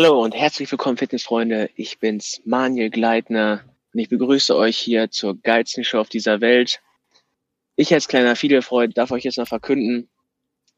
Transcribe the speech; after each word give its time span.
Hallo 0.00 0.22
und 0.22 0.32
herzlich 0.32 0.70
willkommen, 0.70 0.96
Fitnessfreunde. 0.96 1.70
Ich 1.74 1.98
bin's, 1.98 2.40
Manuel 2.44 2.88
Gleitner 2.88 3.64
und 3.92 3.98
ich 3.98 4.08
begrüße 4.08 4.54
euch 4.54 4.78
hier 4.78 5.10
zur 5.10 5.36
geilsten 5.42 5.82
Show 5.82 5.98
auf 5.98 6.08
dieser 6.08 6.40
Welt. 6.40 6.80
Ich 7.74 7.92
als 7.92 8.06
kleiner 8.06 8.36
Fidelfreund 8.36 8.96
darf 8.96 9.10
euch 9.10 9.24
jetzt 9.24 9.38
noch 9.38 9.48
verkünden, 9.48 10.08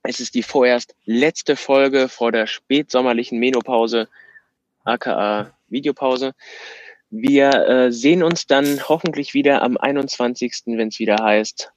es 0.03 0.21
ist 0.21 0.35
die 0.35 0.43
vorerst 0.43 0.95
letzte 1.05 1.57
Folge 1.57 2.09
vor 2.09 2.33
der 2.33 2.47
spätsommerlichen 2.47 3.39
Menopause, 3.39 4.09
aka 4.85 5.53
Videopause. 5.69 6.33
Wir 7.11 7.51
äh, 7.51 7.93
sehen 7.93 8.23
uns 8.23 8.47
dann 8.47 8.89
hoffentlich 8.89 9.35
wieder 9.35 9.61
am 9.61 9.77
21., 9.77 10.63
wenn 10.65 10.89
es 10.89 10.99
wieder 10.99 11.23
heißt 11.23 11.71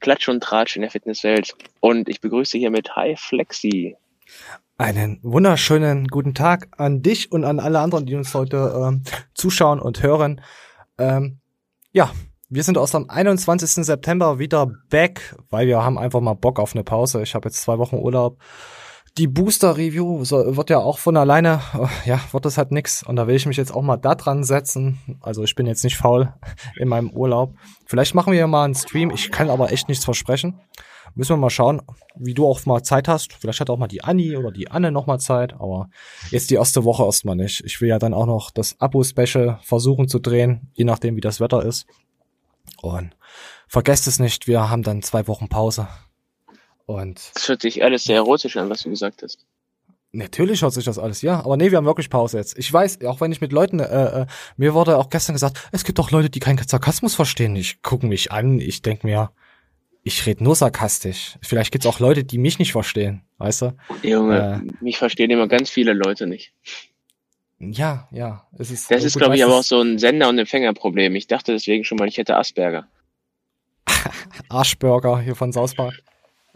Klatsch 0.00 0.28
und 0.28 0.42
Tratsch 0.42 0.76
in 0.76 0.82
der 0.82 0.90
Fitnesswelt. 0.90 1.54
Und 1.80 2.10
ich 2.10 2.20
begrüße 2.20 2.58
hiermit 2.58 2.94
Hi 2.94 3.16
Flexi. 3.16 3.96
Einen 4.80 5.20
wunderschönen 5.22 6.08
guten 6.08 6.32
Tag 6.32 6.68
an 6.78 7.02
dich 7.02 7.30
und 7.30 7.44
an 7.44 7.60
alle 7.60 7.80
anderen, 7.80 8.06
die 8.06 8.14
uns 8.14 8.32
heute 8.32 8.72
ähm, 8.82 9.02
zuschauen 9.34 9.78
und 9.78 10.02
hören. 10.02 10.40
Ähm, 10.96 11.40
ja, 11.92 12.10
wir 12.48 12.62
sind 12.62 12.78
aus 12.78 12.92
dem 12.92 13.10
21. 13.10 13.84
September 13.84 14.38
wieder 14.38 14.72
back, 14.88 15.36
weil 15.50 15.66
wir 15.66 15.84
haben 15.84 15.98
einfach 15.98 16.22
mal 16.22 16.32
Bock 16.32 16.58
auf 16.58 16.74
eine 16.74 16.82
Pause. 16.82 17.22
Ich 17.22 17.34
habe 17.34 17.50
jetzt 17.50 17.60
zwei 17.60 17.76
Wochen 17.76 17.96
Urlaub. 17.96 18.38
Die 19.18 19.26
Booster-Review 19.26 20.24
so, 20.24 20.56
wird 20.56 20.70
ja 20.70 20.78
auch 20.78 20.96
von 20.96 21.18
alleine, 21.18 21.60
äh, 21.74 22.08
ja, 22.08 22.18
wird 22.32 22.46
das 22.46 22.56
halt 22.56 22.72
nix. 22.72 23.02
Und 23.02 23.16
da 23.16 23.26
will 23.26 23.36
ich 23.36 23.44
mich 23.44 23.58
jetzt 23.58 23.74
auch 23.74 23.82
mal 23.82 23.98
da 23.98 24.14
dran 24.14 24.44
setzen. 24.44 24.98
Also 25.20 25.44
ich 25.44 25.56
bin 25.56 25.66
jetzt 25.66 25.84
nicht 25.84 25.98
faul 25.98 26.32
in 26.76 26.88
meinem 26.88 27.10
Urlaub. 27.10 27.54
Vielleicht 27.84 28.14
machen 28.14 28.32
wir 28.32 28.38
ja 28.38 28.46
mal 28.46 28.64
einen 28.64 28.74
Stream. 28.74 29.10
Ich 29.10 29.30
kann 29.30 29.50
aber 29.50 29.72
echt 29.72 29.90
nichts 29.90 30.06
versprechen. 30.06 30.58
Müssen 31.14 31.30
wir 31.30 31.36
mal 31.36 31.50
schauen, 31.50 31.82
wie 32.16 32.34
du 32.34 32.46
auch 32.46 32.64
mal 32.66 32.82
Zeit 32.82 33.08
hast. 33.08 33.32
Vielleicht 33.32 33.60
hat 33.60 33.70
auch 33.70 33.78
mal 33.78 33.88
die 33.88 34.04
Anni 34.04 34.36
oder 34.36 34.50
die 34.50 34.70
Anne 34.70 34.92
noch 34.92 35.06
mal 35.06 35.18
Zeit, 35.18 35.54
aber 35.54 35.88
jetzt 36.30 36.50
die 36.50 36.54
erste 36.54 36.84
Woche 36.84 37.04
erstmal 37.04 37.36
nicht. 37.36 37.62
Ich 37.64 37.80
will 37.80 37.88
ja 37.88 37.98
dann 37.98 38.14
auch 38.14 38.26
noch 38.26 38.50
das 38.50 38.80
Abo-Special 38.80 39.58
versuchen 39.62 40.08
zu 40.08 40.18
drehen, 40.18 40.70
je 40.74 40.84
nachdem, 40.84 41.16
wie 41.16 41.20
das 41.20 41.40
Wetter 41.40 41.64
ist. 41.64 41.86
Und 42.82 43.16
vergesst 43.68 44.06
es 44.06 44.18
nicht, 44.18 44.46
wir 44.46 44.70
haben 44.70 44.82
dann 44.82 45.02
zwei 45.02 45.26
Wochen 45.26 45.48
Pause. 45.48 45.88
Und 46.86 47.30
das 47.34 47.48
hört 47.48 47.62
sich 47.62 47.82
alles 47.84 48.04
sehr 48.04 48.16
erotisch 48.16 48.56
an, 48.56 48.68
was 48.68 48.82
du 48.82 48.90
gesagt 48.90 49.22
hast. 49.22 49.46
Natürlich 50.12 50.62
hört 50.62 50.72
sich 50.72 50.84
das 50.84 50.98
alles, 50.98 51.22
ja. 51.22 51.38
Aber 51.38 51.56
nee, 51.56 51.70
wir 51.70 51.78
haben 51.78 51.86
wirklich 51.86 52.10
Pause 52.10 52.38
jetzt. 52.38 52.58
Ich 52.58 52.72
weiß, 52.72 53.04
auch 53.04 53.20
wenn 53.20 53.30
ich 53.30 53.40
mit 53.40 53.52
Leuten, 53.52 53.78
äh, 53.78 54.22
äh, 54.22 54.26
mir 54.56 54.74
wurde 54.74 54.98
auch 54.98 55.08
gestern 55.08 55.34
gesagt, 55.34 55.68
es 55.70 55.84
gibt 55.84 56.00
auch 56.00 56.10
Leute, 56.10 56.30
die 56.30 56.40
keinen 56.40 56.58
Sarkasmus 56.58 57.14
verstehen. 57.14 57.54
Ich 57.54 57.82
gucke 57.82 58.06
mich 58.06 58.32
an, 58.32 58.58
ich 58.58 58.82
denk 58.82 59.04
mir, 59.04 59.30
ich 60.02 60.26
rede 60.26 60.42
nur 60.42 60.54
sarkastisch. 60.54 61.38
Vielleicht 61.42 61.72
gibt's 61.72 61.86
auch 61.86 62.00
Leute, 62.00 62.24
die 62.24 62.38
mich 62.38 62.58
nicht 62.58 62.72
verstehen, 62.72 63.22
weißt 63.38 63.62
du? 63.62 63.72
Junge, 64.02 64.62
äh, 64.64 64.84
mich 64.84 64.98
verstehen 64.98 65.30
immer 65.30 65.48
ganz 65.48 65.70
viele 65.70 65.92
Leute 65.92 66.26
nicht. 66.26 66.52
Ja, 67.58 68.08
ja. 68.10 68.46
Es 68.58 68.70
ist 68.70 68.90
das 68.90 69.04
ist, 69.04 69.18
glaube 69.18 69.36
ich, 69.36 69.44
aber 69.44 69.56
auch 69.56 69.62
so 69.62 69.80
ein 69.80 69.98
Sender- 69.98 70.30
und 70.30 70.38
Empfängerproblem. 70.38 71.14
Ich 71.14 71.26
dachte 71.26 71.52
deswegen 71.52 71.84
schon 71.84 71.98
mal, 71.98 72.08
ich 72.08 72.16
hätte 72.16 72.36
Asperger. 72.36 72.88
Arschburger 74.48 75.20
hier 75.20 75.36
von 75.36 75.52
Sauspark. 75.52 76.02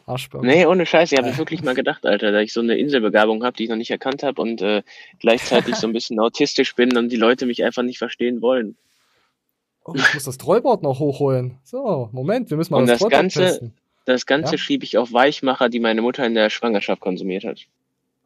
Arschburger. 0.06 0.46
Nee, 0.46 0.64
ohne 0.64 0.86
Scheiß. 0.86 1.12
Ich 1.12 1.18
habe 1.18 1.28
äh. 1.28 1.36
wirklich 1.36 1.62
mal 1.62 1.74
gedacht, 1.74 2.06
Alter, 2.06 2.32
da 2.32 2.40
ich 2.40 2.54
so 2.54 2.60
eine 2.60 2.76
Inselbegabung 2.76 3.44
habe, 3.44 3.56
die 3.56 3.64
ich 3.64 3.70
noch 3.70 3.76
nicht 3.76 3.90
erkannt 3.90 4.22
habe 4.22 4.40
und 4.40 4.62
äh, 4.62 4.82
gleichzeitig 5.18 5.76
so 5.76 5.86
ein 5.86 5.92
bisschen 5.92 6.18
autistisch 6.20 6.74
bin 6.74 6.96
und 6.96 7.10
die 7.10 7.16
Leute 7.16 7.44
mich 7.44 7.62
einfach 7.64 7.82
nicht 7.82 7.98
verstehen 7.98 8.40
wollen. 8.40 8.76
Oh, 9.84 9.92
ich 9.94 10.14
muss 10.14 10.24
das 10.24 10.38
Trollboard 10.38 10.82
noch 10.82 10.98
hochholen. 10.98 11.58
So, 11.62 12.08
Moment, 12.12 12.50
wir 12.50 12.56
müssen 12.56 12.72
mal 12.72 12.80
und 12.80 12.86
das, 12.86 13.00
das 13.00 13.08
Ganze, 13.10 13.40
testen. 13.40 13.74
Das 14.06 14.26
Ganze 14.26 14.52
ja? 14.52 14.58
schiebe 14.58 14.84
ich 14.84 14.96
auf 14.98 15.12
Weichmacher, 15.12 15.68
die 15.68 15.80
meine 15.80 16.02
Mutter 16.02 16.24
in 16.24 16.34
der 16.34 16.50
Schwangerschaft 16.50 17.00
konsumiert 17.00 17.44
hat. 17.44 17.60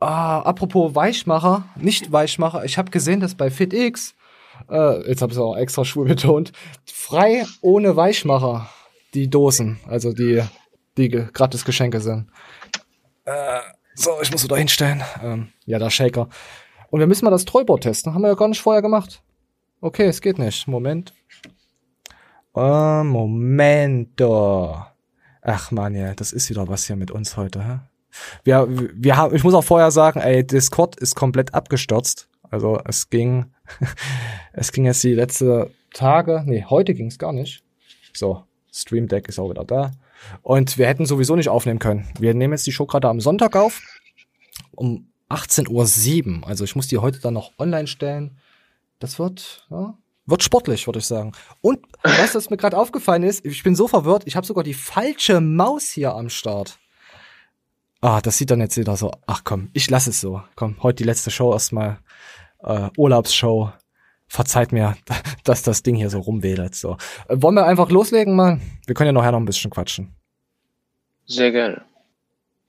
Ah, 0.00 0.40
apropos 0.40 0.94
Weichmacher, 0.94 1.64
nicht 1.76 2.12
Weichmacher. 2.12 2.64
Ich 2.64 2.78
habe 2.78 2.90
gesehen, 2.90 3.18
dass 3.18 3.34
bei 3.34 3.50
FitX, 3.50 4.14
äh, 4.70 5.08
jetzt 5.08 5.22
habe 5.22 5.32
ich 5.32 5.38
es 5.38 5.42
auch 5.42 5.56
extra 5.56 5.84
schwul 5.84 6.06
betont, 6.06 6.52
frei 6.84 7.44
ohne 7.60 7.96
Weichmacher 7.96 8.70
die 9.14 9.28
Dosen, 9.28 9.80
also 9.88 10.12
die, 10.12 10.42
die 10.96 11.08
gratis 11.08 11.64
Geschenke 11.64 12.00
sind. 12.00 12.28
Äh, 13.24 13.60
so, 13.94 14.12
ich 14.22 14.30
muss 14.30 14.44
wieder 14.44 14.56
hinstellen. 14.56 15.02
Ähm, 15.22 15.48
ja, 15.66 15.80
der 15.80 15.90
Shaker. 15.90 16.28
Und 16.90 17.00
wir 17.00 17.08
müssen 17.08 17.24
mal 17.24 17.32
das 17.32 17.44
Trollboard 17.44 17.82
testen. 17.82 18.14
Haben 18.14 18.22
wir 18.22 18.28
ja 18.28 18.34
gar 18.34 18.48
nicht 18.48 18.60
vorher 18.60 18.82
gemacht. 18.82 19.22
Okay, 19.80 20.06
es 20.06 20.20
geht 20.20 20.38
nicht. 20.38 20.66
Moment. 20.66 21.14
Oh, 22.52 23.02
Momento. 23.04 24.84
Ach 25.40 25.70
man, 25.70 25.94
ja, 25.94 26.14
das 26.14 26.32
ist 26.32 26.50
wieder 26.50 26.66
was 26.66 26.86
hier 26.86 26.96
mit 26.96 27.12
uns 27.12 27.36
heute, 27.36 27.64
hä? 27.64 27.78
Wir, 28.42 28.66
wir 28.68 29.16
haben, 29.16 29.36
ich 29.36 29.44
muss 29.44 29.54
auch 29.54 29.62
vorher 29.62 29.92
sagen, 29.92 30.18
ey, 30.20 30.44
Discord 30.44 30.96
ist 30.96 31.14
komplett 31.14 31.54
abgestürzt. 31.54 32.28
Also 32.50 32.80
es 32.86 33.08
ging, 33.08 33.52
es 34.52 34.72
ging 34.72 34.84
jetzt 34.84 35.04
die 35.04 35.14
letzte 35.14 35.70
Tage, 35.94 36.42
nee, 36.44 36.64
heute 36.68 36.94
ging 36.94 37.06
es 37.06 37.18
gar 37.18 37.32
nicht. 37.32 37.62
So, 38.12 38.42
Stream 38.72 39.06
Deck 39.06 39.28
ist 39.28 39.38
auch 39.38 39.50
wieder 39.50 39.64
da. 39.64 39.92
Und 40.42 40.76
wir 40.76 40.88
hätten 40.88 41.06
sowieso 41.06 41.36
nicht 41.36 41.48
aufnehmen 41.48 41.78
können. 41.78 42.08
Wir 42.18 42.34
nehmen 42.34 42.54
jetzt 42.54 42.66
die 42.66 42.72
Show 42.72 42.86
gerade 42.86 43.08
am 43.08 43.20
Sonntag 43.20 43.54
auf. 43.54 43.80
Um 44.72 45.12
18.07 45.28 46.40
Uhr. 46.40 46.48
Also 46.48 46.64
ich 46.64 46.74
muss 46.74 46.88
die 46.88 46.98
heute 46.98 47.20
dann 47.20 47.34
noch 47.34 47.52
online 47.58 47.86
stellen. 47.86 48.38
Das 48.98 49.18
wird, 49.18 49.66
ja, 49.70 49.96
wird 50.26 50.42
sportlich, 50.42 50.86
würde 50.86 50.98
ich 50.98 51.06
sagen. 51.06 51.32
Und 51.60 51.80
weißt 52.02 52.34
du, 52.34 52.38
was 52.38 52.50
mir 52.50 52.56
gerade 52.56 52.76
aufgefallen 52.76 53.22
ist? 53.22 53.44
Ich 53.44 53.62
bin 53.62 53.74
so 53.74 53.88
verwirrt, 53.88 54.24
ich 54.26 54.36
habe 54.36 54.46
sogar 54.46 54.64
die 54.64 54.74
falsche 54.74 55.40
Maus 55.40 55.90
hier 55.90 56.14
am 56.14 56.28
Start. 56.28 56.78
Ah, 58.00 58.20
das 58.20 58.38
sieht 58.38 58.50
dann 58.50 58.60
jetzt 58.60 58.76
wieder 58.76 58.96
so. 58.96 59.10
Ach 59.26 59.42
komm, 59.44 59.70
ich 59.72 59.90
lasse 59.90 60.10
es 60.10 60.20
so. 60.20 60.42
Komm, 60.54 60.76
heute 60.82 60.96
die 60.96 61.04
letzte 61.04 61.30
Show 61.30 61.52
erstmal. 61.52 61.98
Äh, 62.62 62.90
Urlaubsshow. 62.96 63.72
Verzeiht 64.28 64.72
mir, 64.72 64.96
dass 65.44 65.62
das 65.62 65.82
Ding 65.82 65.96
hier 65.96 66.10
so 66.10 66.20
rumwedelt. 66.20 66.74
So. 66.74 66.96
Äh, 67.28 67.40
wollen 67.40 67.54
wir 67.54 67.66
einfach 67.66 67.90
loslegen, 67.90 68.36
mal? 68.36 68.60
Wir 68.86 68.94
können 68.94 69.08
ja 69.08 69.12
nachher 69.12 69.32
noch 69.32 69.40
ein 69.40 69.46
bisschen 69.46 69.70
quatschen. 69.70 70.14
Sehr 71.26 71.50
gerne. 71.50 71.82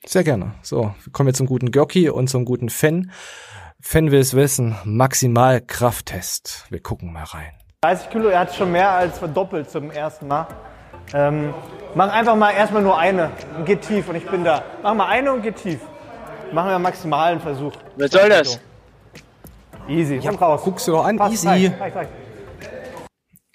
Sehr 0.06 0.24
gerne. 0.24 0.56
So, 0.62 0.96
wir 1.04 1.12
kommen 1.12 1.28
jetzt 1.28 1.38
zum 1.38 1.48
guten 1.48 1.72
Görki 1.72 2.10
und 2.10 2.30
zum 2.30 2.46
guten 2.46 2.70
Fan. 2.70 3.12
Fan 3.82 4.12
will 4.12 4.20
es 4.20 4.36
wissen, 4.36 4.76
maximal 4.84 5.62
Krafttest. 5.62 6.66
Wir 6.70 6.82
gucken 6.82 7.14
mal 7.14 7.24
rein. 7.24 7.54
30 7.82 8.10
Kilo, 8.10 8.28
er 8.28 8.40
hat 8.40 8.54
schon 8.54 8.74
mehr 8.74 8.92
als 8.92 9.20
verdoppelt 9.20 9.70
zum 9.70 9.90
ersten 9.90 10.28
Mal. 10.28 10.48
Ähm, 11.14 11.54
mach 11.96 12.12
einfach 12.12 12.36
mal 12.36 12.52
erstmal 12.52 12.82
nur 12.82 12.98
eine 12.98 13.32
und 13.58 13.66
geh 13.66 13.78
tief 13.78 14.10
und 14.10 14.16
ich 14.16 14.26
bin 14.26 14.44
da. 14.44 14.64
Mach 14.84 14.94
mal 14.94 15.08
eine 15.08 15.32
und 15.32 15.44
geh 15.44 15.54
tief. 15.54 15.80
Machen 16.52 16.68
wir 16.68 16.76
einen 16.76 16.84
maximalen 16.84 17.40
Versuch. 17.40 17.72
Was 17.96 18.12
soll 18.12 18.28
das? 18.28 18.60
Easy, 19.88 20.18
ja, 20.18 20.32
raus. 20.32 20.62
Guckst 20.64 20.88
du 20.88 20.92
doch 20.92 21.06
an, 21.06 21.16
Passt, 21.16 21.36
easy. 21.36 21.48
Reicht, 21.48 21.80
reicht, 21.80 21.96
reicht. 21.96 22.12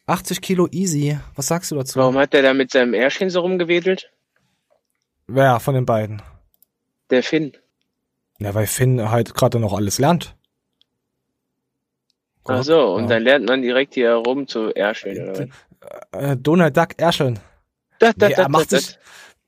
80 0.07 0.41
Kilo 0.41 0.69
easy. 0.71 1.19
Was 1.35 1.49
sagst 1.49 1.71
du 1.71 1.77
dazu? 1.77 1.99
Warum 1.99 2.17
hat 2.17 2.33
der 2.33 2.43
da 2.43 2.55
mit 2.55 2.71
seinem 2.71 2.95
Ärschchen 2.95 3.29
so 3.29 3.41
rumgewedelt? 3.41 4.11
Wer 5.27 5.61
von 5.61 5.75
den 5.75 5.85
beiden? 5.85 6.23
Der 7.11 7.23
Finn. 7.23 7.53
Ja, 8.45 8.55
weil 8.55 8.67
Finn 8.67 9.11
halt 9.11 9.35
gerade 9.35 9.59
noch 9.59 9.73
alles 9.73 9.99
lernt. 9.99 10.37
Ach 12.45 12.63
so, 12.63 12.95
und 12.95 13.05
ja. 13.05 13.09
dann 13.09 13.23
lernt 13.23 13.49
man 13.49 13.63
direkt 13.63 13.95
hier 13.95 14.13
rum 14.13 14.47
zu 14.47 14.75
erscheln, 14.75 15.51
äh, 16.13 16.37
Donald 16.37 16.77
Duck 16.77 16.91
erscheln. 16.99 17.39
Da, 17.99 18.13
da, 18.15 18.29
nee, 18.29 18.35
er 18.35 18.51
macht 18.51 18.69
sich, 18.69 18.99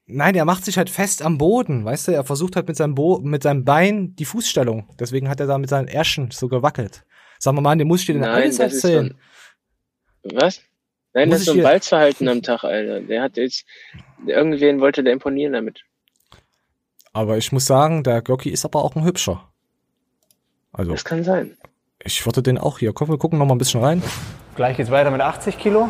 nein, 0.06 0.34
er 0.34 0.46
macht 0.46 0.64
sich 0.64 0.78
halt 0.78 0.88
fest 0.88 1.20
am 1.20 1.36
Boden, 1.36 1.84
weißt 1.84 2.08
du, 2.08 2.12
er 2.12 2.24
versucht 2.24 2.56
halt 2.56 2.68
mit 2.68 2.76
seinem, 2.78 2.94
Bo 2.94 3.18
mit 3.18 3.42
seinem 3.42 3.66
Bein 3.66 4.16
die 4.16 4.24
Fußstellung. 4.24 4.88
Deswegen 4.98 5.28
hat 5.28 5.40
er 5.40 5.46
da 5.46 5.58
mit 5.58 5.68
seinen 5.68 5.88
Ärschen 5.88 6.30
so 6.30 6.48
gewackelt. 6.48 7.04
Sag 7.38 7.52
mal, 7.52 7.60
Mann, 7.60 7.76
den 7.76 7.88
muss 7.88 8.00
ich 8.00 8.06
dir 8.06 8.14
denn 8.14 8.24
alles 8.24 8.58
erzählen. 8.58 9.14
So 10.22 10.30
ein, 10.30 10.40
was? 10.40 10.62
Nein, 11.12 11.28
muss 11.28 11.34
das 11.34 11.40
ist 11.40 11.46
so 11.48 11.52
ein 11.52 11.62
Balzverhalten 11.62 12.28
am 12.28 12.40
Tag, 12.40 12.64
Alter. 12.64 13.02
Der 13.02 13.20
hat 13.20 13.36
jetzt, 13.36 13.66
irgendwen 14.26 14.80
wollte 14.80 15.04
der 15.04 15.12
imponieren 15.12 15.52
damit. 15.52 15.82
Aber 17.16 17.38
ich 17.38 17.50
muss 17.50 17.64
sagen, 17.64 18.02
der 18.02 18.20
Glocki 18.20 18.50
ist 18.50 18.66
aber 18.66 18.84
auch 18.84 18.94
ein 18.94 19.02
hübscher. 19.02 19.40
Also. 20.74 20.92
Das 20.92 21.02
kann 21.02 21.24
sein. 21.24 21.56
Ich 22.04 22.26
würde 22.26 22.42
den 22.42 22.58
auch 22.58 22.78
hier. 22.78 22.92
Komm, 22.92 23.08
wir 23.08 23.16
gucken 23.16 23.38
noch 23.38 23.46
mal 23.46 23.54
ein 23.54 23.58
bisschen 23.58 23.82
rein. 23.82 24.02
Gleich 24.54 24.76
geht's 24.76 24.90
weiter 24.90 25.10
mit 25.10 25.22
80 25.22 25.56
Kilo. 25.56 25.88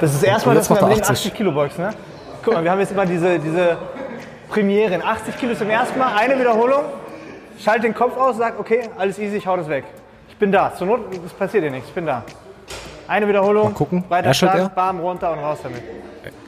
Das 0.00 0.14
ist 0.14 0.22
erstmal, 0.22 0.54
dass 0.54 0.70
wir 0.70 0.74
mit 0.74 0.84
80. 0.84 1.02
80 1.10 1.34
Kilo 1.34 1.50
Box, 1.50 1.78
ne? 1.78 1.90
Guck 2.44 2.54
mal, 2.54 2.62
wir 2.62 2.70
haben 2.70 2.78
jetzt 2.78 2.92
immer 2.92 3.06
diese, 3.06 3.40
diese 3.40 3.76
Premiere. 4.50 5.02
80 5.04 5.36
Kilo 5.36 5.56
zum 5.56 5.68
ersten 5.68 5.98
Mal, 5.98 6.14
eine 6.14 6.38
Wiederholung. 6.38 6.84
Schalt 7.58 7.82
den 7.82 7.92
Kopf 7.92 8.16
aus, 8.16 8.36
sag, 8.36 8.60
okay, 8.60 8.88
alles 8.96 9.18
easy, 9.18 9.38
ich 9.38 9.46
hau 9.48 9.56
das 9.56 9.68
weg. 9.68 9.82
Ich 10.28 10.36
bin 10.36 10.52
da. 10.52 10.72
Zur 10.76 10.86
Not, 10.86 11.00
es 11.26 11.32
passiert 11.32 11.64
dir 11.64 11.72
nichts, 11.72 11.88
ich 11.88 11.94
bin 11.94 12.06
da. 12.06 12.22
Eine 13.08 13.26
Wiederholung, 13.26 13.64
Mal 13.64 13.74
gucken. 13.74 14.04
weiter 14.08 14.32
Start, 14.32 14.72
bam, 14.76 15.00
runter 15.00 15.32
und 15.32 15.40
raus 15.40 15.58
damit. 15.60 15.82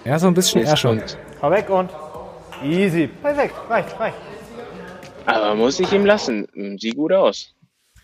Ja, 0.05 0.21
so 0.21 0.29
ein 0.29 0.35
bisschen 0.35 0.65
Airshot. 0.65 1.19
Hau 1.43 1.51
weg 1.51 1.69
und 1.69 1.91
Easy. 2.63 3.09
Perfekt. 3.09 3.55
Reicht, 3.69 3.99
reicht. 3.99 4.17
Aber 5.27 5.55
muss 5.55 5.81
ich 5.81 5.93
ihm 5.93 6.05
lassen. 6.05 6.47
Sieht 6.79 6.97
gut 6.97 7.13
aus. 7.13 7.55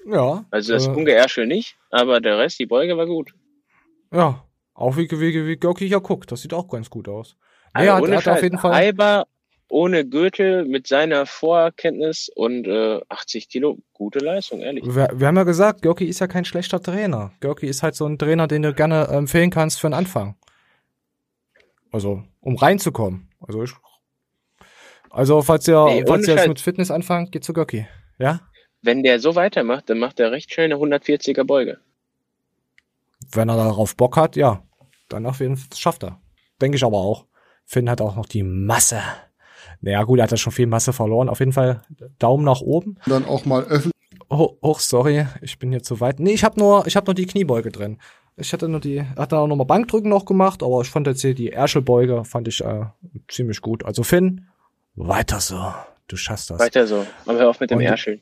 Ja. 0.06 0.44
Also 0.50 0.73
das 0.73 0.87
äh, 0.87 0.91
Ungeärschel 0.91 1.47
nicht, 1.47 1.76
aber 1.91 2.20
der 2.20 2.38
Rest, 2.38 2.58
die 2.58 2.67
Beuge 2.67 2.97
war 2.97 3.06
gut. 3.06 3.32
Ja. 4.12 4.44
Auch 4.75 4.97
wie, 4.97 5.11
wie, 5.11 5.47
wie 5.47 5.56
Görki 5.56 5.87
ja 5.87 5.99
guckt. 5.99 6.32
Das 6.32 6.41
sieht 6.41 6.55
auch 6.55 6.69
ganz 6.69 6.88
gut 6.88 7.08
aus. 7.08 7.37
Also 7.73 7.87
ja, 7.87 8.00
ohne 8.00 8.17
hat, 8.17 8.26
hat 8.26 8.38
auf 8.38 8.43
jeden 8.43 8.58
Fall. 8.58 8.73
Eiber, 8.73 9.26
ohne 9.69 10.06
Gürtel 10.06 10.64
mit 10.64 10.87
seiner 10.87 11.26
Vorkenntnis 11.26 12.31
und 12.35 12.67
äh, 12.67 13.00
80 13.08 13.49
Kilo, 13.49 13.79
gute 13.93 14.19
Leistung, 14.19 14.61
ehrlich. 14.61 14.85
Wir, 14.85 15.11
wir 15.14 15.26
haben 15.26 15.37
ja 15.37 15.44
gesagt, 15.44 15.82
Görki 15.82 16.06
ist 16.06 16.20
ja 16.20 16.26
kein 16.26 16.44
schlechter 16.44 16.82
Trainer. 16.82 17.32
Görki 17.41 17.67
ist 17.67 17.82
halt 17.82 17.94
so 17.94 18.06
ein 18.06 18.19
Trainer, 18.19 18.49
den 18.49 18.62
du 18.62 18.73
gerne 18.73 19.06
empfehlen 19.08 19.50
kannst 19.50 19.81
für 19.81 19.87
einen 19.87 19.94
Anfang. 19.94 20.35
Also, 21.93 22.23
um 22.41 22.56
reinzukommen. 22.56 23.29
Also, 23.41 23.62
ich, 23.62 23.73
also 25.10 25.42
falls 25.42 25.68
ihr, 25.68 25.86
Ey, 25.88 26.04
falls 26.06 26.26
ihr 26.26 26.36
jetzt 26.36 26.48
mit 26.48 26.60
Fitness 26.60 26.90
anfangt, 26.90 27.32
geht 27.32 27.44
zu 27.44 27.52
Görki. 27.52 27.86
Ja? 28.18 28.40
Wenn 28.82 29.02
der 29.02 29.20
so 29.20 29.34
weitermacht, 29.34 29.90
dann 29.90 29.98
macht 29.98 30.20
er 30.20 30.32
recht 30.32 30.52
schnell 30.52 30.72
eine 30.72 30.76
140er 30.76 31.44
Beuge. 31.44 31.78
Wenn 33.32 33.48
er 33.48 33.56
darauf 33.56 33.96
Bock 33.96 34.16
hat, 34.16 34.36
ja. 34.36 34.62
Dann 35.08 35.26
auf 35.26 35.40
jeden 35.40 35.56
Fall 35.56 35.76
schafft 35.76 36.04
er. 36.04 36.20
Denke 36.60 36.76
ich 36.76 36.84
aber 36.84 36.98
auch. 36.98 37.26
Finn 37.64 37.90
hat 37.90 38.00
auch 38.00 38.16
noch 38.16 38.26
die 38.26 38.42
Masse. 38.42 39.00
Naja, 39.80 40.02
gut, 40.04 40.18
er 40.18 40.24
hat 40.24 40.30
ja 40.30 40.36
schon 40.36 40.52
viel 40.52 40.66
Masse 40.66 40.92
verloren. 40.92 41.28
Auf 41.28 41.40
jeden 41.40 41.52
Fall 41.52 41.82
Daumen 42.18 42.44
nach 42.44 42.60
oben. 42.60 42.96
Dann 43.06 43.24
auch 43.24 43.44
mal 43.44 43.62
öffentlich 43.64 43.90
Oh, 44.32 44.56
oh 44.60 44.76
sorry, 44.78 45.26
ich 45.42 45.58
bin 45.58 45.72
hier 45.72 45.82
zu 45.82 45.98
weit. 46.00 46.20
Nee, 46.20 46.30
ich 46.30 46.44
habe 46.44 46.58
nur, 46.60 46.86
ich 46.86 46.94
habe 46.94 47.06
nur 47.06 47.14
die 47.14 47.26
Kniebeuge 47.26 47.72
drin. 47.72 47.98
Ich 48.36 48.52
hatte 48.52 48.68
nur 48.68 48.78
die, 48.78 49.02
hatte 49.02 49.36
auch 49.36 49.48
nochmal 49.48 49.66
Bankdrücken 49.66 50.08
noch 50.08 50.24
gemacht, 50.24 50.62
aber 50.62 50.80
ich 50.82 50.88
fand 50.88 51.08
jetzt 51.08 51.20
hier 51.20 51.34
die 51.34 51.50
Ärschelbeuge, 51.50 52.24
fand 52.24 52.46
ich 52.46 52.64
äh, 52.64 52.84
ziemlich 53.26 53.60
gut. 53.60 53.84
Also 53.84 54.04
Finn, 54.04 54.46
weiter 54.94 55.40
so. 55.40 55.75
Du 56.08 56.16
schaffst 56.16 56.50
das. 56.50 56.58
Weiter 56.58 56.87
so. 56.87 57.06
Aber 57.26 57.38
hör 57.38 57.50
auf 57.50 57.60
mit 57.60 57.70
dem 57.70 57.78
Und- 57.78 57.84
Ärscheln. 57.84 58.20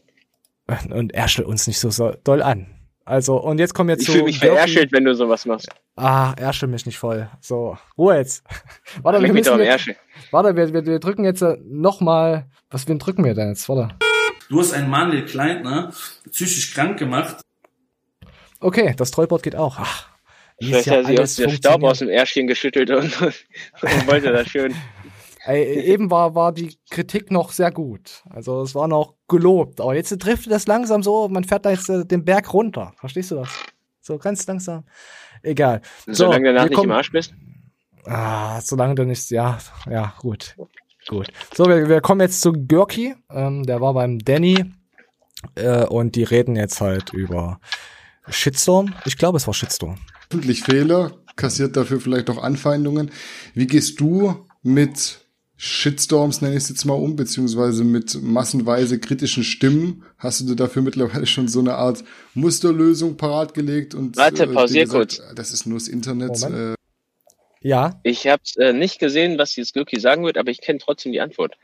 Und 0.91 1.15
ärschel 1.15 1.45
uns 1.45 1.67
nicht 1.67 1.79
so, 1.79 1.91
so 1.91 2.15
doll 2.25 2.43
an. 2.43 2.75
Also, 3.07 3.39
und 3.39 3.59
jetzt 3.59 3.73
kommen 3.73 3.89
wir 3.89 3.97
Ich 3.97 4.05
zu. 4.05 4.13
fühle 4.13 4.25
mich 4.25 4.39
verärschelt, 4.39 4.93
wenn 4.93 5.03
du 5.07 5.15
sowas 5.15 5.47
machst. 5.47 5.71
Ah, 5.97 6.35
ärschel 6.37 6.69
mich 6.69 6.85
nicht 6.85 6.99
voll. 6.99 7.31
So, 7.41 7.79
Ruhe 7.97 8.17
jetzt. 8.19 8.45
Warte, 9.03 9.23
wir 9.23 9.33
müssen 9.33 9.59
Ärschel. 9.61 9.97
warte, 10.31 10.55
wir, 10.57 10.75
wir, 10.75 10.85
wir 10.85 10.99
drücken 10.99 11.25
jetzt 11.25 11.43
nochmal, 11.65 12.51
was 12.69 12.87
wen 12.87 12.99
drücken 12.99 13.25
wir 13.25 13.33
denn 13.33 13.49
jetzt? 13.49 13.67
Warte. 13.71 13.95
Du 14.51 14.61
hast 14.61 14.75
einen 14.75 14.91
Manuel 14.91 15.25
Kleintner 15.25 15.91
psychisch 16.31 16.75
krank 16.75 16.99
gemacht. 16.99 17.41
Okay, 18.61 18.93
das 18.95 19.11
Trollboard 19.11 19.43
geht 19.43 19.57
auch. 19.57 19.77
Ach, 19.79 20.07
Vielleicht 20.61 20.81
ist 20.81 20.87
ja 20.87 20.97
hat 20.99 21.07
sie 21.07 21.19
aus 21.19 21.37
der 21.37 21.49
Staub 21.49 21.83
aus 21.85 22.01
dem 22.01 22.11
Ärschchen 22.11 22.47
geschüttelt 22.47 22.91
und, 22.91 23.21
und 23.23 24.07
wollte 24.07 24.33
das 24.33 24.49
schön. 24.49 24.75
Ey, 25.49 25.65
eben 25.87 26.11
war, 26.11 26.35
war 26.35 26.53
die 26.53 26.77
Kritik 26.91 27.31
noch 27.31 27.53
sehr 27.53 27.71
gut. 27.73 28.23
Also 28.29 28.61
es 28.63 28.75
war 28.75 28.87
noch 28.87 29.15
gelobt. 29.29 29.81
Aber 29.81 29.95
jetzt 29.95 30.11
trifft 30.21 30.51
das 30.51 30.67
langsam 30.67 31.03
so, 31.03 31.29
man 31.29 31.45
fährt 31.45 31.65
da 31.65 31.71
jetzt 31.71 31.89
äh, 31.89 32.05
den 32.05 32.25
Berg 32.25 32.53
runter. 32.53 32.93
Verstehst 32.99 33.31
du 33.31 33.37
das? 33.37 33.49
So 34.03 34.19
ganz 34.19 34.47
langsam. 34.47 34.85
Egal. 35.43 35.81
So, 36.07 36.13
Solange 36.13 36.49
du 36.49 36.53
danach 36.53 36.65
wir 36.65 36.69
nicht 36.69 36.77
kommen- 36.77 36.91
im 36.91 36.97
Arsch 36.97 37.13
bist. 37.13 37.33
Ah, 38.05 38.61
solange 38.61 38.95
du 38.95 39.05
nicht, 39.05 39.31
ja, 39.31 39.59
ja, 39.91 40.15
gut. 40.21 40.55
Gut. 41.09 41.29
So, 41.55 41.65
wir, 41.67 41.89
wir 41.89 42.01
kommen 42.01 42.21
jetzt 42.21 42.41
zu 42.41 42.53
Görki. 42.53 43.15
Ähm, 43.31 43.65
der 43.65 43.81
war 43.81 43.95
beim 43.95 44.19
Danny. 44.19 44.65
Äh, 45.55 45.85
und 45.87 46.15
die 46.17 46.25
reden 46.25 46.57
jetzt 46.57 46.81
halt 46.81 47.13
über 47.13 47.61
Shitstorm. 48.29 48.95
Ich 49.07 49.17
glaube, 49.17 49.37
es 49.39 49.47
war 49.47 49.55
Shitstorm. 49.55 49.97
Fehler, 50.31 51.13
kassiert 51.37 51.77
dafür 51.77 52.01
vielleicht 52.01 52.29
auch 52.29 52.43
Anfeindungen. 52.43 53.11
Wie 53.55 53.67
gehst 53.67 54.01
du 54.01 54.47
mit 54.63 55.21
Shitstorms, 55.61 56.41
nenne 56.41 56.55
ich 56.55 56.63
es 56.63 56.69
jetzt 56.69 56.85
mal 56.85 56.95
um, 56.95 57.17
beziehungsweise 57.17 57.83
mit 57.83 58.23
massenweise 58.23 59.01
kritischen 59.01 59.43
Stimmen? 59.43 60.05
Hast 60.17 60.41
du 60.41 60.45
dir 60.47 60.55
dafür 60.55 60.83
mittlerweile 60.83 61.27
schon 61.27 61.49
so 61.49 61.59
eine 61.59 61.75
Art 61.75 62.05
Musterlösung 62.35 63.17
parat 63.17 63.55
gelegt? 63.55 63.93
Und, 63.97 64.17
Warte, 64.17 64.47
dir 64.47 64.55
pausier 64.55 64.85
gesagt, 64.85 65.21
Das 65.35 65.51
ist 65.51 65.67
nur 65.67 65.77
das 65.77 65.89
Internet. 65.89 66.41
Äh, 66.45 66.75
Ja, 67.61 67.99
Ich 68.05 68.29
habe 68.29 68.43
äh, 68.59 68.73
nicht 68.73 69.01
gesehen, 69.01 69.37
was 69.37 69.57
jetzt 69.57 69.75
Gürki 69.75 69.99
sagen 69.99 70.25
wird, 70.25 70.39
aber 70.39 70.53
ich 70.53 70.61
kenne 70.61 70.79
trotzdem 70.79 71.11
die 71.11 71.21
Antwort. 71.21 71.57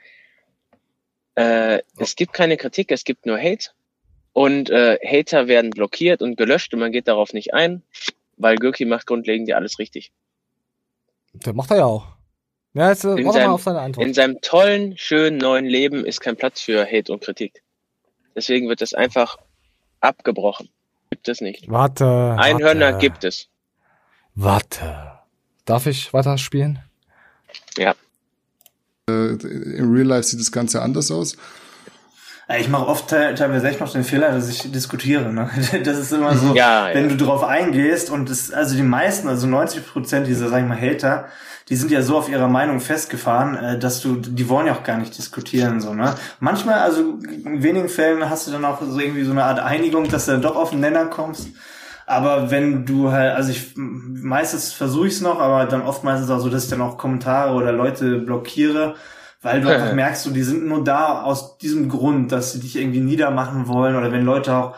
Äh, 1.37 1.83
Es 1.97 2.17
gibt 2.17 2.33
keine 2.33 2.57
Kritik, 2.57 2.91
es 2.91 3.05
gibt 3.05 3.27
nur 3.27 3.39
Hate. 3.39 3.71
Und 4.33 4.71
äh, 4.71 4.99
Hater 5.07 5.47
werden 5.47 5.71
blockiert 5.71 6.21
und 6.21 6.35
gelöscht 6.37 6.75
und 6.75 6.81
man 6.81 6.91
geht 6.91 7.07
darauf 7.07 7.33
nicht 7.33 7.55
ein, 7.55 7.85
weil 8.37 8.57
Gürki 8.57 8.87
macht 8.87 9.07
grundlegend 9.07 9.49
ja 9.49 9.55
alles 9.55 9.79
richtig. 9.79 10.11
der 11.33 11.53
macht 11.55 11.71
er 11.71 11.77
ja 11.77 11.85
auch. 11.85 12.14
Ja, 12.75 12.91
jetzt 12.91 13.05
äh, 13.05 13.15
In 13.15 13.31
seinem- 13.33 13.51
auf 13.51 13.63
seine 13.63 13.81
Antwort. 13.81 14.07
In 14.07 14.15
seinem 14.15 14.41
tollen, 14.41 14.99
schönen 14.99 15.39
neuen 15.39 15.65
Leben 15.65 16.05
ist 16.05 16.21
kein 16.21 16.37
Platz 16.37 16.61
für 16.61 16.85
Hate 16.85 17.13
und 17.13 17.23
Kritik. 17.23 17.63
Deswegen 18.35 18.69
wird 18.69 18.83
es 18.83 18.95
einfach 18.95 19.37
abgebrochen. 20.01 20.69
Gibt 21.11 21.29
es 21.29 21.41
nicht. 21.41 21.71
Warte. 21.71 22.37
Einhörner 22.39 22.87
warte, 22.95 22.99
gibt 22.99 23.23
es. 23.25 23.49
Warte. 24.35 25.13
Darf 25.65 25.87
ich 25.87 26.13
weiter 26.13 26.37
spielen? 26.37 26.81
Ja. 27.79 27.95
Im 29.07 29.93
Real 29.95 30.07
Life 30.07 30.25
sieht 30.25 30.41
das 30.41 30.51
Ganze 30.51 30.83
anders 30.83 31.11
aus. 31.11 31.37
Ja, 32.49 32.57
Ich 32.57 32.69
mache 32.69 32.87
oft 32.87 33.09
te- 33.09 33.35
teilweise 33.37 33.69
echt 33.69 33.81
noch 33.81 33.91
den 33.93 34.05
Fehler, 34.05 34.33
dass 34.33 34.49
ich 34.49 34.71
diskutiere. 34.71 35.33
Ne? 35.33 35.49
Das 35.85 35.99
ist 35.99 36.13
immer 36.13 36.37
so, 36.37 36.55
Ja, 36.55 36.89
wenn 36.93 37.09
ja. 37.11 37.17
du 37.17 37.25
drauf 37.25 37.43
eingehst 37.45 38.11
und 38.11 38.29
das, 38.31 38.51
also 38.53 38.77
die 38.77 38.83
meisten, 38.83 39.29
also 39.29 39.47
90 39.47 39.87
Prozent 39.87 40.27
dieser, 40.27 40.49
sag 40.49 40.63
ich 40.63 40.69
mal, 40.69 40.81
Hater, 40.81 41.27
die 41.71 41.77
sind 41.77 41.91
ja 41.91 42.03
so 42.03 42.19
auf 42.19 42.29
ihrer 42.29 42.49
Meinung 42.49 42.81
festgefahren, 42.81 43.57
äh, 43.57 43.79
dass 43.79 44.01
du, 44.03 44.17
die 44.17 44.49
wollen 44.51 44.67
ja 44.67 44.75
auch 44.75 44.83
gar 44.83 44.99
nicht 44.99 45.17
diskutieren, 45.17 45.81
so, 45.81 45.95
ne? 45.95 46.15
Manchmal, 46.39 46.81
also 46.81 47.19
in 47.45 47.63
wenigen 47.63 47.89
Fällen 47.89 48.29
hast 48.29 48.47
du 48.47 48.53
dann 48.53 48.65
auch 48.67 48.83
so 48.83 48.99
irgendwie 49.01 49.25
so 49.25 49.31
eine 49.31 49.45
Art 49.45 49.61
Einigung, 49.61 50.09
dass 50.09 50.27
du 50.27 50.33
dann 50.33 50.43
doch 50.43 50.57
auf 50.57 50.71
den 50.71 50.81
Nenner 50.81 51.07
kommst. 51.07 51.49
Aber 52.07 52.51
wenn 52.51 52.85
du 52.85 53.13
halt, 53.13 53.35
also 53.35 53.51
ich 53.51 53.73
meistens 53.77 54.75
versuche 54.75 55.07
ich 55.07 55.15
es 55.15 55.21
noch, 55.23 55.41
aber 55.41 55.65
dann 55.65 55.81
oftmals 55.81 56.21
ist 56.21 56.27
es 56.27 56.31
auch 56.31 56.41
so, 56.41 56.51
dass 56.51 56.65
ich 56.65 56.71
dann 56.71 56.83
auch 56.83 56.99
Kommentare 56.99 57.55
oder 57.55 57.73
Leute 57.73 58.19
blockiere, 58.19 58.95
weil 59.45 59.61
du 59.61 59.69
einfach 59.69 59.93
merkst, 59.93 60.23
so, 60.23 60.31
die 60.31 60.43
sind 60.43 60.67
nur 60.67 60.83
da 60.83 61.23
aus 61.23 61.59
diesem 61.59 61.89
Grund, 61.89 62.33
dass 62.33 62.53
sie 62.53 62.61
dich 62.61 62.77
irgendwie 62.77 63.01
niedermachen 63.01 63.69
wollen 63.69 63.95
oder 63.95 64.11
wenn 64.11 64.25
Leute 64.25 64.55
auch 64.55 64.77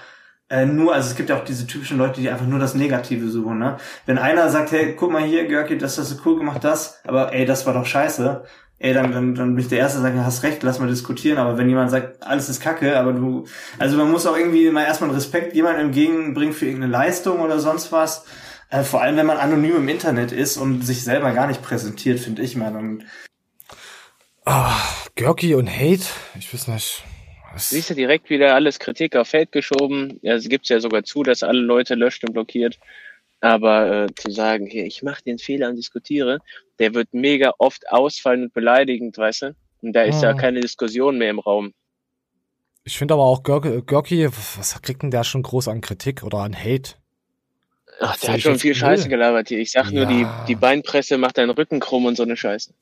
äh, 0.48 0.66
nur, 0.66 0.92
also 0.92 1.08
es 1.08 1.16
gibt 1.16 1.30
ja 1.30 1.36
auch 1.36 1.44
diese 1.44 1.66
typischen 1.66 1.98
Leute, 1.98 2.20
die 2.20 2.30
einfach 2.30 2.46
nur 2.46 2.58
das 2.58 2.74
Negative 2.74 3.28
suchen, 3.28 3.58
ne? 3.58 3.78
Wenn 4.06 4.18
einer 4.18 4.48
sagt, 4.48 4.72
hey, 4.72 4.94
guck 4.96 5.10
mal 5.12 5.22
hier, 5.22 5.46
Görki, 5.46 5.78
das 5.78 5.98
hast 5.98 6.12
du 6.12 6.16
cool 6.24 6.38
gemacht, 6.38 6.62
das, 6.62 7.00
aber 7.04 7.32
ey, 7.32 7.46
das 7.46 7.64
war 7.66 7.74
doch 7.74 7.86
scheiße, 7.86 8.44
ey, 8.78 8.92
dann, 8.92 9.12
dann, 9.12 9.34
dann 9.34 9.54
bin 9.54 9.62
ich 9.64 9.68
der 9.68 9.78
Erste, 9.78 10.00
der 10.00 10.12
sagt, 10.12 10.24
hast 10.24 10.42
recht, 10.42 10.62
lass 10.62 10.78
mal 10.78 10.88
diskutieren, 10.88 11.38
aber 11.38 11.58
wenn 11.58 11.68
jemand 11.68 11.90
sagt, 11.90 12.22
alles 12.22 12.48
ist 12.48 12.60
kacke, 12.60 12.98
aber 12.98 13.12
du, 13.12 13.46
also 13.78 13.96
man 13.96 14.10
muss 14.10 14.26
auch 14.26 14.36
irgendwie 14.36 14.70
mal 14.70 14.84
erstmal 14.84 15.10
einen 15.10 15.18
Respekt 15.18 15.54
jemandem 15.54 15.86
entgegenbringen 15.86 16.54
für 16.54 16.66
irgendeine 16.66 16.92
Leistung 16.92 17.40
oder 17.40 17.58
sonst 17.58 17.90
was, 17.92 18.24
äh, 18.70 18.82
vor 18.82 19.00
allem 19.00 19.16
wenn 19.16 19.26
man 19.26 19.38
anonym 19.38 19.76
im 19.76 19.88
Internet 19.88 20.32
ist 20.32 20.56
und 20.56 20.84
sich 20.84 21.04
selber 21.04 21.32
gar 21.32 21.46
nicht 21.46 21.62
präsentiert, 21.62 22.20
finde 22.20 22.42
ich 22.42 22.56
mal, 22.56 22.72
dann 22.72 23.04
Ah, 24.46 24.80
Görki 25.16 25.54
und 25.54 25.68
Hate? 25.68 26.04
Ich 26.38 26.52
weiß 26.54 26.68
nicht. 26.68 27.02
Was- 27.52 27.70
Siehst 27.70 27.90
du 27.90 27.94
direkt 27.94 28.30
wieder 28.30 28.54
alles 28.54 28.78
Kritik 28.78 29.16
auf 29.16 29.28
Feld 29.28 29.50
geschoben. 29.50 30.18
Ja, 30.22 30.34
es 30.34 30.48
gibt 30.48 30.68
ja 30.68 30.78
sogar 30.78 31.02
zu, 31.04 31.22
dass 31.22 31.42
alle 31.42 31.60
Leute 31.60 31.94
löscht 31.94 32.22
und 32.24 32.32
blockiert. 32.32 32.78
Aber 33.40 34.04
äh, 34.04 34.06
zu 34.14 34.30
sagen, 34.30 34.66
hier, 34.66 34.84
ich 34.86 35.02
mache 35.02 35.22
den 35.22 35.38
Fehler 35.38 35.68
und 35.68 35.76
diskutiere, 35.76 36.38
der 36.78 36.94
wird 36.94 37.12
mega 37.12 37.52
oft 37.58 37.88
ausfallen 37.90 38.44
und 38.44 38.54
beleidigend, 38.54 39.18
weißt 39.18 39.42
du? 39.42 39.56
Und 39.82 39.92
da 39.94 40.02
ist 40.02 40.22
ja 40.22 40.30
Ah. 40.30 40.34
keine 40.34 40.60
Diskussion 40.60 41.18
mehr 41.18 41.30
im 41.30 41.38
Raum. 41.38 41.72
Ich 42.84 42.96
finde 42.98 43.14
aber 43.14 43.24
auch 43.24 43.42
Görki, 43.42 43.82
Görki, 43.84 44.28
was 44.28 44.80
kriegt 44.80 45.02
denn 45.02 45.10
der 45.10 45.24
schon 45.24 45.42
groß 45.42 45.68
an 45.68 45.80
Kritik 45.80 46.22
oder 46.22 46.38
an 46.38 46.56
Hate? 46.56 46.92
Ach, 48.00 48.16
der 48.18 48.34
hat 48.34 48.40
schon 48.42 48.58
viel. 48.58 48.74
Scheiße 48.74 49.08
gelabert 49.08 49.48
hier. 49.48 49.58
Ich 49.58 49.72
sag 49.72 49.90
nur, 49.90 50.06
die, 50.06 50.20
Ja. 50.22 50.44
die 50.46 50.54
Beinpresse 50.54 51.18
macht 51.18 51.36
deinen 51.38 51.50
Rücken 51.50 51.80
krumm 51.80 52.04
und 52.06 52.16
so 52.16 52.22
eine 52.22 52.36
Scheiße. 52.36 52.72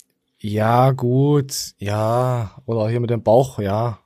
Ja, 0.46 0.90
gut, 0.90 1.72
ja. 1.78 2.60
Oder 2.66 2.90
hier 2.90 3.00
mit 3.00 3.08
dem 3.08 3.22
Bauch, 3.22 3.58
ja. 3.58 4.00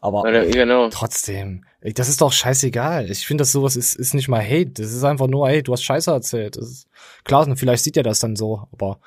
Aber 0.00 0.22
genau. 0.22 0.88
trotzdem, 0.88 1.66
das 1.82 2.08
ist 2.08 2.22
doch 2.22 2.32
scheißegal. 2.32 3.10
Ich 3.10 3.26
finde, 3.26 3.42
dass 3.42 3.52
sowas 3.52 3.76
ist, 3.76 3.94
ist 3.94 4.14
nicht 4.14 4.28
mal 4.28 4.42
Hate. 4.42 4.70
Das 4.70 4.90
ist 4.90 5.04
einfach 5.04 5.26
nur, 5.26 5.46
hey, 5.50 5.62
du 5.62 5.74
hast 5.74 5.82
Scheiße 5.82 6.10
erzählt. 6.10 6.56
Das 6.56 6.64
ist, 6.64 6.88
klar, 7.24 7.46
vielleicht 7.56 7.84
sieht 7.84 7.98
er 7.98 8.04
das 8.04 8.20
dann 8.20 8.36
so, 8.36 8.66
aber 8.72 9.00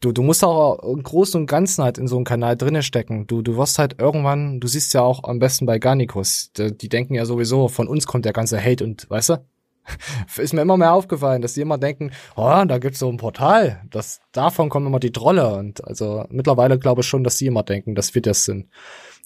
du, 0.00 0.12
du 0.12 0.22
musst 0.22 0.44
auch 0.44 0.78
im 0.80 1.02
Großen 1.02 1.40
und 1.40 1.46
Ganzen 1.46 1.82
halt 1.82 1.96
in 1.96 2.06
so 2.06 2.16
einem 2.16 2.26
Kanal 2.26 2.54
drinne 2.54 2.82
stecken. 2.82 3.26
Du, 3.26 3.40
du 3.40 3.56
wirst 3.56 3.78
halt 3.78 3.98
irgendwann, 3.98 4.60
du 4.60 4.68
siehst 4.68 4.92
ja 4.92 5.00
auch 5.00 5.24
am 5.24 5.38
besten 5.38 5.64
bei 5.64 5.78
Garnicus. 5.78 6.52
Die, 6.52 6.76
die 6.76 6.90
denken 6.90 7.14
ja 7.14 7.24
sowieso, 7.24 7.68
von 7.68 7.88
uns 7.88 8.06
kommt 8.06 8.26
der 8.26 8.34
ganze 8.34 8.62
Hate 8.62 8.84
und, 8.84 9.08
weißt 9.08 9.30
du? 9.30 9.46
Ist 10.36 10.54
mir 10.54 10.62
immer 10.62 10.76
mehr 10.76 10.92
aufgefallen, 10.92 11.42
dass 11.42 11.54
die 11.54 11.60
immer 11.60 11.78
denken, 11.78 12.12
oh, 12.36 12.64
da 12.66 12.78
gibt's 12.78 12.98
so 12.98 13.08
ein 13.08 13.16
Portal, 13.16 13.82
das, 13.90 14.20
davon 14.32 14.68
kommen 14.68 14.86
immer 14.86 15.00
die 15.00 15.12
Trolle 15.12 15.54
und 15.54 15.84
also 15.84 16.24
mittlerweile 16.30 16.78
glaube 16.78 17.02
ich 17.02 17.06
schon, 17.06 17.24
dass 17.24 17.36
die 17.36 17.46
immer 17.46 17.62
denken, 17.62 17.94
dass 17.94 18.14
wir 18.14 18.22
das 18.22 18.44
sind, 18.44 18.68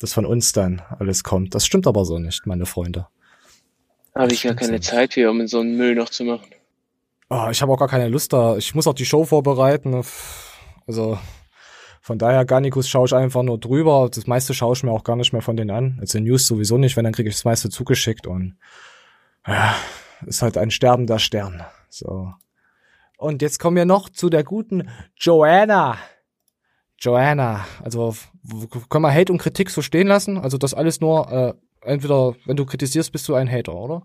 dass 0.00 0.12
von 0.12 0.26
uns 0.26 0.52
dann 0.52 0.82
alles 0.98 1.25
kommt. 1.25 1.54
Das 1.54 1.66
stimmt 1.66 1.86
aber 1.86 2.04
so 2.04 2.18
nicht, 2.18 2.46
meine 2.46 2.66
Freunde. 2.66 3.06
Habe 4.14 4.32
ich 4.32 4.40
stimmt 4.40 4.60
keine 4.60 4.82
so. 4.82 4.90
Zeit 4.90 5.14
für, 5.14 5.30
um 5.30 5.46
so 5.46 5.60
einen 5.60 5.76
Müll 5.76 5.94
noch 5.94 6.08
zu 6.08 6.25
machen. 6.25 6.46
Oh, 7.28 7.48
ich 7.50 7.60
habe 7.60 7.72
auch 7.72 7.78
gar 7.78 7.88
keine 7.88 8.08
Lust 8.08 8.32
da. 8.32 8.56
Ich 8.56 8.75
muss 8.75 8.86
auch 8.86 8.94
die 8.94 9.04
Show 9.04 9.25
vorbereiten. 9.25 10.02
Also 10.86 11.18
von 12.00 12.18
daher, 12.18 12.44
Garnicus 12.44 12.88
schaue 12.88 13.06
ich 13.06 13.14
einfach 13.14 13.42
nur 13.42 13.58
drüber. 13.58 14.08
Das 14.14 14.28
meiste 14.28 14.54
schaue 14.54 14.75
ich 14.75 14.82
mir 14.84 14.92
auch 14.92 15.02
gar 15.02 15.16
nicht 15.16 15.32
mehr 15.32 15.42
von 15.42 15.56
denen 15.56 15.70
an. 15.70 15.98
Also 16.00 16.20
News 16.20 16.46
sowieso 16.46 16.78
nicht, 16.78 16.96
wenn 16.96 17.02
dann 17.04 17.12
kriege 17.12 17.28
ich 17.28 17.34
das 17.34 17.44
meiste 17.44 17.68
zugeschickt 17.68 18.26
und 18.28 18.56
ja, 19.46 19.75
ist 20.25 20.42
halt 20.42 20.56
ein 20.56 20.70
sterbender 20.70 21.18
Stern. 21.18 21.64
So. 21.88 22.32
Und 23.18 23.42
jetzt 23.42 23.58
kommen 23.58 23.76
wir 23.76 23.85
noch 23.85 24.08
zu 24.08 24.30
der 24.30 24.44
guten 24.44 24.88
Joanna. 25.16 25.99
Joanna, 26.99 27.66
also 27.82 28.14
können 28.88 29.02
wir 29.02 29.12
Hate 29.12 29.32
und 29.32 29.38
Kritik 29.38 29.70
so 29.70 29.82
stehen 29.82 30.06
lassen? 30.06 30.38
Also 30.38 30.58
das 30.58 30.75
alles 30.75 31.00
nur, 31.00 31.30
äh, 31.30 31.54
entweder, 31.82 32.35
wenn 32.46 32.56
du 32.56 32.64
kritisierst, 32.64 33.12
bist 33.12 33.28
du 33.28 33.35
ein 33.35 33.50
Hater, 33.50 33.75
oder? 33.75 34.02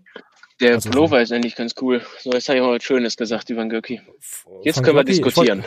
Der 0.60 0.74
also, 0.74 0.90
Pullover 0.90 1.20
ist 1.22 1.32
eigentlich 1.32 1.56
ganz 1.56 1.74
cool. 1.80 2.02
So, 2.18 2.30
jetzt 2.30 2.48
habe 2.48 2.58
ich 2.58 2.64
mal 2.64 2.76
was 2.76 2.82
Schönes 2.82 3.16
gesagt 3.16 3.50
über 3.50 3.62
den 3.62 3.70
Göcki. 3.70 4.00
Jetzt 4.62 4.82
können 4.82 4.96
Göcki, 4.96 4.96
wir 4.96 5.04
diskutieren. 5.04 5.64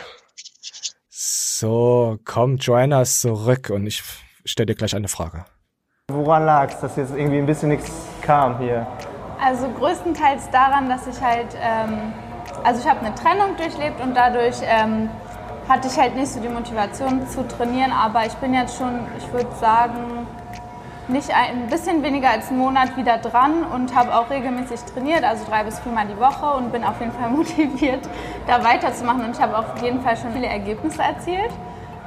So, 1.08 2.18
komm, 2.24 2.56
Joanna 2.56 3.02
ist 3.02 3.20
zurück 3.20 3.70
und 3.70 3.86
ich 3.86 4.02
stelle 4.44 4.66
dir 4.66 4.74
gleich 4.74 4.94
eine 4.94 5.08
Frage. 5.08 5.44
Woran 6.08 6.46
lag 6.46 6.72
es, 6.72 6.80
dass 6.80 6.96
jetzt 6.96 7.14
irgendwie 7.14 7.38
ein 7.38 7.46
bisschen 7.46 7.70
nichts 7.70 7.90
kam 8.22 8.58
hier? 8.60 8.86
Also 9.42 9.68
größtenteils 9.68 10.50
daran, 10.50 10.88
dass 10.88 11.06
ich 11.06 11.22
halt, 11.22 11.56
ähm, 11.60 12.12
also 12.64 12.80
ich 12.80 12.88
habe 12.88 13.00
eine 13.00 13.14
Trennung 13.14 13.56
durchlebt 13.56 14.00
und 14.00 14.16
dadurch 14.16 14.56
ähm, 14.62 15.10
hatte 15.68 15.88
ich 15.88 15.98
halt 15.98 16.16
nicht 16.16 16.28
so 16.28 16.40
die 16.40 16.48
Motivation 16.48 17.26
zu 17.28 17.46
trainieren, 17.46 17.92
aber 17.92 18.24
ich 18.24 18.34
bin 18.34 18.54
jetzt 18.54 18.78
schon, 18.78 19.00
ich 19.18 19.32
würde 19.32 19.54
sagen, 19.60 20.26
nicht 21.08 21.30
ein, 21.30 21.62
ein 21.62 21.66
bisschen 21.68 22.02
weniger 22.02 22.30
als 22.30 22.48
einen 22.48 22.58
Monat 22.58 22.96
wieder 22.96 23.18
dran 23.18 23.62
und 23.62 23.94
habe 23.94 24.14
auch 24.14 24.30
regelmäßig 24.30 24.80
trainiert, 24.92 25.22
also 25.22 25.44
drei 25.48 25.64
bis 25.64 25.78
viermal 25.80 26.06
die 26.06 26.18
Woche 26.18 26.56
und 26.56 26.72
bin 26.72 26.82
auf 26.82 26.98
jeden 27.00 27.12
Fall 27.12 27.30
motiviert, 27.36 28.08
da 28.46 28.64
weiterzumachen. 28.64 29.24
Und 29.24 29.36
ich 29.36 29.42
habe 29.42 29.56
auf 29.56 29.82
jeden 29.82 30.00
Fall 30.00 30.16
schon 30.16 30.32
viele 30.32 30.46
Ergebnisse 30.46 31.02
erzielt 31.02 31.50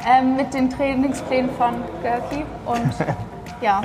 ähm, 0.06 0.36
mit 0.36 0.54
den 0.54 0.70
Trainingsplänen 0.70 1.52
von 1.52 1.76
Görki 2.02 2.44
und 2.66 2.94
ja. 3.62 3.82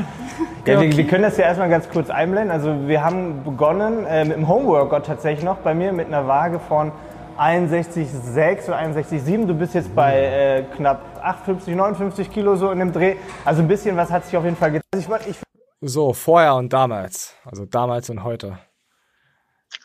ja 0.66 0.80
wir, 0.80 0.96
wir, 0.96 1.06
können 1.06 1.22
das 1.22 1.36
ja 1.36 1.44
erstmal 1.44 1.68
ganz 1.68 1.88
kurz 1.88 2.10
einblenden. 2.10 2.50
Also 2.50 2.88
wir 2.88 3.04
haben 3.04 3.44
begonnen 3.44 4.04
äh, 4.06 4.24
mit 4.24 4.36
dem 4.36 4.48
Homeworkout 4.48 5.06
tatsächlich 5.06 5.44
noch 5.44 5.58
bei 5.58 5.74
mir 5.74 5.92
mit 5.92 6.06
einer 6.06 6.26
Waage 6.26 6.58
von 6.58 6.92
61,6 7.38 8.66
oder 8.66 8.78
61,7. 8.78 9.46
Du 9.46 9.54
bist 9.54 9.74
jetzt 9.74 9.94
bei 9.94 10.24
äh, 10.24 10.62
knapp 10.76 11.02
58, 11.22 11.74
59 11.74 12.30
Kilo 12.30 12.56
so 12.56 12.70
in 12.70 12.78
dem 12.78 12.92
Dreh. 12.92 13.16
Also 13.44 13.62
ein 13.62 13.68
bisschen 13.68 13.96
was 13.96 14.10
hat 14.10 14.24
sich 14.24 14.36
auf 14.36 14.44
jeden 14.44 14.56
Fall 14.56 14.72
getan. 14.72 14.84
Also 14.92 15.14
ich, 15.16 15.28
ich 15.28 15.36
so, 15.80 16.12
vorher 16.12 16.54
und 16.54 16.72
damals. 16.72 17.34
Also 17.44 17.66
damals 17.66 18.08
und 18.08 18.24
heute. 18.24 18.58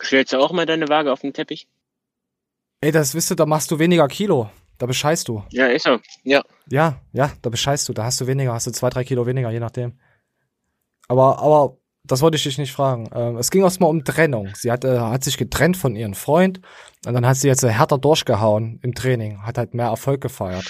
Stellst 0.01 0.31
du 0.33 0.37
auch 0.37 0.51
mal 0.51 0.65
deine 0.65 0.87
Waage 0.87 1.11
auf 1.11 1.21
den 1.21 1.33
Teppich? 1.33 1.67
Ey, 2.81 2.91
das 2.91 3.13
wisst 3.13 3.31
du, 3.31 3.35
da 3.35 3.45
machst 3.45 3.69
du 3.71 3.79
weniger 3.79 4.07
Kilo. 4.07 4.49
Da 4.79 4.85
bescheißt 4.85 5.27
du. 5.27 5.43
Ja, 5.51 5.67
ist 5.67 5.83
so. 5.83 5.99
Ja. 6.23 6.41
Ja, 6.69 7.01
ja, 7.11 7.31
da 7.41 7.49
bescheißt 7.49 7.87
du. 7.87 7.93
Da 7.93 8.05
hast 8.05 8.19
du 8.21 8.27
weniger, 8.27 8.53
hast 8.53 8.65
du 8.65 8.71
zwei, 8.71 8.89
drei 8.89 9.03
Kilo 9.03 9.25
weniger, 9.27 9.51
je 9.51 9.59
nachdem. 9.59 9.99
Aber, 11.09 11.39
aber 11.39 11.77
das 12.05 12.21
wollte 12.21 12.37
ich 12.37 12.43
dich 12.43 12.57
nicht 12.57 12.71
fragen. 12.71 13.09
Ähm, 13.13 13.37
es 13.37 13.51
ging 13.51 13.61
erstmal 13.61 13.89
um 13.89 14.05
Trennung. 14.05 14.49
Sie 14.55 14.71
hat, 14.71 14.85
äh, 14.85 14.97
hat 14.97 15.23
sich 15.25 15.37
getrennt 15.37 15.75
von 15.75 15.97
ihrem 15.97 16.13
Freund 16.13 16.61
und 17.05 17.13
dann 17.13 17.27
hat 17.27 17.35
sie 17.35 17.49
jetzt 17.49 17.61
härter 17.63 17.97
durchgehauen 17.97 18.79
im 18.81 18.95
Training, 18.95 19.43
hat 19.43 19.57
halt 19.57 19.73
mehr 19.73 19.87
Erfolg 19.87 20.21
gefeiert. 20.21 20.65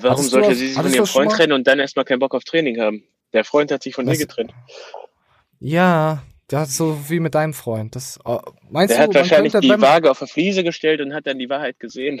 Warum 0.00 0.18
hattest 0.18 0.30
sollte 0.30 0.48
du, 0.48 0.54
sie 0.56 0.68
sich 0.68 0.76
von 0.76 0.92
ihrem 0.92 1.06
Freund 1.06 1.32
trennen 1.32 1.52
und 1.52 1.66
dann 1.66 1.78
erstmal 1.78 2.04
keinen 2.04 2.18
Bock 2.18 2.34
auf 2.34 2.42
Training 2.42 2.80
haben? 2.80 3.04
Der 3.32 3.44
Freund 3.44 3.70
hat 3.70 3.82
sich 3.84 3.94
von 3.94 4.06
ihr 4.08 4.16
getrennt. 4.16 4.52
Ja, 5.60 6.22
das 6.48 6.70
ist 6.70 6.76
so 6.76 6.98
wie 7.08 7.20
mit 7.20 7.34
deinem 7.34 7.54
Freund. 7.54 7.96
Das, 7.96 8.18
uh, 8.26 8.38
meinst 8.70 8.94
der 8.94 9.06
du, 9.06 9.18
hat 9.18 9.30
wahrscheinlich 9.30 9.52
die 9.52 9.80
Waage 9.80 10.10
auf 10.10 10.18
der 10.18 10.28
Fliese 10.28 10.62
gestellt 10.64 11.00
und 11.00 11.14
hat 11.14 11.26
dann 11.26 11.38
die 11.38 11.48
Wahrheit 11.48 11.78
gesehen. 11.80 12.20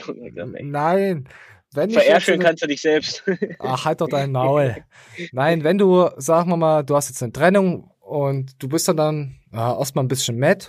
Nein. 0.62 1.28
Wenn 1.74 1.90
Verärscheln 1.90 2.40
kannst 2.40 2.62
du 2.62 2.68
dich 2.68 2.80
selbst. 2.80 3.24
Ach, 3.58 3.84
halt 3.84 4.00
doch 4.00 4.08
dein 4.08 4.30
Maul. 4.30 4.76
Nein, 5.32 5.64
wenn 5.64 5.76
du, 5.76 6.08
sagen 6.16 6.50
wir 6.50 6.56
mal, 6.56 6.84
du 6.84 6.94
hast 6.94 7.08
jetzt 7.08 7.22
eine 7.22 7.32
Trennung 7.32 7.90
und 8.00 8.62
du 8.62 8.68
bist 8.68 8.86
dann, 8.86 8.96
dann 8.96 9.34
ja, 9.52 9.76
erstmal 9.76 10.04
ein 10.04 10.08
bisschen 10.08 10.38
mad. 10.38 10.66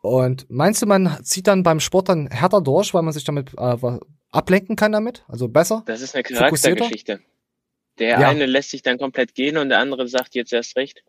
Und 0.00 0.50
meinst 0.50 0.80
du, 0.80 0.86
man 0.86 1.18
zieht 1.22 1.46
dann 1.46 1.62
beim 1.62 1.80
Sport 1.80 2.08
dann 2.08 2.28
härter 2.28 2.62
durch, 2.62 2.94
weil 2.94 3.02
man 3.02 3.12
sich 3.12 3.24
damit 3.24 3.52
äh, 3.58 3.76
ablenken 4.30 4.74
kann 4.74 4.92
damit? 4.92 5.24
Also 5.28 5.48
besser? 5.48 5.82
Das 5.86 6.00
ist 6.00 6.14
eine 6.14 6.24
Charaktergeschichte. 6.24 7.20
Der 7.98 8.18
ja. 8.18 8.28
eine 8.28 8.46
lässt 8.46 8.70
sich 8.70 8.82
dann 8.82 8.98
komplett 8.98 9.34
gehen 9.34 9.58
und 9.58 9.68
der 9.68 9.78
andere 9.78 10.08
sagt 10.08 10.34
jetzt 10.34 10.52
erst 10.52 10.76
recht. 10.76 11.04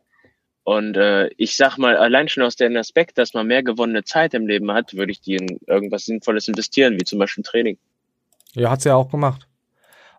Und 0.63 0.96
äh, 0.96 1.29
ich 1.38 1.58
sag 1.58 1.77
mal, 1.77 1.98
allein 1.98 2.29
schon 2.29 2.43
aus 2.43 2.55
dem 2.55 2.75
Aspekt, 2.77 3.17
dass 3.17 3.34
man 3.34 3.48
mehr 3.48 3.63
gewonnene 3.63 4.03
Zeit 4.03 4.34
im 4.34 4.48
Leben 4.48 4.72
hat, 4.72 4.93
würde 4.93 5.12
ich 5.12 5.20
die 5.20 5.36
in 5.36 5.60
irgendwas 5.67 6.05
Sinnvolles 6.05 6.48
investieren, 6.48 6.98
wie 7.00 7.03
zum 7.03 7.20
Beispiel 7.20 7.43
Training. 7.43 7.77
Ja, 8.53 8.70
hat's 8.72 8.86
ja 8.86 8.96
auch 8.96 9.10
gemacht. 9.10 9.48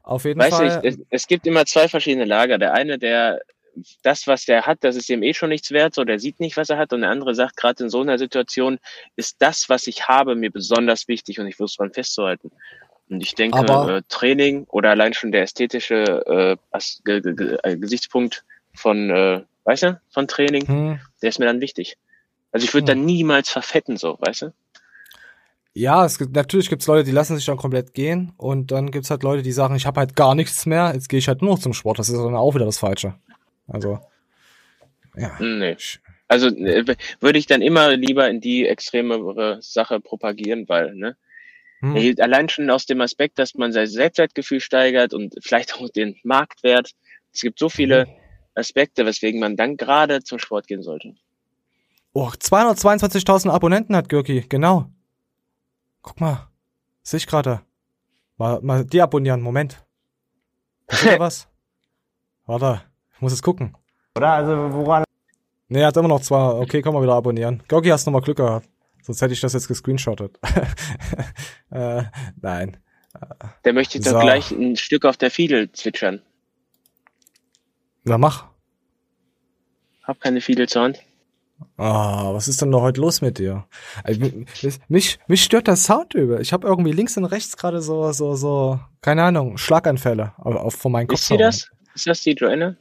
Auf 0.02 0.24
jeden 0.24 0.38
weißt 0.38 0.56
Fall. 0.56 0.66
Weißt 0.66 0.84
du, 0.84 0.88
es, 0.88 0.98
es 1.08 1.26
gibt 1.26 1.46
immer 1.46 1.64
zwei 1.64 1.88
verschiedene 1.88 2.26
Lager. 2.26 2.58
Der 2.58 2.74
eine, 2.74 2.98
der 2.98 3.40
das, 4.02 4.26
was 4.26 4.44
der 4.44 4.66
hat, 4.66 4.84
das 4.84 4.96
ist 4.96 5.08
ihm 5.08 5.22
eh 5.22 5.34
schon 5.34 5.48
nichts 5.48 5.70
wert, 5.70 5.94
so 5.94 6.04
der 6.04 6.18
sieht 6.18 6.40
nicht, 6.40 6.56
was 6.56 6.70
er 6.70 6.78
hat. 6.78 6.92
Und 6.92 7.00
der 7.00 7.10
andere 7.10 7.34
sagt, 7.34 7.56
gerade 7.56 7.84
in 7.84 7.90
so 7.90 8.00
einer 8.00 8.18
Situation 8.18 8.78
ist 9.16 9.36
das, 9.40 9.68
was 9.68 9.86
ich 9.86 10.08
habe, 10.08 10.34
mir 10.34 10.50
besonders 10.50 11.08
wichtig 11.08 11.40
und 11.40 11.46
ich 11.46 11.56
versuche 11.56 11.78
daran 11.78 11.92
festzuhalten. 11.92 12.50
Und 13.08 13.22
ich 13.22 13.34
denke, 13.34 13.58
äh, 13.58 14.02
Training 14.08 14.64
oder 14.64 14.90
allein 14.90 15.12
schon 15.12 15.32
der 15.32 15.42
ästhetische 15.42 16.56
äh, 16.72 17.76
Gesichtspunkt 17.76 18.44
von, 18.74 19.10
äh, 19.10 19.42
weißt 19.64 19.82
du, 19.84 20.00
von 20.10 20.28
Training, 20.28 20.66
hm. 20.66 21.00
der 21.22 21.28
ist 21.28 21.38
mir 21.38 21.46
dann 21.46 21.60
wichtig. 21.60 21.96
Also 22.52 22.64
ich 22.64 22.74
würde 22.74 22.92
hm. 22.92 22.98
dann 22.98 23.06
niemals 23.06 23.50
verfetten, 23.50 23.96
so, 23.96 24.18
weißt 24.20 24.42
du? 24.42 24.52
Ja, 25.76 26.04
es 26.04 26.18
gibt, 26.18 26.36
natürlich 26.36 26.70
gibt's 26.70 26.86
Leute, 26.86 27.02
die 27.02 27.10
lassen 27.10 27.36
sich 27.36 27.46
dann 27.46 27.56
komplett 27.56 27.94
gehen 27.94 28.32
und 28.36 28.70
dann 28.70 28.92
gibt's 28.92 29.10
halt 29.10 29.24
Leute, 29.24 29.42
die 29.42 29.50
sagen, 29.50 29.74
ich 29.74 29.86
habe 29.86 29.98
halt 29.98 30.14
gar 30.14 30.36
nichts 30.36 30.66
mehr, 30.66 30.92
jetzt 30.94 31.08
gehe 31.08 31.18
ich 31.18 31.26
halt 31.26 31.42
nur 31.42 31.50
noch 31.52 31.58
zum 31.58 31.72
Sport. 31.72 31.98
Das 31.98 32.08
ist 32.08 32.16
dann 32.16 32.36
auch 32.36 32.54
wieder 32.54 32.64
das 32.64 32.78
Falsche. 32.78 33.14
Also, 33.66 33.98
ja. 35.16 35.36
Nee. 35.40 35.76
Also 36.28 36.48
äh, 36.48 36.84
würde 37.20 37.38
ich 37.38 37.46
dann 37.46 37.60
immer 37.60 37.96
lieber 37.96 38.28
in 38.28 38.40
die 38.40 38.66
extremere 38.66 39.58
Sache 39.60 40.00
propagieren, 40.00 40.68
weil, 40.68 40.94
ne? 40.94 41.16
Hm. 41.80 42.14
Allein 42.18 42.48
schon 42.48 42.70
aus 42.70 42.86
dem 42.86 43.00
Aspekt, 43.00 43.38
dass 43.38 43.54
man 43.54 43.72
sein 43.72 43.88
Selbstwertgefühl 43.88 44.60
steigert 44.60 45.12
und 45.12 45.34
vielleicht 45.42 45.74
auch 45.74 45.88
den 45.90 46.16
Marktwert. 46.22 46.92
Es 47.32 47.40
gibt 47.40 47.58
so 47.58 47.68
viele 47.68 48.06
hm. 48.06 48.12
Aspekte, 48.54 49.06
weswegen 49.06 49.40
man 49.40 49.56
dann 49.56 49.76
gerade 49.76 50.22
zum 50.22 50.38
Sport 50.38 50.66
gehen 50.66 50.82
sollte. 50.82 51.14
Oh, 52.12 52.28
222.000 52.28 53.50
Abonnenten 53.50 53.96
hat 53.96 54.08
Gürki, 54.08 54.44
genau. 54.48 54.90
Guck 56.02 56.20
mal, 56.20 56.48
sehe 57.02 57.18
ich 57.18 57.26
gerade. 57.26 57.62
Mal, 58.36 58.60
mal 58.62 58.84
deabonnieren, 58.84 59.40
Moment. 59.40 59.84
Ist 60.88 61.04
was? 61.18 61.48
Warte. 62.46 62.82
Ich 63.14 63.20
muss 63.20 63.32
es 63.32 63.42
gucken. 63.42 63.76
Oder? 64.16 64.32
Also 64.32 64.72
woran? 64.72 65.04
Nee, 65.68 65.80
er 65.80 65.88
hat 65.88 65.96
immer 65.96 66.08
noch 66.08 66.20
zwei. 66.20 66.60
Okay, 66.60 66.82
kann 66.82 66.92
man 66.92 67.02
wieder 67.02 67.14
abonnieren. 67.14 67.62
Gogi, 67.68 67.88
hast 67.88 68.06
du 68.06 68.10
nochmal 68.10 68.24
Glück 68.24 68.36
gehabt. 68.36 68.68
Sonst 69.02 69.20
hätte 69.22 69.34
ich 69.34 69.40
das 69.40 69.52
jetzt 69.52 69.68
gescreenshottet. 69.68 70.38
äh, 71.70 72.04
nein. 72.40 72.76
Der 73.64 73.72
möchte 73.72 74.02
so. 74.02 74.12
doch 74.12 74.20
gleich 74.20 74.50
ein 74.50 74.76
Stück 74.76 75.04
auf 75.04 75.16
der 75.16 75.30
Fiedel 75.30 75.70
zwitschern. 75.72 76.22
Na, 78.04 78.18
mach. 78.18 78.46
Hab 80.02 80.20
keine 80.20 80.40
Fiedel 80.40 80.68
zur 80.68 80.82
Hand. 80.82 81.00
Ah, 81.78 82.34
was 82.34 82.48
ist 82.48 82.60
denn 82.60 82.68
noch 82.68 82.82
heute 82.82 83.00
los 83.00 83.22
mit 83.22 83.38
dir? 83.38 83.66
Also, 84.02 84.20
mich, 84.88 85.18
mich 85.26 85.42
stört 85.42 85.66
der 85.66 85.76
Sound 85.76 86.12
über. 86.14 86.40
Ich 86.40 86.52
habe 86.52 86.66
irgendwie 86.66 86.92
links 86.92 87.16
und 87.16 87.24
rechts 87.24 87.56
gerade 87.56 87.80
so, 87.80 88.12
so, 88.12 88.34
so, 88.34 88.78
keine 89.00 89.22
Ahnung, 89.22 89.56
Schlaganfälle 89.56 90.34
auf, 90.36 90.56
auf 90.56 90.74
von 90.74 90.92
meinen 90.92 91.06
Kopf. 91.06 91.20
Ist 91.20 91.28
sie 91.28 91.36
das? 91.38 91.70
Ist 91.94 92.06
das 92.06 92.20
die 92.22 92.32
Joanna? 92.32 92.76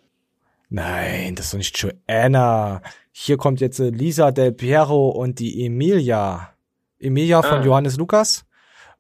Nein, 0.70 1.36
das 1.36 1.46
ist 1.46 1.54
doch 1.54 1.58
nicht 1.60 1.78
Joanna. 1.78 2.82
Hier 3.12 3.38
kommt 3.38 3.62
jetzt 3.62 3.80
äh, 3.80 3.90
Lisa 3.90 4.32
Del 4.32 4.52
Piero 4.52 5.10
und 5.10 5.40
die 5.40 5.66
Emilia. 5.66 6.50
Emilia 7.00 7.40
ah. 7.40 7.44
von 7.44 7.64
Johannes 7.64 7.96
Lukas. 7.98 8.44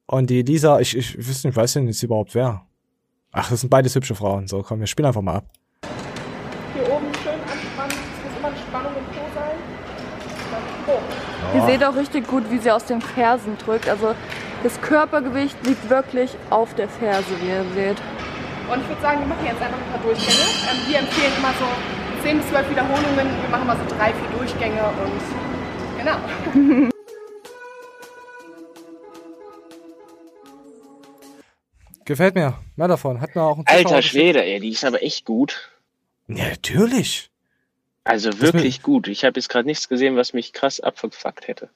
Und 0.05 0.29
die 0.29 0.43
Lisa, 0.43 0.79
ich, 0.79 0.95
ich, 0.95 1.17
ich 1.17 1.27
weiß 1.27 1.43
nicht, 1.45 1.55
weiß 1.55 1.75
nicht 1.77 2.03
überhaupt 2.03 2.35
wer. 2.35 2.67
Ach, 3.31 3.49
das 3.49 3.61
sind 3.61 3.69
beides 3.69 3.95
hübsche 3.95 4.13
Frauen. 4.13 4.47
So, 4.47 4.61
komm, 4.61 4.79
wir 4.79 4.87
spielen 4.87 5.07
einfach 5.07 5.21
mal 5.21 5.37
ab. 5.37 5.49
Hier 6.73 6.83
oben 6.91 7.07
schön 7.23 7.33
anspannen. 7.33 7.97
Es 7.97 8.23
muss 8.23 8.37
immer 8.37 8.47
eine 8.49 8.57
Spannung 8.57 8.91
im 8.95 9.05
Po 9.05 9.21
sein. 9.33 9.57
Oh. 10.87 11.52
Ihr 11.67 11.73
seht 11.73 11.83
auch 11.83 11.95
richtig 11.95 12.27
gut, 12.27 12.43
wie 12.49 12.57
sie 12.57 12.71
aus 12.71 12.85
den 12.85 13.01
Fersen 13.01 13.57
drückt. 13.57 13.87
Also 13.87 14.15
das 14.63 14.81
Körpergewicht 14.81 15.55
liegt 15.65 15.89
wirklich 15.89 16.31
auf 16.49 16.73
der 16.75 16.89
Ferse, 16.89 17.25
wie 17.41 17.47
ihr 17.47 17.65
seht. 17.73 17.97
Und 18.71 18.81
ich 18.81 18.87
würde 18.87 19.01
sagen, 19.01 19.19
wir 19.19 19.27
machen 19.27 19.45
jetzt 19.45 19.61
einfach 19.61 19.77
ein 19.77 19.91
paar 19.91 20.01
Durchgänge. 20.01 20.39
Ähm, 20.69 20.77
wir 20.87 20.99
empfehlen 20.99 21.31
immer 21.37 21.53
so 21.59 21.65
10 22.23 22.37
bis 22.37 22.49
12 22.49 22.69
Wiederholungen. 22.69 23.41
Wir 23.41 23.49
machen 23.49 23.67
mal 23.67 23.77
so 23.77 23.95
drei, 23.95 24.13
vier 24.13 24.37
Durchgänge 24.37 24.81
und 25.03 25.21
genau. 25.97 26.89
Gefällt 32.05 32.35
mir. 32.35 32.55
Mehr 32.75 32.87
davon. 32.89 33.21
Hat 33.21 33.35
mir 33.35 33.43
auch 33.43 33.57
ein 33.57 33.65
Alter 33.65 34.01
Schwede, 34.01 34.43
ey, 34.43 34.59
die 34.59 34.69
ist 34.69 34.83
aber 34.83 35.01
echt 35.01 35.25
gut. 35.25 35.71
Ja, 36.27 36.49
natürlich. 36.49 37.29
Also 38.03 38.41
wirklich 38.41 38.81
gut. 38.81 39.07
Ich 39.07 39.23
habe 39.23 39.39
jetzt 39.39 39.49
gerade 39.49 39.65
nichts 39.67 39.87
gesehen, 39.87 40.15
was 40.15 40.33
mich 40.33 40.51
krass 40.53 40.79
abgefuckt 40.79 41.47
hätte. 41.47 41.69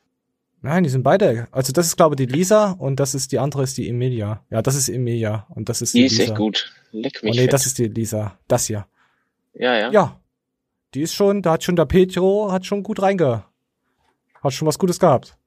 Nein, 0.61 0.83
die 0.83 0.89
sind 0.89 1.03
beide. 1.03 1.47
Also 1.51 1.71
das 1.71 1.85
ist 1.87 1.97
glaube 1.97 2.15
ich 2.15 2.27
die 2.27 2.33
Lisa 2.33 2.71
und 2.71 2.99
das 2.99 3.15
ist 3.15 3.31
die 3.31 3.39
andere 3.39 3.63
ist 3.63 3.77
die 3.77 3.87
Emilia. 3.87 4.43
Ja, 4.49 4.61
das 4.61 4.75
ist 4.75 4.89
Emilia 4.89 5.45
und 5.49 5.69
das 5.69 5.81
ist 5.81 5.93
die, 5.93 5.99
die 5.99 6.05
ist 6.05 6.17
Lisa. 6.17 6.23
echt 6.23 6.35
gut. 6.35 6.73
Leck 6.91 7.23
mich. 7.23 7.33
Oh 7.33 7.35
nee, 7.35 7.43
fett. 7.43 7.53
das 7.53 7.65
ist 7.65 7.77
die 7.77 7.87
Lisa. 7.87 8.37
Das 8.47 8.65
hier. 8.65 8.87
Ja, 9.53 9.77
ja. 9.77 9.91
Ja. 9.91 10.19
Die 10.93 11.01
ist 11.01 11.13
schon, 11.13 11.41
da 11.41 11.53
hat 11.53 11.63
schon 11.63 11.75
der 11.75 11.85
Petro, 11.85 12.51
hat 12.51 12.65
schon 12.65 12.81
gut 12.81 13.01
reinge, 13.01 13.43
hat 14.41 14.53
schon 14.53 14.67
was 14.67 14.79
Gutes 14.79 14.99
gehabt. 14.99 15.37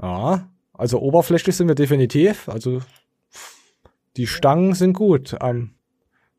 Ja, 0.00 0.50
also 0.72 1.00
oberflächlich 1.00 1.54
sind 1.54 1.68
wir 1.68 1.74
definitiv. 1.74 2.48
Also 2.48 2.80
Die 4.16 4.26
Stangen 4.26 4.74
sind 4.74 4.94
gut. 4.94 5.36
Ähm, 5.40 5.74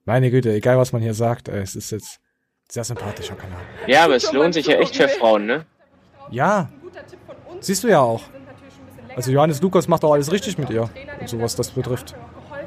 meine 0.06 0.32
Güte, 0.32 0.54
egal 0.54 0.78
was 0.78 0.92
man 0.94 1.02
hier 1.02 1.14
sagt, 1.14 1.48
äh, 1.48 1.62
es 1.62 1.76
ist 1.76 1.92
jetzt 1.92 2.20
sehr 2.72 2.84
sympathischer 2.84 3.36
Kanal. 3.36 3.60
Ja, 3.88 4.06
aber 4.06 4.16
es 4.16 4.32
lohnt 4.32 4.54
sich 4.54 4.68
ja 4.68 4.78
echt 4.78 4.96
für 4.96 5.08
Frauen, 5.08 5.46
ne? 5.46 5.66
Ja, 6.32 6.70
siehst 7.60 7.84
du 7.84 7.88
ja 7.88 8.00
auch. 8.00 8.22
Also 9.16 9.32
Johannes 9.32 9.62
Lukas 9.62 9.88
macht 9.88 10.04
auch 10.04 10.14
alles 10.14 10.32
richtig 10.32 10.58
mit 10.58 10.70
ihr, 10.70 10.90
und 11.20 11.30
so 11.30 11.40
was 11.40 11.56
das 11.56 11.72
betrifft. 11.72 12.16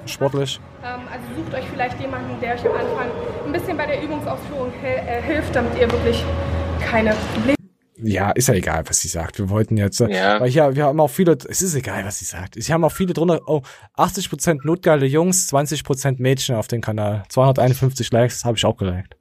Sportlich. 0.07 0.59
Ähm, 0.83 1.01
also 1.13 1.25
sucht 1.37 1.55
euch 1.55 1.65
vielleicht 1.71 2.01
jemanden, 2.01 2.41
der 2.41 2.55
euch 2.55 2.67
am 2.67 2.73
Anfang 2.73 3.11
ein 3.45 3.53
bisschen 3.53 3.77
bei 3.77 3.87
der 3.87 4.03
Übungsausführung 4.03 4.73
äh, 4.83 5.21
hilft, 5.21 5.55
damit 5.55 5.77
ihr 5.79 5.91
wirklich 5.91 6.25
keine 6.81 7.15
Probleme 7.35 7.59
ja, 8.01 8.31
ist 8.31 8.49
ja 8.49 8.55
egal, 8.55 8.85
was 8.87 9.01
sie 9.01 9.09
sagt. 9.09 9.39
Wir 9.39 9.51
wollten 9.51 9.77
jetzt, 9.77 10.01
äh, 10.01 10.09
ja. 10.09 10.41
weil 10.41 10.49
hier, 10.51 10.75
wir 10.77 10.85
haben 10.85 11.01
auch 11.01 11.11
viele, 11.11 11.37
es 11.49 11.63
ist 11.63 11.75
egal, 11.75 12.05
was 12.05 12.21
sie 12.21 12.25
sagt. 12.25 12.55
Sie 12.57 12.73
haben 12.73 12.85
auch 12.85 12.93
viele 12.93 13.13
drunter, 13.13 13.41
oh, 13.47 13.63
80% 13.97 14.61
notgeile 14.63 15.07
Jungs, 15.07 15.53
20% 15.53 16.17
Mädchen 16.19 16.55
auf 16.55 16.69
dem 16.69 16.81
Kanal. 16.81 17.25
251 17.29 18.13
Likes 18.13 18.45
habe 18.45 18.57
ich 18.57 18.65
auch 18.65 18.77
geliked. 18.77 19.18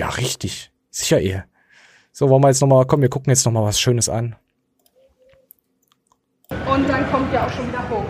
Ja, 0.00 0.08
richtig. 0.08 0.70
Sicher 0.88 1.20
eher. 1.20 1.44
So, 2.10 2.30
wollen 2.30 2.42
wir 2.42 2.48
jetzt 2.48 2.62
nochmal, 2.62 2.86
komm, 2.86 3.02
wir 3.02 3.10
gucken 3.10 3.28
jetzt 3.28 3.44
nochmal 3.44 3.64
was 3.64 3.78
Schönes 3.78 4.08
an. 4.08 4.34
Und 6.48 6.88
dann 6.88 7.10
kommt 7.10 7.30
ihr 7.34 7.44
auch 7.44 7.50
schon 7.50 7.68
wieder 7.68 7.86
hoch. 7.90 8.06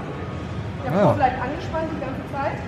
Der 0.84 0.92
ah. 0.92 1.12
bleibt 1.14 1.42
angespannt 1.42 1.90
die 1.92 2.00
ganze 2.00 2.32
Zeit. 2.32 2.58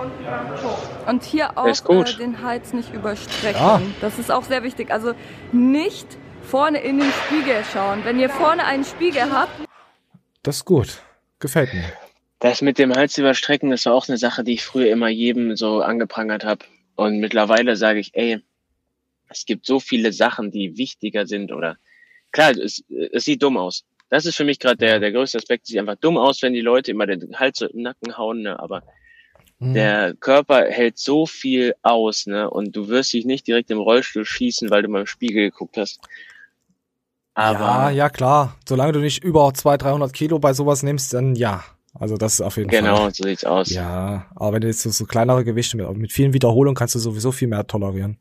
Und 0.00 0.12
dann 0.24 0.50
hoch. 0.62 1.08
Und 1.08 1.24
hier 1.24 1.58
auch 1.58 1.66
äh, 1.66 2.16
den 2.16 2.44
Hals 2.44 2.72
nicht 2.74 2.94
überstrecken. 2.94 3.60
Ah. 3.60 3.80
Das 4.00 4.20
ist 4.20 4.30
auch 4.30 4.44
sehr 4.44 4.62
wichtig. 4.62 4.92
Also 4.92 5.14
nicht 5.50 6.06
vorne 6.42 6.78
in 6.78 7.00
den 7.00 7.10
Spiegel 7.26 7.64
schauen. 7.72 8.04
Wenn 8.04 8.20
ihr 8.20 8.30
vorne 8.30 8.64
einen 8.66 8.84
Spiegel 8.84 9.32
habt. 9.32 9.50
Das 10.44 10.58
ist 10.58 10.64
gut. 10.64 11.02
Gefällt 11.40 11.74
mir. 11.74 11.86
Das 12.38 12.62
mit 12.62 12.78
dem 12.78 12.94
Hals 12.94 13.18
überstrecken, 13.18 13.70
das 13.70 13.84
war 13.86 13.94
auch 13.94 14.08
eine 14.08 14.16
Sache, 14.16 14.44
die 14.44 14.52
ich 14.52 14.64
früher 14.64 14.92
immer 14.92 15.08
jedem 15.08 15.56
so 15.56 15.82
angeprangert 15.82 16.44
habe. 16.44 16.64
Und 17.02 17.18
mittlerweile 17.18 17.76
sage 17.76 18.00
ich, 18.00 18.10
ey, 18.14 18.40
es 19.28 19.46
gibt 19.46 19.66
so 19.66 19.80
viele 19.80 20.12
Sachen, 20.12 20.50
die 20.50 20.76
wichtiger 20.76 21.26
sind 21.26 21.52
oder 21.52 21.78
klar, 22.32 22.52
es, 22.52 22.84
es 23.12 23.24
sieht 23.24 23.42
dumm 23.42 23.56
aus. 23.56 23.84
Das 24.10 24.26
ist 24.26 24.36
für 24.36 24.44
mich 24.44 24.58
gerade 24.58 24.76
der, 24.76 25.00
der 25.00 25.12
größte 25.12 25.38
Aspekt. 25.38 25.64
Es 25.64 25.68
sieht 25.68 25.78
einfach 25.78 25.96
dumm 25.96 26.18
aus, 26.18 26.42
wenn 26.42 26.52
die 26.52 26.60
Leute 26.60 26.90
immer 26.90 27.06
den 27.06 27.38
Hals 27.38 27.58
so 27.58 27.66
im 27.66 27.82
Nacken 27.82 28.16
hauen, 28.18 28.42
ne? 28.42 28.58
aber 28.58 28.82
Mhm. 29.62 29.74
Der 29.74 30.14
Körper 30.14 30.64
hält 30.64 30.98
so 30.98 31.24
viel 31.24 31.74
aus, 31.82 32.26
ne? 32.26 32.50
Und 32.50 32.74
du 32.74 32.88
wirst 32.88 33.12
dich 33.12 33.24
nicht 33.24 33.46
direkt 33.46 33.70
im 33.70 33.78
Rollstuhl 33.78 34.24
schießen, 34.24 34.70
weil 34.70 34.82
du 34.82 34.88
mal 34.88 35.02
im 35.02 35.06
Spiegel 35.06 35.50
geguckt 35.50 35.76
hast. 35.76 36.00
Aber 37.34 37.60
ja, 37.60 37.90
ja, 37.90 38.10
klar. 38.10 38.56
Solange 38.68 38.92
du 38.92 38.98
nicht 38.98 39.22
über 39.22 39.54
200, 39.54 39.82
300 39.82 40.12
Kilo 40.12 40.40
bei 40.40 40.52
sowas 40.52 40.82
nimmst, 40.82 41.14
dann 41.14 41.36
ja. 41.36 41.64
Also 41.94 42.16
das 42.16 42.34
ist 42.34 42.40
auf 42.40 42.56
jeden 42.56 42.70
genau, 42.70 42.96
Fall. 42.96 42.96
Genau, 42.96 43.10
so 43.10 43.24
sieht's 43.24 43.44
aus. 43.44 43.70
Ja, 43.70 44.26
aber 44.34 44.54
wenn 44.54 44.62
du 44.62 44.68
jetzt 44.68 44.82
so, 44.82 44.90
so 44.90 45.04
kleinere 45.04 45.44
Gewichte 45.44 45.76
mit, 45.76 45.90
mit 45.96 46.12
vielen 46.12 46.32
Wiederholungen 46.32 46.74
kannst 46.74 46.94
du 46.94 46.98
sowieso 46.98 47.32
viel 47.32 47.48
mehr 47.48 47.66
tolerieren. 47.66 48.18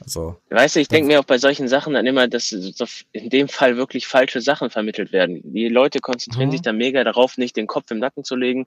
Also. 0.00 0.36
Weißt 0.50 0.76
du, 0.76 0.80
ich 0.80 0.88
denke 0.88 1.06
mir 1.06 1.20
auch 1.20 1.24
bei 1.24 1.38
solchen 1.38 1.68
Sachen 1.68 1.94
dann 1.94 2.06
immer, 2.06 2.26
dass 2.26 2.52
in 2.52 3.30
dem 3.30 3.48
Fall 3.48 3.76
wirklich 3.76 4.06
falsche 4.06 4.40
Sachen 4.40 4.70
vermittelt 4.70 5.12
werden. 5.12 5.40
Die 5.44 5.68
Leute 5.68 6.00
konzentrieren 6.00 6.48
mhm. 6.48 6.52
sich 6.52 6.62
dann 6.62 6.76
mega 6.76 7.04
darauf, 7.04 7.38
nicht 7.38 7.56
den 7.56 7.66
Kopf 7.66 7.90
im 7.90 7.98
Nacken 7.98 8.24
zu 8.24 8.34
legen, 8.34 8.66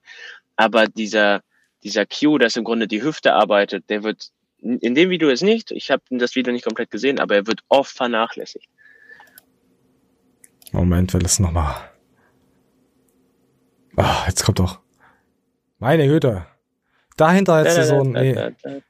aber 0.55 0.87
dieser 0.87 1.41
dieser 1.83 2.05
Cue, 2.05 2.39
dass 2.39 2.55
im 2.55 2.63
Grunde 2.63 2.87
die 2.87 3.01
Hüfte 3.01 3.33
arbeitet, 3.33 3.89
der 3.89 4.03
wird 4.03 4.31
in 4.61 4.93
dem 4.93 5.09
Video 5.09 5.29
ist 5.29 5.41
nicht, 5.41 5.71
ich 5.71 5.89
habe 5.89 6.03
das 6.09 6.35
Video 6.35 6.51
nicht 6.51 6.65
komplett 6.65 6.91
gesehen, 6.91 7.19
aber 7.19 7.35
er 7.35 7.47
wird 7.47 7.61
oft 7.69 7.95
vernachlässigt. 7.95 8.67
Moment, 10.73 11.13
will 11.13 11.23
es 11.23 11.39
nochmal. 11.39 11.75
Ah, 13.95 14.23
jetzt 14.27 14.43
kommt 14.43 14.59
doch. 14.59 14.79
Meine 15.79 16.07
Güte. 16.07 16.45
Dahinter 17.17 17.59
hättest 17.59 17.77
du 17.77 17.85
so 17.85 18.01
ein. 18.01 18.11
Nee. 18.11 18.83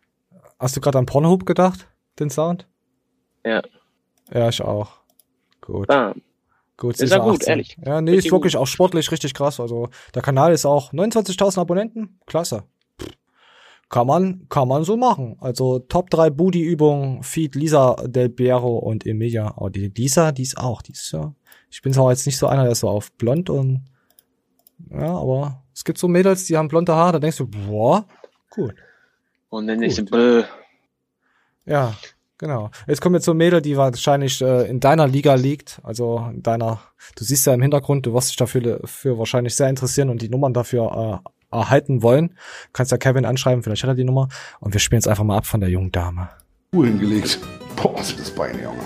Hast 0.59 0.75
du 0.75 0.81
gerade 0.81 0.97
an 0.97 1.05
Pornhub 1.05 1.45
gedacht, 1.45 1.87
den 2.19 2.29
Sound? 2.29 2.67
Ja. 3.45 3.61
Ja, 4.31 4.49
ich 4.49 4.61
auch. 4.61 4.91
Gut. 5.61 5.89
Ah. 5.89 6.13
Gut, 6.77 6.99
ist 6.99 7.11
ja 7.11 7.17
gut, 7.17 7.45
ehrlich. 7.45 7.77
Ja, 7.85 7.99
nee, 7.99 8.11
richtig 8.11 8.27
ist 8.27 8.31
wirklich 8.31 8.53
gut. 8.53 8.61
auch 8.61 8.67
sportlich 8.67 9.11
richtig 9.11 9.33
krass. 9.33 9.59
Also 9.59 9.89
der 10.15 10.21
Kanal 10.21 10.53
ist 10.53 10.65
auch 10.65 10.93
29.000 10.93 11.59
Abonnenten. 11.59 12.19
Klasse. 12.25 12.63
Kann 13.89 14.07
man, 14.07 14.47
kann 14.49 14.67
man 14.67 14.83
so 14.83 14.95
machen. 14.95 15.35
Also 15.41 15.79
Top 15.79 16.09
3 16.09 16.29
Booty-Übungen, 16.29 17.23
Feed 17.23 17.55
Lisa 17.55 17.95
Del 18.05 18.29
Piero 18.29 18.77
und 18.77 19.05
Emilia. 19.05 19.55
Oh, 19.57 19.67
die 19.67 19.89
Lisa, 19.89 20.31
die 20.31 20.43
ist 20.43 20.57
auch, 20.57 20.81
die 20.81 20.91
ist 20.91 21.11
ja. 21.11 21.33
Ich 21.69 21.81
bin 21.81 21.91
zwar 21.91 22.11
jetzt 22.11 22.25
nicht 22.25 22.37
so 22.37 22.47
einer, 22.47 22.63
der 22.63 22.71
ist 22.71 22.79
so 22.81 22.89
auf 22.89 23.11
blond 23.13 23.49
und 23.49 23.83
ja, 24.91 25.15
aber 25.15 25.63
es 25.73 25.83
gibt 25.83 25.97
so 25.97 26.07
Mädels, 26.07 26.45
die 26.45 26.57
haben 26.57 26.67
blonde 26.67 26.93
Haare, 26.93 27.13
da 27.13 27.19
denkst 27.19 27.37
du, 27.37 27.47
boah, 27.47 28.05
gut. 28.49 28.75
Und 29.49 29.67
dann 29.67 29.81
ist 29.81 30.09
bäh. 30.09 30.43
Ja, 31.65 31.93
genau. 32.37 32.71
Jetzt 32.87 33.01
kommen 33.01 33.13
wir 33.13 33.21
zur 33.21 33.33
Mädel, 33.33 33.61
die 33.61 33.77
wahrscheinlich 33.77 34.41
äh, 34.41 34.67
in 34.69 34.79
deiner 34.79 35.07
Liga 35.07 35.35
liegt. 35.35 35.79
Also 35.83 36.29
in 36.31 36.43
deiner, 36.43 36.79
du 37.15 37.23
siehst 37.23 37.45
ja 37.45 37.53
im 37.53 37.61
Hintergrund, 37.61 38.05
du 38.05 38.13
wirst 38.13 38.29
dich 38.29 38.37
dafür 38.37 38.81
für 38.85 39.17
wahrscheinlich 39.17 39.55
sehr 39.55 39.69
interessieren 39.69 40.09
und 40.09 40.21
die 40.21 40.29
Nummern 40.29 40.53
dafür 40.53 41.21
äh, 41.23 41.29
erhalten 41.51 42.03
wollen, 42.03 42.37
kannst 42.73 42.91
ja 42.91 42.97
Kevin 42.97 43.25
anschreiben, 43.25 43.63
vielleicht 43.63 43.83
hat 43.83 43.89
er 43.89 43.95
die 43.95 44.03
Nummer. 44.03 44.29
Und 44.59 44.73
wir 44.73 44.79
spielen 44.79 44.99
jetzt 44.99 45.07
einfach 45.07 45.23
mal 45.23 45.37
ab 45.37 45.45
von 45.45 45.59
der 45.59 45.69
jungen 45.69 45.91
Dame. 45.91 46.29
Uhr 46.73 46.85
hingelegt. 46.85 47.39
Boah, 47.75 47.95
was 47.95 48.11
ist 48.11 48.19
das 48.19 48.31
Bein, 48.31 48.55
Junge. 48.61 48.83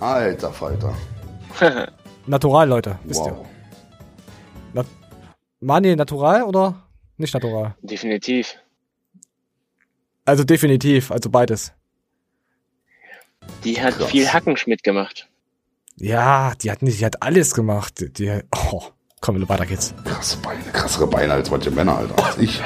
Alter 0.00 0.52
Falter. 0.52 0.94
natural, 2.26 2.68
Leute, 2.68 2.98
wisst 3.04 3.20
wow. 3.20 3.28
ihr. 3.28 3.49
Mani, 5.60 5.94
natural 5.94 6.42
oder 6.44 6.74
nicht 7.18 7.34
natural? 7.34 7.76
Definitiv. 7.82 8.56
Also 10.24 10.44
definitiv, 10.44 11.10
also 11.10 11.28
beides. 11.28 11.72
Die 13.64 13.80
hat 13.80 13.94
Krass. 13.94 14.10
viel 14.10 14.32
Hackenschmidt 14.32 14.82
gemacht. 14.82 15.28
Ja, 15.96 16.54
die 16.62 16.70
hat 16.70 16.82
nicht, 16.82 17.00
die 17.00 17.04
hat 17.04 17.22
alles 17.22 17.52
gemacht. 17.52 18.00
Die, 18.00 18.10
die 18.10 18.40
oh. 18.72 18.82
Komm, 19.20 19.46
weiter 19.50 19.66
geht's. 19.66 19.94
Krasse 20.04 20.38
Beine, 20.38 20.62
krassere 20.72 21.06
Beine 21.06 21.34
als 21.34 21.50
manche 21.50 21.70
Männer, 21.70 21.98
Alter, 21.98 22.24
als 22.24 22.38
ich. 22.38 22.62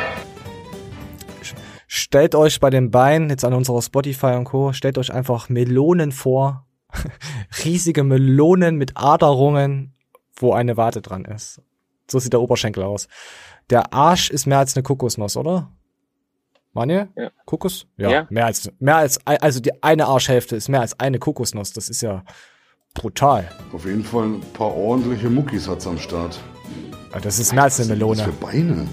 Stellt 1.89 2.37
euch 2.37 2.61
bei 2.61 2.71
den 2.71 2.93
Beinen, 2.93 3.29
jetzt 3.29 3.45
an 3.45 3.55
unserer 3.55 3.83
Spotify 3.83 4.35
und 4.35 4.45
Co., 4.45 4.73
stellt 4.73 4.97
euch 4.99 5.13
einfach 5.13 5.49
Melonen 5.49 6.13
vor. 6.13 6.67
Riesige 7.65 8.05
Melonen 8.05 8.77
mit 8.77 8.97
Aderungen, 8.97 9.95
wo 10.37 10.53
eine 10.53 10.77
Warte 10.77 11.03
dran 11.03 11.25
ist. 11.25 11.61
So 12.11 12.19
sieht 12.19 12.33
der 12.33 12.41
Oberschenkel 12.41 12.83
aus. 12.83 13.09
Der 13.71 13.93
Arsch 13.93 14.31
ist 14.31 14.47
mehr 14.47 14.59
als 14.59 14.77
eine 14.77 14.83
Kokosnuss, 14.83 15.37
oder? 15.37 15.71
Manje? 16.73 17.09
Ja. 17.17 17.31
Kokos? 17.47 17.87
Ja, 17.97 18.11
ja, 18.11 18.27
Mehr 18.31 18.47
als, 18.47 18.71
mehr 18.81 18.97
als, 18.97 19.19
also 19.25 19.61
die 19.61 19.83
eine 19.83 20.07
Arschhälfte 20.07 20.57
ist 20.57 20.69
mehr 20.69 20.81
als 20.81 20.99
eine 20.99 21.19
Kokosnuss. 21.19 21.73
Das 21.73 21.89
ist 21.89 22.03
ja, 22.03 22.25
Brutal. 22.95 23.51
Auf 23.73 23.85
jeden 23.85 24.05
Fall 24.05 24.25
ein 24.25 24.41
paar 24.53 24.75
ordentliche 24.75 25.29
Muckis 25.29 25.69
hat's 25.69 25.87
am 25.87 25.99
Start. 25.99 26.39
Das 27.23 27.39
ist 27.39 27.53
mehr 27.53 27.65
als 27.65 27.79
eine 27.81 27.91
Melone. 27.91 28.19
Was 28.19 28.25
für 28.25 28.33
Beine? 28.33 28.89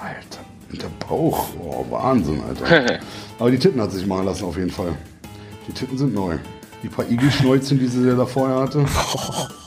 Alter, 0.00 0.40
und 0.70 0.82
der 0.82 0.90
Bauch. 1.06 1.46
Oh, 1.60 1.84
Wahnsinn, 1.90 2.40
Alter. 2.42 3.00
Aber 3.38 3.50
die 3.50 3.58
Titten 3.58 3.80
hat 3.80 3.92
sich 3.92 4.06
machen 4.06 4.26
lassen, 4.26 4.44
auf 4.44 4.56
jeden 4.56 4.70
Fall. 4.70 4.96
Die 5.68 5.72
Titten 5.72 5.98
sind 5.98 6.14
neu. 6.14 6.38
Die 6.82 6.88
paar 6.88 7.08
Igelschnäuzchen, 7.08 7.78
die 7.78 7.86
sie 7.86 8.16
da 8.16 8.26
vorher 8.26 8.60
hatte. 8.60 8.86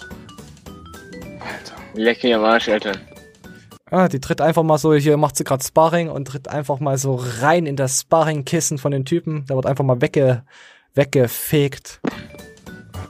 Leck 1.99 2.23
mir 2.23 2.37
am 2.37 2.45
Arsch, 2.45 2.69
Alter. 2.69 2.93
Ah, 3.91 4.07
die 4.07 4.21
tritt 4.21 4.39
einfach 4.39 4.63
mal 4.63 4.77
so, 4.77 4.93
hier 4.93 5.17
macht 5.17 5.35
sie 5.35 5.43
gerade 5.43 5.61
Sparring 5.61 6.09
und 6.09 6.29
tritt 6.29 6.47
einfach 6.47 6.79
mal 6.79 6.97
so 6.97 7.19
rein 7.41 7.65
in 7.65 7.75
das 7.75 7.99
Sparring-Kissen 7.99 8.77
von 8.77 8.93
den 8.93 9.03
Typen. 9.03 9.43
Da 9.47 9.55
wird 9.55 9.65
einfach 9.65 9.83
mal 9.83 9.99
wegge 9.99 10.43
weggefegt. 10.93 11.99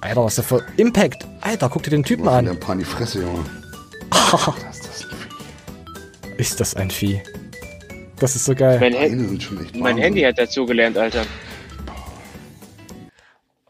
Alter, 0.02 0.23
was 0.23 0.39
ist 0.39 0.49
der 0.52 0.60
für 0.60 0.65
Impact? 0.78 1.28
Alter, 1.41 1.69
guck 1.69 1.84
dir 1.84 1.91
den 1.91 2.04
Typen 2.04 2.28
an. 2.28 2.47
Ein 2.47 2.60
paar 2.60 2.73
in 2.73 2.80
die 2.80 2.86
Fresse, 2.86 3.21
Junge. 3.21 3.45
ist 4.80 4.89
das 4.89 5.06
ein 5.06 5.19
Vieh? 5.19 6.41
Ist 6.41 6.60
das 6.60 6.75
ein 6.75 6.89
Vieh? 6.89 7.21
Das 8.19 8.36
ist 8.36 8.45
so 8.45 8.56
geil. 8.56 8.80
Mein, 8.80 8.95
Hand 8.95 9.75
mein 9.80 9.97
Handy 9.99 10.21
hat 10.21 10.39
dazugelernt, 10.39 10.97
Alter. 10.97 11.25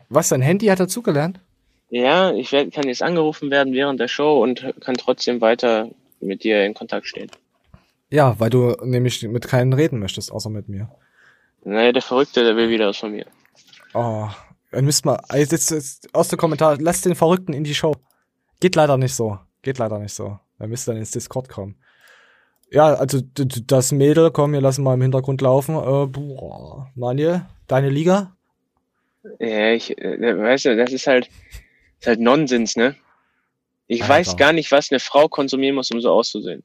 Was, 0.08 0.30
dein 0.30 0.42
Handy 0.42 0.68
hat 0.68 0.80
dazugelernt? 0.80 1.42
Ja, 1.90 2.32
ich 2.34 2.52
werd, 2.52 2.74
kann 2.74 2.88
jetzt 2.88 3.02
angerufen 3.02 3.50
werden 3.50 3.74
während 3.74 4.00
der 4.00 4.08
Show 4.08 4.42
und 4.42 4.74
kann 4.82 4.96
trotzdem 4.96 5.42
weiter 5.42 5.90
mit 6.20 6.44
dir 6.44 6.66
in 6.66 6.74
Kontakt 6.74 7.08
stehen. 7.08 7.32
Ja, 8.10 8.40
weil 8.40 8.50
du 8.50 8.76
nämlich 8.84 9.22
mit 9.24 9.48
keinen 9.48 9.74
reden 9.74 10.00
möchtest, 10.00 10.32
außer 10.32 10.50
mit 10.50 10.68
mir. 10.70 10.90
Naja, 11.64 11.92
der 11.92 12.02
Verrückte, 12.02 12.44
der 12.44 12.56
will 12.56 12.70
wieder 12.70 12.88
was 12.88 12.98
von 12.98 13.12
mir. 13.12 13.26
Oh, 13.94 14.28
dann 14.72 14.86
müsst 14.86 15.06
mal, 15.06 15.20
jetzt, 15.34 15.52
jetzt, 15.52 15.72
jetzt 15.72 16.14
aus 16.14 16.28
dem 16.28 16.38
Kommentar, 16.38 16.78
lasst 16.80 17.06
den 17.06 17.16
Verrückten 17.16 17.54
in 17.54 17.64
die 17.64 17.76
Show. 17.76 17.96
Geht 18.60 18.76
leider 18.76 18.98
nicht 18.98 19.16
so. 19.16 19.40
Geht 19.62 19.78
leider 19.78 20.00
nicht 20.00 20.14
so. 20.14 20.40
Er 20.58 20.68
müsste 20.68 20.92
dann 20.92 21.00
ins 21.00 21.12
Discord 21.12 21.50
kommen. 21.50 21.76
Ja, 22.72 22.94
also 22.94 23.20
das 23.22 23.92
Mädel, 23.92 24.32
komm, 24.32 24.54
wir 24.54 24.62
lassen 24.62 24.84
mal 24.84 24.94
im 24.94 25.02
Hintergrund 25.02 25.42
laufen. 25.42 25.76
Äh, 25.76 26.06
boah, 26.08 26.92
Manuel, 26.96 27.46
deine 27.68 27.90
Liga? 27.90 28.36
Ja, 29.40 29.72
ich, 29.72 29.98
äh, 29.98 30.38
weißt 30.38 30.66
du, 30.66 30.78
das 30.78 30.92
ist 30.92 31.08
halt, 31.08 31.30
ist 32.00 32.08
halt 32.08 32.20
Nonsens, 32.20 32.76
ne? 32.76 32.96
Ich 33.88 34.04
Alter. 34.04 34.14
weiß 34.14 34.38
gar 34.38 34.54
nicht, 34.54 34.72
was 34.72 34.92
eine 34.92 35.00
Frau 35.00 35.28
konsumieren 35.28 35.76
muss, 35.76 35.90
um 35.92 36.00
so 36.02 36.12
auszusehen. 36.12 36.64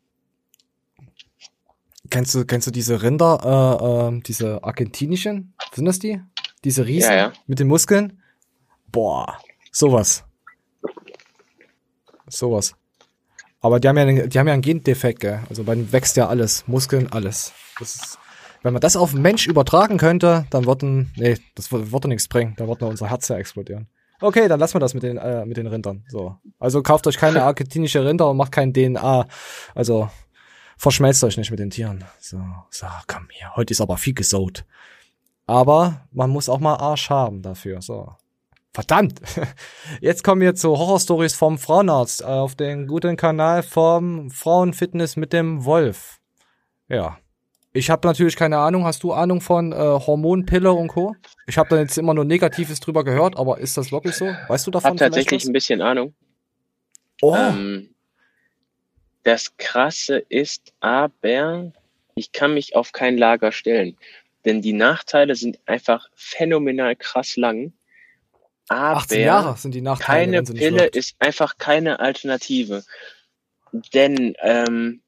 Kennst 2.11 2.35
du, 2.35 2.44
kennst 2.44 2.66
du 2.66 2.70
diese 2.70 3.03
Rinder, 3.03 4.11
äh, 4.12 4.16
äh, 4.16 4.20
diese 4.20 4.62
argentinischen? 4.62 5.55
Sind 5.73 5.87
das 5.87 5.99
die? 5.99 6.20
Diese 6.62 6.87
Riesen 6.87 7.11
Ja, 7.12 7.16
ja. 7.16 7.33
mit 7.47 7.59
den 7.59 7.66
Muskeln? 7.68 8.23
Boah, 8.92 9.38
sowas. 9.73 10.25
Sowas. 12.29 12.75
Aber 13.61 13.81
die 13.81 13.88
haben 13.88 13.97
ja, 13.97 14.03
einen- 14.05 14.29
die 14.29 14.38
haben 14.38 14.47
ja 14.47 14.53
einen 14.53 14.62
Gendefekt, 14.62 15.20
gell? 15.20 15.42
Also 15.49 15.64
bei 15.64 15.75
denen 15.75 15.90
wächst 15.92 16.16
ja 16.16 16.29
alles. 16.29 16.66
Muskeln, 16.68 17.11
alles. 17.11 17.53
Ist, 17.81 18.18
wenn 18.62 18.73
man 18.75 18.81
das 18.81 18.97
auf 18.97 19.12
einen 19.12 19.23
Mensch 19.23 19.47
übertragen 19.47 19.97
könnte, 19.97 20.47
dann 20.51 20.66
würden, 20.66 21.12
nee, 21.16 21.38
das 21.55 21.73
würde, 21.73 22.09
nichts 22.09 22.29
bringen. 22.29 22.55
Da 22.57 22.68
würde 22.68 22.87
unser 22.87 23.09
Herz 23.09 23.29
ja 23.29 23.37
explodieren. 23.37 23.88
Okay, 24.20 24.48
dann 24.48 24.61
lassen 24.61 24.74
wir 24.74 24.81
das 24.81 24.94
mit 24.94 25.03
den, 25.03 25.18
äh, 25.18 25.44
mit 25.44 25.57
den 25.57 25.66
Rindern. 25.66 26.05
So. 26.09 26.37
Also 26.59 26.83
kauft 26.83 27.07
euch 27.07 27.16
keine 27.16 27.42
argentinische 27.44 28.05
Rinder 28.05 28.31
und 28.31 28.37
macht 28.37 28.53
kein 28.53 28.72
DNA. 28.72 29.27
Also, 29.74 30.09
verschmelzt 30.77 31.24
euch 31.24 31.37
nicht 31.37 31.50
mit 31.50 31.61
den 31.61 31.70
Tieren. 31.70 32.05
So, 32.20 32.40
so, 32.70 32.87
komm 33.07 33.29
hier. 33.31 33.55
Heute 33.57 33.72
ist 33.72 33.81
aber 33.81 33.96
viel 33.96 34.14
gesaut. 34.14 34.64
Aber 35.46 36.07
man 36.12 36.31
muss 36.31 36.48
auch 36.48 36.61
mal 36.61 36.77
Arsch 36.77 37.11
haben 37.11 37.42
dafür. 37.42 37.83
So. 37.83 38.14
Verdammt! 38.72 39.20
Jetzt 40.00 40.24
kommen 40.24 40.40
wir 40.40 40.55
zu 40.55 40.77
Horrorstories 40.77 41.35
vom 41.35 41.59
Frauenarzt 41.59 42.24
auf 42.24 42.57
den 42.57 42.88
guten 42.88 43.16
Kanal 43.16 43.62
vom 43.62 44.31
Frauenfitness 44.31 45.16
mit 45.16 45.33
dem 45.33 45.64
Wolf. 45.64 46.20
Ja. 46.88 47.18
Ich 47.76 47.90
habe 47.90 48.06
natürlich 48.06 48.37
keine 48.37 48.58
Ahnung. 48.58 48.84
Hast 48.84 49.02
du 49.02 49.12
Ahnung 49.12 49.40
von 49.40 49.72
äh, 49.72 49.76
Hormonpille 49.76 50.72
und 50.72 50.88
Co? 50.88 51.16
Ich 51.48 51.58
habe 51.58 51.68
da 51.70 51.80
jetzt 51.80 51.98
immer 51.98 52.14
nur 52.14 52.24
Negatives 52.24 52.78
drüber 52.78 53.02
gehört, 53.02 53.37
aber 53.37 53.58
ist 53.58 53.76
das 53.76 53.90
wirklich 53.90 54.14
so? 54.14 54.26
Weißt 54.46 54.64
du 54.66 54.70
davon? 54.70 54.92
Hab 54.92 54.96
tatsächlich 54.98 55.28
vielleicht 55.28 55.46
ein 55.48 55.52
bisschen 55.52 55.82
Ahnung. 55.82 56.14
Oh, 57.20 57.34
Ähm, 57.37 57.90
das 59.24 59.56
Krasse 59.56 60.18
ist 60.28 60.72
aber, 60.78 61.72
ich 62.14 62.30
kann 62.30 62.54
mich 62.54 62.76
auf 62.76 62.92
kein 62.92 63.18
Lager 63.18 63.50
stellen. 63.50 63.96
Denn 64.44 64.62
die 64.62 64.72
Nachteile 64.72 65.34
sind 65.34 65.58
einfach 65.66 66.08
phänomenal 66.14 66.94
krass 66.94 67.37
lang. 67.37 67.72
Aber 68.68 68.98
18 68.98 69.20
Jahre 69.20 69.56
sind 69.56 69.74
die 69.74 69.80
Nachteile. 69.80 70.42
keine 70.42 70.42
Pille 70.44 70.87
ist 70.87 71.16
einfach 71.18 71.58
keine 71.58 71.98
Alternative. 71.98 72.84
Denn 73.92 74.37
ähm, 74.42 75.00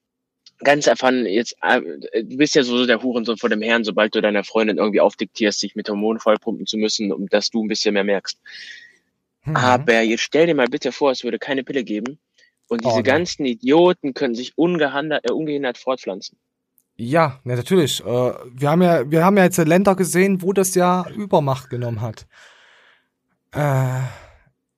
ganz 0.59 0.89
einfach 0.89 1.11
jetzt, 1.13 1.57
äh, 1.63 1.81
du 2.23 2.37
bist 2.37 2.55
ja 2.55 2.63
so 2.63 2.87
der 2.87 3.03
Hurensohn 3.03 3.37
vor 3.37 3.51
dem 3.51 3.63
Herrn, 3.63 3.85
sobald 3.85 4.15
du 4.15 4.21
deiner 4.21 4.45
Freundin 4.45 4.79
irgendwie 4.79 5.01
aufdiktierst, 5.01 5.61
sich 5.61 5.75
mit 5.77 5.89
Hormonen 5.89 6.21
vollpumpen 6.21 6.67
zu 6.67 6.77
müssen, 6.79 7.13
um 7.13 7.27
dass 7.29 7.51
du 7.51 7.65
ein 7.65 7.69
bisschen 7.69 7.95
mehr 7.95 8.05
merkst. 8.05 8.39
Mhm. 9.45 9.57
Aber 9.57 10.01
jetzt 10.01 10.23
stell 10.23 10.47
dir 10.47 10.55
mal 10.55 10.67
bitte 10.69 10.93
vor, 10.93 11.11
es 11.11 11.25
würde 11.25 11.39
keine 11.39 11.63
Pille 11.65 11.85
geben 11.85 12.19
und 12.69 12.85
diese 12.85 12.99
Oh, 12.99 13.03
ganzen 13.03 13.45
Idioten 13.47 14.15
können 14.15 14.35
sich 14.35 14.57
ungehindert, 14.57 15.29
äh, 15.29 15.33
ungehindert 15.33 15.79
fortpflanzen. 15.79 16.39
Ja, 16.99 17.41
ja, 17.45 17.57
natürlich. 17.57 18.01
Äh, 18.01 18.05
wir 18.05 18.71
haben 18.71 18.83
ja, 18.83 19.11
wir 19.11 19.25
haben 19.25 19.37
ja 19.37 19.45
jetzt 19.45 19.59
Länder 19.59 19.95
gesehen, 19.95 20.41
wo 20.41 20.53
das 20.55 20.75
ja 20.75 21.07
Übermacht 21.15 21.69
genommen 21.69 22.01
hat. 22.01 22.27
Äh, 23.53 24.01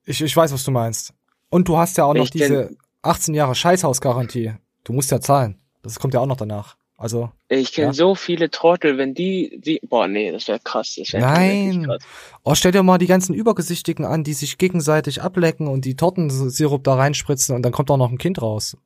ich, 0.04 0.20
ich 0.20 0.36
weiß, 0.36 0.52
was 0.52 0.64
du 0.64 0.70
meinst. 0.70 1.14
Und 1.50 1.68
du 1.68 1.76
hast 1.78 1.96
ja 1.96 2.04
auch 2.04 2.14
Wenn 2.14 2.22
noch 2.22 2.30
denn- 2.30 2.38
diese 2.40 2.76
18 3.02 3.34
Jahre 3.34 3.54
Scheißhausgarantie. 3.54 4.54
Du 4.84 4.92
musst 4.92 5.10
ja 5.10 5.20
zahlen. 5.20 5.58
Das 5.88 5.98
kommt 5.98 6.14
ja 6.14 6.20
auch 6.20 6.26
noch 6.26 6.36
danach. 6.36 6.76
Also, 6.96 7.30
Ich 7.48 7.72
kenne 7.72 7.88
Ja. 7.88 7.92
so 7.92 8.16
viele 8.16 8.50
Trottel, 8.50 8.98
wenn 8.98 9.14
die, 9.14 9.60
die, 9.60 9.80
boah, 9.88 10.08
nee, 10.08 10.32
das 10.32 10.48
wäre 10.48 10.58
krass. 10.58 10.96
Das 10.98 11.12
wär 11.12 11.20
Nein. 11.20 11.84
krass. 11.84 12.02
oh, 12.42 12.56
stell 12.56 12.72
dir 12.72 12.82
mal 12.82 12.98
die 12.98 13.06
ganzen 13.06 13.34
Übergesichtigen 13.34 14.04
an, 14.04 14.24
die 14.24 14.32
sich 14.32 14.58
gegenseitig 14.58 15.22
ablecken 15.22 15.68
und 15.68 15.84
die 15.84 15.94
Tortensirup 15.94 16.82
da 16.82 16.96
reinspritzen 16.96 17.54
und 17.54 17.62
dann 17.62 17.70
kommt 17.70 17.92
auch 17.92 17.96
noch 17.96 18.10
ein 18.10 18.18
Kind 18.18 18.42
raus. 18.42 18.76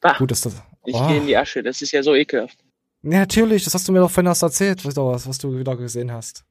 Bah, 0.00 0.16
Gut, 0.18 0.32
ist 0.32 0.44
das. 0.44 0.60
ich 0.84 0.94
oh. 0.96 1.06
gehe 1.06 1.18
in 1.18 1.26
die 1.28 1.36
Asche, 1.36 1.62
das 1.62 1.82
ist 1.82 1.92
ja 1.92 2.02
so 2.02 2.16
ekelhaft. 2.16 2.58
Ja, 3.02 3.20
natürlich, 3.20 3.62
das 3.62 3.74
hast 3.74 3.86
du 3.86 3.92
mir 3.92 4.00
doch 4.00 4.10
vorhin 4.10 4.26
erst 4.26 4.42
erzählt, 4.42 4.84
was, 4.84 5.26
was, 5.26 5.38
du 5.38 5.56
wieder 5.56 5.76
gesehen 5.76 6.10
hast. 6.10 6.44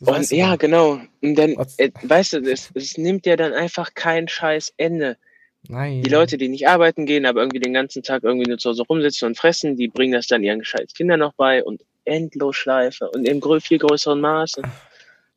Und 0.00 0.30
ja, 0.30 0.54
genau. 0.54 1.00
Und 1.20 1.34
dann, 1.34 1.56
äh, 1.76 1.90
weißt 2.02 2.34
du, 2.34 2.38
es, 2.50 2.70
es 2.74 2.96
nimmt 2.96 3.26
ja 3.26 3.34
dann 3.34 3.52
einfach 3.52 3.94
kein 3.94 4.28
scheiß 4.28 4.74
Ende. 4.76 5.18
Nein. 5.66 6.02
Die 6.02 6.10
Leute, 6.10 6.38
die 6.38 6.48
nicht 6.48 6.68
arbeiten 6.68 7.04
gehen, 7.04 7.26
aber 7.26 7.40
irgendwie 7.40 7.60
den 7.60 7.74
ganzen 7.74 8.02
Tag 8.02 8.22
irgendwie 8.22 8.48
nur 8.48 8.58
zu 8.58 8.70
Hause 8.70 8.84
rumsitzen 8.88 9.28
und 9.28 9.36
fressen, 9.36 9.76
die 9.76 9.88
bringen 9.88 10.12
das 10.12 10.26
dann 10.26 10.42
ihren 10.42 10.64
scheiß 10.64 10.94
Kindern 10.94 11.20
noch 11.20 11.34
bei 11.34 11.62
und 11.62 11.82
Endlosschleife 12.04 13.10
und 13.10 13.28
im 13.28 13.42
viel 13.60 13.78
größeren 13.78 14.20
Maße. 14.20 14.62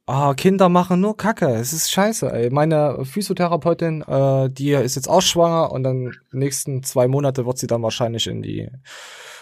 Ah, 0.07 0.34
Kinder 0.34 0.67
machen 0.67 0.99
nur 0.99 1.15
Kacke. 1.15 1.47
Es 1.47 1.73
ist 1.73 1.91
scheiße, 1.91 2.31
ey. 2.31 2.49
Meine 2.49 3.05
Physiotherapeutin, 3.05 4.01
äh, 4.01 4.49
die 4.49 4.71
ist 4.71 4.95
jetzt 4.95 5.07
auch 5.07 5.21
schwanger 5.21 5.71
und 5.71 5.84
dann 5.84 6.15
nächsten 6.31 6.84
zwei 6.84 7.07
Monate 7.07 7.45
wird 7.45 7.57
sie 7.57 7.67
dann 7.67 7.84
wahrscheinlich 7.84 8.27
in 8.27 8.41
die 8.41 8.69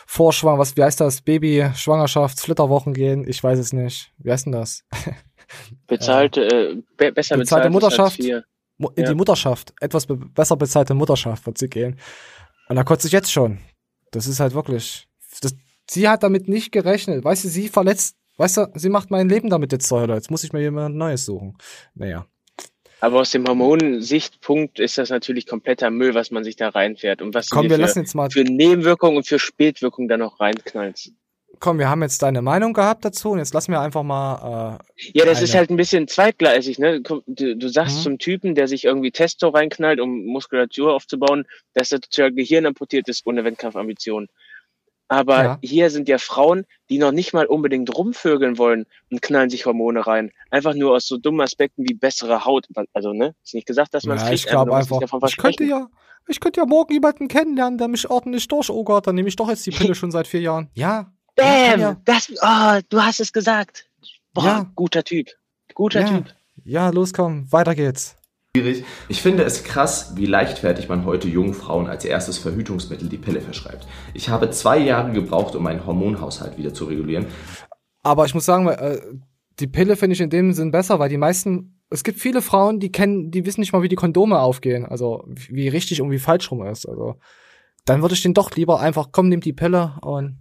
Vorschwang, 0.05 0.57
was, 0.57 0.75
wie 0.75 0.83
heißt 0.83 1.01
das? 1.01 1.21
Baby, 1.21 1.69
Schwangerschafts, 1.75 2.43
Flitterwochen 2.43 2.93
gehen. 2.93 3.27
Ich 3.27 3.43
weiß 3.43 3.59
es 3.59 3.73
nicht. 3.73 4.11
Wie 4.17 4.31
heißt 4.31 4.45
denn 4.45 4.53
das? 4.53 4.83
Bezahlte, 5.87 6.41
äh, 6.43 6.75
be 6.97 7.11
besser 7.11 7.37
Bezahlte 7.37 7.69
bezahlt 7.69 7.71
Mutterschaft? 7.71 8.19
Als 8.19 8.43
In 8.79 9.03
Ja. 9.03 9.09
die 9.09 9.15
Mutterschaft. 9.15 9.73
Etwas 9.81 10.05
be 10.05 10.15
besser 10.15 10.55
bezahlte 10.55 10.93
Mutterschaft 10.93 11.45
wird 11.45 11.57
sie 11.57 11.67
gehen. 11.69 11.99
Und 12.69 12.75
da 12.77 12.83
kotzt 12.83 13.03
sich 13.03 13.11
jetzt 13.11 13.31
schon. 13.31 13.59
Das 14.11 14.25
ist 14.25 14.39
halt 14.39 14.53
wirklich. 14.53 15.07
Das, 15.41 15.53
sie 15.89 16.07
hat 16.07 16.23
damit 16.23 16.47
nicht 16.47 16.71
gerechnet. 16.71 17.23
Weißt 17.23 17.43
du, 17.43 17.49
sie 17.49 17.67
verletzt. 17.67 18.15
Weißt 18.37 18.57
du, 18.57 18.71
sie 18.75 18.89
macht 18.89 19.11
mein 19.11 19.27
Leben 19.27 19.49
damit 19.49 19.73
jetzt 19.73 19.87
zur 19.87 19.99
Hölle. 20.01 20.13
Jetzt 20.15 20.31
muss 20.31 20.45
ich 20.45 20.53
mir 20.53 20.61
jemand 20.61 20.95
Neues 20.95 21.25
suchen. 21.25 21.57
Naja. 21.93 22.25
Aber 23.01 23.19
aus 23.19 23.31
dem 23.31 23.45
Hormonsichtpunkt 23.45 24.79
ist 24.79 24.97
das 24.97 25.09
natürlich 25.09 25.45
kompletter 25.45 25.89
Müll, 25.89 26.13
was 26.15 26.31
man 26.31 26.43
sich 26.43 26.55
da 26.55 26.69
reinfährt 26.69 27.21
und 27.21 27.33
was 27.33 27.49
Komm, 27.49 27.63
wir 27.63 27.75
für, 27.75 27.81
lassen 27.81 27.99
jetzt 27.99 28.13
mal 28.13 28.29
für 28.29 28.43
Nebenwirkungen 28.43 29.17
und 29.17 29.27
für 29.27 29.39
Spätwirkungen 29.39 30.07
dann 30.09 30.19
noch 30.19 30.39
reinknallst. 30.39 31.13
Komm, 31.59 31.79
wir 31.79 31.89
haben 31.89 32.01
jetzt 32.01 32.21
deine 32.21 32.41
Meinung 32.41 32.73
gehabt 32.73 33.03
dazu 33.05 33.31
und 33.31 33.39
jetzt 33.39 33.53
lassen 33.53 33.71
wir 33.71 33.81
einfach 33.81 34.03
mal, 34.03 34.77
äh, 34.97 35.09
Ja, 35.17 35.25
das 35.25 35.41
ist 35.41 35.51
Eine- 35.51 35.59
halt 35.59 35.69
ein 35.71 35.77
bisschen 35.77 36.07
zweitgleisig, 36.07 36.79
ne? 36.79 37.01
Du, 37.01 37.21
du 37.27 37.67
sagst 37.69 37.97
Mhm. 37.99 38.01
zum 38.01 38.17
Typen, 38.19 38.55
der 38.55 38.67
sich 38.67 38.85
irgendwie 38.85 39.11
Testo 39.11 39.49
reinknallt, 39.49 39.99
um 39.99 40.25
Muskulatur 40.25 40.93
aufzubauen, 40.93 41.45
dass 41.73 41.91
er 41.91 42.01
total 42.01 42.31
Gehirn 42.31 42.65
amputiert 42.65 43.07
ist 43.09 43.25
ohne 43.27 43.43
Wettkampfambitionen. 43.43 44.29
Aber 45.11 45.43
Ja. 45.43 45.59
hier 45.63 45.89
sind 45.89 46.07
ja 46.07 46.19
Frauen, 46.19 46.65
die 46.89 46.99
noch 46.99 47.11
nicht 47.11 47.33
mal 47.33 47.47
unbedingt 47.47 47.95
rumvögeln 47.97 48.57
wollen 48.59 48.85
und 49.09 49.21
knallen 49.23 49.49
sich 49.49 49.65
Hormone 49.65 50.05
rein. 50.05 50.31
Einfach 50.51 50.75
nur 50.75 50.93
aus 50.95 51.07
so 51.07 51.17
dummen 51.17 51.41
Aspekten 51.41 51.83
wie 51.89 51.95
bessere 51.95 52.45
Haut. 52.45 52.67
Also, 52.93 53.13
ne? 53.13 53.33
Ist 53.43 53.55
nicht 53.55 53.65
gesagt, 53.65 53.93
dass 53.95 54.03
man 54.05 54.17
es 54.17 54.23
ja, 54.23 54.29
kriegt, 54.29 54.41
ich 54.41 54.47
glaube 54.47 54.71
sich 54.71 54.77
einfach, 54.79 54.99
davon 54.99 55.21
ich 55.27 55.37
könnte 55.37 55.63
ja, 55.63 55.87
ich 56.27 56.39
könnte 56.39 56.59
ja 56.59 56.67
morgen 56.67 56.93
jemanden 56.93 57.27
kennenlernen, 57.27 57.79
der 57.79 57.87
mich 57.87 58.07
ordentlich 58.07 58.47
durchogert, 58.47 59.07
dann 59.07 59.15
nehme 59.15 59.29
ich 59.29 59.35
doch 59.35 59.49
jetzt 59.49 59.65
die 59.65 59.71
Pille 59.71 59.95
schon 59.95 60.11
seit 60.11 60.27
vier 60.27 60.41
Jahren. 60.41 60.69
Ja. 60.75 61.11
Bam! 61.35 61.79
ja. 61.79 61.97
Das, 62.05 62.29
oh, 62.41 62.79
du 62.89 63.01
hast 63.01 63.19
es 63.19 63.31
gesagt. 63.33 63.85
Boah, 64.33 64.43
Ja. 64.45 64.71
guter 64.75 65.03
Typ. 65.03 65.27
Guter 65.73 66.01
Ja. 66.01 66.07
Typ. 66.07 66.35
Ja, 66.65 66.89
los, 66.89 67.13
komm, 67.13 67.51
weiter 67.51 67.73
geht's. 67.75 68.15
schwierig. 68.55 68.83
Ich 69.07 69.21
finde 69.21 69.43
es 69.43 69.63
krass, 69.63 70.13
wie 70.15 70.25
leichtfertig 70.25 70.89
man 70.89 71.05
heute 71.05 71.27
jungen 71.27 71.53
Frauen 71.53 71.87
als 71.87 72.03
erstes 72.03 72.37
Verhütungsmittel 72.39 73.07
die 73.07 73.17
Pille 73.17 73.41
verschreibt. 73.41 73.87
Ich 74.13 74.27
habe 74.29 74.49
zwei 74.49 74.77
Jahre 74.79 75.11
gebraucht, 75.11 75.55
um 75.55 75.63
meinen 75.63 75.85
Hormonhaushalt 75.85 76.57
wieder 76.57 76.73
zu 76.73 76.85
regulieren. 76.85 77.27
Aber 78.03 78.25
ich 78.25 78.33
muss 78.33 78.45
sagen, 78.45 78.67
äh, 78.67 78.99
die 79.59 79.67
Pille 79.67 79.95
finde 79.95 80.15
ich 80.15 80.21
in 80.21 80.29
dem 80.29 80.51
Sinn 80.53 80.71
besser, 80.71 80.99
weil 80.99 81.09
die 81.09 81.17
meisten, 81.17 81.79
es 81.89 82.03
gibt 82.03 82.19
viele 82.19 82.41
Frauen, 82.41 82.79
die 82.79 82.91
kennen, 82.91 83.29
die 83.31 83.45
wissen 83.45 83.59
nicht 83.61 83.71
mal, 83.71 83.81
wie 83.83 83.87
die 83.89 83.95
Kondome 83.95 84.39
aufgehen, 84.39 84.85
also 84.85 85.23
wie 85.27 85.55
wie 85.55 85.67
richtig 85.69 86.01
und 86.01 86.11
wie 86.11 86.19
falsch 86.19 86.49
rum 86.51 86.65
ist. 86.65 86.85
Also 86.87 87.15
dann 87.85 88.01
würde 88.01 88.15
ich 88.15 88.21
den 88.21 88.33
doch 88.33 88.51
lieber 88.55 88.79
einfach, 88.79 89.09
komm, 89.11 89.29
nimm 89.29 89.41
die 89.41 89.53
Pille 89.53 89.93
und, 90.01 90.39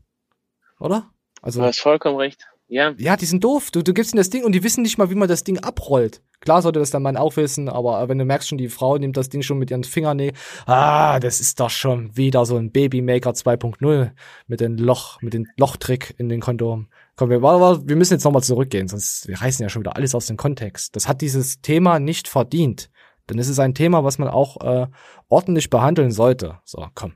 oder? 0.80 1.10
Also 1.42 1.60
Du 1.60 1.66
hast 1.66 1.80
vollkommen 1.80 2.16
recht. 2.16 2.46
Ja. 2.70 2.92
ja, 2.98 3.16
die 3.16 3.24
sind 3.24 3.42
doof. 3.42 3.70
Du, 3.70 3.82
du 3.82 3.94
gibst 3.94 4.12
ihnen 4.12 4.18
das 4.18 4.28
Ding 4.28 4.44
und 4.44 4.52
die 4.52 4.62
wissen 4.62 4.82
nicht 4.82 4.98
mal, 4.98 5.08
wie 5.08 5.14
man 5.14 5.26
das 5.26 5.42
Ding 5.42 5.58
abrollt. 5.58 6.22
Klar 6.40 6.60
sollte 6.60 6.78
das 6.78 6.90
der 6.90 7.00
Mann 7.00 7.16
auch 7.16 7.36
wissen, 7.36 7.70
aber 7.70 8.08
wenn 8.10 8.18
du 8.18 8.26
merkst 8.26 8.48
schon, 8.48 8.58
die 8.58 8.68
Frau 8.68 8.98
nimmt 8.98 9.16
das 9.16 9.30
Ding 9.30 9.40
schon 9.40 9.58
mit 9.58 9.70
ihren 9.70 9.84
Fingernägeln, 9.84 10.36
ah, 10.66 11.18
das 11.18 11.40
ist 11.40 11.58
doch 11.60 11.70
schon 11.70 12.14
wieder 12.14 12.44
so 12.44 12.56
ein 12.56 12.70
Babymaker 12.70 13.30
2.0 13.30 14.10
mit 14.46 14.60
dem 14.60 14.76
Loch, 14.76 15.20
mit 15.22 15.32
dem 15.32 15.46
Lochtrick 15.56 16.14
in 16.18 16.28
den 16.28 16.40
Kondom. 16.40 16.88
Komm, 17.16 17.30
wir, 17.30 17.40
wir 17.42 17.96
müssen 17.96 18.12
jetzt 18.12 18.24
nochmal 18.24 18.42
zurückgehen, 18.42 18.86
sonst 18.86 19.26
wir 19.26 19.40
reißen 19.40 19.62
ja 19.62 19.70
schon 19.70 19.82
wieder 19.82 19.96
alles 19.96 20.14
aus 20.14 20.26
dem 20.26 20.36
Kontext. 20.36 20.94
Das 20.94 21.08
hat 21.08 21.22
dieses 21.22 21.62
Thema 21.62 21.98
nicht 21.98 22.28
verdient. 22.28 22.90
Denn 23.28 23.38
es 23.38 23.48
ist 23.48 23.58
ein 23.58 23.74
Thema, 23.74 24.04
was 24.04 24.18
man 24.18 24.28
auch 24.28 24.60
äh, 24.60 24.86
ordentlich 25.28 25.70
behandeln 25.70 26.10
sollte. 26.10 26.58
So, 26.64 26.86
komm. 26.94 27.14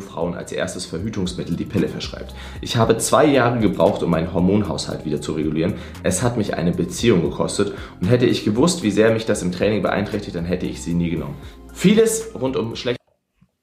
Frauen 0.00 0.34
als 0.34 0.52
erstes 0.52 0.86
Verhütungsmittel 0.86 1.56
die 1.56 1.64
Pille 1.64 1.88
verschreibt. 1.88 2.34
Ich 2.60 2.76
habe 2.76 2.98
zwei 2.98 3.24
Jahre 3.26 3.58
gebraucht, 3.58 4.02
um 4.02 4.10
meinen 4.10 4.32
Hormonhaushalt 4.32 5.04
wieder 5.04 5.20
zu 5.20 5.32
regulieren. 5.32 5.74
Es 6.02 6.22
hat 6.22 6.36
mich 6.36 6.54
eine 6.54 6.72
Beziehung 6.72 7.22
gekostet 7.22 7.74
und 8.00 8.08
hätte 8.08 8.26
ich 8.26 8.44
gewusst, 8.44 8.82
wie 8.82 8.90
sehr 8.90 9.12
mich 9.12 9.26
das 9.26 9.42
im 9.42 9.52
Training 9.52 9.82
beeinträchtigt, 9.82 10.36
dann 10.36 10.44
hätte 10.44 10.66
ich 10.66 10.82
sie 10.82 10.94
nie 10.94 11.10
genommen. 11.10 11.36
Vieles 11.72 12.30
rund 12.34 12.56
um 12.56 12.76
schlechte 12.76 13.00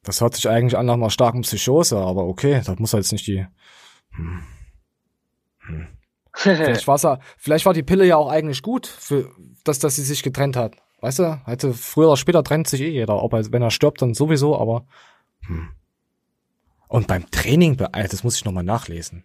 Das 0.04 0.22
hört 0.22 0.36
sich 0.36 0.50
eigentlich 0.50 0.78
an 0.78 0.86
nach 0.86 0.96
einer 0.96 1.10
starken 1.10 1.42
Psychose, 1.42 1.98
aber 1.98 2.26
okay, 2.26 2.62
das 2.66 2.80
muss 2.80 2.92
jetzt 2.92 3.12
nicht 3.12 3.28
die. 3.28 3.46
Hm. 4.12 4.44
Hm. 5.60 5.88
Vielleicht, 6.34 6.88
war's 6.88 7.04
ja, 7.04 7.20
vielleicht 7.38 7.66
war 7.66 7.74
die 7.74 7.84
Pille 7.84 8.06
ja 8.06 8.16
auch 8.16 8.30
eigentlich 8.30 8.62
gut, 8.62 8.88
für, 8.88 9.30
dass, 9.64 9.80
dass 9.80 9.96
sie 9.96 10.04
sich 10.04 10.24
getrennt 10.24 10.56
hat. 10.56 10.76
Weißt 11.02 11.20
du, 11.20 11.42
also 11.46 11.74
früher 11.74 12.08
oder 12.08 12.18
später 12.18 12.44
trennt 12.44 12.68
sich 12.68 12.82
eh 12.82 12.90
jeder. 12.90 13.22
Ob 13.22 13.34
er, 13.34 13.52
wenn 13.52 13.64
er 13.64 13.72
stirbt, 13.72 14.02
dann 14.02 14.14
sowieso, 14.14 14.58
aber. 14.58 14.86
Hm. 15.46 15.70
Und 16.92 17.08
beim 17.08 17.32
Training, 17.32 17.78
das 17.78 18.22
muss 18.26 18.36
ich 18.36 18.44
nochmal 18.44 18.66
nachlesen. 18.66 19.24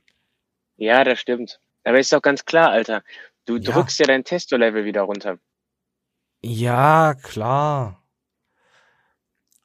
Ja, 0.77 1.03
das 1.03 1.19
stimmt. 1.19 1.59
Aber 1.83 1.99
ist 1.99 2.13
doch 2.13 2.23
ganz 2.23 2.45
klar, 2.45 2.71
Alter. 2.71 3.03
Du 3.45 3.57
ja. 3.57 3.73
drückst 3.73 3.99
ja 3.99 4.07
dein 4.07 4.23
Testo-Level 4.23 4.85
wieder 4.85 5.03
runter. 5.03 5.39
Ja, 6.43 7.15
klar. 7.21 8.05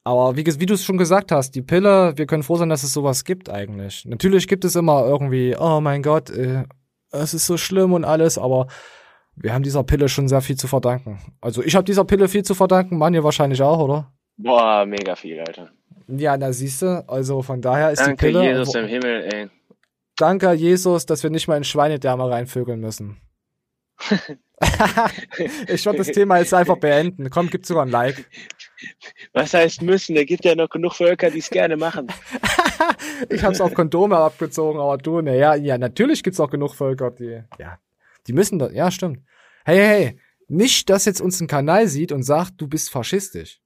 Aber 0.03 0.35
wie, 0.35 0.43
wie 0.47 0.65
du 0.65 0.73
es 0.73 0.83
schon 0.83 0.97
gesagt 0.97 1.31
hast, 1.31 1.51
die 1.51 1.61
Pille, 1.61 2.17
wir 2.17 2.25
können 2.25 2.41
froh 2.41 2.55
sein, 2.55 2.69
dass 2.69 2.81
es 2.81 2.91
sowas 2.91 3.23
gibt 3.23 3.49
eigentlich. 3.49 4.03
Natürlich 4.05 4.47
gibt 4.47 4.65
es 4.65 4.75
immer 4.75 5.05
irgendwie, 5.05 5.55
oh 5.55 5.79
mein 5.79 6.01
Gott, 6.01 6.31
äh, 6.31 6.63
es 7.11 7.35
ist 7.35 7.45
so 7.45 7.55
schlimm 7.55 7.93
und 7.93 8.03
alles, 8.03 8.39
aber 8.39 8.65
wir 9.35 9.53
haben 9.53 9.61
dieser 9.61 9.83
Pille 9.83 10.09
schon 10.09 10.27
sehr 10.27 10.41
viel 10.41 10.57
zu 10.57 10.67
verdanken. 10.67 11.19
Also 11.39 11.61
ich 11.61 11.75
habe 11.75 11.85
dieser 11.85 12.05
Pille 12.05 12.27
viel 12.27 12.43
zu 12.43 12.55
verdanken, 12.55 12.97
Manje 12.97 13.23
wahrscheinlich 13.23 13.61
auch, 13.61 13.77
oder? 13.77 14.11
Boah, 14.37 14.87
mega 14.87 15.15
viel, 15.15 15.39
Alter. 15.39 15.71
Ja, 16.07 16.37
da 16.37 16.53
siehst 16.53 16.81
du, 16.81 17.03
also 17.07 17.41
von 17.41 17.61
daher 17.61 17.91
ist 17.91 17.99
Danke, 17.99 18.27
die 18.27 18.33
Pille. 18.33 18.43
Jesus 18.43 18.75
im 18.75 18.87
Himmel, 18.87 19.33
ey. 19.33 19.49
Danke, 20.17 20.51
Jesus, 20.53 21.05
dass 21.05 21.23
wir 21.23 21.29
nicht 21.29 21.47
mal 21.47 21.57
in 21.57 21.63
Schweinedärme 21.63 22.29
reinvögeln 22.29 22.79
müssen. 22.79 23.21
ich 25.67 25.85
würde 25.85 25.99
das 25.99 26.07
Thema 26.07 26.39
jetzt 26.39 26.53
einfach 26.53 26.77
beenden. 26.77 27.29
Komm, 27.29 27.49
gib 27.49 27.65
sogar 27.65 27.85
ein 27.85 27.89
Like. 27.89 28.25
Was 29.33 29.53
heißt 29.53 29.81
müssen? 29.81 30.15
Da 30.15 30.23
gibt 30.23 30.45
ja 30.45 30.55
noch 30.55 30.69
genug 30.69 30.93
Völker, 30.93 31.29
die 31.29 31.39
es 31.39 31.49
gerne 31.49 31.77
machen. 31.77 32.07
ich 33.29 33.43
habe 33.43 33.53
es 33.53 33.61
auf 33.61 33.73
Kondome 33.73 34.17
abgezogen, 34.17 34.79
aber 34.79 34.97
du, 34.97 35.21
ne, 35.21 35.37
ja, 35.37 35.55
ja, 35.55 35.77
natürlich 35.77 36.23
gibt's 36.23 36.39
auch 36.39 36.49
genug 36.49 36.75
Völker, 36.75 37.11
die, 37.11 37.43
ja, 37.59 37.79
die 38.27 38.33
müssen 38.33 38.59
das, 38.59 38.73
ja, 38.73 38.91
stimmt. 38.91 39.19
Hey, 39.65 39.77
hey, 39.77 39.87
hey, 39.87 40.19
nicht, 40.47 40.89
dass 40.89 41.05
jetzt 41.05 41.21
uns 41.21 41.39
ein 41.39 41.47
Kanal 41.47 41.87
sieht 41.87 42.11
und 42.11 42.23
sagt, 42.23 42.53
du 42.57 42.67
bist 42.67 42.89
faschistisch. 42.89 43.61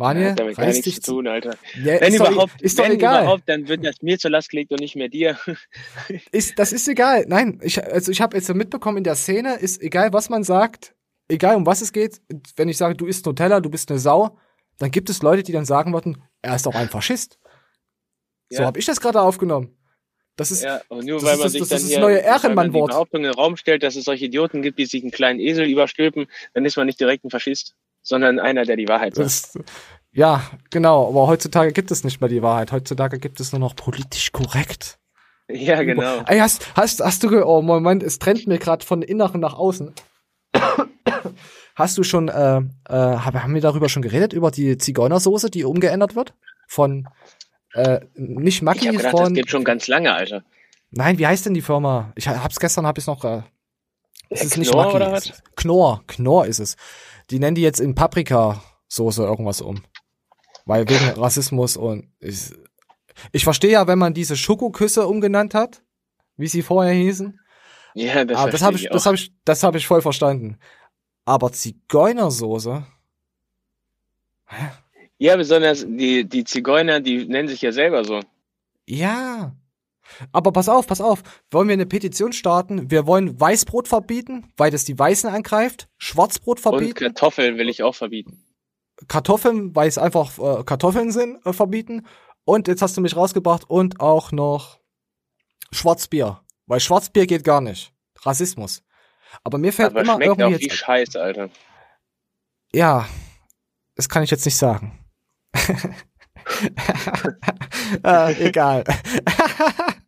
Manje, 0.00 0.28
ja, 0.28 0.34
damit 0.34 0.56
kann 0.56 0.70
nichts 0.70 1.00
zu 1.00 1.12
tun, 1.12 1.28
Alter. 1.28 1.56
Ja, 1.84 2.00
wenn 2.00 2.14
überhaupt, 2.14 2.54
doch, 2.54 2.60
ist 2.60 2.78
wenn 2.78 2.92
egal. 2.92 3.22
überhaupt, 3.22 3.42
dann 3.46 3.68
wird 3.68 3.84
das 3.84 4.00
mir 4.00 4.18
zur 4.18 4.30
Last 4.30 4.48
gelegt 4.48 4.72
und 4.72 4.80
nicht 4.80 4.96
mehr 4.96 5.08
dir. 5.08 5.38
ist, 6.32 6.58
das 6.58 6.72
ist 6.72 6.88
egal. 6.88 7.26
Nein, 7.28 7.60
ich, 7.62 7.84
also 7.84 8.10
ich 8.10 8.22
habe 8.22 8.36
jetzt 8.36 8.52
mitbekommen 8.54 8.96
in 8.96 9.04
der 9.04 9.14
Szene, 9.14 9.56
ist 9.56 9.80
egal, 9.82 10.14
was 10.14 10.30
man 10.30 10.42
sagt, 10.42 10.94
egal 11.28 11.54
um 11.54 11.66
was 11.66 11.82
es 11.82 11.92
geht, 11.92 12.22
wenn 12.56 12.70
ich 12.70 12.78
sage, 12.78 12.94
du 12.94 13.06
isst 13.06 13.26
Nutella, 13.26 13.60
du 13.60 13.68
bist 13.68 13.90
eine 13.90 14.00
Sau, 14.00 14.38
dann 14.78 14.90
gibt 14.90 15.10
es 15.10 15.22
Leute, 15.22 15.42
die 15.42 15.52
dann 15.52 15.66
sagen 15.66 15.92
würden, 15.92 16.22
er 16.40 16.56
ist 16.56 16.64
doch 16.64 16.74
ein 16.74 16.88
Faschist. 16.88 17.38
Ja. 18.50 18.58
So 18.58 18.64
habe 18.64 18.78
ich 18.78 18.86
das 18.86 19.02
gerade 19.02 19.20
aufgenommen. 19.20 19.76
Das 20.36 20.50
ist, 20.50 20.62
ja, 20.62 20.80
und 20.88 21.04
nur 21.04 21.22
weil 21.22 21.34
man 21.34 21.42
das, 21.42 21.52
sich 21.52 21.60
das, 21.60 21.68
dann 21.68 21.80
das 21.82 21.88
hier, 21.88 22.00
neue 22.00 22.16
Ehrenmann-Wort. 22.20 22.92
Behauptung 22.92 23.20
in 23.20 23.24
den 23.24 23.34
Raum 23.34 23.58
stellt, 23.58 23.82
dass 23.82 23.96
es 23.96 24.04
solche 24.04 24.24
Idioten 24.24 24.62
gibt, 24.62 24.78
die 24.78 24.86
sich 24.86 25.02
einen 25.02 25.10
kleinen 25.10 25.38
Esel 25.38 25.68
überstülpen, 25.68 26.26
dann 26.54 26.64
ist 26.64 26.78
man 26.78 26.86
nicht 26.86 26.98
direkt 26.98 27.24
ein 27.24 27.30
Faschist, 27.30 27.76
sondern 28.02 28.38
einer, 28.38 28.64
der 28.64 28.76
die 28.76 28.88
Wahrheit 28.88 29.14
sagt. 29.14 29.64
Ja, 30.12 30.42
genau, 30.70 31.08
aber 31.08 31.28
heutzutage 31.28 31.72
gibt 31.72 31.90
es 31.90 32.02
nicht 32.02 32.20
mehr 32.20 32.28
die 32.28 32.42
Wahrheit. 32.42 32.72
Heutzutage 32.72 33.18
gibt 33.18 33.38
es 33.38 33.52
nur 33.52 33.60
noch 33.60 33.76
politisch 33.76 34.32
korrekt. 34.32 34.98
Ja, 35.48 35.82
genau. 35.82 36.22
Ey, 36.26 36.38
hast, 36.38 36.74
hast, 36.74 37.00
hast 37.00 37.22
du, 37.22 37.44
oh 37.44 37.62
Moment, 37.62 38.02
es 38.02 38.18
trennt 38.18 38.46
mir 38.46 38.58
gerade 38.58 38.84
von 38.84 39.02
Inneren 39.02 39.40
nach 39.40 39.54
außen. 39.54 39.94
Hast 41.76 41.96
du 41.96 42.02
schon, 42.02 42.28
äh, 42.28 42.58
äh, 42.58 42.62
haben 42.88 43.54
wir 43.54 43.60
darüber 43.62 43.88
schon 43.88 44.02
geredet, 44.02 44.34
über 44.34 44.50
die 44.50 44.76
Zigeunersoße, 44.76 45.50
die 45.50 45.64
umgeändert 45.64 46.14
wird? 46.14 46.34
Von, 46.66 47.08
äh, 47.72 48.00
nicht 48.14 48.60
Maggi, 48.60 48.80
ich 48.80 48.88
hab 48.88 48.96
gedacht, 48.96 49.12
von... 49.12 49.24
Das 49.24 49.32
geht 49.32 49.50
schon 49.50 49.64
ganz 49.64 49.88
lange, 49.88 50.12
Alter. 50.12 50.44
Nein, 50.90 51.18
wie 51.18 51.26
heißt 51.26 51.46
denn 51.46 51.54
die 51.54 51.62
Firma? 51.62 52.12
Ich 52.16 52.28
hab's 52.28 52.58
gestern, 52.58 52.86
hab 52.86 52.98
ich's 52.98 53.06
noch, 53.06 53.24
äh, 53.24 53.42
es 54.28 54.44
ist 54.44 54.58
nicht 54.58 54.74
Maggi. 54.74 54.94
Oder 54.94 55.10
was? 55.10 55.42
Knorr, 55.56 56.02
Knorr 56.06 56.46
ist 56.46 56.58
es. 56.58 56.76
Die 57.30 57.38
nennen 57.38 57.54
die 57.54 57.62
jetzt 57.62 57.80
in 57.80 57.94
Paprikasoße 57.94 59.22
irgendwas 59.22 59.60
um. 59.60 59.82
Weil 60.66 60.88
wegen 60.88 61.08
Rassismus 61.20 61.76
und 61.76 62.12
ich, 62.20 62.52
ich 63.32 63.44
verstehe 63.44 63.72
ja, 63.72 63.86
wenn 63.86 63.98
man 63.98 64.14
diese 64.14 64.36
Schokoküsse 64.36 65.06
umgenannt 65.06 65.54
hat, 65.54 65.82
wie 66.36 66.48
sie 66.48 66.62
vorher 66.62 66.94
hießen. 66.94 67.38
Ja, 67.94 68.24
das, 68.24 68.38
Aber 68.38 68.50
das 68.50 68.62
habe 68.62 68.76
ich, 68.76 68.88
das 68.88 69.06
habe 69.06 69.16
ich, 69.16 69.32
das 69.44 69.62
habe 69.62 69.78
ich 69.78 69.86
voll 69.86 70.02
verstanden. 70.02 70.58
Aber 71.24 71.52
Zigeunersoße? 71.52 72.84
Hä? 74.46 74.70
Ja, 75.18 75.36
besonders 75.36 75.84
die, 75.86 76.24
die 76.24 76.44
Zigeuner, 76.44 77.00
die 77.00 77.26
nennen 77.26 77.48
sich 77.48 77.60
ja 77.60 77.72
selber 77.72 78.04
so. 78.04 78.20
Ja. 78.86 79.54
Aber 80.32 80.52
pass 80.52 80.68
auf, 80.68 80.86
pass 80.86 81.00
auf. 81.00 81.22
Wollen 81.50 81.68
wir 81.68 81.74
eine 81.74 81.86
Petition 81.86 82.32
starten? 82.32 82.90
Wir 82.90 83.06
wollen 83.06 83.40
Weißbrot 83.40 83.88
verbieten, 83.88 84.52
weil 84.56 84.70
das 84.70 84.84
die 84.84 84.98
Weißen 84.98 85.28
angreift. 85.30 85.88
Schwarzbrot 85.98 86.60
verbieten. 86.60 87.04
Und 87.04 87.14
Kartoffeln 87.14 87.58
will 87.58 87.68
ich 87.68 87.82
auch 87.82 87.94
verbieten. 87.94 88.44
Kartoffeln, 89.08 89.74
weil 89.74 89.88
es 89.88 89.98
einfach 89.98 90.38
äh, 90.38 90.64
Kartoffeln 90.64 91.10
sind, 91.10 91.44
äh, 91.46 91.52
verbieten. 91.52 92.06
Und 92.44 92.68
jetzt 92.68 92.82
hast 92.82 92.96
du 92.96 93.00
mich 93.00 93.16
rausgebracht 93.16 93.68
und 93.68 94.00
auch 94.00 94.32
noch 94.32 94.80
Schwarzbier. 95.72 96.40
Weil 96.66 96.80
Schwarzbier 96.80 97.26
geht 97.26 97.44
gar 97.44 97.60
nicht. 97.60 97.92
Rassismus. 98.22 98.82
Aber 99.44 99.58
mir 99.58 99.72
fällt 99.72 99.90
Aber 99.90 100.02
immer 100.02 100.14
schmeckt 100.14 100.38
irgendwie 100.38 100.56
auch 100.56 100.60
wie 100.60 100.70
Scheiße, 100.70 101.20
Alter. 101.20 101.50
Ja, 102.72 103.08
das 103.94 104.08
kann 104.08 104.22
ich 104.22 104.30
jetzt 104.30 104.44
nicht 104.44 104.56
sagen. 104.56 104.98
äh, 108.04 108.48
egal. 108.48 108.84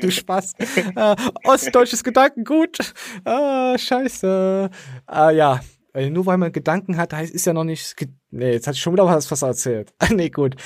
du 0.00 0.10
Spaß. 0.10 0.54
Äh, 0.94 1.16
ostdeutsches 1.44 2.04
Gedankengut. 2.04 2.94
Ah, 3.24 3.76
scheiße. 3.76 4.70
Ah, 5.06 5.30
ja. 5.30 5.60
Nur 5.94 6.26
weil 6.26 6.36
man 6.36 6.52
Gedanken 6.52 6.96
hat, 6.98 7.12
heißt, 7.12 7.34
ist 7.34 7.46
ja 7.46 7.52
noch 7.52 7.64
nicht. 7.64 7.96
Nee, 8.30 8.52
jetzt 8.52 8.66
hatte 8.66 8.76
ich 8.76 8.82
schon 8.82 8.92
wieder 8.92 9.06
was, 9.06 9.30
was 9.30 9.42
erzählt. 9.42 9.94
nee, 10.10 10.28
gut. 10.28 10.56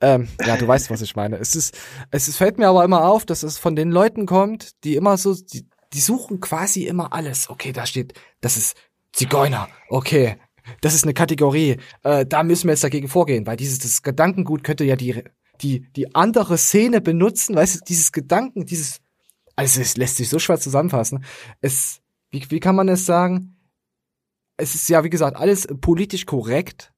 Ähm, 0.00 0.28
ja, 0.44 0.56
du 0.56 0.66
weißt, 0.66 0.90
was 0.90 1.00
ich 1.02 1.14
meine. 1.14 1.36
Es 1.36 1.54
ist, 1.54 1.78
es 2.10 2.26
ist, 2.26 2.36
fällt 2.36 2.58
mir 2.58 2.66
aber 2.66 2.84
immer 2.84 3.04
auf, 3.04 3.24
dass 3.24 3.44
es 3.44 3.58
von 3.58 3.76
den 3.76 3.92
Leuten 3.92 4.26
kommt, 4.26 4.82
die 4.82 4.96
immer 4.96 5.16
so, 5.16 5.34
die, 5.34 5.68
die 5.92 6.00
suchen 6.00 6.40
quasi 6.40 6.84
immer 6.86 7.12
alles. 7.12 7.48
Okay, 7.48 7.72
da 7.72 7.86
steht, 7.86 8.14
das 8.40 8.56
ist 8.56 8.76
Zigeuner. 9.12 9.68
Okay, 9.88 10.38
das 10.80 10.94
ist 10.94 11.04
eine 11.04 11.14
Kategorie. 11.14 11.76
Äh, 12.02 12.26
da 12.26 12.42
müssen 12.42 12.66
wir 12.66 12.72
jetzt 12.72 12.84
dagegen 12.84 13.06
vorgehen, 13.08 13.46
weil 13.46 13.56
dieses 13.56 13.78
das 13.78 14.02
Gedankengut 14.02 14.64
könnte 14.64 14.84
ja 14.84 14.96
die 14.96 15.22
die 15.62 15.86
die 15.96 16.14
andere 16.14 16.58
Szene 16.58 17.00
benutzen. 17.00 17.56
Weißt 17.56 17.76
du, 17.76 17.80
dieses 17.86 18.12
Gedanken, 18.12 18.66
dieses 18.66 19.00
also 19.56 19.80
es 19.80 19.96
lässt 19.96 20.16
sich 20.16 20.28
so 20.28 20.38
schwer 20.38 20.58
zusammenfassen. 20.58 21.24
Es 21.60 22.00
wie 22.30 22.44
wie 22.50 22.60
kann 22.60 22.76
man 22.76 22.88
es 22.88 23.06
sagen? 23.06 23.56
Es 24.56 24.74
ist 24.74 24.88
ja 24.88 25.04
wie 25.04 25.10
gesagt 25.10 25.36
alles 25.36 25.66
politisch 25.80 26.26
korrekt. 26.26 26.92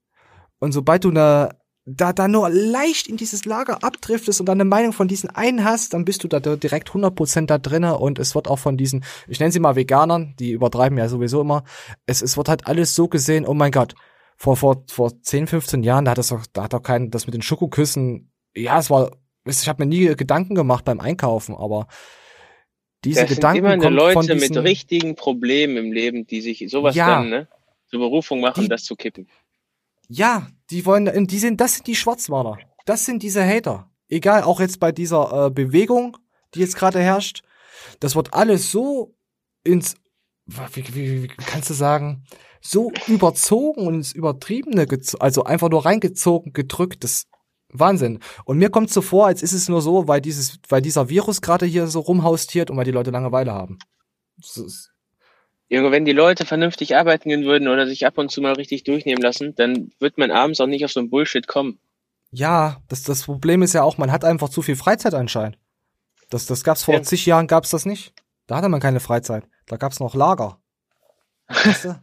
Und 0.59 0.73
sobald 0.73 1.05
du 1.05 1.11
eine 1.11 1.57
da, 1.87 2.13
da 2.13 2.29
nur 2.29 2.49
leicht 2.49 3.09
in 3.09 3.17
dieses 3.17 3.45
Lager 3.45 3.85
abdriftest 3.85 4.41
und 4.41 4.47
dann 4.47 4.61
eine 4.61 4.69
Meinung 4.69 4.93
von 4.93 5.07
diesen 5.07 5.29
einen 5.31 5.65
hast, 5.65 5.93
dann 5.93 6.05
bist 6.05 6.25
du 6.25 6.29
da 6.29 6.41
direkt 6.41 6.91
100% 6.91 7.47
da 7.47 7.59
drinne 7.59 7.99
und 7.99 8.19
es 8.19 8.35
wird 8.35 8.49
auch 8.49 8.59
von 8.59 8.77
diesen, 8.77 9.05
ich 9.29 9.39
nenne 9.39 9.53
sie 9.53 9.61
mal 9.61 9.77
Veganern, 9.77 10.35
die 10.39 10.53
übertreiben 10.53 10.97
ja 10.97 11.09
sowieso 11.09 11.43
immer, 11.43 11.65
es, 12.07 12.23
es 12.23 12.37
wird 12.37 12.49
halt 12.49 12.67
alles 12.67 12.95
so 12.95 13.09
gesehen, 13.09 13.45
oh 13.45 13.55
mein 13.55 13.71
Gott, 13.71 13.95
vor, 14.37 14.57
vor, 14.57 14.85
vor 14.89 15.21
10, 15.21 15.47
15 15.47 15.83
Jahren, 15.83 16.07
da 16.07 16.13
hat 16.13 16.19
das 16.19 16.29
doch, 16.29 16.47
da 16.53 16.65
hat 16.65 16.73
doch 16.73 16.83
kein, 16.83 17.11
das 17.11 17.27
mit 17.27 17.35
den 17.35 17.43
Schokoküssen, 17.43 18.31
ja, 18.57 18.79
es 18.79 18.91
war, 18.91 19.11
ich 19.47 19.69
habe 19.69 19.85
mir 19.85 19.89
nie 19.89 20.15
Gedanken 20.17 20.55
gemacht 20.55 20.85
beim 20.85 21.01
Einkaufen, 21.01 21.55
aber 21.55 21.87
diese 23.05 23.23
das 23.23 23.31
Gedanken 23.35 23.65
sind 23.65 23.73
immer 23.75 23.83
kommen 23.83 23.97
Leute 23.97 24.13
von 24.15 24.27
diesen, 24.27 24.55
mit 24.55 24.65
richtigen 24.65 25.15
Problemen 25.15 25.77
im 25.77 25.93
Leben, 25.93 26.27
die 26.27 26.41
sich 26.41 26.65
sowas 26.69 26.95
Ja. 26.95 27.09
dann, 27.09 27.29
ne, 27.29 27.49
zur 27.89 28.01
Berufung 28.01 28.41
machen, 28.41 28.63
Die- 28.63 28.69
das 28.69 28.85
zu 28.85 28.97
kippen. 28.97 29.29
Ja, 30.09 30.49
die 30.71 30.85
wollen, 30.87 31.27
die 31.27 31.39
sind, 31.39 31.61
das 31.61 31.75
sind 31.77 31.87
die 31.87 31.95
Schwarzmaler. 31.97 32.59
Das 32.85 33.05
sind 33.07 33.23
diese 33.23 33.43
Hater. 33.45 33.91
Egal, 34.09 34.43
auch 34.43 34.61
jetzt 34.61 34.79
bei 34.79 34.93
dieser 34.93 35.47
äh, 35.47 35.51
Bewegung, 35.51 36.17
die 36.55 36.61
jetzt 36.61 36.77
gerade 36.77 37.01
herrscht. 37.01 37.43
Das 38.01 38.15
wird 38.15 38.35
alles 38.35 38.71
so 38.71 39.15
ins, 39.65 39.95
wie, 40.47 40.95
wie, 40.95 41.23
wie 41.25 41.29
kannst 41.29 41.71
du 41.71 41.75
sagen, 41.75 42.25
so 42.61 42.93
überzogen 43.07 43.87
und 43.87 43.95
ins 43.95 44.13
Übertriebene, 44.13 44.87
also 45.21 45.45
einfach 45.45 45.71
nur 45.71 45.85
reingezogen, 45.87 46.53
gedrückt. 46.53 47.03
Das 47.05 47.27
Wahnsinn. 47.75 48.21
Und 48.45 48.59
mir 48.59 48.71
kommt 48.71 48.91
so 48.91 49.03
vor, 49.03 49.27
als 49.27 49.43
ist 49.43 49.53
es 49.53 49.69
nur 49.69 49.83
so, 49.83 50.09
weil 50.09 50.21
dieses, 50.21 50.59
weil 50.69 50.81
dieser 50.81 51.09
Virus 51.09 51.41
gerade 51.43 51.67
hier 51.67 51.87
so 51.89 52.01
rumhaustiert 52.01 52.71
und 52.71 52.77
weil 52.77 52.85
die 52.85 52.91
Leute 52.93 53.11
Langeweile 53.11 53.53
haben. 53.53 53.79
Junge, 55.69 55.91
wenn 55.91 56.05
die 56.05 56.13
Leute 56.13 56.47
vernünftig 56.47 56.97
arbeiten 56.97 57.29
gehen 57.29 57.45
würden 57.45 57.69
oder 57.69 57.87
sich 57.87 58.07
ab 58.07 58.19
und 58.19 58.31
zu 58.31 58.41
mal 58.41 58.53
richtig 58.55 58.85
durchnehmen 58.85 59.23
lassen, 59.23 59.55
dann 59.55 59.91
wird 59.99 60.19
man 60.19 60.31
abends 60.31 60.61
auch 60.61 60.67
nicht 60.67 60.85
auf 60.85 60.93
so 60.93 61.01
ein 61.01 61.11
Bullshit 61.11 61.47
kommen. 61.47 61.79
Ja, 62.31 62.79
das, 62.89 63.03
das 63.03 63.23
Problem 63.25 63.63
ist 63.63 63.73
ja 63.75 63.83
auch, 63.83 63.99
man 63.99 64.13
hat 64.13 64.25
einfach 64.25 64.49
zu 64.49 64.63
viel 64.63 64.77
Freizeit 64.77 65.15
anscheinend. 65.15 65.59
Das, 66.31 66.47
das 66.47 66.65
gab's 66.65 66.85
vor 66.85 66.95
Ja. 66.95 67.03
zig 67.03 67.27
Jahren, 67.27 67.47
gab's 67.47 67.71
das 67.71 67.87
nicht. 67.87 68.13
Da 68.47 68.57
hatte 68.57 68.69
man 68.69 68.81
keine 68.81 69.01
Freizeit. 69.01 69.45
Da 69.67 69.77
gab's 69.77 70.01
noch 70.01 70.15
Lager. 70.15 70.59
Weißt 71.49 71.85
du? 71.87 72.01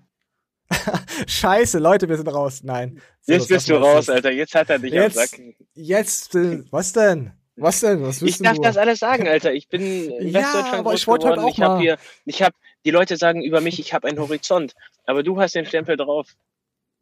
Scheiße, 1.28 1.80
Leute, 1.80 2.08
wir 2.10 2.18
sind 2.18 2.28
raus. 2.28 2.62
Nein. 2.64 3.02
So, 3.22 3.34
Jetzt 3.34 3.48
bist 3.50 3.70
du 3.70 3.76
raus, 3.76 4.08
jetzt. 4.08 4.10
Alter. 4.10 4.32
Jetzt 4.32 4.56
hat 4.56 4.70
er 4.70 4.80
dich 4.80 4.94
Jetzt- 4.94 5.18
am 5.18 5.26
Sack. 5.28 5.40
Jetzt, 5.74 6.36
äh, 6.36 6.64
was 6.72 6.94
denn? 6.94 7.32
Was 7.58 7.82
denn? 7.82 8.02
Was 8.02 8.22
Ich 8.22 8.40
darf 8.40 8.56
du? 8.56 8.62
das 8.64 8.78
alles 8.78 9.00
sagen, 9.00 9.28
Alter. 9.28 9.54
Ich 9.54 9.68
bin 9.68 9.82
in 9.82 10.28
Ja, 10.30 10.42
Westdeutschland 10.42 10.74
aber 10.80 10.92
groß 10.92 11.00
ich 11.02 11.08
wollte 11.08 11.28
heute 11.28 11.42
auch 11.44 11.50
ich 11.50 11.62
habe 11.62 11.80
hier, 11.80 11.98
ich 12.26 12.42
habe 12.42 12.56
Die 12.86 12.92
Leute 12.92 13.18
sagen 13.18 13.44
über 13.44 13.62
mich, 13.62 13.80
ich 13.80 13.94
habe 13.94 14.08
einen 14.08 14.18
Horizont, 14.20 14.74
aber 15.06 15.22
du 15.22 15.40
hast 15.40 15.54
den 15.54 15.66
Stempel 15.66 15.98
drauf. 15.98 16.28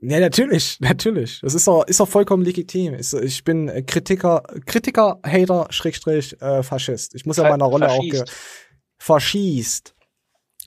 Ja, 0.02 0.20
natürlich, 0.20 0.78
natürlich. 0.82 1.40
Das 1.42 1.54
ist 1.54 1.68
doch, 1.68 1.86
ist 1.86 2.00
doch 2.00 2.08
vollkommen 2.10 2.44
legitim. 2.44 2.96
Ich 2.96 3.44
bin 3.44 3.86
Kritiker, 3.86 4.44
Kritiker, 4.66 5.20
Hater, 5.26 5.68
Schrägstrich, 5.70 6.42
äh, 6.42 6.64
Faschist. 6.64 7.16
Ich 7.16 7.26
muss 7.26 7.38
ja 7.38 7.44
meiner 7.48 7.66
Rolle 7.66 7.90
auch 7.90 8.02
ge 8.02 8.24
verschießt. 8.98 9.96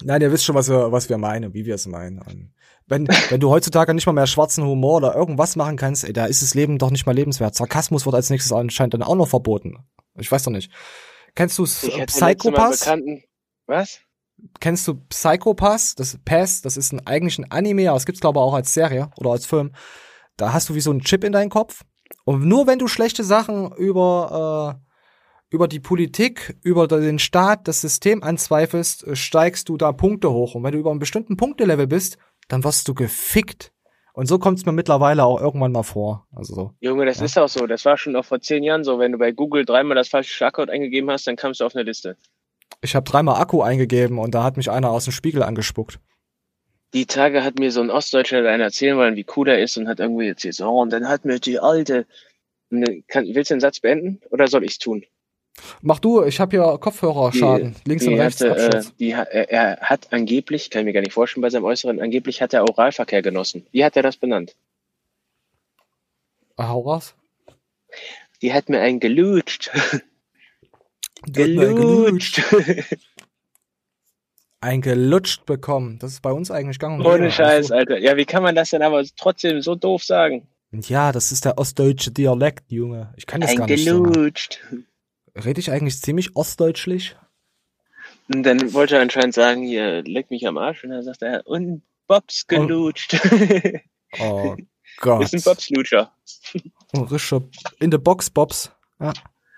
Nein, 0.04 0.22
ihr 0.22 0.32
wisst 0.32 0.44
schon, 0.44 0.54
was 0.54 0.68
wir, 0.68 0.90
was 0.90 1.08
wir 1.08 1.18
meinen, 1.18 1.52
wie 1.54 1.64
wir 1.66 1.74
es 1.74 1.86
meinen. 1.86 2.52
Wenn, 2.86 3.06
wenn 3.28 3.40
du 3.40 3.50
heutzutage 3.50 3.94
nicht 3.94 4.06
mal 4.06 4.12
mehr 4.12 4.26
schwarzen 4.26 4.64
Humor 4.64 4.96
oder 4.96 5.14
irgendwas 5.14 5.56
machen 5.56 5.76
kannst, 5.76 6.04
ey, 6.04 6.12
da 6.12 6.26
ist 6.26 6.42
das 6.42 6.54
Leben 6.54 6.78
doch 6.78 6.90
nicht 6.90 7.06
mal 7.06 7.14
lebenswert. 7.14 7.54
Sarkasmus 7.54 8.04
wird 8.06 8.14
als 8.14 8.30
nächstes 8.30 8.52
anscheinend 8.52 8.94
dann 8.94 9.02
auch 9.02 9.14
noch 9.14 9.28
verboten. 9.28 9.78
Ich 10.18 10.30
weiß 10.30 10.42
doch 10.42 10.50
nicht. 10.50 10.70
Kennst 11.34 11.58
du 11.58 11.64
Psychopass? 11.64 12.86
Was? 13.66 14.00
Kennst 14.60 14.88
du 14.88 14.94
Psychopass? 15.08 15.94
Das 15.94 16.18
Pass, 16.24 16.62
das 16.62 16.76
ist 16.76 16.92
ein, 16.92 17.06
eigentlich 17.06 17.38
ein 17.38 17.50
Anime, 17.50 17.88
aber 17.88 17.96
es 17.96 18.06
gibt's 18.06 18.20
glaube 18.20 18.38
ich 18.38 18.42
auch 18.42 18.54
als 18.54 18.74
Serie 18.74 19.10
oder 19.16 19.30
als 19.30 19.46
Film. 19.46 19.72
Da 20.36 20.52
hast 20.52 20.68
du 20.68 20.74
wie 20.74 20.80
so 20.80 20.90
einen 20.90 21.02
Chip 21.02 21.24
in 21.24 21.32
deinen 21.32 21.50
Kopf. 21.50 21.82
Und 22.24 22.44
nur 22.44 22.66
wenn 22.66 22.78
du 22.78 22.88
schlechte 22.88 23.24
Sachen 23.24 23.72
über, 23.72 24.78
äh, 24.80 25.54
über 25.54 25.68
die 25.68 25.80
Politik, 25.80 26.58
über 26.62 26.88
den 26.88 27.18
Staat, 27.18 27.68
das 27.68 27.80
System 27.80 28.22
anzweifelst, 28.22 29.16
steigst 29.16 29.68
du 29.68 29.76
da 29.76 29.92
Punkte 29.92 30.30
hoch. 30.30 30.54
Und 30.54 30.64
wenn 30.64 30.72
du 30.72 30.78
über 30.78 30.90
einen 30.90 31.00
bestimmten 31.00 31.36
Punktelevel 31.36 31.86
bist, 31.86 32.18
dann 32.48 32.64
wirst 32.64 32.88
du 32.88 32.94
gefickt. 32.94 33.72
Und 34.14 34.26
so 34.26 34.38
kommt 34.38 34.58
es 34.58 34.66
mir 34.66 34.72
mittlerweile 34.72 35.24
auch 35.24 35.40
irgendwann 35.40 35.72
mal 35.72 35.82
vor. 35.82 36.26
Also 36.34 36.54
so. 36.54 36.74
Junge, 36.80 37.06
das 37.06 37.18
ja. 37.18 37.24
ist 37.24 37.38
auch 37.38 37.48
so. 37.48 37.66
Das 37.66 37.84
war 37.84 37.96
schon 37.96 38.14
auch 38.14 38.24
vor 38.24 38.40
zehn 38.40 38.62
Jahren 38.62 38.84
so. 38.84 38.98
Wenn 38.98 39.12
du 39.12 39.18
bei 39.18 39.32
Google 39.32 39.64
dreimal 39.64 39.94
das 39.94 40.08
falsche 40.08 40.32
Schlagwort 40.32 40.68
eingegeben 40.68 41.10
hast, 41.10 41.26
dann 41.26 41.36
kamst 41.36 41.60
du 41.60 41.64
auf 41.64 41.74
eine 41.74 41.84
Liste. 41.84 42.16
Ich 42.82 42.94
habe 42.94 43.08
dreimal 43.08 43.40
Akku 43.40 43.62
eingegeben 43.62 44.18
und 44.18 44.34
da 44.34 44.42
hat 44.42 44.56
mich 44.56 44.70
einer 44.70 44.90
aus 44.90 45.04
dem 45.04 45.12
Spiegel 45.12 45.42
angespuckt. 45.42 45.98
Die 46.94 47.06
Tage 47.06 47.42
hat 47.42 47.58
mir 47.58 47.72
so 47.72 47.80
ein 47.80 47.90
Ostdeutscher 47.90 48.38
einer 48.46 48.64
erzählen 48.64 48.98
wollen, 48.98 49.16
wie 49.16 49.24
cool 49.36 49.48
er 49.48 49.62
ist 49.62 49.78
und 49.78 49.88
hat 49.88 49.98
irgendwie 49.98 50.28
erzählt, 50.28 50.56
so, 50.56 50.66
oh, 50.66 50.82
und 50.82 50.92
dann 50.92 51.08
hat 51.08 51.24
mir 51.24 51.38
die 51.38 51.58
alte. 51.58 52.06
Kann, 53.08 53.26
willst 53.32 53.50
du 53.50 53.54
den 53.54 53.60
Satz 53.60 53.80
beenden 53.80 54.20
oder 54.30 54.46
soll 54.46 54.64
ich's 54.64 54.78
tun? 54.78 55.04
Mach 55.80 55.98
du, 55.98 56.24
ich 56.24 56.40
habe 56.40 56.56
hier 56.56 56.78
Kopfhörerschaden. 56.78 57.74
Die, 57.84 57.88
Links 57.88 58.04
die 58.04 58.10
und 58.10 58.20
rechts. 58.20 58.40
Hatte, 58.40 58.78
äh, 58.78 58.82
die, 58.98 59.10
er 59.10 59.78
hat 59.80 60.12
angeblich, 60.12 60.70
kann 60.70 60.80
ich 60.80 60.86
mir 60.86 60.92
gar 60.92 61.00
nicht 61.00 61.12
vorstellen 61.12 61.42
bei 61.42 61.50
seinem 61.50 61.64
Äußeren, 61.64 62.00
angeblich 62.00 62.40
hat 62.40 62.54
er 62.54 62.68
Oralverkehr 62.68 63.22
genossen. 63.22 63.66
Wie 63.70 63.84
hat 63.84 63.96
er 63.96 64.02
das 64.02 64.16
benannt? 64.16 64.56
Hau 66.58 66.80
raus. 66.80 67.14
Die 68.40 68.52
hat 68.52 68.68
mir 68.68 68.80
einen 68.80 69.00
gelutscht. 69.00 69.70
gelutscht. 71.26 72.42
ein 74.60 74.80
gelutscht 74.80 75.44
bekommen. 75.44 75.98
Das 75.98 76.12
ist 76.12 76.22
bei 76.22 76.32
uns 76.32 76.50
eigentlich 76.50 76.78
gang 76.78 77.00
und 77.00 77.06
Ohne 77.06 77.30
Scheiß, 77.30 77.70
also, 77.70 77.74
Alter. 77.74 77.98
Ja, 77.98 78.16
wie 78.16 78.24
kann 78.24 78.42
man 78.42 78.54
das 78.54 78.70
denn 78.70 78.82
aber 78.82 79.04
trotzdem 79.16 79.60
so 79.60 79.74
doof 79.74 80.04
sagen? 80.04 80.48
Ja, 80.70 81.12
das 81.12 81.32
ist 81.32 81.44
der 81.44 81.58
ostdeutsche 81.58 82.12
Dialekt, 82.12 82.70
Junge. 82.72 83.12
Ich 83.16 83.26
kann 83.26 83.42
das 83.42 83.50
ein 83.50 83.56
gar 83.58 83.66
nicht 83.66 83.84
gelutscht. 83.84 84.60
So 84.70 84.76
Rede 85.34 85.60
ich 85.60 85.70
eigentlich 85.70 86.00
ziemlich 86.00 86.36
ostdeutschlich? 86.36 87.16
Und 88.32 88.42
dann 88.44 88.72
wollte 88.72 88.96
er 88.96 89.02
anscheinend 89.02 89.34
sagen, 89.34 89.62
hier, 89.62 90.02
leck 90.02 90.30
mich 90.30 90.46
am 90.46 90.58
Arsch. 90.58 90.84
Und 90.84 90.90
dann 90.90 91.02
sagt 91.02 91.22
er, 91.22 91.46
und 91.46 91.82
Bobs 92.06 92.46
gelutscht. 92.46 93.18
Oh, 94.18 94.20
oh 94.20 94.56
Gott. 94.98 95.24
Ist 95.24 95.34
ein 95.34 95.42
Bobslutscher. 95.42 96.12
Oh, 96.94 97.06
in 97.80 97.90
the 97.90 97.98
Box 97.98 98.30
Bobs. 98.30 98.70
Ja. 99.00 99.12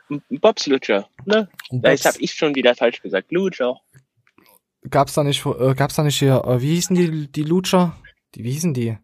Ein 0.08 0.22
Bobslutscher, 0.40 1.08
ne? 1.24 1.48
Das 1.70 2.04
habe 2.04 2.18
ich 2.20 2.32
schon 2.32 2.54
wieder 2.54 2.74
falsch 2.74 3.02
gesagt. 3.02 3.32
Lutscher. 3.32 3.80
Gab's 4.88 5.14
da 5.14 5.24
nicht, 5.24 5.44
äh, 5.46 5.74
gab's 5.74 5.96
da 5.96 6.02
nicht 6.02 6.18
hier, 6.18 6.44
äh, 6.44 6.60
wie 6.60 6.74
hießen 6.74 6.94
die, 6.94 7.32
die 7.32 7.42
Lutscher? 7.42 7.96
Die, 8.34 8.44
wie 8.44 8.52
hießen 8.52 8.74
die? 8.74 8.98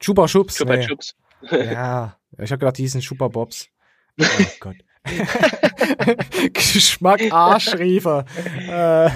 Chupa 0.00 0.26
Chups. 0.26 0.56
Chupa 0.56 0.76
nee. 0.76 0.86
Chups. 0.86 1.14
ja, 1.50 2.18
ich 2.38 2.50
habe 2.50 2.58
gedacht, 2.58 2.78
die 2.78 2.82
hießen 2.82 3.00
Chupa 3.00 3.28
Bobs. 3.28 3.68
Oh 4.18 4.24
Gott. 4.60 4.76
Geschmack 6.52 7.22
Arschriefer. 7.30 8.24
äh, 8.68 9.06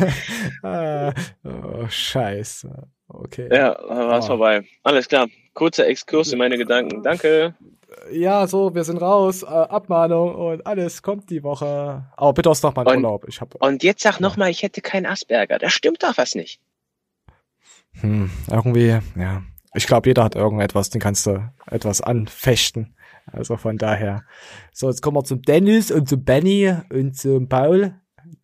äh, 1.08 1.12
oh, 1.44 1.88
scheiße. 1.88 2.88
Okay. 3.08 3.48
Ja, 3.52 3.76
war's 3.88 4.26
oh. 4.26 4.28
vorbei. 4.28 4.64
Alles 4.82 5.08
klar. 5.08 5.28
Kurzer 5.54 5.86
Exkurs 5.86 6.32
in 6.32 6.38
meine 6.38 6.56
Gedanken. 6.56 7.02
Danke. 7.02 7.54
Ja, 8.12 8.46
so, 8.46 8.74
wir 8.74 8.84
sind 8.84 8.98
raus. 8.98 9.42
Äh, 9.42 9.46
Abmahnung 9.46 10.34
und 10.34 10.66
alles 10.66 11.02
kommt 11.02 11.28
die 11.30 11.42
Woche. 11.42 12.04
Aber 12.16 12.32
bitte 12.32 12.50
aus 12.50 12.62
noch 12.62 12.74
mal 12.74 12.86
Urlaub. 12.86 13.26
Ich 13.28 13.40
hab, 13.40 13.54
und 13.56 13.82
jetzt 13.82 14.02
sag 14.02 14.14
ja. 14.14 14.22
noch 14.22 14.36
mal, 14.36 14.50
ich 14.50 14.62
hätte 14.62 14.80
keinen 14.80 15.06
Asperger. 15.06 15.58
Da 15.58 15.70
stimmt 15.70 16.02
doch 16.02 16.16
was 16.16 16.34
nicht. 16.34 16.60
Hm, 18.00 18.30
irgendwie, 18.50 18.98
ja. 19.16 19.42
Ich 19.74 19.86
glaube, 19.86 20.08
jeder 20.08 20.24
hat 20.24 20.34
irgendetwas, 20.34 20.90
den 20.90 21.00
kannst 21.00 21.26
du 21.26 21.48
etwas 21.66 22.00
anfechten. 22.00 22.94
Also 23.32 23.56
von 23.56 23.76
daher. 23.76 24.24
So, 24.72 24.88
jetzt 24.88 25.02
kommen 25.02 25.16
wir 25.16 25.24
zum 25.24 25.42
Dennis 25.42 25.90
und 25.90 26.08
zum 26.08 26.24
Benny 26.24 26.74
und 26.92 27.16
zum 27.16 27.48
Paul. 27.48 27.94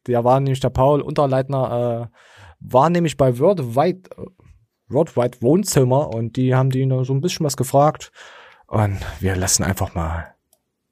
Der 0.06 0.24
war 0.24 0.40
nämlich 0.40 0.60
der 0.60 0.70
Paul 0.70 1.00
Unterleitner, 1.00 2.10
äh, 2.10 2.16
war 2.60 2.90
nämlich 2.90 3.16
bei 3.16 3.38
Worldwide, 3.38 4.08
Worldwide 4.88 5.42
Wohnzimmer 5.42 6.14
und 6.14 6.36
die 6.36 6.54
haben 6.54 6.70
die 6.70 6.88
so 7.02 7.12
ein 7.12 7.20
bisschen 7.20 7.44
was 7.44 7.56
gefragt. 7.56 8.12
Und 8.66 8.98
wir 9.20 9.36
lassen 9.36 9.62
einfach 9.62 9.94
mal 9.94 10.34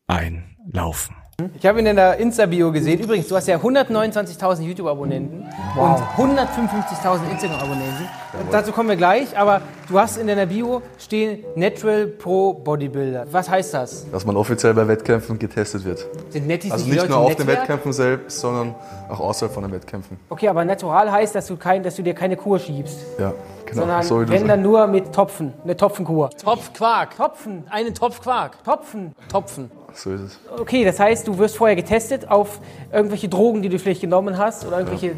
einlaufen. 0.06 1.16
Ich 1.58 1.66
habe 1.66 1.80
ihn 1.80 1.86
in 1.86 1.96
der 1.96 2.18
Insta-Bio 2.18 2.70
gesehen. 2.70 3.00
Übrigens, 3.00 3.26
du 3.26 3.34
hast 3.34 3.48
ja 3.48 3.56
129.000 3.56 4.62
YouTube-Abonnenten 4.62 5.44
wow. 5.74 6.00
und 6.16 6.38
155.000 6.38 7.28
Instagram-Abonnenten. 7.32 8.08
Dazu 8.52 8.70
kommen 8.70 8.88
wir 8.88 8.96
gleich, 8.96 9.36
aber 9.36 9.60
du 9.88 9.98
hast 9.98 10.16
in 10.16 10.28
deiner 10.28 10.46
Bio 10.46 10.80
stehen 10.96 11.44
Natural 11.56 12.06
Pro 12.06 12.52
Bodybuilder. 12.52 13.26
Was 13.32 13.50
heißt 13.50 13.74
das? 13.74 14.08
Dass 14.12 14.24
man 14.24 14.36
offiziell 14.36 14.74
bei 14.74 14.86
Wettkämpfen 14.86 15.36
getestet 15.36 15.84
wird. 15.84 16.06
Sind 16.30 16.46
Nettis 16.46 16.70
also 16.70 16.86
nicht 16.86 17.08
nur 17.08 17.18
auf 17.18 17.34
den 17.34 17.48
Wettkämpfen 17.48 17.92
selbst, 17.92 18.38
sondern 18.38 18.76
auch 19.08 19.18
außerhalb 19.18 19.52
von 19.52 19.64
den 19.64 19.72
Wettkämpfen. 19.72 20.16
Okay, 20.28 20.46
aber 20.46 20.64
natural 20.64 21.10
heißt, 21.10 21.34
dass 21.34 21.48
du, 21.48 21.56
kein, 21.56 21.82
dass 21.82 21.96
du 21.96 22.02
dir 22.02 22.14
keine 22.14 22.36
Kur 22.36 22.60
schiebst. 22.60 22.98
Ja, 23.18 23.32
genau. 23.66 23.80
Sondern 23.80 24.02
so 24.04 24.28
wenn 24.28 24.46
dann 24.46 24.62
nur 24.62 24.86
mit 24.86 25.12
Topfen, 25.12 25.52
eine 25.64 25.76
Topfenkur. 25.76 26.30
Topfquark. 26.30 27.16
Topfen, 27.16 27.64
einen 27.70 27.92
Topfquark. 27.92 28.62
Topfen, 28.62 29.16
Topfen. 29.28 29.70
So 29.94 30.12
ist 30.12 30.20
es. 30.20 30.40
Okay, 30.58 30.84
das 30.84 30.98
heißt, 30.98 31.26
du 31.26 31.38
wirst 31.38 31.56
vorher 31.56 31.76
getestet 31.76 32.28
auf 32.28 32.60
irgendwelche 32.92 33.28
Drogen, 33.28 33.62
die 33.62 33.68
du 33.68 33.78
vielleicht 33.78 34.00
genommen 34.00 34.38
hast 34.38 34.66
oder 34.66 34.78
irgendwelche 34.78 35.08
ja. 35.08 35.14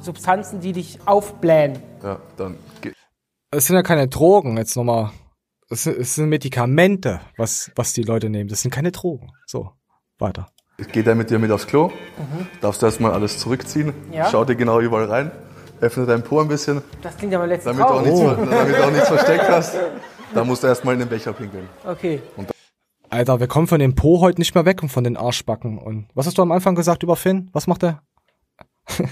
Substanzen, 0.00 0.60
die 0.60 0.72
dich 0.72 0.98
aufblähen. 1.04 1.78
Ja, 2.02 2.20
dann. 2.36 2.56
Es 3.50 3.66
sind 3.66 3.76
ja 3.76 3.82
keine 3.82 4.08
Drogen, 4.08 4.56
jetzt 4.56 4.76
nochmal. 4.76 5.10
Es, 5.68 5.86
es 5.86 6.14
sind 6.14 6.28
Medikamente, 6.28 7.20
was, 7.36 7.70
was 7.74 7.92
die 7.92 8.02
Leute 8.02 8.30
nehmen. 8.30 8.48
Das 8.48 8.62
sind 8.62 8.70
keine 8.70 8.92
Drogen. 8.92 9.32
So, 9.46 9.70
weiter. 10.18 10.48
Ich 10.78 10.88
gehe 10.88 11.02
dann 11.02 11.18
mit 11.18 11.30
dir 11.30 11.38
mit 11.38 11.50
aufs 11.50 11.66
Klo. 11.66 11.88
Mhm. 11.88 12.46
Darfst 12.60 12.80
du 12.80 12.86
erstmal 12.86 13.12
alles 13.12 13.38
zurückziehen. 13.38 13.92
Ja. 14.12 14.28
Schau 14.30 14.44
dir 14.44 14.54
genau 14.54 14.80
überall 14.80 15.06
rein. 15.06 15.30
Öffne 15.80 16.06
deinen 16.06 16.22
Po 16.22 16.40
ein 16.40 16.48
bisschen. 16.48 16.82
Das 17.02 17.16
klingt 17.16 17.34
aber 17.34 17.46
letztes 17.46 17.72
damit, 17.72 17.84
auch 17.84 18.02
nichts, 18.02 18.20
oh. 18.20 18.34
damit 18.34 18.76
du 18.76 18.84
auch 18.84 18.90
nichts 18.90 19.08
versteckt 19.08 19.48
hast. 19.48 19.76
Da 20.34 20.44
musst 20.44 20.62
du 20.62 20.68
erstmal 20.68 20.94
in 20.94 21.00
den 21.00 21.08
Becher 21.08 21.32
pinkeln. 21.32 21.68
Okay. 21.84 22.22
Alter, 23.10 23.40
wir 23.40 23.48
kommen 23.48 23.66
von 23.66 23.80
dem 23.80 23.96
Po 23.96 24.20
heute 24.20 24.40
nicht 24.40 24.54
mehr 24.54 24.64
weg 24.64 24.82
und 24.82 24.88
von 24.88 25.02
den 25.02 25.16
Arschbacken. 25.16 25.78
Und 25.78 26.06
was 26.14 26.26
hast 26.26 26.38
du 26.38 26.42
am 26.42 26.52
Anfang 26.52 26.76
gesagt 26.76 27.02
über 27.02 27.16
Finn? 27.16 27.50
Was 27.52 27.66
macht 27.66 27.82
er? 27.82 28.02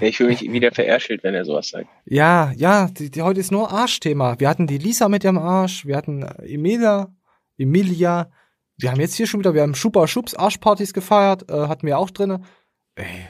ich 0.00 0.16
fühle 0.16 0.30
mich 0.30 0.40
wieder 0.40 0.72
verärschelt, 0.72 1.22
wenn 1.22 1.34
er 1.34 1.44
sowas 1.44 1.68
sagt. 1.68 1.86
Ja, 2.06 2.52
ja, 2.56 2.88
die, 2.88 3.10
die, 3.10 3.22
heute 3.22 3.40
ist 3.40 3.52
nur 3.52 3.70
Arschthema. 3.70 4.40
Wir 4.40 4.48
hatten 4.48 4.66
die 4.66 4.78
Lisa 4.78 5.08
mit 5.08 5.22
ihrem 5.24 5.38
Arsch, 5.38 5.86
wir 5.86 5.96
hatten 5.96 6.22
Emilia, 6.22 7.14
Emilia. 7.58 8.30
Wir 8.76 8.90
haben 8.90 9.00
jetzt 9.00 9.14
hier 9.14 9.26
schon 9.26 9.40
wieder, 9.40 9.54
wir 9.54 9.62
haben 9.62 9.74
Schupa 9.74 10.06
Schubs 10.06 10.34
Arschpartys 10.34 10.92
gefeiert, 10.92 11.50
äh, 11.50 11.68
hatten 11.68 11.86
wir 11.86 11.98
auch 11.98 12.10
drinne. 12.10 12.40
Ey. 12.96 13.28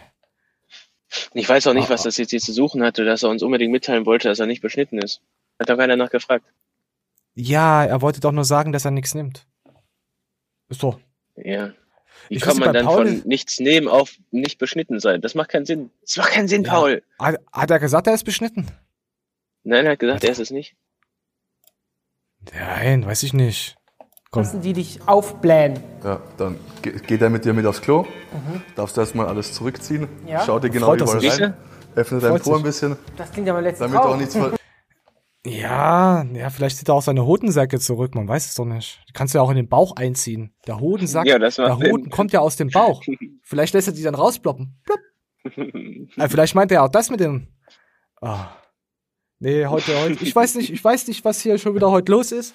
Ich 1.34 1.48
weiß 1.48 1.66
auch 1.66 1.74
nicht, 1.74 1.86
ah, 1.86 1.90
was 1.90 2.04
das 2.04 2.16
jetzt 2.16 2.30
hier 2.30 2.40
zu 2.40 2.52
suchen 2.52 2.82
hatte, 2.82 3.04
dass 3.04 3.22
er 3.22 3.30
uns 3.30 3.42
unbedingt 3.42 3.72
mitteilen 3.72 4.06
wollte, 4.06 4.28
dass 4.28 4.40
er 4.40 4.46
nicht 4.46 4.62
beschnitten 4.62 4.98
ist. 4.98 5.20
Hat 5.60 5.68
doch 5.68 5.76
keiner 5.76 5.96
nachgefragt. 5.96 6.44
Ja, 7.34 7.84
er 7.84 8.00
wollte 8.00 8.20
doch 8.20 8.32
nur 8.32 8.44
sagen, 8.44 8.72
dass 8.72 8.84
er 8.84 8.90
nichts 8.90 9.14
nimmt. 9.14 9.46
Ist 10.68 10.80
so. 10.80 11.00
Ja. 11.36 11.72
Wie 12.28 12.36
ich 12.36 12.42
kann 12.42 12.58
man 12.58 12.72
dann 12.72 12.86
Paul 12.86 13.06
von 13.06 13.28
nichts 13.28 13.58
nehmen 13.60 13.88
auf 13.88 14.12
nicht 14.30 14.58
beschnitten 14.58 15.00
sein? 15.00 15.20
Das 15.20 15.34
macht 15.34 15.50
keinen 15.50 15.66
Sinn. 15.66 15.90
Das 16.02 16.16
macht 16.16 16.30
keinen 16.30 16.48
Sinn, 16.48 16.64
ja. 16.64 16.72
Paul. 16.72 17.02
Hat, 17.18 17.40
hat, 17.52 17.70
er 17.70 17.80
gesagt, 17.80 18.06
er 18.06 18.14
ist 18.14 18.24
beschnitten? 18.24 18.68
Nein, 19.64 19.84
er 19.84 19.92
hat 19.92 19.98
gesagt, 19.98 20.24
er 20.24 20.30
ist 20.30 20.38
es 20.38 20.50
nicht. 20.50 20.76
Nein, 22.52 23.04
weiß 23.04 23.22
ich 23.24 23.32
nicht. 23.32 23.76
Komm. 24.30 24.62
die 24.62 24.72
dich 24.72 25.00
aufblähen. 25.06 25.78
Ja, 26.02 26.20
dann 26.38 26.58
geht 26.82 27.22
er 27.22 27.30
mit 27.30 27.44
dir 27.44 27.52
mit 27.52 27.66
aufs 27.66 27.80
Klo. 27.80 28.02
Mhm. 28.02 28.62
Darfst 28.74 28.96
du 28.96 29.00
erstmal 29.00 29.26
alles 29.26 29.52
zurückziehen. 29.52 30.08
Ja. 30.26 30.42
Schau 30.44 30.58
dir 30.58 30.70
genau 30.70 30.94
überall 30.94 31.24
rein. 31.24 31.54
Öffne 31.94 32.18
dein 32.18 32.40
Po 32.40 32.56
ein 32.56 32.62
bisschen. 32.64 32.96
Das 33.16 33.30
klingt 33.30 33.48
aber 33.48 33.62
letztes 33.62 33.86
Damit 33.88 34.00
auch 34.00 34.16
nichts 34.16 34.34
Ja, 35.46 36.24
ja, 36.32 36.48
vielleicht 36.48 36.78
zieht 36.78 36.88
er 36.88 36.94
auch 36.94 37.02
seine 37.02 37.26
Hodensäcke 37.26 37.78
zurück, 37.78 38.14
man 38.14 38.26
weiß 38.26 38.46
es 38.46 38.54
doch 38.54 38.64
nicht. 38.64 39.00
Die 39.08 39.12
kannst 39.12 39.34
du 39.34 39.38
ja 39.38 39.42
auch 39.42 39.50
in 39.50 39.56
den 39.56 39.68
Bauch 39.68 39.94
einziehen. 39.96 40.54
Der 40.66 40.80
Hodensack, 40.80 41.26
ja, 41.26 41.38
der 41.38 41.76
Hoden 41.76 42.08
kommt 42.10 42.32
ja 42.32 42.40
aus 42.40 42.56
dem 42.56 42.70
Bauch. 42.70 43.02
vielleicht 43.42 43.74
lässt 43.74 43.88
er 43.88 43.94
die 43.94 44.02
dann 44.02 44.14
rausploppen. 44.14 44.80
Plopp. 44.84 45.00
äh, 45.56 46.28
vielleicht 46.28 46.54
meint 46.54 46.72
er 46.72 46.82
auch 46.82 46.88
das 46.88 47.10
mit 47.10 47.20
dem, 47.20 47.48
Ah. 48.24 48.56
Nee, 49.38 49.66
heute, 49.66 50.00
heute. 50.00 50.24
Ich 50.24 50.34
weiß 50.34 50.54
nicht, 50.54 50.72
ich 50.72 50.82
weiß 50.82 51.06
nicht, 51.08 51.22
was 51.26 51.42
hier 51.42 51.58
schon 51.58 51.74
wieder 51.74 51.90
heute 51.90 52.10
los 52.10 52.32
ist. 52.32 52.54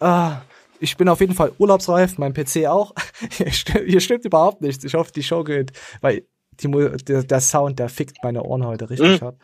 Ah, 0.00 0.42
ich 0.80 0.98
bin 0.98 1.08
auf 1.08 1.20
jeden 1.20 1.34
Fall 1.34 1.52
urlaubsreif, 1.56 2.18
mein 2.18 2.34
PC 2.34 2.66
auch. 2.66 2.94
Hier 3.30 3.50
stimmt, 3.50 3.88
hier 3.88 4.00
stimmt 4.00 4.24
überhaupt 4.24 4.60
nichts. 4.60 4.84
Ich 4.84 4.94
hoffe, 4.94 5.10
die 5.12 5.22
Show 5.22 5.42
geht, 5.42 5.72
weil 6.02 6.26
die, 6.60 6.68
der, 6.68 7.24
der 7.24 7.40
Sound, 7.40 7.78
der 7.78 7.88
fickt 7.88 8.18
meine 8.22 8.42
Ohren 8.42 8.64
heute 8.64 8.90
richtig 8.90 9.20
mhm. 9.20 9.24
hart. 9.24 9.36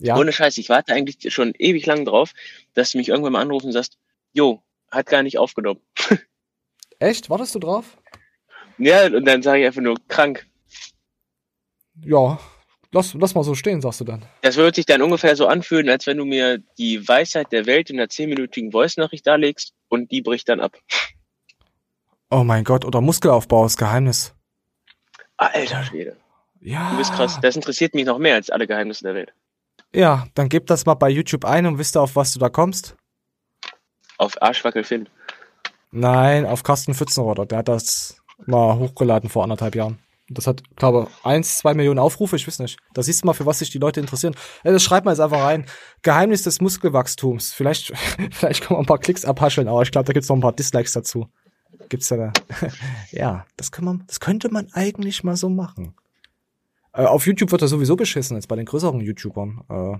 Ja. 0.00 0.16
Ohne 0.16 0.32
Scheiß, 0.32 0.56
ich 0.58 0.68
warte 0.68 0.94
eigentlich 0.94 1.32
schon 1.32 1.52
ewig 1.58 1.84
lang 1.86 2.04
drauf, 2.04 2.32
dass 2.74 2.92
du 2.92 2.98
mich 2.98 3.08
irgendwann 3.08 3.34
mal 3.34 3.42
anrufen 3.42 3.66
und 3.66 3.72
sagst, 3.72 3.98
jo, 4.32 4.62
hat 4.90 5.06
gar 5.06 5.22
nicht 5.22 5.38
aufgenommen. 5.38 5.80
Echt? 6.98 7.30
Wartest 7.30 7.54
du 7.54 7.58
drauf? 7.58 7.98
Ja, 8.78 9.06
und 9.06 9.24
dann 9.26 9.42
sage 9.42 9.60
ich 9.60 9.66
einfach 9.66 9.82
nur 9.82 9.96
krank. 10.08 10.46
Ja, 12.02 12.40
lass, 12.92 13.14
lass 13.14 13.34
mal 13.34 13.44
so 13.44 13.54
stehen, 13.54 13.82
sagst 13.82 14.00
du 14.00 14.04
dann. 14.04 14.24
Das 14.40 14.56
würde 14.56 14.74
sich 14.74 14.86
dann 14.86 15.02
ungefähr 15.02 15.36
so 15.36 15.46
anfühlen, 15.46 15.90
als 15.90 16.06
wenn 16.06 16.16
du 16.16 16.24
mir 16.24 16.58
die 16.78 17.06
Weisheit 17.06 17.52
der 17.52 17.66
Welt 17.66 17.90
in 17.90 17.98
einer 17.98 18.08
zehnminütigen 18.08 18.72
Voice-Nachricht 18.72 19.26
darlegst 19.26 19.74
und 19.88 20.10
die 20.10 20.22
bricht 20.22 20.48
dann 20.48 20.60
ab. 20.60 20.78
Oh 22.30 22.44
mein 22.44 22.64
Gott, 22.64 22.84
oder 22.86 23.02
Muskelaufbau 23.02 23.66
ist 23.66 23.76
Geheimnis. 23.76 24.34
Alter 25.36 25.84
Schwede. 25.84 26.16
Ja. 26.60 26.90
Du 26.90 26.98
bist 26.98 27.12
krass. 27.12 27.38
Das 27.42 27.56
interessiert 27.56 27.94
mich 27.94 28.06
noch 28.06 28.18
mehr 28.18 28.34
als 28.34 28.50
alle 28.50 28.66
Geheimnisse 28.66 29.04
der 29.04 29.14
Welt. 29.14 29.34
Ja, 29.92 30.26
dann 30.34 30.48
gib 30.48 30.66
das 30.66 30.86
mal 30.86 30.94
bei 30.94 31.08
YouTube 31.08 31.44
ein 31.44 31.66
und 31.66 31.78
wisst 31.78 31.96
ihr, 31.96 32.02
auf 32.02 32.16
was 32.16 32.32
du 32.32 32.38
da 32.38 32.48
kommst? 32.48 32.96
Auf 34.18 34.40
Arschwackel 34.40 34.84
Finn. 34.84 35.08
Nein, 35.90 36.46
auf 36.46 36.62
Carsten 36.62 36.94
Pfützenroder. 36.94 37.46
Der 37.46 37.58
hat 37.58 37.68
das 37.68 38.22
mal 38.46 38.78
hochgeladen 38.78 39.28
vor 39.28 39.42
anderthalb 39.42 39.74
Jahren. 39.74 39.98
Das 40.28 40.46
hat, 40.46 40.62
glaube 40.76 41.08
ich, 41.08 41.26
eins, 41.26 41.58
zwei 41.58 41.74
Millionen 41.74 41.98
Aufrufe, 41.98 42.36
ich 42.36 42.46
weiß 42.46 42.60
nicht. 42.60 42.78
Da 42.94 43.02
siehst 43.02 43.22
du 43.22 43.26
mal, 43.26 43.32
für 43.32 43.46
was 43.46 43.58
sich 43.58 43.70
die 43.70 43.78
Leute 43.78 43.98
interessieren. 43.98 44.36
Das 44.62 44.80
schreibt 44.80 45.04
man 45.04 45.12
jetzt 45.12 45.20
einfach 45.20 45.42
rein. 45.42 45.66
Geheimnis 46.02 46.44
des 46.44 46.60
Muskelwachstums. 46.60 47.52
Vielleicht, 47.52 47.92
vielleicht 48.30 48.62
kann 48.62 48.76
man 48.76 48.84
ein 48.84 48.86
paar 48.86 48.98
Klicks 48.98 49.24
abhascheln, 49.24 49.66
aber 49.66 49.82
ich 49.82 49.90
glaube, 49.90 50.06
da 50.06 50.12
gibt's 50.12 50.28
noch 50.28 50.36
ein 50.36 50.42
paar 50.42 50.52
Dislikes 50.52 50.92
dazu. 50.92 51.26
Gibt's 51.88 52.10
ja 52.10 52.16
da. 52.16 52.32
ja, 53.10 53.44
das 53.56 53.72
kann 53.72 53.84
man, 53.84 54.04
das 54.06 54.20
könnte 54.20 54.50
man 54.50 54.68
eigentlich 54.72 55.24
mal 55.24 55.36
so 55.36 55.48
machen. 55.48 55.96
Äh, 56.92 57.04
auf 57.04 57.26
YouTube 57.26 57.52
wird 57.52 57.62
er 57.62 57.68
sowieso 57.68 57.96
beschissen, 57.96 58.36
als 58.36 58.46
bei 58.46 58.56
den 58.56 58.66
größeren 58.66 59.00
YouTubern. 59.00 59.62
Äh, 59.68 59.98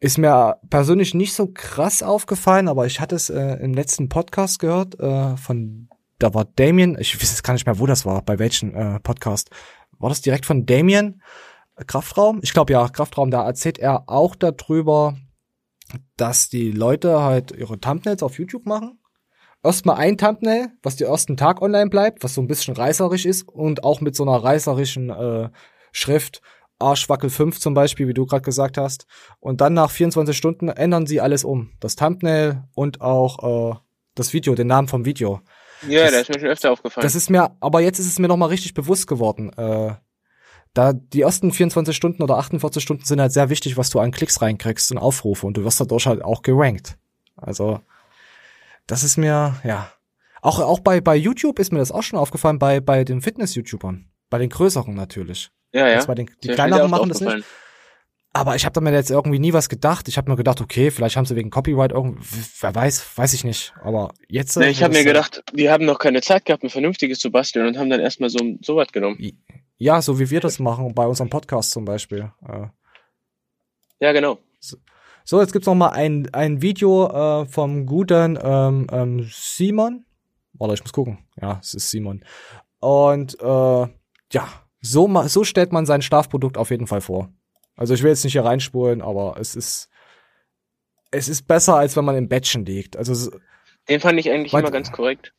ist 0.00 0.18
mir 0.18 0.58
persönlich 0.70 1.14
nicht 1.14 1.34
so 1.34 1.48
krass 1.52 2.02
aufgefallen, 2.02 2.68
aber 2.68 2.86
ich 2.86 3.00
hatte 3.00 3.16
es 3.16 3.30
äh, 3.30 3.56
im 3.62 3.74
letzten 3.74 4.08
Podcast 4.08 4.58
gehört 4.58 4.98
äh, 4.98 5.36
von 5.36 5.88
da 6.18 6.32
war 6.32 6.44
Damien, 6.44 6.96
ich 6.98 7.14
weiß 7.14 7.30
jetzt 7.30 7.42
gar 7.42 7.54
nicht 7.54 7.66
mehr, 7.66 7.78
wo 7.78 7.86
das 7.86 8.06
war, 8.06 8.22
bei 8.22 8.38
welchem 8.38 8.74
äh, 8.74 9.00
Podcast. 9.00 9.50
War 9.98 10.08
das 10.08 10.20
direkt 10.20 10.46
von 10.46 10.64
Damien? 10.66 11.22
Kraftraum? 11.86 12.40
Ich 12.42 12.52
glaube 12.52 12.72
ja, 12.72 12.88
Kraftraum, 12.88 13.30
da 13.30 13.44
erzählt 13.44 13.78
er 13.78 14.08
auch 14.08 14.36
darüber, 14.36 15.16
dass 16.16 16.48
die 16.48 16.70
Leute 16.70 17.20
halt 17.20 17.50
ihre 17.50 17.78
Thumbnails 17.78 18.22
auf 18.22 18.38
YouTube 18.38 18.64
machen. 18.64 19.00
Erstmal 19.62 19.96
ein 19.96 20.16
Thumbnail, 20.16 20.68
was 20.82 20.96
den 20.96 21.08
ersten 21.08 21.36
Tag 21.36 21.62
online 21.62 21.90
bleibt, 21.90 22.22
was 22.22 22.34
so 22.34 22.40
ein 22.40 22.46
bisschen 22.46 22.76
reißerisch 22.76 23.26
ist 23.26 23.48
und 23.48 23.82
auch 23.82 24.00
mit 24.00 24.14
so 24.14 24.22
einer 24.22 24.42
reißerischen 24.42 25.10
äh, 25.10 25.48
Schrift. 25.94 26.42
Arschwackel 26.80 27.30
5 27.30 27.60
zum 27.60 27.72
Beispiel, 27.72 28.08
wie 28.08 28.14
du 28.14 28.26
gerade 28.26 28.42
gesagt 28.42 28.76
hast. 28.76 29.06
Und 29.40 29.60
dann 29.60 29.74
nach 29.74 29.90
24 29.90 30.36
Stunden 30.36 30.68
ändern 30.68 31.06
sie 31.06 31.20
alles 31.20 31.44
um. 31.44 31.70
Das 31.80 31.96
Thumbnail 31.96 32.64
und 32.74 33.00
auch 33.00 33.72
äh, 33.72 33.76
das 34.14 34.32
Video, 34.32 34.54
den 34.54 34.66
Namen 34.66 34.88
vom 34.88 35.04
Video. 35.04 35.40
Ja, 35.88 36.04
das, 36.04 36.12
das 36.12 36.20
ist 36.20 36.28
mir 36.30 36.40
schon 36.40 36.48
öfter 36.48 36.72
aufgefallen. 36.72 37.02
Das 37.02 37.14
ist 37.14 37.30
mir, 37.30 37.56
aber 37.60 37.80
jetzt 37.80 38.00
ist 38.00 38.06
es 38.06 38.18
mir 38.18 38.28
nochmal 38.28 38.48
richtig 38.48 38.74
bewusst 38.74 39.06
geworden. 39.06 39.52
Äh, 39.56 39.94
da 40.74 40.92
die 40.92 41.20
ersten 41.20 41.52
24 41.52 41.96
Stunden 41.96 42.22
oder 42.22 42.36
48 42.38 42.82
Stunden 42.82 43.04
sind 43.04 43.20
halt 43.20 43.32
sehr 43.32 43.48
wichtig, 43.48 43.76
was 43.76 43.90
du 43.90 44.00
an 44.00 44.10
Klicks 44.10 44.42
reinkriegst 44.42 44.90
und 44.90 44.98
Aufrufe 44.98 45.46
und 45.46 45.56
du 45.56 45.64
wirst 45.64 45.80
dadurch 45.80 46.06
halt 46.06 46.24
auch 46.24 46.42
gerankt. 46.42 46.98
Also, 47.36 47.80
das 48.86 49.04
ist 49.04 49.16
mir, 49.16 49.56
ja. 49.62 49.90
Auch, 50.42 50.58
auch 50.58 50.80
bei, 50.80 51.00
bei 51.00 51.16
YouTube 51.16 51.58
ist 51.58 51.72
mir 51.72 51.78
das 51.78 51.92
auch 51.92 52.02
schon 52.02 52.18
aufgefallen, 52.18 52.58
bei, 52.58 52.80
bei 52.80 53.04
den 53.04 53.22
Fitness-YouTubern. 53.22 54.10
Bei 54.28 54.38
den 54.38 54.50
größeren 54.50 54.94
natürlich. 54.94 55.50
Ja, 55.74 55.88
ja. 55.88 56.04
Den, 56.14 56.30
die 56.42 56.48
kleineren 56.48 56.90
machen 56.90 57.08
das 57.08 57.20
nicht. 57.20 57.44
Aber 58.32 58.56
ich 58.56 58.64
habe 58.64 58.72
da 58.72 58.80
mir 58.80 58.92
jetzt 58.92 59.10
irgendwie 59.10 59.38
nie 59.38 59.52
was 59.52 59.68
gedacht. 59.68 60.08
Ich 60.08 60.16
habe 60.16 60.30
mir 60.30 60.36
gedacht, 60.36 60.60
okay, 60.60 60.90
vielleicht 60.90 61.16
haben 61.16 61.24
sie 61.24 61.36
wegen 61.36 61.50
Copyright 61.50 61.92
irgendwie, 61.92 62.20
wer 62.60 62.74
weiß, 62.74 63.16
weiß 63.16 63.32
ich 63.34 63.44
nicht. 63.44 63.74
Aber 63.82 64.12
jetzt. 64.28 64.56
Nee, 64.56 64.70
ich 64.70 64.82
habe 64.82 64.94
mir 64.94 65.04
gedacht, 65.04 65.42
die 65.52 65.70
haben 65.70 65.84
noch 65.84 65.98
keine 65.98 66.20
Zeit 66.20 66.44
gehabt, 66.44 66.64
ein 66.64 66.70
vernünftiges 66.70 67.18
zu 67.18 67.30
basteln 67.30 67.66
und 67.66 67.78
haben 67.78 67.90
dann 67.90 68.00
erstmal 68.00 68.30
so, 68.30 68.38
so 68.60 68.76
was 68.76 68.90
genommen. 68.90 69.18
Ja, 69.76 70.00
so 70.00 70.18
wie 70.18 70.30
wir 70.30 70.40
das 70.40 70.58
machen, 70.58 70.94
bei 70.94 71.06
unserem 71.06 71.30
Podcast 71.30 71.70
zum 71.70 71.84
Beispiel. 71.84 72.32
Äh. 72.48 72.66
Ja, 74.00 74.12
genau. 74.12 74.38
So, 75.26 75.40
jetzt 75.40 75.52
gibt's 75.52 75.66
noch 75.66 75.74
mal 75.74 75.88
ein, 75.88 76.28
ein 76.34 76.60
Video 76.60 77.08
äh, 77.08 77.46
vom 77.46 77.86
guten 77.86 78.38
ähm, 78.42 78.86
ähm, 78.92 79.28
Simon. 79.32 80.04
Warte, 80.52 80.74
ich 80.74 80.82
muss 80.82 80.92
gucken. 80.92 81.18
Ja, 81.40 81.60
es 81.62 81.72
ist 81.72 81.90
Simon. 81.90 82.22
Und 82.80 83.40
äh, 83.40 83.86
ja, 84.32 84.48
so, 84.84 85.08
so 85.26 85.44
stellt 85.44 85.72
man 85.72 85.86
sein 85.86 86.02
Schlafprodukt 86.02 86.58
auf 86.58 86.70
jeden 86.70 86.86
Fall 86.86 87.00
vor. 87.00 87.30
Also 87.76 87.94
ich 87.94 88.02
will 88.02 88.10
jetzt 88.10 88.24
nicht 88.24 88.34
hier 88.34 88.44
reinspulen, 88.44 89.02
aber 89.02 89.36
es 89.38 89.56
ist 89.56 89.88
es 91.10 91.28
ist 91.28 91.46
besser, 91.46 91.76
als 91.76 91.96
wenn 91.96 92.04
man 92.04 92.16
im 92.16 92.28
Bettchen 92.28 92.64
liegt. 92.64 92.96
Also 92.96 93.30
den 93.88 94.00
fand 94.00 94.18
ich 94.18 94.30
eigentlich 94.30 94.52
immer 94.52 94.70
ganz 94.70 94.92
korrekt. 94.92 95.32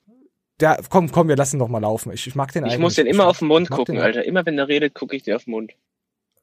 Der, 0.62 0.80
komm, 0.90 1.12
komm, 1.12 1.28
wir 1.28 1.36
lassen 1.36 1.60
doch 1.60 1.68
mal 1.68 1.80
laufen. 1.80 2.14
Ich, 2.14 2.28
ich 2.28 2.36
mag 2.36 2.52
den 2.54 2.64
eigentlich. 2.64 2.76
Ich 2.76 2.80
muss 2.80 2.96
den 2.96 3.08
immer 3.08 3.28
auf 3.28 3.40
den 3.40 3.50
Mund 3.50 3.70
gucken, 3.70 4.00
Alter. 4.00 4.24
Immer 4.24 4.46
wenn 4.46 4.58
er 4.58 4.70
redet, 4.70 4.94
gucke 4.94 5.16
ich 5.16 5.24
dir 5.24 5.36
auf 5.36 5.44
den 5.44 5.52
Mund. 5.52 5.74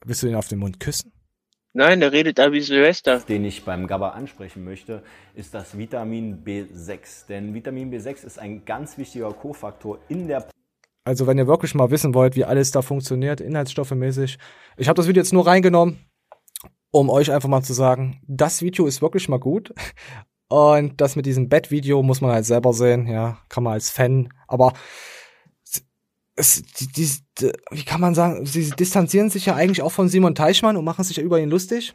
Willst 0.04 0.22
du 0.22 0.26
den 0.26 0.36
auf 0.36 0.48
den 0.48 0.58
Mund 0.58 0.80
küssen? 0.80 1.12
Nein, 1.72 2.00
der 2.00 2.12
redet 2.12 2.38
da 2.38 2.52
wie 2.52 2.60
Silvester. 2.60 3.20
Den 3.20 3.46
ich 3.46 3.64
beim 3.64 3.86
GABA 3.86 4.10
ansprechen 4.10 4.64
möchte, 4.64 5.02
ist 5.34 5.54
das 5.54 5.78
Vitamin 5.78 6.44
B6. 6.44 7.26
Denn 7.28 7.54
Vitamin 7.54 7.90
B6 7.90 8.26
ist 8.26 8.38
ein 8.38 8.66
ganz 8.66 8.98
wichtiger 8.98 9.32
Kofaktor 9.32 9.98
in 10.10 10.28
der 10.28 10.46
also 11.04 11.26
wenn 11.26 11.38
ihr 11.38 11.46
wirklich 11.46 11.74
mal 11.74 11.90
wissen 11.90 12.14
wollt, 12.14 12.36
wie 12.36 12.44
alles 12.44 12.70
da 12.70 12.82
funktioniert, 12.82 13.40
inhaltsstoffemäßig. 13.40 14.38
Ich 14.76 14.88
habe 14.88 14.96
das 14.96 15.08
Video 15.08 15.20
jetzt 15.20 15.32
nur 15.32 15.46
reingenommen, 15.46 15.98
um 16.90 17.10
euch 17.10 17.32
einfach 17.32 17.48
mal 17.48 17.62
zu 17.62 17.72
sagen, 17.72 18.20
das 18.26 18.62
Video 18.62 18.86
ist 18.86 19.02
wirklich 19.02 19.28
mal 19.28 19.40
gut. 19.40 19.74
Und 20.48 21.00
das 21.00 21.16
mit 21.16 21.24
diesem 21.24 21.48
Bettvideo 21.48 22.02
muss 22.02 22.20
man 22.20 22.32
halt 22.32 22.44
selber 22.44 22.74
sehen, 22.74 23.06
ja, 23.06 23.38
kann 23.48 23.64
man 23.64 23.72
als 23.72 23.88
Fan. 23.88 24.28
Aber 24.46 24.74
es, 26.36 26.62
die, 26.62 26.86
die, 26.88 27.52
wie 27.70 27.84
kann 27.84 28.02
man 28.02 28.14
sagen, 28.14 28.44
sie 28.44 28.70
distanzieren 28.70 29.30
sich 29.30 29.46
ja 29.46 29.54
eigentlich 29.54 29.82
auch 29.82 29.92
von 29.92 30.08
Simon 30.08 30.34
Teichmann 30.34 30.76
und 30.76 30.84
machen 30.84 31.04
sich 31.04 31.16
ja 31.16 31.22
über 31.22 31.40
ihn 31.40 31.48
lustig. 31.48 31.94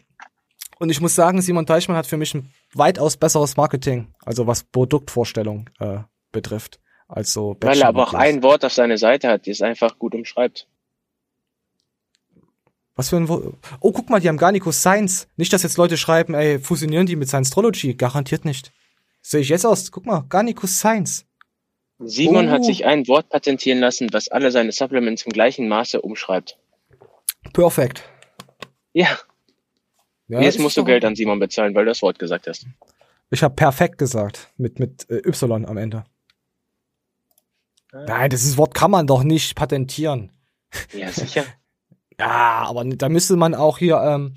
Und 0.80 0.90
ich 0.90 1.02
muss 1.02 1.16
sagen, 1.16 1.42
Simon 1.42 1.68
Teichmann 1.68 1.98
hat 1.98 2.08
für 2.08 2.18
mich 2.18 2.34
ein 2.34 2.52
weitaus 2.74 3.18
besseres 3.18 3.58
Marketing, 3.58 4.14
also 4.26 4.48
was 4.48 4.64
Produktvorstellung 4.64 5.70
äh, 5.80 6.00
betrifft 6.32 6.80
als 7.08 7.34
so 7.34 7.56
Weil 7.62 7.82
er 7.82 7.88
aber 7.88 8.04
auch 8.04 8.14
ein 8.14 8.44
Wort 8.44 8.66
auf 8.66 8.74
seiner 8.74 8.98
Seite 8.98 9.30
hat, 9.30 9.46
die 9.46 9.52
es 9.52 9.62
einfach 9.62 9.98
gut 9.98 10.14
umschreibt. 10.14 10.68
Was 12.96 13.10
für 13.10 13.18
ein 13.18 13.28
Wort? 13.30 13.54
Oh, 13.80 13.92
guck 13.92 14.10
mal, 14.10 14.20
die 14.20 14.28
haben 14.28 14.38
Garnico 14.38 14.72
Science. 14.72 15.28
Nicht, 15.38 15.54
dass 15.54 15.64
jetzt 15.64 15.78
Leute 15.78 15.98
schreiben, 15.98 16.34
ey, 16.34 16.60
fusionieren 16.60 17.06
die 17.06 17.16
mit 17.16 17.28
Science-Trology. 17.28 17.94
Garantiert 17.94 18.44
nicht. 18.44 18.72
Sehe 19.22 19.42
ich 19.42 19.50
jetzt 19.50 19.66
aus. 19.66 19.92
Guck 19.92 20.06
mal, 20.06 20.26
Garnico 20.28 20.66
Science. 20.68 21.26
Simon 22.00 22.48
oh. 22.48 22.52
hat 22.52 22.66
sich 22.66 22.86
ein 22.86 23.08
Wort 23.08 23.30
patentieren 23.30 23.80
lassen, 23.80 24.12
was 24.12 24.30
alle 24.30 24.52
seine 24.52 24.72
Supplements 24.72 25.24
im 25.24 25.32
gleichen 25.32 25.68
Maße 25.68 26.02
umschreibt. 26.02 26.58
Perfekt. 27.54 28.04
Ja. 28.94 29.18
ja 30.28 30.42
Jetzt 30.42 30.60
musst 30.60 30.78
du 30.78 30.84
Geld 30.84 31.06
an 31.06 31.16
Simon 31.16 31.40
bezahlen, 31.40 31.76
weil 31.76 31.86
du 31.86 31.92
das 31.92 32.02
Wort 32.02 32.20
gesagt 32.20 32.48
hast. 32.48 32.66
Ich 33.30 33.44
habe 33.44 33.56
perfekt 33.56 33.98
gesagt. 33.98 34.50
Mit, 34.58 34.80
mit 34.80 35.10
äh, 35.10 35.28
Y 35.28 35.66
am 35.66 35.78
Ende. 35.78 36.06
Nein, 37.92 38.30
das 38.30 38.58
Wort 38.58 38.74
kann 38.74 38.92
man 38.92 39.08
doch 39.08 39.24
nicht 39.24 39.56
patentieren. 39.56 40.32
Ja, 40.94 41.10
sicher. 41.10 41.44
ja, 42.20 42.66
aber 42.68 42.84
da 42.86 43.10
müsste 43.10 43.36
man 43.36 43.56
auch 43.56 43.78
hier, 43.78 43.98
ähm, 43.98 44.34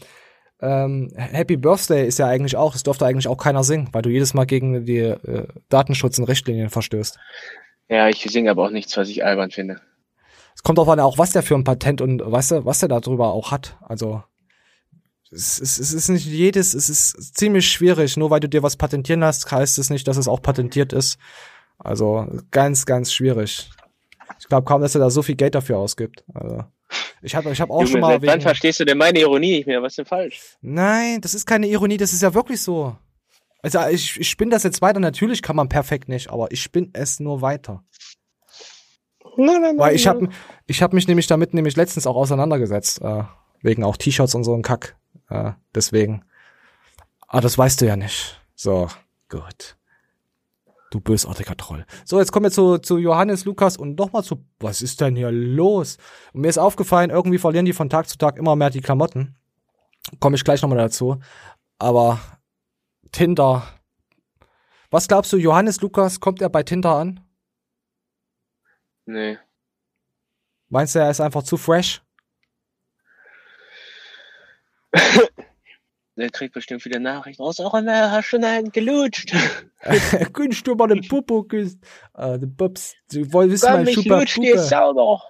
ähm, 0.61 1.11
Happy 1.17 1.57
Birthday 1.57 2.07
ist 2.07 2.19
ja 2.19 2.27
eigentlich 2.27 2.57
auch, 2.57 2.73
das 2.73 2.83
durfte 2.83 3.07
eigentlich 3.07 3.29
auch 3.29 3.37
keiner 3.37 3.65
singen, 3.65 3.89
weil 3.93 4.03
du 4.03 4.11
jedes 4.11 4.35
Mal 4.35 4.45
gegen 4.45 4.85
die 4.85 4.99
äh, 4.99 5.49
Datenschutz 5.69 6.19
und 6.19 6.25
Richtlinien 6.25 6.71
verstößt. 6.71 7.19
Ja, 7.89 8.09
ich 8.09 8.23
singe 8.23 8.51
aber 8.51 8.67
auch 8.67 8.71
nichts, 8.71 8.97
was 8.97 9.09
ich 9.09 9.25
albern 9.25 9.51
finde. 9.51 9.81
Es 10.55 10.63
kommt 10.63 10.79
auch 10.79 10.89
an, 10.89 11.01
auch 11.01 11.19
was 11.19 11.33
der 11.33 11.43
für 11.43 11.55
ein 11.55 11.65
Patent 11.65 12.01
und 12.01 12.21
weißt 12.25 12.51
du, 12.51 12.65
was 12.65 12.81
der 12.81 12.89
darüber 12.89 13.33
auch 13.33 13.51
hat. 13.51 13.77
Also 13.81 14.23
es, 15.31 15.61
es, 15.61 15.79
es 15.79 15.93
ist 15.93 16.09
nicht 16.09 16.27
jedes, 16.27 16.75
es 16.75 16.89
ist 16.89 17.37
ziemlich 17.37 17.71
schwierig. 17.71 18.17
Nur 18.17 18.31
weil 18.31 18.41
du 18.41 18.49
dir 18.49 18.63
was 18.63 18.77
patentieren 18.77 19.25
hast, 19.25 19.51
heißt 19.51 19.79
es 19.79 19.91
nicht, 19.91 20.07
dass 20.07 20.17
es 20.17 20.29
auch 20.29 20.43
patentiert 20.43 20.93
ist. 20.93 21.19
Also 21.83 22.27
ganz, 22.51 22.87
ganz 22.87 23.13
schwierig. 23.13 23.71
Ich 24.39 24.49
glaube 24.49 24.65
kaum, 24.65 24.81
dass 24.81 24.95
er 24.95 25.01
da 25.01 25.11
so 25.11 25.23
viel 25.23 25.35
Geld 25.35 25.55
dafür 25.55 25.79
ausgibt. 25.79 26.25
Also, 26.35 26.65
ich 27.23 27.35
habe 27.35 27.51
ich 27.51 27.61
hab 27.61 27.71
auch 27.71 27.81
Junge, 27.81 27.91
schon 27.91 28.01
mal. 28.01 28.13
Seit 28.13 28.23
wegen... 28.23 28.33
wann 28.33 28.41
verstehst 28.41 28.81
du 28.81 28.85
denn 28.85 28.99
meine 28.99 29.19
Ironie 29.21 29.53
nicht 29.53 29.67
mehr? 29.67 29.83
Was 29.83 29.93
ist 29.93 29.99
denn 29.99 30.07
falsch? 30.07 30.41
Nein, 30.61 31.21
das 31.21 31.35
ist 31.35 31.47
keine 31.47 31.67
Ironie, 31.67 31.97
das 31.97 32.13
ist 32.13 32.23
ja 32.23 32.33
wirklich 32.35 32.63
so. 32.63 32.97
Also 33.63 33.81
ich, 33.91 34.19
ich 34.19 34.29
spinne 34.29 34.51
das 34.51 34.63
jetzt 34.63 34.81
weiter. 34.81 35.01
Natürlich 35.01 35.43
kann 35.43 35.57
man 35.57 35.69
perfekt 35.69 36.09
nicht, 36.09 36.31
aber 36.31 36.51
ich 36.51 36.63
spinne 36.63 36.91
es 36.95 37.21
nur 37.21 37.43
weiter. 37.43 37.85
Nein, 39.37 39.47
nein, 39.47 39.63
nein. 39.63 39.79
Weil 39.79 39.95
ich 39.95 40.07
habe 40.07 40.29
ich 40.67 40.83
hab 40.83 40.93
mich 40.93 41.07
nämlich 41.09 41.27
damit 41.27 41.55
nämlich 41.55 41.77
letztens 41.77 42.07
auch 42.07 42.17
auseinandergesetzt. 42.17 43.03
Äh, 43.03 43.25
wegen 43.63 43.85
auch 43.85 43.97
T-Shirts 43.97 44.35
und 44.35 44.45
so 44.45 44.55
ein 44.55 44.63
Kack. 44.63 44.97
Äh, 45.29 45.53
deswegen. 45.75 46.25
Ah, 47.29 47.41
das 47.41 47.57
weißt 47.59 47.81
du 47.81 47.87
ja 47.87 47.97
nicht. 47.97 48.41
So, 48.55 48.89
gut. 49.29 49.77
Du 50.91 51.01
bösartiger 51.01 51.57
Troll. 51.57 51.87
So, 52.05 52.19
jetzt 52.19 52.33
kommen 52.33 52.47
wir 52.47 52.51
zu, 52.51 52.79
zu 52.79 52.99
Johannes, 52.99 53.45
Lukas 53.45 53.77
und 53.77 53.97
nochmal 53.97 54.25
zu, 54.25 54.45
was 54.59 54.83
ist 54.83 55.01
denn 55.01 55.15
hier 55.15 55.31
los? 55.31 55.99
Und 56.33 56.41
mir 56.41 56.49
ist 56.49 56.59
aufgefallen, 56.59 57.11
irgendwie 57.11 57.39
verlieren 57.39 57.65
die 57.65 57.73
von 57.73 57.89
Tag 57.89 58.09
zu 58.09 58.19
Tag 58.19 58.37
immer 58.37 58.57
mehr 58.57 58.71
die 58.71 58.81
Klamotten. 58.81 59.37
Komme 60.19 60.35
ich 60.35 60.43
gleich 60.43 60.63
nochmal 60.63 60.79
dazu. 60.79 61.21
Aber 61.79 62.21
Tinder. 63.13 63.63
Was 64.91 65.07
glaubst 65.07 65.33
du, 65.33 65.37
Johannes, 65.37 65.81
Lukas, 65.81 66.19
kommt 66.19 66.43
er 66.43 66.49
bei 66.49 66.65
Tinder 66.65 66.97
an? 66.97 67.21
Nee. 69.07 69.39
Meinst 70.69 70.97
du, 70.97 70.99
er 70.99 71.11
ist 71.11 71.21
einfach 71.21 71.45
zu 71.45 71.57
fresh? 71.57 72.03
Der 76.21 76.31
kriegt 76.31 76.55
bestimmt 76.55 76.83
viele 76.83 77.01
Nachrichten. 77.01 77.43
Was 77.43 77.61
auch 77.61 77.75
immer, 77.75 78.11
hast 78.11 78.27
schon 78.27 78.45
einen 78.45 78.71
gelutscht. 78.71 79.33
Könntest 80.33 80.67
du 80.67 80.75
mal 80.75 80.89
den 80.89 81.07
Popo 81.09 81.43
küssen? 81.45 81.81
Äh, 82.15 82.39
den 82.39 82.55
Bubs, 82.55 82.95
du 83.11 83.33
wolltest 83.33 83.65
mal 83.65 83.87
super 83.87 84.25
Puppe. 84.27 84.47
Jetzt 84.47 84.69
sauber. 84.69 85.23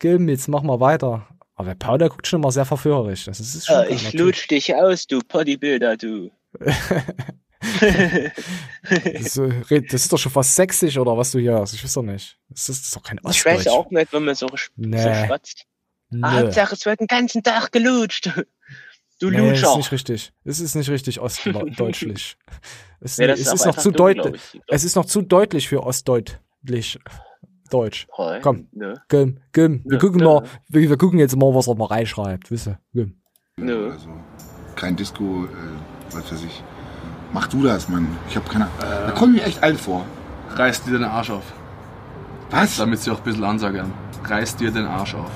Kim, 0.00 0.28
jetzt 0.28 0.48
mach 0.48 0.62
mal 0.62 0.80
weiter. 0.80 1.28
Aber 1.54 1.74
Paul, 1.74 1.98
der 1.98 2.08
guckt 2.08 2.26
schon 2.26 2.40
immer 2.40 2.50
sehr 2.50 2.64
verführerisch. 2.64 3.26
Das 3.26 3.38
ist 3.38 3.66
schon 3.66 3.84
äh, 3.84 3.88
ich 3.90 4.12
lutsch 4.14 4.48
dich 4.48 4.74
aus, 4.74 5.06
du 5.06 5.20
Bodybuilder, 5.20 5.96
du. 5.96 6.30
das, 7.60 9.34
das, 9.34 9.92
ist 9.92 10.12
doch 10.12 10.18
schon 10.18 10.32
fast 10.32 10.56
sächsisch, 10.56 10.96
oder 10.96 11.16
was 11.16 11.32
du 11.32 11.38
hier 11.38 11.54
hast. 11.54 11.74
Ich 11.74 11.84
weiß 11.84 11.92
doch 11.92 12.02
nicht. 12.02 12.38
Das 12.48 12.68
ist, 12.68 12.80
das 12.80 12.86
ist 12.86 12.96
doch 12.96 13.02
kein 13.02 13.18
Ostdeutsch. 13.18 13.60
Ich 13.60 13.66
weiß 13.66 13.68
auch 13.68 13.90
nicht, 13.90 14.12
wenn 14.12 14.24
man 14.24 14.34
so, 14.34 14.48
nee. 14.76 15.02
so 15.02 15.26
schwatzt. 15.26 15.66
Nee. 16.08 16.26
Hauptsache, 16.26 16.74
es 16.74 16.86
wird 16.86 17.00
den 17.00 17.06
ganzen 17.06 17.42
Tag 17.42 17.70
gelutscht. 17.72 18.30
Du 19.20 19.30
nee, 19.30 19.38
Lutscher. 19.38 19.72
ist 19.72 19.76
nicht 19.76 19.92
richtig. 19.92 20.32
Es 20.44 20.60
ist 20.60 20.74
nicht 20.74 20.88
richtig 20.88 21.20
ostdeutschlich. 21.20 22.38
es, 23.00 23.18
nee, 23.18 23.26
es 23.26 23.52
ist 23.52 23.66
noch 23.66 23.76
zu 23.76 23.90
deutlich. 23.90 24.60
Es 24.66 24.82
ist 24.82 24.96
noch 24.96 25.04
zu 25.04 25.20
deutlich 25.20 25.68
für 25.68 25.82
ostdeutlich. 25.82 26.98
Deutsch. 27.70 28.08
Hey, 28.16 28.40
Komm, 28.42 28.66
ne. 28.72 29.00
Gim, 29.08 29.38
Gim. 29.52 29.82
Wir 29.84 29.92
ne, 29.92 29.98
gucken 29.98 30.18
ne. 30.18 30.24
mal, 30.24 30.42
wir, 30.68 30.88
wir, 30.88 30.96
gucken 30.96 31.20
jetzt 31.20 31.36
mal, 31.36 31.54
was 31.54 31.68
er 31.68 31.76
mal 31.76 31.84
reinschreibt, 31.84 32.50
wisse. 32.50 32.78
Gim. 32.92 33.14
Ne. 33.56 33.92
Also, 33.92 34.08
kein 34.74 34.96
Disco, 34.96 35.44
äh, 35.44 35.48
was 36.10 36.32
weiß 36.32 36.42
ich. 36.44 36.64
Mach 37.32 37.46
du 37.46 37.62
das, 37.62 37.88
Mann. 37.88 38.08
Ich 38.28 38.36
hab 38.36 38.48
keine 38.48 38.64
Ahnung. 38.64 38.78
Äh, 38.80 39.06
da 39.06 39.10
komme 39.12 39.36
ich 39.36 39.42
mir 39.42 39.46
echt 39.46 39.62
alt 39.62 39.78
vor. 39.78 40.04
Reiß 40.50 40.82
dir 40.82 40.92
den 40.92 41.04
Arsch 41.04 41.30
auf. 41.30 41.44
Was? 42.50 42.78
Damit 42.78 42.98
sie 42.98 43.12
auch 43.12 43.18
ein 43.18 43.24
bisschen 43.24 43.44
ansagern. 43.44 43.92
Reiß 44.24 44.56
dir 44.56 44.72
den 44.72 44.86
Arsch 44.86 45.14
auf. 45.14 45.30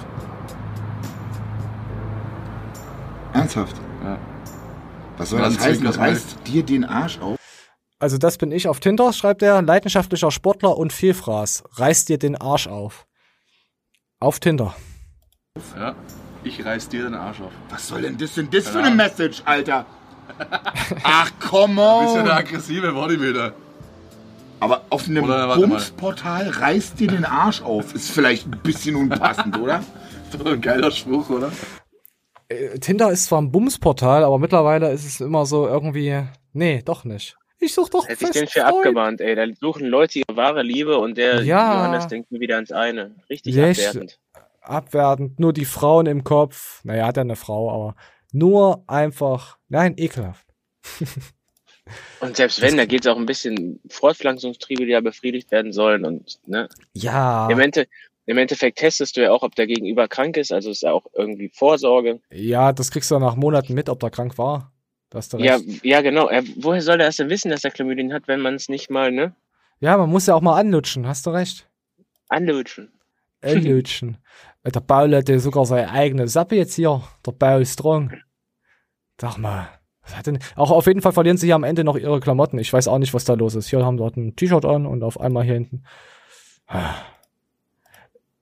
Ernsthaft? 3.34 3.76
Ja. 4.02 4.18
Was 5.18 5.30
soll 5.30 5.40
das, 5.40 5.56
das 5.56 5.64
heißen? 5.64 5.86
Was 5.86 5.98
reißt 5.98 6.36
dir 6.46 6.62
den 6.62 6.84
Arsch 6.84 7.18
auf? 7.18 7.36
Also 7.98 8.18
das 8.18 8.38
bin 8.38 8.52
ich 8.52 8.68
auf 8.68 8.80
Tinder, 8.80 9.12
schreibt 9.12 9.42
er. 9.42 9.62
Leidenschaftlicher 9.62 10.30
Sportler 10.30 10.76
und 10.76 10.92
Vielfraß. 10.92 11.64
Reiß 11.72 12.04
dir 12.06 12.18
den 12.18 12.36
Arsch 12.36 12.66
auf. 12.66 13.06
Auf 14.20 14.40
Tinder. 14.40 14.74
Ja, 15.76 15.94
ich 16.42 16.64
reiß 16.64 16.88
dir 16.88 17.04
den 17.04 17.14
Arsch 17.14 17.40
auf. 17.40 17.52
Was 17.70 17.88
soll 17.88 18.02
denn 18.02 18.18
das 18.18 18.34
denn 18.34 18.50
das 18.50 18.68
für 18.68 18.80
eine 18.80 18.94
Message, 18.94 19.42
Alter? 19.44 19.86
Ach, 21.02 21.30
komm 21.40 21.78
on. 21.78 22.00
Du 22.00 22.04
bist 22.04 22.16
ja 22.16 22.22
der 22.22 22.36
aggressive 22.36 22.92
Bodybuilder. 22.92 23.52
Aber 24.60 24.82
auf 24.88 25.06
einem 25.08 25.26
Bumsportal 25.26 26.48
reißt 26.48 26.98
dir 26.98 27.08
den 27.08 27.24
Arsch 27.24 27.60
auf. 27.62 27.94
Ist 27.94 28.10
vielleicht 28.10 28.46
ein 28.46 28.58
bisschen 28.62 28.96
unpassend, 28.96 29.58
oder? 29.58 29.84
Ist 30.30 30.40
doch 30.40 30.46
ein 30.46 30.60
geiler 30.60 30.90
Spruch, 30.90 31.28
oder? 31.28 31.52
Äh, 32.48 32.78
Tinder 32.78 33.10
ist 33.10 33.26
zwar 33.26 33.40
ein 33.40 33.50
Bumsportal, 33.50 34.24
aber 34.24 34.38
mittlerweile 34.38 34.90
ist 34.92 35.06
es 35.06 35.20
immer 35.20 35.46
so 35.46 35.66
irgendwie. 35.66 36.22
Nee, 36.52 36.82
doch 36.84 37.04
nicht. 37.04 37.36
Ich 37.60 37.72
such 37.72 37.88
doch 37.88 38.06
Hätte 38.06 38.24
ich 38.24 38.30
den 38.30 38.46
für 38.46 38.66
abgemahnt, 38.66 39.20
ey. 39.20 39.34
Da 39.34 39.46
suchen 39.58 39.86
Leute 39.86 40.18
ihre 40.18 40.36
wahre 40.36 40.62
Liebe 40.62 40.98
und 40.98 41.16
der 41.16 41.42
ja. 41.42 41.74
Johannes 41.74 42.08
denkt 42.08 42.30
mir 42.30 42.40
wieder 42.40 42.56
ans 42.56 42.72
eine. 42.72 43.14
Richtig 43.30 43.56
Echt? 43.56 43.80
abwertend. 43.80 44.20
Abwertend. 44.60 45.40
Nur 45.40 45.52
die 45.52 45.64
Frauen 45.64 46.06
im 46.06 46.24
Kopf. 46.24 46.80
Naja, 46.84 47.06
hat 47.06 47.16
er 47.16 47.22
eine 47.22 47.36
Frau, 47.36 47.70
aber 47.70 47.96
nur 48.32 48.84
einfach. 48.86 49.58
Nein, 49.68 49.94
ekelhaft. 49.96 50.46
und 52.20 52.36
selbst 52.36 52.60
wenn, 52.60 52.76
da 52.76 52.84
geht 52.84 53.02
es 53.02 53.06
auch 53.06 53.16
ein 53.16 53.26
bisschen 53.26 53.80
Fortpflanzungstriebe, 53.88 54.84
die 54.84 54.92
ja 54.92 55.00
befriedigt 55.00 55.50
werden 55.50 55.72
sollen 55.72 56.04
und, 56.04 56.38
ne? 56.46 56.68
Ja. 56.92 57.48
Im, 57.48 57.60
Ende, 57.60 57.86
Im 58.26 58.38
Endeffekt 58.38 58.78
testest 58.78 59.16
du 59.16 59.22
ja 59.22 59.32
auch, 59.32 59.42
ob 59.42 59.54
der 59.54 59.66
Gegenüber 59.66 60.08
krank 60.08 60.36
ist, 60.36 60.52
also 60.52 60.70
ist 60.70 60.82
ja 60.82 60.92
auch 60.92 61.06
irgendwie 61.14 61.50
Vorsorge. 61.50 62.20
Ja, 62.30 62.72
das 62.72 62.90
kriegst 62.90 63.10
du 63.10 63.18
nach 63.18 63.36
Monaten 63.36 63.74
mit, 63.74 63.88
ob 63.88 64.00
der 64.00 64.10
krank 64.10 64.38
war. 64.38 64.72
Ja, 65.36 65.60
ja, 65.82 66.00
genau. 66.00 66.26
Er, 66.26 66.42
woher 66.56 66.82
soll 66.82 67.00
er 67.00 67.06
das 67.06 67.16
denn 67.16 67.30
wissen, 67.30 67.50
dass 67.50 67.62
er 67.62 67.70
Chlamydien 67.70 68.12
hat, 68.12 68.26
wenn 68.26 68.40
man 68.40 68.54
es 68.54 68.68
nicht 68.68 68.90
mal, 68.90 69.12
ne? 69.12 69.34
Ja, 69.78 69.96
man 69.96 70.10
muss 70.10 70.26
ja 70.26 70.34
auch 70.34 70.40
mal 70.40 70.58
anlutschen, 70.58 71.06
hast 71.06 71.26
du 71.26 71.30
recht. 71.30 71.68
Anlutschen. 72.28 72.92
Anlutschen. 73.42 74.18
der 74.64 74.80
Paul 74.80 75.14
hat 75.14 75.28
ja 75.28 75.38
sogar 75.38 75.66
seine 75.66 75.90
eigene 75.90 76.26
Sappe 76.26 76.56
jetzt 76.56 76.74
hier. 76.74 77.02
Der 77.24 77.32
Paul 77.32 77.64
Strong. 77.64 78.12
Sag 79.20 79.36
mal. 79.38 79.68
Was 80.02 80.16
hat 80.16 80.26
denn? 80.26 80.38
Auch 80.56 80.70
auf 80.70 80.86
jeden 80.86 81.00
Fall 81.00 81.12
verlieren 81.12 81.36
sie 81.36 81.46
hier 81.46 81.54
am 81.54 81.64
Ende 81.64 81.84
noch 81.84 81.96
ihre 81.96 82.20
Klamotten. 82.20 82.58
Ich 82.58 82.72
weiß 82.72 82.88
auch 82.88 82.98
nicht, 82.98 83.14
was 83.14 83.24
da 83.24 83.34
los 83.34 83.54
ist. 83.54 83.68
Hier 83.68 83.84
haben 83.84 83.96
dort 83.96 84.16
ein 84.16 84.36
T-Shirt 84.36 84.64
an 84.64 84.86
und 84.86 85.02
auf 85.02 85.20
einmal 85.20 85.44
hier 85.44 85.54
hinten. 85.54 85.84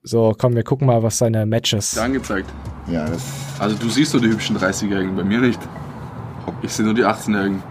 So, 0.04 0.34
komm, 0.36 0.56
wir 0.56 0.64
gucken 0.64 0.88
mal, 0.88 1.02
was 1.02 1.18
seine 1.18 1.46
Matches. 1.46 1.96
Angezeigt. 1.96 2.52
Ja, 2.88 3.06
das. 3.06 3.22
Also 3.60 3.76
du 3.76 3.88
siehst 3.88 4.10
so 4.10 4.18
die 4.18 4.28
hübschen 4.28 4.56
30-Jährigen, 4.58 5.14
bei 5.14 5.22
mir 5.22 5.38
nicht. 5.38 5.60
Ich 6.62 6.72
sehe 6.72 6.84
nur 6.84 6.94
die 6.94 7.04
18-Jährigen. 7.04 7.62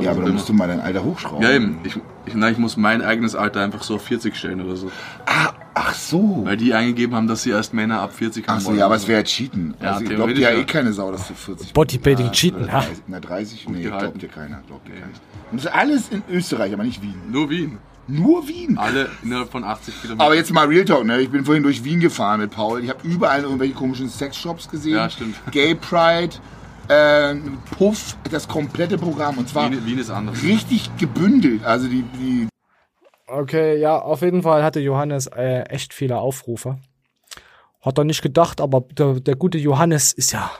Ja, 0.00 0.12
aber 0.12 0.22
dann 0.22 0.34
musst 0.34 0.48
du 0.48 0.54
mal 0.54 0.68
dein 0.68 0.80
Alter 0.80 1.04
hochschrauben. 1.04 1.42
Ja, 1.42 1.50
eben. 1.50 1.78
Ich, 1.84 1.96
ich, 2.24 2.34
na, 2.34 2.48
ich 2.50 2.56
muss 2.56 2.78
mein 2.78 3.02
eigenes 3.02 3.34
Alter 3.34 3.60
einfach 3.62 3.82
so 3.82 3.96
auf 3.96 4.02
40 4.02 4.34
stellen 4.34 4.62
oder 4.62 4.76
so. 4.76 4.90
Ah, 5.26 5.52
ach 5.74 5.94
so. 5.94 6.46
Weil 6.46 6.56
die 6.56 6.72
eingegeben 6.72 7.14
haben, 7.14 7.26
dass 7.26 7.42
sie 7.42 7.50
erst 7.50 7.74
Männer 7.74 8.00
ab 8.00 8.14
40 8.14 8.48
haben. 8.48 8.56
Ach 8.56 8.60
so, 8.62 8.72
ja, 8.72 8.86
aber 8.86 8.94
es 8.94 9.06
wäre 9.06 9.20
ja 9.20 9.24
Cheaten. 9.24 9.74
Ja, 9.82 9.92
also, 9.92 10.04
ich 10.04 10.10
glaube 10.10 10.32
ja 10.32 10.52
eh 10.52 10.64
keine 10.64 10.94
Sau, 10.94 11.12
dass 11.12 11.28
du 11.28 11.34
40 11.34 11.74
Bodybuilding 11.74 12.26
ja, 12.26 12.32
Cheaten, 12.32 12.66
ja. 12.68 12.84
Na, 13.06 13.20
30? 13.20 13.68
Nee, 13.68 13.82
glaubt 13.82 14.22
dir 14.22 14.28
keiner. 14.28 14.62
Glaubt 14.66 14.88
dir 14.88 14.94
keiner. 14.94 15.12
Und 15.50 15.58
das 15.58 15.66
ist 15.66 15.76
alles 15.76 16.08
in 16.08 16.22
Österreich, 16.30 16.72
aber 16.72 16.84
nicht 16.84 17.02
Wien. 17.02 17.16
Nur 17.30 17.50
Wien. 17.50 17.78
Nur 18.06 18.48
Wien. 18.48 18.76
Alle 18.78 19.08
innerhalb 19.22 19.50
von 19.50 19.62
80 19.62 20.00
Kilometern. 20.00 20.26
Aber 20.26 20.34
jetzt 20.34 20.52
mal 20.52 20.66
Real 20.66 20.84
Talk, 20.84 21.04
ne? 21.04 21.20
Ich 21.20 21.30
bin 21.30 21.44
vorhin 21.44 21.62
durch 21.62 21.84
Wien 21.84 22.00
gefahren 22.00 22.40
mit 22.40 22.50
Paul. 22.50 22.82
Ich 22.82 22.90
habe 22.90 23.06
überall 23.06 23.42
irgendwelche 23.42 23.74
komischen 23.74 24.08
Sexshops 24.08 24.68
gesehen. 24.68 24.94
Ja, 24.94 25.08
stimmt. 25.08 25.36
Gay 25.52 25.74
Pride 25.74 26.34
äh, 26.88 27.34
Puff, 27.78 28.16
das 28.30 28.48
komplette 28.48 28.98
Programm. 28.98 29.38
Und 29.38 29.48
zwar 29.48 29.70
Wien, 29.70 29.86
Wien 29.86 29.98
ist 29.98 30.10
anders. 30.10 30.42
richtig 30.42 30.90
gebündelt. 30.98 31.64
Also 31.64 31.88
die, 31.88 32.02
die 32.18 32.48
Okay, 33.26 33.78
ja, 33.78 33.96
auf 33.96 34.22
jeden 34.22 34.42
Fall 34.42 34.64
hatte 34.64 34.80
Johannes 34.80 35.28
äh, 35.28 35.62
echt 35.68 35.94
viele 35.94 36.18
Aufrufe. 36.18 36.78
Hat 37.80 37.96
er 37.96 38.04
nicht 38.04 38.22
gedacht, 38.22 38.60
aber 38.60 38.80
der, 38.80 39.20
der 39.20 39.36
gute 39.36 39.56
Johannes 39.56 40.12
ist 40.12 40.32
ja 40.32 40.50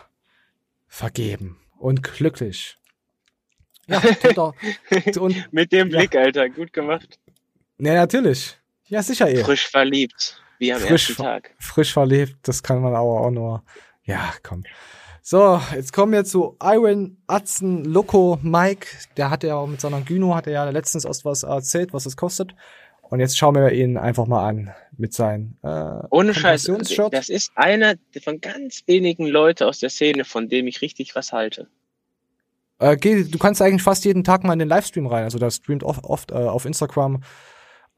vergeben 0.86 1.59
und 1.78 2.03
glücklich. 2.05 2.78
Ja, 3.88 4.01
und, 5.18 5.53
Mit 5.53 5.72
dem 5.72 5.88
Blick, 5.88 6.14
ja. 6.14 6.20
Alter, 6.20 6.49
gut 6.49 6.72
gemacht. 6.72 7.18
Ja, 7.80 7.94
natürlich. 7.94 8.56
Ja, 8.86 9.02
sicher 9.02 9.28
eh. 9.28 9.42
Frisch 9.42 9.68
verliebt, 9.68 10.42
wie 10.58 10.72
am 10.72 10.80
frisch, 10.80 11.08
ersten 11.10 11.22
Tag. 11.22 11.54
Frisch 11.58 11.92
verliebt, 11.92 12.36
das 12.42 12.62
kann 12.62 12.82
man 12.82 12.94
aber 12.94 13.20
auch 13.20 13.30
nur. 13.30 13.62
Ja, 14.04 14.34
komm. 14.42 14.64
So, 15.22 15.60
jetzt 15.74 15.92
kommen 15.92 16.12
wir 16.12 16.24
zu 16.24 16.56
Iron 16.62 17.18
Atzen 17.26 17.84
Loco 17.84 18.38
Mike. 18.42 18.86
Der 19.16 19.30
hat 19.30 19.44
ja 19.44 19.64
mit 19.66 19.80
seiner 19.80 20.00
Gyno, 20.00 20.34
hat 20.34 20.46
er 20.46 20.52
ja 20.52 20.70
letztens 20.70 21.04
erst 21.04 21.24
was 21.24 21.42
erzählt, 21.42 21.92
was 21.92 22.06
es 22.06 22.16
kostet. 22.16 22.54
Und 23.02 23.20
jetzt 23.20 23.36
schauen 23.36 23.54
wir 23.54 23.72
ihn 23.72 23.96
einfach 23.96 24.26
mal 24.26 24.46
an 24.48 24.74
mit 24.96 25.12
seinen 25.12 25.58
äh, 25.62 26.06
Ohne 26.10 26.34
Scheiß, 26.34 26.70
das 27.10 27.28
ist 27.28 27.52
einer 27.56 27.94
von 28.22 28.40
ganz 28.40 28.82
wenigen 28.86 29.26
Leuten 29.26 29.64
aus 29.64 29.80
der 29.80 29.90
Szene, 29.90 30.24
von 30.24 30.48
dem 30.48 30.66
ich 30.66 30.80
richtig 30.80 31.14
was 31.14 31.32
halte. 31.32 31.68
Äh, 32.78 32.96
geh, 32.96 33.24
du 33.24 33.38
kannst 33.38 33.60
eigentlich 33.60 33.82
fast 33.82 34.04
jeden 34.04 34.24
Tag 34.24 34.42
mal 34.42 34.54
in 34.54 34.58
den 34.58 34.68
Livestream 34.68 35.06
rein. 35.06 35.24
Also 35.24 35.38
der 35.38 35.50
streamt 35.50 35.84
oft, 35.84 36.04
oft 36.04 36.30
äh, 36.30 36.34
auf 36.34 36.64
Instagram 36.64 37.22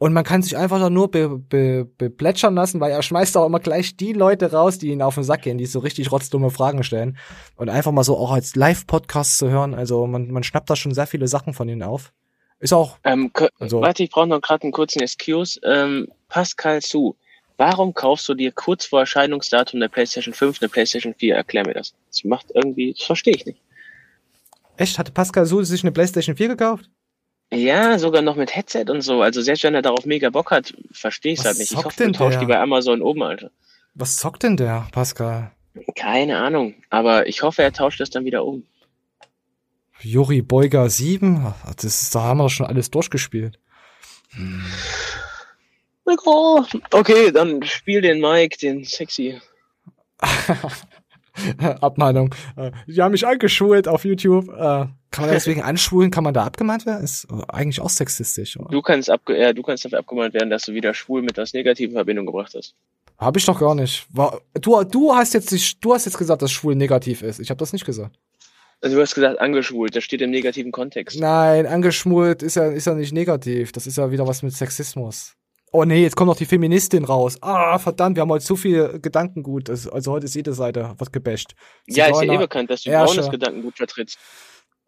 und 0.03 0.13
man 0.13 0.25
kann 0.25 0.43
sich 0.43 0.57
einfach 0.57 0.81
da 0.81 0.91
nur 0.91 1.13
be, 1.13 1.29
be, 1.39 1.85
beplätschern 1.85 2.57
lassen, 2.57 2.81
weil 2.81 2.91
er 2.91 3.05
schmeißt 3.05 3.37
auch 3.37 3.47
immer 3.47 3.61
gleich 3.61 3.97
die 3.97 4.13
Leute 4.13 4.51
raus, 4.51 4.77
die 4.77 4.89
ihn 4.89 5.01
auf 5.01 5.15
den 5.15 5.23
Sack 5.23 5.43
gehen, 5.43 5.59
die 5.59 5.67
so 5.67 5.79
richtig 5.79 6.11
rotzdumme 6.11 6.51
Fragen 6.51 6.83
stellen. 6.83 7.17
Und 7.55 7.69
einfach 7.69 7.93
mal 7.93 8.03
so 8.03 8.17
auch 8.17 8.33
als 8.33 8.57
Live-Podcast 8.57 9.39
zu 9.39 9.49
hören. 9.49 9.75
Also 9.75 10.09
man, 10.09 10.29
man 10.33 10.43
schnappt 10.43 10.69
da 10.69 10.75
schon 10.75 10.93
sehr 10.93 11.07
viele 11.07 11.29
Sachen 11.29 11.55
von 11.55 11.69
ihnen 11.69 11.85
auf. 11.85 12.13
Ist 12.59 12.73
auch. 12.73 12.99
Ähm, 13.05 13.31
also, 13.61 13.81
warte, 13.81 14.03
ich 14.03 14.11
brauche 14.11 14.27
noch 14.27 14.41
gerade 14.41 14.65
einen 14.65 14.73
kurzen 14.73 15.03
Excuse. 15.03 15.61
Ähm, 15.63 16.09
Pascal 16.29 16.81
Su, 16.81 17.15
warum 17.57 17.95
kaufst 17.95 18.29
du 18.29 18.35
dir 18.35 18.51
kurz 18.51 18.85
vor 18.85 18.99
Erscheinungsdatum 18.99 19.79
der 19.79 19.87
PlayStation 19.87 20.35
5 20.35 20.63
eine 20.63 20.69
PlayStation 20.69 21.15
4? 21.15 21.37
Erklär 21.37 21.65
mir 21.65 21.75
das. 21.75 21.95
Das 22.09 22.25
macht 22.25 22.47
irgendwie, 22.53 22.93
das 22.93 23.07
verstehe 23.07 23.37
ich 23.37 23.47
nicht. 23.47 23.61
Echt? 24.77 24.99
Hatte 24.99 25.13
Pascal 25.13 25.47
Su 25.47 25.63
sich 25.63 25.85
eine 25.85 25.93
PlayStation 25.93 26.35
4 26.35 26.49
gekauft? 26.49 26.91
Ja, 27.53 27.99
sogar 27.99 28.23
noch 28.23 28.37
mit 28.37 28.57
Headset 28.57 28.87
und 28.89 29.03
so. 29.03 29.21
Also 29.21 29.43
selbst 29.43 29.63
wenn 29.63 29.75
er 29.75 29.83
darauf 29.83 30.07
mega 30.07 30.31
Bock 30.31 30.51
hat, 30.51 30.73
verstehe 30.91 31.35
ich 31.35 31.41
es 31.41 31.45
halt 31.45 31.59
nicht. 31.59 31.71
Ich 31.71 31.77
hoffe, 31.77 32.05
du 32.05 32.13
tauschst 32.13 32.41
die 32.41 32.47
bei 32.47 32.59
Amazon 32.59 33.03
oben, 33.03 33.23
Alter. 33.23 33.51
Was 33.95 34.17
zockt 34.17 34.43
denn 34.43 34.57
der, 34.57 34.89
Pascal? 34.91 35.53
Keine 35.95 36.39
Ahnung, 36.39 36.75
aber 36.89 37.27
ich 37.27 37.43
hoffe, 37.43 37.63
er 37.63 37.73
tauscht 37.73 38.01
das 38.01 38.09
dann 38.09 38.25
wieder 38.25 38.45
um. 38.45 38.65
Juri 40.01 40.41
Beuger 40.41 40.89
7, 40.89 41.55
das 41.77 41.85
ist, 41.85 42.15
da 42.15 42.23
haben 42.23 42.39
wir 42.39 42.49
schon 42.49 42.67
alles 42.67 42.91
durchgespielt. 42.91 43.59
Hm. 44.31 44.65
Okay, 46.91 47.31
dann 47.33 47.63
spiel 47.63 48.01
den 48.01 48.21
Mike, 48.21 48.57
den 48.59 48.85
sexy. 48.85 49.41
Abmahnung. 51.81 52.35
Äh, 52.57 52.73
die 52.87 53.01
haben 53.01 53.13
mich 53.13 53.27
angeschult 53.27 53.89
auf 53.89 54.05
YouTube. 54.05 54.49
Kann 55.13 55.27
man 55.27 55.35
deswegen 55.35 55.63
anschwulen? 55.63 56.11
Kann 56.11 56.25
man 56.25 56.35
da 56.35 56.45
abgemahnt 56.45 56.87
werden? 56.87 57.05
Ist 57.05 57.29
eigentlich 57.49 57.81
auch 57.81 57.91
sexistisch. 57.91 58.59
Oder? 58.59 58.71
Du 58.71 58.83
kannst, 58.83 59.11
abge 59.11 59.39
ja, 59.39 59.53
du 59.53 59.63
kannst 59.63 59.85
dafür 59.85 59.99
abgemahnt 59.99 60.35
werden, 60.35 60.51
dass 60.51 60.65
du 60.65 60.73
wieder 60.73 60.95
schwul 60.95 61.23
mit 61.23 61.37
was 61.37 61.53
Negativen 61.53 61.93
in 61.93 61.97
Verbindung 61.97 62.27
gebracht 62.27 62.55
hast. 62.57 62.75
Habe 63.19 63.39
ich 63.39 63.45
doch 63.45 63.61
gar 63.61 63.75
nicht. 63.75 64.07
Du, 64.61 64.83
du 64.83 65.15
hast 65.15 65.35
jetzt 65.35 65.53
nicht, 65.53 65.85
du 65.85 65.95
hast 65.95 66.07
jetzt 66.07 66.19
gesagt, 66.19 66.43
dass 66.43 66.51
schwul 66.51 66.75
negativ 66.75 67.23
ist. 67.23 67.39
Ich 67.39 67.51
habe 67.51 67.59
das 67.59 67.73
nicht 67.73 67.85
gesagt. 67.85 68.19
Also 68.81 68.97
du 68.97 69.03
hast 69.03 69.15
gesagt 69.15 69.39
angeschwult, 69.39 69.95
das 69.95 70.03
steht 70.03 70.23
im 70.23 70.31
negativen 70.31 70.73
Kontext. 70.73 71.21
Nein, 71.21 71.67
angeschwult 71.67 72.43
ist 72.43 72.57
ja, 72.57 72.67
ist 72.67 72.87
ja 72.87 72.95
nicht 72.95 73.13
negativ. 73.13 73.71
Das 73.71 73.87
ist 73.87 73.97
ja 73.97 74.11
wieder 74.11 74.27
was 74.27 74.43
mit 74.43 74.55
Sexismus. 74.55 75.37
Oh 75.71 75.85
nee, 75.85 76.03
jetzt 76.03 76.17
kommt 76.17 76.29
noch 76.29 76.37
die 76.37 76.47
Feministin 76.47 77.05
raus. 77.05 77.39
Ah, 77.41 77.79
verdammt, 77.79 78.17
wir 78.17 78.23
haben 78.23 78.31
heute 78.31 78.45
zu 78.45 78.57
viel 78.57 78.99
Gedankengut. 79.01 79.71
Also 79.71 80.13
heute 80.13 80.27
ist 80.27 80.35
jede 80.35 80.53
Seite 80.53 80.95
was 80.99 81.13
gebasht. 81.13 81.55
Ja, 81.87 82.07
ist 82.07 82.23
ja 82.23 82.35
eh 82.35 82.39
bekannt, 82.39 82.71
dass 82.71 82.83
du 82.83 82.91
Ersche. 82.91 83.15
braunes 83.15 83.31
Gedankengut 83.31 83.77
vertrittst. 83.77 84.19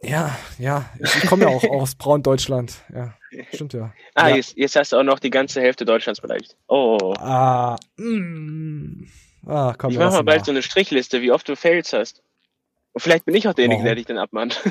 Ja, 0.06 0.38
ja, 0.58 0.90
ich, 0.98 1.22
ich 1.22 1.26
komme 1.28 1.44
ja 1.44 1.48
auch 1.48 1.64
aus 1.70 1.94
Braun-Deutschland. 1.94 2.74
Ja, 2.92 3.14
stimmt 3.52 3.72
ja. 3.72 3.92
Ah, 4.14 4.28
ja. 4.28 4.36
Jetzt, 4.36 4.56
jetzt 4.56 4.76
hast 4.76 4.92
du 4.92 4.98
auch 4.98 5.02
noch 5.02 5.18
die 5.18 5.30
ganze 5.30 5.60
Hälfte 5.60 5.84
Deutschlands 5.84 6.20
beleidigt. 6.20 6.56
Oh. 6.68 7.14
Ah, 7.18 7.76
mm. 7.96 9.06
ah 9.46 9.74
komm, 9.76 9.90
ich 9.90 9.98
mach 9.98 10.12
mal 10.12 10.22
bald 10.22 10.40
mal. 10.40 10.44
so 10.44 10.50
eine 10.52 10.62
Strichliste, 10.62 11.22
wie 11.22 11.32
oft 11.32 11.48
du 11.48 11.56
Fails 11.56 11.92
hast. 11.92 12.22
Und 12.92 13.00
vielleicht 13.00 13.24
bin 13.24 13.34
ich 13.34 13.48
auch 13.48 13.54
derjenige, 13.54 13.82
der 13.82 13.96
dich 13.96 14.06
dann 14.06 14.18
abmahnt. 14.18 14.62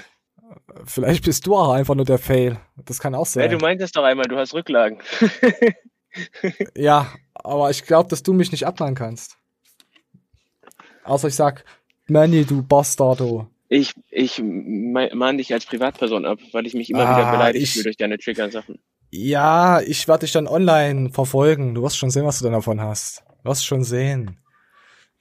Vielleicht 0.86 1.26
bist 1.26 1.46
du 1.46 1.56
auch 1.56 1.72
einfach 1.72 1.96
nur 1.96 2.06
der 2.06 2.20
Fail. 2.20 2.58
Das 2.86 3.00
kann 3.00 3.16
auch 3.16 3.26
sein. 3.26 3.44
Ja, 3.44 3.50
du 3.50 3.58
meintest 3.58 3.96
doch 3.96 4.04
einmal, 4.04 4.28
du 4.28 4.38
hast 4.38 4.54
Rücklagen. 4.54 5.00
ja, 6.76 7.12
aber 7.34 7.70
ich 7.70 7.86
glaube, 7.86 8.10
dass 8.10 8.24
du 8.24 8.34
mich 8.34 8.52
nicht 8.52 8.66
abmahnen 8.66 8.96
kannst. 8.96 9.38
Außer 11.04 11.28
ich 11.28 11.36
sag, 11.36 11.66
Manny, 12.08 12.46
du 12.46 12.64
Bastardo. 12.64 13.48
Ich, 13.76 13.93
ich 14.11 14.39
mahne 14.39 15.38
dich 15.39 15.51
als 15.51 15.65
Privatperson 15.65 16.28
ab, 16.28 16.38
weil 16.51 16.67
ich 16.67 16.76
mich 16.76 16.91
immer 16.91 17.07
ah, 17.07 17.17
wieder 17.17 17.32
beleidigt 17.32 17.74
fühle 17.74 17.86
durch 17.86 17.97
deine 17.97 18.19
Trigger-Sachen. 18.19 18.78
Ja, 19.09 19.82
ich 19.82 20.07
werde 20.07 20.28
dich 20.28 20.32
dann 20.32 20.47
online 20.47 21.09
verfolgen. 21.09 21.74
Du 21.74 21.82
wirst 21.82 21.97
schon 21.97 22.11
sehen, 22.11 22.24
was 22.24 22.38
du 22.38 22.43
dann 22.43 22.53
davon 22.53 22.80
hast. 22.80 23.24
Du 23.41 23.49
wirst 23.49 23.65
schon 23.65 23.84
sehen. 23.84 24.38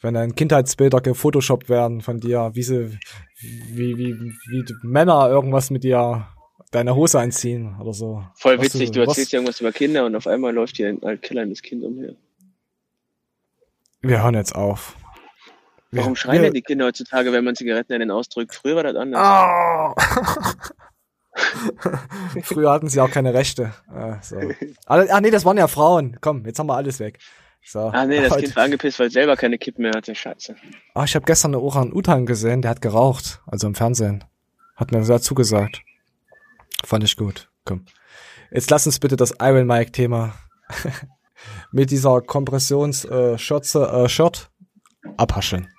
Wenn 0.02 0.12
dein 0.12 0.34
Kindheitsbilder 0.34 1.00
gefotoshoppt 1.00 1.70
werden 1.70 2.02
von 2.02 2.20
dir, 2.20 2.50
wie 2.52 2.62
sie, 2.62 2.98
wie, 3.40 3.96
wie, 3.96 4.18
wie 4.18 4.64
Männer 4.82 5.30
irgendwas 5.30 5.70
mit 5.70 5.82
dir 5.82 6.28
deine 6.72 6.94
Hose 6.94 7.20
anziehen 7.20 7.76
oder 7.80 7.94
so. 7.94 8.22
Voll 8.34 8.58
was 8.58 8.66
witzig, 8.66 8.90
du, 8.90 9.00
du 9.00 9.00
erzählst 9.00 9.28
was? 9.28 9.32
irgendwas 9.32 9.60
über 9.62 9.72
Kinder 9.72 10.04
und 10.04 10.14
auf 10.14 10.26
einmal 10.26 10.52
läuft 10.52 10.76
hier 10.76 10.90
ein 10.90 11.02
altkillendes 11.02 11.62
Kind 11.62 11.84
umher. 11.84 12.16
Wir 14.02 14.22
hören 14.22 14.34
jetzt 14.34 14.54
auf. 14.54 14.96
Warum 15.92 16.16
schreien 16.16 16.40
wir, 16.40 16.48
denn 16.48 16.54
die 16.54 16.62
Kinder 16.62 16.86
heutzutage, 16.86 17.32
wenn 17.32 17.44
man 17.44 17.54
Zigaretten 17.54 17.92
in 17.92 18.00
den 18.00 18.10
ausdrückt? 18.10 18.54
Früher 18.54 18.76
war 18.76 18.82
das 18.82 18.96
anders. 18.96 19.20
Oh. 19.20 19.94
Früher 22.42 22.70
hatten 22.70 22.88
sie 22.88 23.00
auch 23.00 23.10
keine 23.10 23.34
Rechte. 23.34 23.72
Ah, 23.88 24.18
so. 24.22 24.36
Ah, 24.86 25.20
nee, 25.20 25.30
das 25.30 25.44
waren 25.44 25.56
ja 25.56 25.68
Frauen. 25.68 26.18
Komm, 26.20 26.44
jetzt 26.46 26.58
haben 26.58 26.66
wir 26.66 26.76
alles 26.76 26.98
weg. 26.98 27.18
So. 27.64 27.80
Ah 27.80 28.06
nee, 28.06 28.20
das 28.20 28.36
Kind 28.36 28.56
war 28.56 28.64
angepisst, 28.64 28.98
weil 28.98 29.10
selber 29.10 29.36
keine 29.36 29.56
Kippen 29.56 29.82
mehr 29.82 29.92
hatte. 29.94 30.14
Scheiße. 30.14 30.56
Ah, 30.94 31.04
ich 31.04 31.14
habe 31.14 31.24
gestern 31.24 31.52
eine 31.52 31.60
Orang-Utan 31.60 32.26
gesehen, 32.26 32.62
der 32.62 32.72
hat 32.72 32.80
geraucht, 32.80 33.40
also 33.46 33.66
im 33.66 33.74
Fernsehen. 33.74 34.24
Hat 34.76 34.90
mir 34.90 35.04
sehr 35.04 35.20
zugesagt. 35.20 35.82
Fand 36.84 37.04
ich 37.04 37.16
gut. 37.16 37.48
Komm. 37.64 37.84
Jetzt 38.50 38.70
lass 38.70 38.86
uns 38.86 38.98
bitte 38.98 39.16
das 39.16 39.34
Iron 39.40 39.66
Mike 39.66 39.92
Thema 39.92 40.34
mit 41.72 41.90
dieser 41.90 42.20
Kompressions-Schürze, 42.20 43.90
äh, 43.92 44.04
äh, 44.04 44.08
Shirt 44.08 44.50
abhaschen. 45.16 45.71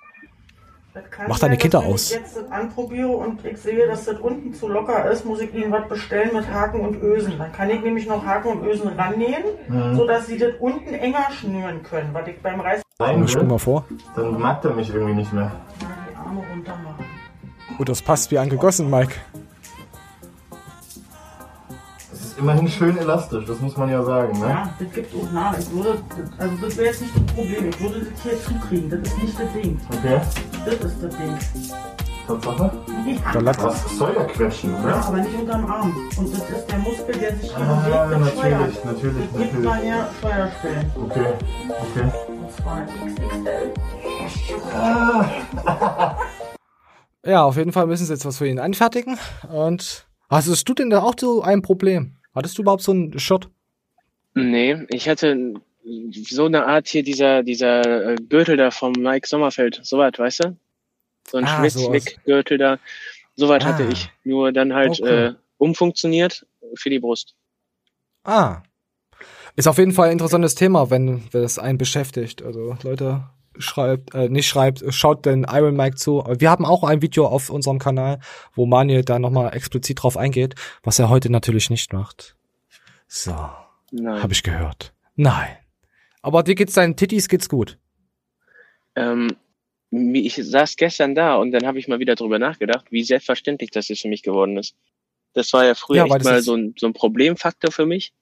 Mach 1.26 1.38
deine 1.38 1.56
Kinder 1.56 1.80
aus. 1.80 2.12
Wenn 2.12 2.18
ich 2.18 2.24
jetzt 2.24 2.36
das 2.36 2.52
anprobiere 2.52 3.08
und 3.08 3.44
ich 3.44 3.58
sehe, 3.58 3.86
dass 3.86 4.04
das 4.04 4.18
unten 4.20 4.54
zu 4.54 4.68
locker 4.68 5.10
ist, 5.10 5.24
muss 5.24 5.40
ich 5.40 5.52
ihnen 5.52 5.72
was 5.72 5.88
bestellen 5.88 6.30
mit 6.32 6.48
Haken 6.48 6.80
und 6.80 7.02
Ösen. 7.02 7.38
Dann 7.38 7.52
kann 7.52 7.70
ich 7.70 7.82
nämlich 7.82 8.06
noch 8.06 8.24
Haken 8.24 8.48
und 8.48 8.64
Ösen 8.64 8.88
rannähen, 8.88 9.42
mhm. 9.68 9.96
sodass 9.96 10.26
sie 10.26 10.38
das 10.38 10.52
unten 10.60 10.94
enger 10.94 11.26
schnüren 11.32 11.82
können, 11.82 12.10
was 12.12 12.28
ich 12.28 12.40
beim 12.40 12.60
Reißen... 12.60 12.82
Nein, 13.00 13.26
Spring 13.26 13.48
mal 13.48 13.58
vor. 13.58 13.84
Dann 14.14 14.38
mag 14.38 14.64
er 14.64 14.74
mich 14.74 14.94
irgendwie 14.94 15.14
nicht 15.14 15.32
mehr. 15.32 15.50
Ja, 15.80 15.88
die 16.10 16.16
Arme 16.16 16.42
runter 16.48 16.76
machen. 16.76 17.04
Gut, 17.76 17.88
das 17.88 18.00
passt 18.00 18.30
wie 18.30 18.38
angegossen, 18.38 18.88
Mike 18.88 19.14
immerhin 22.38 22.68
schön 22.68 22.96
elastisch, 22.98 23.44
das 23.46 23.60
muss 23.60 23.76
man 23.76 23.90
ja 23.90 24.02
sagen. 24.02 24.38
Ne? 24.40 24.48
Ja, 24.48 24.74
das 24.78 24.92
gibt 24.92 25.14
auch 25.14 25.32
nach. 25.32 25.58
Ich 25.58 25.70
würde, 25.70 26.02
also 26.38 26.56
das 26.56 26.76
wäre 26.76 26.86
jetzt 26.88 27.02
nicht 27.02 27.14
das 27.14 27.34
Problem. 27.34 27.68
Ich 27.68 27.80
würde 27.80 28.00
das 28.00 28.22
hier 28.22 28.42
zukriegen. 28.42 28.90
Das 28.90 29.00
ist 29.00 29.22
nicht 29.22 29.40
das 29.40 29.52
Ding. 29.52 29.80
Okay. 29.92 30.20
Das 30.64 30.74
ist 30.74 31.02
das 31.02 31.16
Ding. 31.16 31.38
Tatsache? 32.26 32.70
Ja. 33.06 33.42
Das 33.42 33.98
soll 33.98 34.14
ja 34.16 34.24
quetschen, 34.24 34.74
oder? 34.74 34.88
Ja, 34.88 35.04
aber 35.04 35.18
nicht 35.18 35.38
unterm 35.38 35.66
Arm. 35.66 35.94
Und 36.16 36.32
das 36.32 36.50
ist 36.50 36.70
der 36.70 36.78
Muskel, 36.78 37.14
der 37.16 37.36
sich 37.36 37.54
hier 37.54 37.66
ah, 37.66 38.06
bewegt 38.06 38.14
und 38.14 38.20
natürlich, 38.20 38.32
steuert. 38.32 38.84
Natürlich, 38.84 39.28
das 39.32 39.42
gibt 39.42 39.64
man 39.64 39.86
ja 39.86 40.08
Steuerstellen. 40.18 40.92
Okay, 41.02 41.26
okay. 41.68 42.12
Und 42.28 42.52
zwar 42.52 42.86
XXL. 42.86 43.72
Ja, 47.26 47.44
auf 47.44 47.56
jeden 47.56 47.72
Fall 47.72 47.86
müssen 47.86 48.06
sie 48.06 48.12
jetzt 48.12 48.26
was 48.26 48.38
für 48.38 48.46
ihn 48.46 48.58
anfertigen. 48.58 49.18
Und 49.50 50.06
hast 50.30 50.68
du 50.68 50.74
denn 50.74 50.90
da 50.90 51.02
auch 51.02 51.14
so 51.18 51.42
ein 51.42 51.62
Problem? 51.62 52.16
Hattest 52.34 52.58
du 52.58 52.62
überhaupt 52.62 52.82
so 52.82 52.92
einen 52.92 53.18
Shot? 53.18 53.48
Nee, 54.34 54.86
ich 54.88 55.08
hatte 55.08 55.54
so 55.84 56.46
eine 56.46 56.66
Art 56.66 56.88
hier 56.88 57.02
dieser, 57.02 57.42
dieser 57.42 58.12
äh, 58.12 58.16
Gürtel 58.16 58.56
da 58.56 58.70
vom 58.70 58.92
Mike 58.92 59.28
Sommerfeld, 59.28 59.80
soweit, 59.82 60.18
weißt 60.18 60.44
du? 60.44 60.56
So 61.28 61.38
ein 61.38 61.44
ah, 61.44 61.58
Schwitzwick-Gürtel 61.58 62.58
da. 62.58 62.78
Soweit 63.36 63.64
ah, 63.64 63.66
hatte 63.68 63.84
ich. 63.84 64.10
Nur 64.24 64.52
dann 64.52 64.74
halt 64.74 65.00
okay. 65.00 65.26
äh, 65.26 65.34
umfunktioniert 65.58 66.46
für 66.74 66.90
die 66.90 66.98
Brust. 66.98 67.34
Ah. 68.24 68.62
Ist 69.56 69.68
auf 69.68 69.78
jeden 69.78 69.92
Fall 69.92 70.08
ein 70.08 70.12
interessantes 70.12 70.54
Thema, 70.54 70.90
wenn, 70.90 71.22
wenn 71.32 71.42
es 71.42 71.58
einen 71.58 71.78
beschäftigt. 71.78 72.42
Also 72.42 72.76
Leute, 72.82 73.24
schreibt, 73.58 74.14
äh, 74.14 74.28
nicht 74.28 74.46
schreibt, 74.46 74.84
schaut 74.90 75.26
den 75.26 75.46
Iron 75.48 75.76
Mike 75.76 75.96
zu. 75.96 76.24
Wir 76.38 76.50
haben 76.50 76.64
auch 76.64 76.84
ein 76.84 77.02
Video 77.02 77.26
auf 77.26 77.50
unserem 77.50 77.78
Kanal, 77.78 78.20
wo 78.54 78.66
Manuel 78.66 79.04
da 79.04 79.18
nochmal 79.18 79.54
explizit 79.54 80.02
drauf 80.02 80.16
eingeht, 80.16 80.54
was 80.82 80.98
er 80.98 81.08
heute 81.08 81.30
natürlich 81.30 81.70
nicht 81.70 81.92
macht. 81.92 82.36
So. 83.06 83.32
Habe 83.32 84.32
ich 84.32 84.42
gehört. 84.42 84.92
Nein. 85.16 85.56
Aber 86.22 86.42
dir 86.42 86.54
geht's 86.54 86.74
deinen 86.74 86.96
Titties 86.96 87.28
geht's 87.28 87.48
gut. 87.48 87.78
Ähm, 88.96 89.36
ich 89.90 90.34
saß 90.34 90.76
gestern 90.76 91.14
da 91.14 91.36
und 91.36 91.52
dann 91.52 91.66
habe 91.66 91.78
ich 91.78 91.86
mal 91.86 92.00
wieder 92.00 92.14
drüber 92.14 92.38
nachgedacht, 92.38 92.86
wie 92.90 93.04
selbstverständlich 93.04 93.70
das 93.70 93.88
jetzt 93.88 94.02
für 94.02 94.08
mich 94.08 94.22
geworden 94.22 94.56
ist. 94.56 94.74
Das 95.34 95.52
war 95.52 95.64
ja 95.64 95.74
früher 95.74 96.06
ja, 96.06 96.14
echt 96.14 96.24
mal 96.24 96.42
so 96.42 96.54
ein, 96.54 96.74
so 96.78 96.86
ein 96.86 96.92
Problemfaktor 96.92 97.70
für 97.70 97.86
mich. 97.86 98.12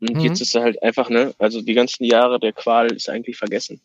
Und 0.00 0.16
mhm. 0.16 0.20
jetzt 0.20 0.40
ist 0.40 0.54
er 0.54 0.62
halt 0.62 0.82
einfach, 0.82 1.10
ne, 1.10 1.34
also 1.38 1.60
die 1.60 1.74
ganzen 1.74 2.04
Jahre 2.04 2.40
der 2.40 2.52
Qual 2.52 2.92
ist 2.92 3.08
eigentlich 3.08 3.36
vergessen. 3.36 3.80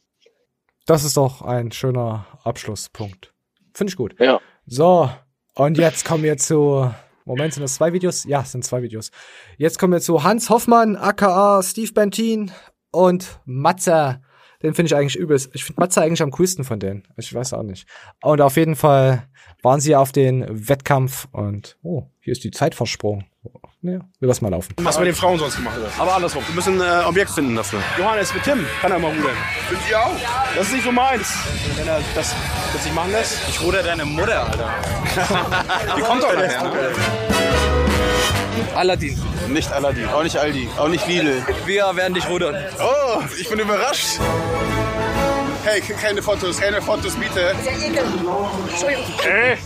Das 0.89 1.03
ist 1.03 1.17
doch 1.17 1.43
ein 1.43 1.71
schöner 1.71 2.25
Abschlusspunkt. 2.43 3.31
Finde 3.75 3.91
ich 3.91 3.95
gut. 3.95 4.15
Ja. 4.19 4.41
So, 4.65 5.07
und 5.53 5.77
jetzt 5.77 6.03
kommen 6.03 6.23
wir 6.23 6.35
zu. 6.37 6.91
Moment, 7.25 7.53
sind 7.53 7.61
das 7.61 7.75
zwei 7.75 7.93
Videos? 7.93 8.23
Ja, 8.23 8.43
sind 8.43 8.65
zwei 8.65 8.81
Videos. 8.81 9.11
Jetzt 9.57 9.77
kommen 9.77 9.93
wir 9.93 9.99
zu 9.99 10.23
Hans 10.23 10.49
Hoffmann, 10.49 10.95
aka 10.95 11.61
Steve 11.61 11.93
Bentin 11.93 12.51
und 12.89 13.39
Matze. 13.45 14.23
Den 14.63 14.73
finde 14.73 14.87
ich 14.87 14.95
eigentlich 14.95 15.15
übelst. 15.15 15.51
Ich 15.53 15.63
finde 15.63 15.79
Matze 15.79 16.01
eigentlich 16.01 16.23
am 16.23 16.31
coolsten 16.31 16.63
von 16.63 16.79
denen. 16.79 17.07
Ich 17.17 17.31
weiß 17.31 17.53
auch 17.53 17.61
nicht. 17.61 17.87
Und 18.23 18.41
auf 18.41 18.57
jeden 18.57 18.75
Fall 18.75 19.29
waren 19.61 19.81
sie 19.81 19.95
auf 19.95 20.11
den 20.11 20.43
Wettkampf 20.49 21.27
und 21.31 21.77
oh, 21.83 22.07
hier 22.19 22.31
ist 22.31 22.43
die 22.43 22.49
Zeit 22.49 22.73
versprungen. 22.73 23.25
Ja, 23.81 23.99
wir 24.19 24.27
lassen 24.27 24.43
mal 24.43 24.49
laufen. 24.51 24.73
Was 24.81 24.97
wir 24.97 25.05
den 25.05 25.15
Frauen 25.15 25.39
sonst 25.39 25.55
gemacht 25.55 25.75
haben. 25.75 26.01
Aber 26.01 26.15
andersrum. 26.15 26.43
Wir 26.45 26.55
müssen 26.55 26.81
ein 26.81 27.01
äh, 27.01 27.05
Objekt 27.05 27.31
finden 27.31 27.55
dafür. 27.55 27.79
Johannes 27.97 28.33
mit 28.33 28.43
Tim 28.43 28.65
kann 28.81 28.91
er 28.91 28.99
mal 28.99 29.07
rudern. 29.07 29.37
Sind 29.69 29.79
Sie 29.87 29.95
auch? 29.95 30.11
Das 30.53 30.67
ist 30.67 30.73
nicht 30.73 30.83
so 30.83 30.91
meins. 30.91 31.33
Wenn 31.77 31.87
er 31.87 32.01
das, 32.13 32.35
nicht 32.73 32.93
machen 32.93 33.11
lässt. 33.13 33.37
Ich 33.47 33.61
ruder 33.61 33.81
deine 33.81 34.03
Mutter, 34.03 34.45
Alter. 34.45 34.69
Die 35.95 36.01
kommt 36.01 36.23
doch 36.23 36.33
nachher. 36.33 36.71
Aladdin. 38.75 39.17
Nicht 39.47 39.71
Aladdin, 39.71 40.09
auch 40.09 40.23
nicht 40.23 40.37
Aldi, 40.37 40.67
auch 40.77 40.89
nicht 40.89 41.07
Lidl. 41.07 41.41
Wir 41.65 41.95
werden 41.95 42.13
dich 42.13 42.27
rudern. 42.27 42.55
Oh, 42.79 43.21
ich 43.39 43.49
bin 43.49 43.59
überrascht. 43.59 44.19
Hey, 45.63 45.81
keine 45.81 46.21
Fotos, 46.21 46.59
keine 46.59 46.81
Fotos, 46.81 47.15
bitte. 47.15 47.53
Äh. 49.27 49.57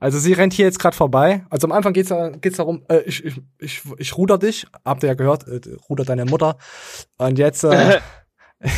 Also 0.00 0.18
sie 0.18 0.32
rennt 0.32 0.52
hier 0.52 0.64
jetzt 0.64 0.78
gerade 0.78 0.96
vorbei. 0.96 1.44
Also 1.48 1.66
am 1.66 1.72
Anfang 1.72 1.92
geht's, 1.92 2.12
geht's 2.40 2.56
darum, 2.56 2.82
äh, 2.88 3.02
ich, 3.06 3.24
ich, 3.24 3.40
ich, 3.58 3.82
ich 3.98 4.16
ruder 4.16 4.38
dich, 4.38 4.66
habt 4.84 5.02
ihr 5.04 5.08
ja 5.08 5.14
gehört, 5.14 5.46
äh, 5.46 5.60
ruder 5.88 6.04
deine 6.04 6.24
Mutter. 6.24 6.56
Und 7.18 7.38
jetzt, 7.38 7.64
äh, 7.64 8.00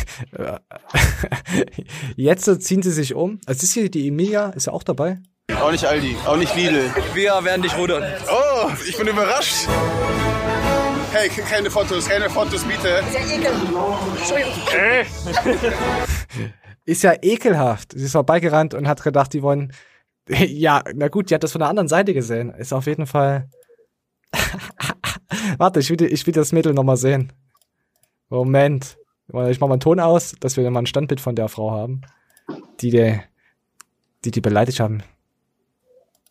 Jetzt 2.15 2.63
ziehen 2.63 2.81
sie 2.81 2.91
sich 2.91 3.13
um. 3.13 3.39
Also 3.45 3.63
ist 3.63 3.73
hier 3.73 3.89
die 3.89 4.07
Emilia, 4.07 4.49
ist 4.49 4.67
ja 4.67 4.73
auch 4.73 4.83
dabei. 4.83 5.19
Auch 5.61 5.71
nicht 5.71 5.85
Aldi, 5.85 6.15
auch 6.25 6.35
nicht 6.35 6.55
Lidl. 6.55 6.91
Wir 7.13 7.43
werden 7.43 7.61
dich 7.61 7.77
rudern. 7.77 8.03
Oh, 8.29 8.69
ich 8.87 8.97
bin 8.97 9.07
überrascht. 9.07 9.67
Hey, 11.17 11.29
keine 11.29 11.71
Fotos, 11.71 12.07
keine 12.07 12.29
Fotos, 12.29 12.63
bitte. 12.63 13.01
Ist 16.85 17.01
ja 17.01 17.15
ekelhaft. 17.19 17.93
Sie 17.93 18.05
ist 18.05 18.11
vorbeigerannt 18.11 18.75
und 18.75 18.87
hat 18.87 19.01
gedacht, 19.01 19.33
die 19.33 19.41
wollen. 19.41 19.73
Ja, 20.29 20.83
na 20.93 21.07
gut, 21.07 21.29
die 21.29 21.33
hat 21.33 21.43
das 21.43 21.53
von 21.53 21.59
der 21.59 21.69
anderen 21.69 21.87
Seite 21.87 22.13
gesehen. 22.13 22.51
Ist 22.51 22.71
auf 22.71 22.85
jeden 22.85 23.07
Fall. 23.07 23.49
Warte, 25.57 25.79
ich 25.79 25.89
will, 25.89 26.03
ich 26.03 26.27
will 26.27 26.35
das 26.35 26.51
Mädel 26.51 26.73
nochmal 26.73 26.97
sehen. 26.97 27.33
Moment. 28.29 28.99
Ich 29.27 29.59
mach 29.59 29.67
mal 29.67 29.73
einen 29.73 29.79
Ton 29.79 29.99
aus, 29.99 30.35
dass 30.39 30.55
wir 30.55 30.69
mal 30.69 30.81
ein 30.81 30.85
Standbild 30.85 31.19
von 31.19 31.35
der 31.35 31.47
Frau 31.47 31.71
haben. 31.71 32.01
Die 32.81 32.91
die, 32.91 33.19
die, 34.23 34.31
die 34.31 34.41
beleidigt 34.41 34.79
haben. 34.79 35.01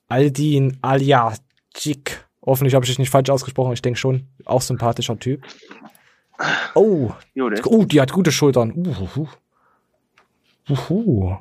Aldin 0.06 0.78
Aljacik. 0.80 2.25
Hoffentlich 2.46 2.74
habe 2.74 2.84
ich 2.84 2.90
dich 2.90 2.98
nicht 2.98 3.10
falsch 3.10 3.28
ausgesprochen. 3.28 3.72
Ich 3.72 3.82
denke 3.82 3.98
schon. 3.98 4.28
Auch 4.44 4.62
sympathischer 4.62 5.18
Typ. 5.18 5.44
Oh. 6.74 7.12
Oh, 7.64 7.84
die 7.84 8.00
hat 8.00 8.12
gute 8.12 8.30
Schultern. 8.30 8.72
Uhuhu. 8.72 9.28
Uhu. 10.68 11.36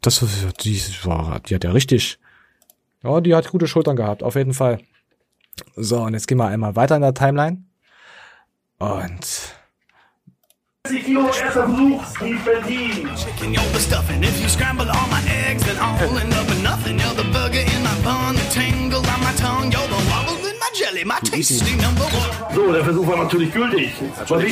Das 0.00 0.24
die 0.60 0.80
war, 1.04 1.40
die 1.40 1.54
hat 1.56 1.64
ja 1.64 1.72
richtig. 1.72 2.18
Ja, 3.02 3.20
die 3.20 3.34
hat 3.34 3.50
gute 3.50 3.66
Schultern 3.66 3.96
gehabt, 3.96 4.22
auf 4.22 4.36
jeden 4.36 4.54
Fall. 4.54 4.78
So, 5.74 6.00
und 6.02 6.14
jetzt 6.14 6.28
gehen 6.28 6.38
wir 6.38 6.46
einmal 6.46 6.76
weiter 6.76 6.96
in 6.96 7.02
der 7.02 7.14
Timeline. 7.14 7.64
Und 8.78 9.56
30 10.84 11.04
Kilo 11.04 11.26
erster 11.26 11.50
Versuch, 11.50 12.04
Steve 12.14 12.38
Bentin. 12.44 13.08
My 21.04 21.14
tasty 21.24 21.76
number 21.76 22.04
one. 22.04 22.54
So, 22.54 22.72
der 22.72 22.84
Versuch 22.84 23.06
war 23.06 23.16
natürlich 23.16 23.52
gültig. 23.52 23.92
Was 24.28 24.42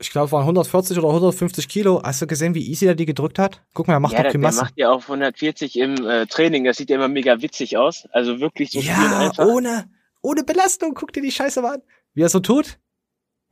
ich 0.00 0.10
glaube, 0.10 0.30
waren 0.30 0.42
140 0.42 0.96
oder 0.98 1.08
150 1.08 1.68
Kilo. 1.68 2.00
Hast 2.04 2.22
du 2.22 2.26
gesehen, 2.28 2.54
wie 2.54 2.64
easy 2.68 2.86
er 2.86 2.94
die 2.94 3.06
gedrückt 3.06 3.38
hat? 3.38 3.62
Guck 3.74 3.88
mal, 3.88 3.94
er 3.94 4.00
macht 4.00 4.12
ja, 4.12 4.22
doch 4.22 4.30
keine 4.30 4.42
Masse. 4.42 4.58
Der 4.58 4.64
macht 4.64 4.74
ja 4.76 4.90
auch 4.90 5.02
140 5.02 5.76
im 5.76 6.06
äh, 6.06 6.26
Training. 6.26 6.64
Das 6.64 6.76
sieht 6.76 6.90
ja 6.90 6.96
immer 6.96 7.08
mega 7.08 7.42
witzig 7.42 7.76
aus. 7.76 8.06
Also 8.12 8.38
wirklich 8.38 8.70
so 8.70 8.78
ja, 8.78 9.18
einfach. 9.18 9.44
ohne, 9.46 9.90
ohne 10.22 10.44
Belastung. 10.44 10.94
Guck 10.94 11.12
dir 11.12 11.22
die 11.22 11.32
Scheiße 11.32 11.62
mal 11.62 11.74
an. 11.74 11.82
Wie 12.14 12.22
er 12.22 12.28
so 12.28 12.38
tut. 12.38 12.78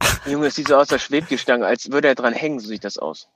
Junge, 0.27 0.47
es 0.47 0.55
sieht 0.55 0.69
so 0.69 0.77
aus, 0.77 0.93
als 0.93 1.03
schwebt 1.03 1.31
die 1.31 1.39
Stange, 1.39 1.67
als 1.67 1.91
würde 1.91 2.09
er 2.09 2.14
dran 2.14 2.33
hängen, 2.33 2.61
so 2.61 2.69
sieht 2.69 2.85
das 2.85 2.99
aus. 2.99 3.29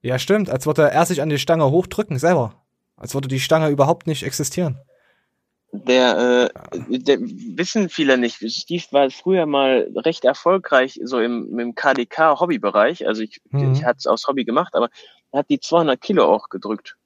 Ja, 0.00 0.18
stimmt. 0.18 0.48
Als 0.48 0.64
würde 0.64 0.90
er 0.90 1.04
sich 1.04 1.20
an 1.20 1.28
die 1.28 1.38
Stange 1.38 1.70
hochdrücken, 1.70 2.18
selber. 2.18 2.64
Als 2.96 3.12
würde 3.12 3.28
die 3.28 3.40
Stange 3.40 3.68
überhaupt 3.68 4.06
nicht 4.06 4.22
existieren. 4.22 4.80
Der, 5.84 6.50
äh, 6.88 6.98
der 6.98 7.18
wissen 7.20 7.88
viele 7.88 8.18
nicht. 8.18 8.36
Steve 8.36 8.84
war 8.90 9.10
früher 9.10 9.46
mal 9.46 9.90
recht 9.96 10.24
erfolgreich 10.24 11.00
so 11.02 11.20
im, 11.20 11.58
im 11.58 11.74
KDK-Hobbybereich. 11.74 13.06
Also 13.06 13.22
ich, 13.22 13.40
mhm. 13.50 13.72
ich 13.72 13.84
hatte 13.84 13.98
es 13.98 14.06
aus 14.06 14.26
Hobby 14.26 14.44
gemacht, 14.44 14.74
aber 14.74 14.88
er 15.32 15.40
hat 15.40 15.50
die 15.50 15.60
200 15.60 16.00
Kilo 16.00 16.24
auch 16.24 16.48
gedrückt. 16.48 16.96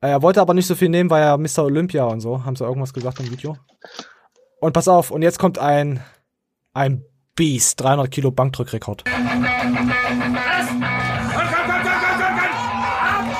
Er 0.00 0.22
wollte 0.22 0.40
aber 0.40 0.54
nicht 0.54 0.66
so 0.66 0.76
viel 0.76 0.88
nehmen, 0.88 1.10
weil 1.10 1.22
er 1.22 1.38
Mr. 1.38 1.64
Olympia 1.64 2.04
und 2.04 2.20
so, 2.20 2.44
haben 2.44 2.54
sie 2.54 2.64
irgendwas 2.64 2.92
gesagt 2.92 3.18
im 3.18 3.30
Video. 3.30 3.56
Und 4.60 4.72
pass 4.72 4.86
auf, 4.86 5.10
und 5.10 5.22
jetzt 5.22 5.38
kommt 5.38 5.58
ein, 5.58 6.04
ein 6.72 7.04
Beast, 7.34 7.80
300 7.80 8.10
Kilo 8.10 8.30
Bankdrückrekord. 8.30 9.04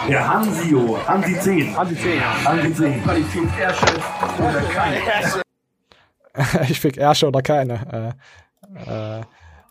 Der 0.08 0.26
Hansio, 0.26 0.98
Hansi 1.06 1.38
10. 1.38 1.76
Hansi 1.76 1.94
10. 1.94 2.44
Hansi 2.44 2.74
10. 2.74 3.02
Qualität 3.02 3.48
Ersche 3.60 3.86
oder 4.38 4.62
keine. 4.62 5.02
ich 6.70 6.80
fick 6.80 6.96
Ersche 6.96 7.28
oder 7.28 7.42
keine. 7.42 8.16
Äh, 8.86 9.18
äh, 9.18 9.22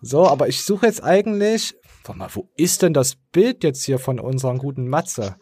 so, 0.02 0.28
aber 0.28 0.48
ich 0.48 0.64
suche 0.64 0.86
jetzt 0.86 1.04
eigentlich. 1.04 1.76
Warte 2.04 2.20
mal, 2.20 2.30
wo 2.34 2.48
ist 2.56 2.84
denn 2.84 2.94
das 2.94 3.16
Bild 3.32 3.64
jetzt 3.64 3.84
hier 3.84 3.98
von 3.98 4.20
unserem 4.20 4.60
guten 4.60 4.88
Matze? 4.88 5.38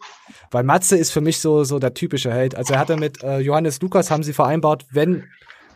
Weil 0.50 0.64
Matze 0.64 0.96
ist 0.96 1.10
für 1.10 1.20
mich 1.20 1.40
so, 1.40 1.64
so 1.64 1.78
der 1.78 1.92
typische 1.92 2.32
Held. 2.32 2.54
Also 2.54 2.72
er 2.72 2.80
hatte 2.80 2.96
mit 2.96 3.22
äh, 3.22 3.40
Johannes 3.40 3.82
Lukas 3.82 4.10
haben 4.10 4.22
sie 4.22 4.32
vereinbart, 4.32 4.86
wenn 4.90 5.24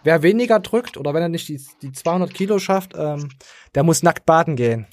wer 0.02 0.22
weniger 0.22 0.60
drückt 0.60 0.96
oder 0.96 1.12
wenn 1.12 1.22
er 1.22 1.28
nicht 1.28 1.46
die, 1.48 1.60
die 1.82 1.92
200 1.92 2.32
Kilo 2.32 2.58
schafft, 2.58 2.94
ähm, 2.96 3.28
der 3.74 3.82
muss 3.82 4.02
nackt 4.02 4.24
baden 4.24 4.56
gehen. 4.56 4.86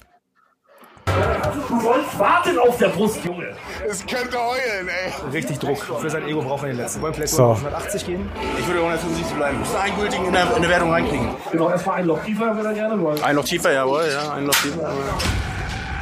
Du 1.68 1.80
sollst 1.80 2.18
warten 2.18 2.58
auf 2.58 2.76
der 2.78 2.88
Brust, 2.88 3.24
Junge. 3.24 3.54
Es 3.88 4.04
könnte 4.06 4.38
heulen, 4.38 4.88
ey. 4.88 5.12
Richtig 5.32 5.58
Druck. 5.58 5.78
Für 6.00 6.10
sein 6.10 6.26
Ego 6.26 6.42
braucht 6.42 6.62
er 6.64 6.68
den 6.68 6.78
letzten. 6.78 7.02
Wollen 7.02 7.14
vielleicht 7.14 7.32
so. 7.32 7.52
180 7.52 8.06
gehen? 8.06 8.28
Ich 8.58 8.66
würde 8.66 8.80
175 8.80 9.36
bleiben. 9.36 9.58
Musst 9.58 9.74
du 9.74 9.78
einen 9.78 9.96
gültigen 9.96 10.26
in 10.26 10.32
der, 10.32 10.56
in 10.56 10.62
der 10.62 10.70
Wertung 10.70 10.90
reinkriegen. 10.90 11.28
Genau, 11.52 11.70
erstmal 11.70 12.00
ein 12.00 12.06
Loch 12.06 12.22
tiefer, 12.24 12.54
würde 12.54 12.68
er 12.68 12.74
gerne 12.74 13.00
wollen. 13.00 13.22
Ein 13.22 13.36
Loch 13.36 13.44
tiefer, 13.44 13.72
jawohl, 13.72 14.08
ja. 14.12 14.32
Ein 14.32 14.46
Loch 14.46 14.54
tiefer. 14.54 14.90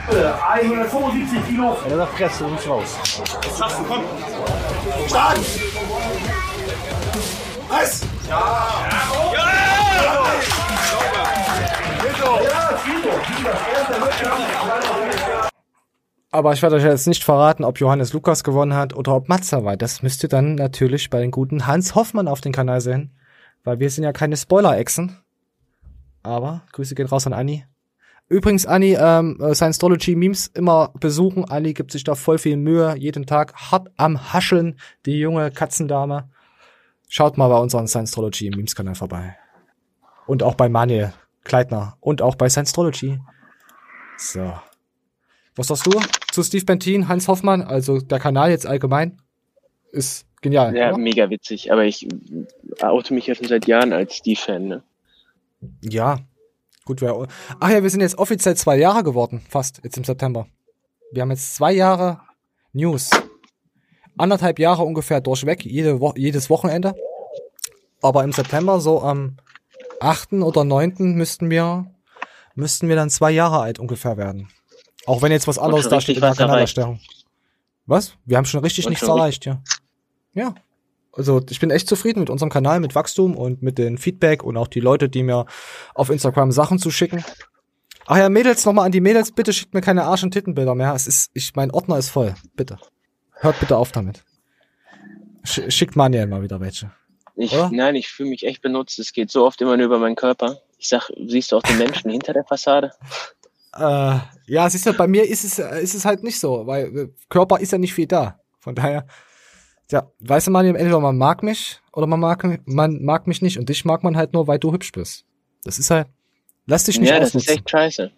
175 0.09 1.47
Kilo. 1.47 1.77
Ja, 1.91 1.97
das 1.97 2.09
presst 2.11 2.41
du 2.41 2.47
uns 2.47 2.69
raus. 2.69 2.97
Das 3.43 3.59
schaffst 3.59 3.79
du, 3.81 3.85
komm. 3.85 4.05
Stark! 5.09 5.37
Was? 7.69 8.03
Ja! 8.29 8.69
Ja! 9.35 9.57
Aber 16.31 16.53
ich 16.53 16.61
werde 16.61 16.77
euch 16.77 16.83
jetzt 16.83 17.07
nicht 17.07 17.25
verraten, 17.25 17.65
ob 17.65 17.81
Johannes 17.81 18.13
Lukas 18.13 18.45
gewonnen 18.45 18.75
hat 18.75 18.95
oder 18.95 19.15
ob 19.15 19.29
Matze 19.29 19.65
war. 19.65 19.77
Das 19.79 20.03
müsst 20.03 20.23
ihr 20.23 20.29
dann 20.29 20.57
natürlich 20.57 21.09
bei 21.09 21.21
den 21.21 21.31
guten 21.31 21.67
Hans 21.67 21.95
Hoffmann 21.95 22.29
auf 22.29 22.43
den 22.43 22.53
Kanal 22.53 22.83
sehen. 22.83 23.13
Weil 23.65 23.81
wir 23.81 23.89
sind 23.89 24.05
ja 24.05 24.13
keine 24.13 24.37
Spoiler-Echsen. 24.37 25.17
Aber 26.23 26.63
Grüße 26.73 26.95
gehen 26.95 27.07
raus 27.07 27.27
an 27.27 27.33
Anni. 27.33 27.65
Übrigens, 28.29 28.67
Anni, 28.67 28.97
ähm, 29.01 29.41
Science-Memes 29.55 30.49
immer 30.49 30.93
besuchen. 31.01 31.45
Anni 31.47 31.73
gibt 31.73 31.93
sich 31.93 32.05
da 32.05 32.15
voll 32.15 32.39
viel 32.39 32.57
Mühe. 32.59 32.97
Jeden 32.99 33.25
Tag 33.25 33.55
hart 33.55 33.89
am 33.97 34.33
Hascheln. 34.33 34.79
Die 35.07 35.19
junge 35.19 35.51
Katzendame. 35.51 36.29
Schaut 37.09 37.39
mal 37.39 37.49
bei 37.49 37.59
unserem 37.59 37.87
Science-Memes-Kanal 37.87 38.95
vorbei. 38.95 39.37
Und 40.27 40.43
auch 40.43 40.55
bei 40.55 40.69
Manuel 40.69 41.15
Kleidner. 41.47 41.97
Und 42.01 42.23
auch 42.23 42.35
bei 42.35 42.49
Science-Trology. 42.49 43.21
So. 44.19 44.53
Was 45.55 45.69
sagst 45.69 45.87
du 45.87 45.93
zu 46.33 46.43
Steve 46.43 46.65
Bentin, 46.65 47.09
Hans 47.09 47.29
Hoffmann? 47.29 47.63
Also 47.63 48.01
der 48.01 48.19
Kanal 48.19 48.51
jetzt 48.51 48.67
allgemein 48.67 49.21
ist 49.93 50.27
genial. 50.43 50.77
Ja, 50.77 50.89
oder? 50.89 50.99
mega 50.99 51.31
witzig. 51.31 51.73
Aber 51.73 51.85
ich 51.85 52.07
oute 52.83 53.15
mich 53.15 53.27
ja 53.27 53.35
schon 53.35 53.49
seit 53.49 53.67
Jahren 53.67 53.93
als 53.93 54.17
Steve-Fan. 54.17 54.69
Ne? 54.69 54.83
Ja. 55.83 56.19
Gut, 56.85 57.01
wer. 57.01 57.27
Ach 57.59 57.71
ja, 57.71 57.83
wir 57.83 57.91
sind 57.91 58.01
jetzt 58.01 58.19
offiziell 58.19 58.57
zwei 58.57 58.77
Jahre 58.77 59.03
geworden, 59.03 59.43
fast, 59.49 59.81
jetzt 59.83 59.97
im 59.97 60.05
September. 60.05 60.47
Wir 61.11 61.23
haben 61.23 61.31
jetzt 61.31 61.57
zwei 61.57 61.73
Jahre 61.73 62.21
News. 62.73 63.11
Anderthalb 64.19 64.59
Jahre 64.59 64.85
ungefähr 64.85 65.21
durchweg, 65.21 65.65
jede 65.65 66.01
Wo 66.01 66.13
jedes 66.17 66.49
Wochenende. 66.49 66.95
Aber 68.03 68.23
im 68.23 68.33
September, 68.33 68.79
so 68.81 69.01
am 69.01 69.37
8. 70.01 70.35
oder 70.35 70.65
9. 70.65 71.15
müssten 71.15 71.51
wir, 71.51 71.91
müssten 72.55 72.89
wir 72.89 72.97
dann 72.97 73.11
zwei 73.11 73.31
Jahre 73.31 73.61
alt 73.61 73.79
ungefähr 73.79 74.17
werden. 74.17 74.49
Auch 75.07 75.23
wenn 75.23 75.33
jetzt 75.33 75.47
was 75.47 75.59
anderes 75.59 75.89
da 75.89 76.01
steht 76.01 76.17
in 76.17 76.23
der 76.23 76.35
Kanalerstellung. 76.35 77.01
Was? 77.87 78.15
Wir 78.25 78.37
haben 78.37 78.45
schon 78.45 78.61
richtig 78.61 78.87
und 78.87 78.91
nichts 78.91 79.07
schon 79.07 79.17
erreicht, 79.17 79.45
ja. 79.45 79.63
Ja. 80.35 80.55
Also 81.13 81.41
ich 81.49 81.61
bin 81.61 81.71
echt 81.71 81.89
zufrieden 81.89 82.21
mit 82.21 82.29
unserem 82.29 82.51
Kanal, 82.51 82.81
mit 82.81 82.95
Wachstum 82.95 83.37
und 83.37 83.63
mit 83.63 83.79
dem 83.79 83.97
Feedback 83.97 84.43
und 84.43 84.57
auch 84.57 84.69
die 84.69 84.81
Leute, 84.81 85.09
die 85.09 85.23
mir 85.23 85.47
auf 85.95 86.11
Instagram 86.11 86.53
Sachen 86.53 86.79
zuschicken. 86.79 87.25
Ach 88.07 88.19
ja, 88.19 88.29
Mädels, 88.29 88.65
nochmal 88.67 88.87
an 88.87 88.93
die 88.93 89.01
Mädels, 89.01 89.33
bitte 89.33 89.53
schickt 89.53 89.73
mir 89.73 89.81
keine 89.81 90.05
Arsch- 90.05 90.23
und 90.23 90.33
Tittenbilder 90.33 90.75
mehr. 90.75 90.95
Es 90.95 91.07
ist, 91.07 91.31
ich, 91.33 91.55
mein 91.55 91.71
Ordner 91.71 91.97
ist 91.97 92.11
voll. 92.11 92.35
Bitte. 92.55 92.79
Hört 93.33 93.59
bitte 93.61 93.77
auf 93.77 93.93
damit. 93.93 94.25
Sch 95.45 95.63
schickt 95.69 95.97
Manuel 95.97 96.27
mal 96.27 96.43
wieder 96.43 96.61
welche. 96.61 96.93
Ich, 97.37 97.53
nein, 97.71 97.95
ich 97.97 98.09
fühle 98.09 98.31
mich 98.31 98.45
echt 98.47 98.63
benutzt. 98.63 98.99
Es 98.99 99.13
geht 99.13 99.31
so 99.31 99.45
oft 99.45 99.61
immer 99.61 99.77
nur 99.77 99.87
über 99.87 99.99
meinen 99.99 100.17
Körper. 100.17 100.59
Ich 100.79 100.89
sag, 100.89 101.11
siehst 101.27 101.53
du 101.53 101.57
auch 101.57 101.63
den 101.63 101.79
Menschen 101.79 102.11
hinter 102.11 102.33
der 102.33 102.45
Fassade? 102.45 102.93
Äh, 103.75 104.19
ja, 104.47 104.71
siehst 104.71 104.87
du, 104.87 104.95
bei 104.95 105.07
mir 105.07 105.29
ist 105.29 105.45
es, 105.45 105.59
ist 105.59 105.95
es 105.95 106.05
halt 106.07 106.23
nicht 106.23 106.41
so, 106.41 106.67
weil 106.67 106.99
äh, 106.99 107.09
Körper 107.29 107.61
ist 107.61 107.73
ja 107.73 107.79
nicht 107.79 107.93
viel 107.93 108.07
da. 108.07 108.41
Von 108.59 108.75
daher, 108.75 109.07
ja, 109.91 110.11
weißt 110.21 110.47
du 110.47 110.51
mal, 110.51 110.65
entweder 110.65 110.99
man 110.99 111.19
mag 111.19 111.43
mich 111.43 111.81
oder 111.93 112.07
man 112.07 112.21
mag, 112.21 112.43
man 112.67 113.03
mag 113.03 113.27
mich 113.27 113.43
nicht 113.43 113.59
und 113.59 113.69
dich 113.69 113.85
mag 113.85 114.03
man 114.03 114.17
halt 114.17 114.33
nur, 114.33 114.47
weil 114.47 114.59
du 114.59 114.73
hübsch 114.73 114.93
bist. 114.93 115.25
Das 115.63 115.79
ist 115.79 115.91
halt, 115.91 116.09
lass 116.67 116.85
dich 116.85 116.99
nicht 116.99 117.11
Ja, 117.11 117.17
ausnutzen. 117.17 117.39
das 117.41 117.47
ist 117.49 117.55
echt 117.55 117.71
scheiße. 117.71 118.11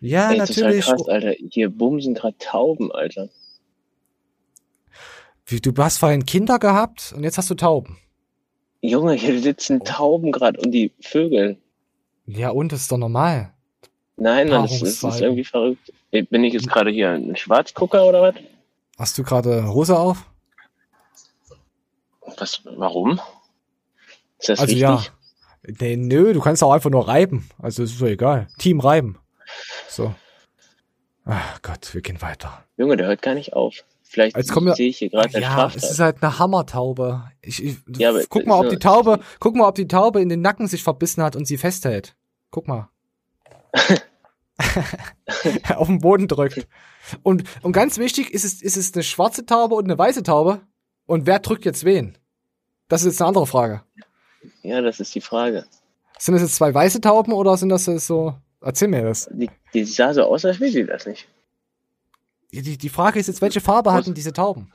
Ja, 0.00 0.30
Ey, 0.32 0.36
natürlich. 0.38 0.84
Das 0.84 0.86
ist 0.86 0.88
halt 0.88 0.98
krass, 0.98 1.08
Alter. 1.08 1.34
Hier 1.50 1.70
bumsen 1.70 2.14
gerade 2.14 2.36
Tauben, 2.38 2.92
Alter. 2.92 3.30
Wie, 5.46 5.60
du 5.60 5.72
hast 5.82 5.98
vorhin 5.98 6.26
Kinder 6.26 6.58
gehabt 6.58 7.14
und 7.16 7.24
jetzt 7.24 7.38
hast 7.38 7.48
du 7.48 7.54
Tauben. 7.54 7.98
Junge, 8.80 9.14
hier 9.14 9.40
sitzen 9.40 9.84
Tauben 9.84 10.32
gerade 10.32 10.60
und 10.60 10.70
die 10.70 10.92
Vögel. 11.00 11.58
Ja, 12.26 12.50
und 12.50 12.72
das 12.72 12.82
ist 12.82 12.92
doch 12.92 12.98
normal. 12.98 13.52
Nein, 14.16 14.48
Mann, 14.48 14.62
das 14.62 14.82
ist, 14.82 15.02
das 15.02 15.16
ist 15.16 15.20
irgendwie 15.20 15.44
verrückt. 15.44 15.92
Bin 16.10 16.44
ich 16.44 16.54
jetzt 16.54 16.68
gerade 16.68 16.90
hier 16.90 17.10
ein 17.10 17.36
Schwarzgucker 17.36 18.06
oder 18.06 18.22
was? 18.22 18.34
Hast 18.98 19.18
du 19.18 19.22
gerade 19.22 19.68
Hose 19.72 19.98
auf? 19.98 20.24
Was, 22.38 22.62
warum? 22.64 23.20
Ist 24.38 24.48
das 24.48 24.60
also 24.60 24.70
wichtig? 24.72 24.80
ja. 24.80 25.02
Nee, 25.80 25.96
nö, 25.96 26.32
du 26.32 26.40
kannst 26.40 26.62
auch 26.62 26.72
einfach 26.72 26.90
nur 26.90 27.08
reiben. 27.08 27.48
Also 27.58 27.82
ist 27.82 27.98
so 27.98 28.06
egal. 28.06 28.48
Team 28.58 28.80
reiben. 28.80 29.18
So. 29.88 30.14
Ach 31.24 31.60
Gott, 31.62 31.92
wir 31.92 32.02
gehen 32.02 32.22
weiter. 32.22 32.64
Junge, 32.76 32.96
der 32.96 33.08
hört 33.08 33.22
gar 33.22 33.34
nicht 33.34 33.52
auf. 33.52 33.84
Vielleicht 34.16 34.34
Jetzt 34.34 34.50
kommen 34.50 34.68
wir, 34.68 34.74
sehe 34.74 34.88
ich 34.88 34.96
hier 34.96 35.10
gerade 35.10 35.38
Ja, 35.38 35.70
es 35.76 35.90
ist 35.90 36.00
halt 36.00 36.22
eine 36.22 36.38
Hammertaube. 36.38 37.30
Ich, 37.42 37.62
ich, 37.62 37.76
Ja, 37.98 38.14
guck 38.30 38.46
mal, 38.46 38.58
ob 38.58 38.70
die 38.70 38.78
Taube, 38.78 39.20
guck 39.40 39.54
mal, 39.54 39.68
ob 39.68 39.74
die 39.74 39.88
Taube 39.88 40.22
in 40.22 40.30
den 40.30 40.40
Nacken 40.40 40.68
sich 40.68 40.82
verbissen 40.82 41.22
hat 41.22 41.36
und 41.36 41.44
sie 41.44 41.58
festhält. 41.58 42.16
Guck 42.50 42.66
mal. 42.66 42.88
auf 45.76 45.88
den 45.88 45.98
Boden 45.98 46.28
drückt. 46.28 46.66
Und, 47.22 47.44
und 47.60 47.72
ganz 47.72 47.98
wichtig, 47.98 48.32
ist 48.32 48.46
es, 48.46 48.62
ist 48.62 48.78
es 48.78 48.94
eine 48.94 49.02
schwarze 49.02 49.44
Taube 49.44 49.74
und 49.74 49.84
eine 49.84 49.98
weiße 49.98 50.22
Taube? 50.22 50.62
Und 51.04 51.26
wer 51.26 51.38
drückt 51.38 51.66
jetzt 51.66 51.84
wen? 51.84 52.16
Das 52.88 53.02
ist 53.02 53.08
jetzt 53.08 53.20
eine 53.20 53.28
andere 53.28 53.46
Frage. 53.46 53.82
Ja, 54.62 54.80
das 54.80 54.98
ist 54.98 55.14
die 55.14 55.20
Frage. 55.20 55.66
Sind 56.18 56.32
das 56.32 56.42
jetzt 56.42 56.54
zwei 56.54 56.72
weiße 56.72 57.02
Tauben 57.02 57.34
oder 57.34 57.58
sind 57.58 57.68
das 57.68 57.84
so? 57.84 58.34
Erzähl 58.62 58.88
mir 58.88 59.02
das. 59.02 59.28
Die, 59.30 59.50
die 59.74 59.84
sah 59.84 60.14
so 60.14 60.22
aus, 60.22 60.46
als 60.46 60.58
will 60.58 60.72
sie 60.72 60.86
das 60.86 61.04
nicht. 61.04 61.28
Die, 62.62 62.78
die 62.78 62.88
Frage 62.88 63.18
ist 63.18 63.26
jetzt, 63.26 63.42
welche 63.42 63.60
Farbe 63.60 63.92
hatten 63.92 64.14
diese 64.14 64.32
Tauben? 64.32 64.72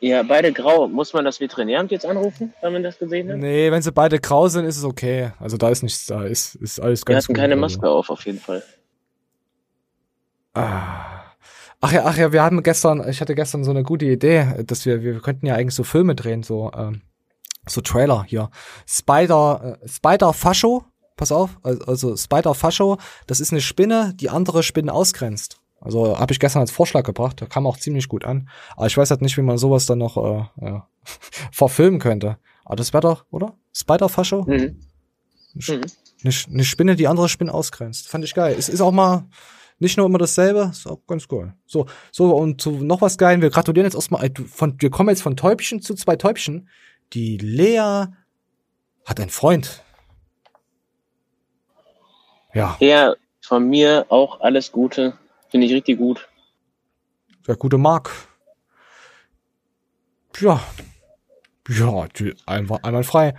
Ja, 0.00 0.22
beide 0.22 0.52
grau. 0.52 0.88
Muss 0.88 1.12
man 1.14 1.24
das 1.24 1.40
Veterinäramt 1.40 1.90
jetzt 1.90 2.04
anrufen, 2.04 2.52
wenn 2.60 2.72
man 2.72 2.82
das 2.82 2.98
gesehen 2.98 3.30
hat? 3.30 3.38
Nee, 3.38 3.70
wenn 3.70 3.82
sie 3.82 3.92
beide 3.92 4.18
grau 4.18 4.48
sind, 4.48 4.66
ist 4.66 4.76
es 4.76 4.84
okay. 4.84 5.32
Also 5.40 5.56
da 5.56 5.70
ist 5.70 5.82
nichts 5.82 6.06
da, 6.06 6.24
ist, 6.24 6.54
ist 6.56 6.80
alles 6.80 7.04
ganz 7.04 7.24
hatten 7.24 7.34
gut. 7.34 7.36
keine 7.36 7.54
also. 7.54 7.60
Maske 7.60 7.88
auf, 7.88 8.10
auf 8.10 8.26
jeden 8.26 8.38
Fall. 8.38 8.62
Ah. 10.54 11.22
Ach 11.80 11.92
ja, 11.92 12.04
ach 12.04 12.16
ja, 12.16 12.32
wir 12.32 12.42
hatten 12.42 12.62
gestern, 12.62 13.06
ich 13.08 13.20
hatte 13.20 13.34
gestern 13.34 13.62
so 13.62 13.70
eine 13.70 13.82
gute 13.82 14.06
Idee, 14.06 14.64
dass 14.66 14.86
wir, 14.86 15.02
wir 15.02 15.20
könnten 15.20 15.46
ja 15.46 15.54
eigentlich 15.54 15.74
so 15.74 15.84
Filme 15.84 16.14
drehen, 16.14 16.42
so, 16.42 16.70
ähm, 16.74 17.02
so 17.66 17.80
Trailer 17.80 18.24
hier. 18.26 18.50
Spider, 18.86 19.78
äh, 19.82 19.88
Spider 19.88 20.32
Fascho, 20.32 20.84
pass 21.16 21.32
auf, 21.32 21.58
also, 21.62 21.84
also 21.84 22.16
Spider 22.16 22.54
Fascho, 22.54 22.98
das 23.26 23.40
ist 23.40 23.52
eine 23.52 23.60
Spinne, 23.60 24.14
die 24.14 24.30
andere 24.30 24.62
Spinnen 24.62 24.88
ausgrenzt. 24.88 25.60
Also 25.80 26.18
habe 26.18 26.32
ich 26.32 26.40
gestern 26.40 26.60
als 26.60 26.70
Vorschlag 26.70 27.04
gebracht, 27.04 27.40
da 27.40 27.46
kam 27.46 27.66
auch 27.66 27.76
ziemlich 27.76 28.08
gut 28.08 28.24
an. 28.24 28.48
Aber 28.76 28.86
ich 28.86 28.96
weiß 28.96 29.10
halt 29.10 29.22
nicht, 29.22 29.36
wie 29.36 29.42
man 29.42 29.58
sowas 29.58 29.86
dann 29.86 29.98
noch 29.98 30.16
äh, 30.16 30.64
ja, 30.64 30.88
verfilmen 31.52 32.00
könnte. 32.00 32.38
Aber 32.64 32.76
das 32.76 32.92
wäre 32.92 33.02
doch, 33.02 33.24
oder? 33.30 33.54
Spider 33.72 34.08
Fascho? 34.08 34.42
Mhm. 34.42 34.80
Eine, 36.24 36.34
eine 36.50 36.64
Spinne, 36.64 36.96
die 36.96 37.08
andere 37.08 37.28
Spinnen 37.28 37.52
ausgrenzt. 37.52 38.08
Fand 38.08 38.24
ich 38.24 38.34
geil. 38.34 38.56
Es 38.58 38.68
ist 38.68 38.80
auch 38.80 38.92
mal 38.92 39.28
nicht 39.78 39.96
nur 39.96 40.06
immer 40.06 40.18
dasselbe, 40.18 40.70
ist 40.72 40.86
auch 40.86 41.00
ganz 41.06 41.26
cool. 41.30 41.54
So, 41.66 41.86
so 42.10 42.34
und 42.34 42.60
zu 42.60 42.70
noch 42.72 43.02
was 43.02 43.18
geil. 43.18 43.40
Wir 43.42 43.50
gratulieren 43.50 43.84
jetzt 43.86 43.94
erstmal 43.94 44.30
von, 44.46 44.76
wir 44.80 44.90
kommen 44.90 45.10
jetzt 45.10 45.22
von 45.22 45.36
Täubchen 45.36 45.82
zu 45.82 45.94
zwei 45.94 46.16
Täubchen. 46.16 46.68
Die 47.12 47.36
Lea 47.36 48.06
hat 49.04 49.20
einen 49.20 49.30
Freund. 49.30 49.82
Ja, 52.54 52.76
Ja, 52.80 53.14
von 53.42 53.68
mir 53.68 54.06
auch 54.08 54.40
alles 54.40 54.72
Gute. 54.72 55.18
Finde 55.48 55.66
ich 55.66 55.72
richtig 55.72 55.98
gut. 55.98 56.28
der 57.46 57.56
gute 57.56 57.78
Marc. 57.78 58.10
Ja. 60.40 60.60
Ja, 61.68 62.06
einfach 62.46 62.82
einmal 62.82 63.04
frei. 63.04 63.34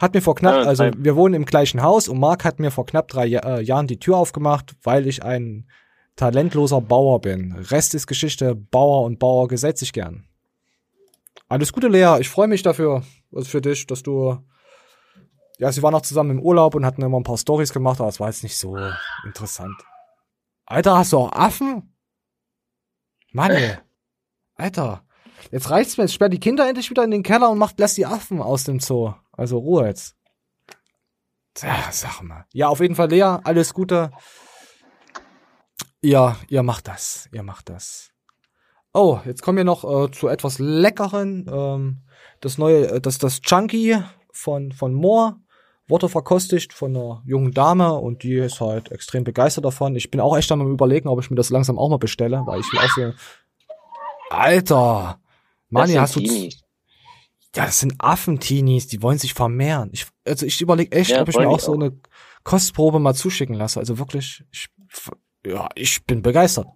Hat 0.00 0.14
mir 0.14 0.20
vor 0.20 0.34
knapp, 0.34 0.66
also 0.66 0.90
wir 0.96 1.16
wohnen 1.16 1.34
im 1.34 1.46
gleichen 1.46 1.82
Haus 1.82 2.08
und 2.08 2.18
Marc 2.18 2.44
hat 2.44 2.58
mir 2.58 2.70
vor 2.70 2.86
knapp 2.86 3.08
drei 3.08 3.26
äh, 3.26 3.62
Jahren 3.62 3.86
die 3.86 3.98
Tür 3.98 4.16
aufgemacht, 4.16 4.74
weil 4.82 5.06
ich 5.06 5.22
ein 5.22 5.66
talentloser 6.16 6.80
Bauer 6.80 7.20
bin. 7.20 7.52
Rest 7.52 7.94
ist 7.94 8.06
Geschichte, 8.06 8.54
Bauer 8.54 9.04
und 9.04 9.18
Bauer 9.18 9.48
gesetzt 9.48 9.80
sich 9.80 9.92
gern. 9.92 10.26
Alles 11.48 11.72
Gute, 11.72 11.88
Lea. 11.88 12.18
Ich 12.20 12.28
freue 12.28 12.48
mich 12.48 12.62
dafür, 12.62 13.04
also 13.32 13.48
für 13.48 13.60
dich, 13.60 13.86
dass 13.86 14.02
du. 14.02 14.38
Ja, 15.58 15.72
sie 15.72 15.82
waren 15.82 15.94
auch 15.94 16.02
zusammen 16.02 16.32
im 16.32 16.40
Urlaub 16.40 16.74
und 16.74 16.84
hatten 16.84 17.02
immer 17.02 17.18
ein 17.18 17.24
paar 17.24 17.38
Stories 17.38 17.72
gemacht, 17.72 18.00
aber 18.00 18.08
es 18.10 18.20
war 18.20 18.28
jetzt 18.28 18.42
nicht 18.42 18.58
so 18.58 18.76
interessant. 19.24 19.74
Alter, 20.66 20.98
hast 20.98 21.12
du 21.12 21.18
auch 21.18 21.32
Affen? 21.32 21.96
Mann, 23.32 23.52
ey. 23.52 23.76
Alter. 24.56 25.04
Jetzt 25.52 25.70
reicht's 25.70 25.96
mir. 25.96 26.04
Jetzt 26.04 26.14
sperrt 26.14 26.32
die 26.32 26.40
Kinder 26.40 26.68
endlich 26.68 26.90
wieder 26.90 27.04
in 27.04 27.12
den 27.12 27.22
Keller 27.22 27.50
und 27.50 27.58
macht, 27.58 27.78
lässt 27.78 27.96
die 27.96 28.06
Affen 28.06 28.42
aus 28.42 28.64
dem 28.64 28.80
Zoo. 28.80 29.14
Also 29.32 29.58
Ruhe 29.58 29.86
jetzt. 29.86 30.16
Tja, 31.54 31.76
sag 31.90 32.22
mal. 32.22 32.46
Ja, 32.52 32.68
auf 32.68 32.80
jeden 32.80 32.96
Fall, 32.96 33.10
Lea, 33.10 33.38
alles 33.44 33.72
Gute. 33.72 34.10
Ja, 36.02 36.36
ihr 36.48 36.62
macht 36.62 36.88
das. 36.88 37.28
Ihr 37.32 37.42
macht 37.42 37.68
das. 37.68 38.10
Oh, 38.92 39.20
jetzt 39.24 39.42
kommen 39.42 39.58
wir 39.58 39.64
noch 39.64 39.84
äh, 39.84 40.10
zu 40.10 40.28
etwas 40.28 40.58
Leckeren. 40.58 41.46
Ähm, 41.48 42.02
das 42.40 42.58
neue, 42.58 42.88
äh, 42.88 43.00
das, 43.00 43.18
das 43.18 43.40
Chunky 43.40 44.02
von, 44.32 44.72
von 44.72 44.94
Moore. 44.94 45.36
Worte 45.88 46.08
verkostigt 46.08 46.72
von 46.72 46.96
einer 46.96 47.22
jungen 47.26 47.52
Dame 47.52 47.94
und 47.94 48.22
die 48.22 48.34
ist 48.34 48.60
halt 48.60 48.90
extrem 48.90 49.24
begeistert 49.24 49.64
davon. 49.64 49.94
Ich 49.94 50.10
bin 50.10 50.20
auch 50.20 50.36
echt 50.36 50.50
am 50.50 50.70
überlegen, 50.70 51.08
ob 51.08 51.20
ich 51.20 51.30
mir 51.30 51.36
das 51.36 51.50
langsam 51.50 51.78
auch 51.78 51.88
mal 51.88 51.98
bestelle, 51.98 52.42
weil 52.44 52.60
ich 52.60 52.72
will 52.72 52.80
auch 52.80 52.90
so. 52.90 53.12
Alter! 54.30 55.20
Mani, 55.68 55.94
hast 55.94 56.16
du. 56.16 56.20
Ja, 56.20 57.64
das 57.64 57.80
sind 57.80 57.94
Affentinis, 57.98 58.86
die 58.86 59.00
wollen 59.02 59.18
sich 59.18 59.32
vermehren. 59.32 59.90
Ich, 59.92 60.06
also 60.26 60.44
ich 60.44 60.60
überlege 60.60 60.94
echt, 60.94 61.12
Ja, 61.12 61.22
ob 61.22 61.28
ich 61.28 61.38
mir 61.38 61.48
auch 61.48 61.60
so 61.60 61.72
eine 61.72 61.92
Kostprobe 62.44 62.98
mal 62.98 63.14
zuschicken 63.14 63.54
lasse. 63.54 63.80
Also 63.80 63.98
wirklich, 63.98 64.44
ich, 64.52 64.68
ja, 65.46 65.68
ich 65.74 66.04
bin 66.04 66.20
begeistert. 66.20 66.66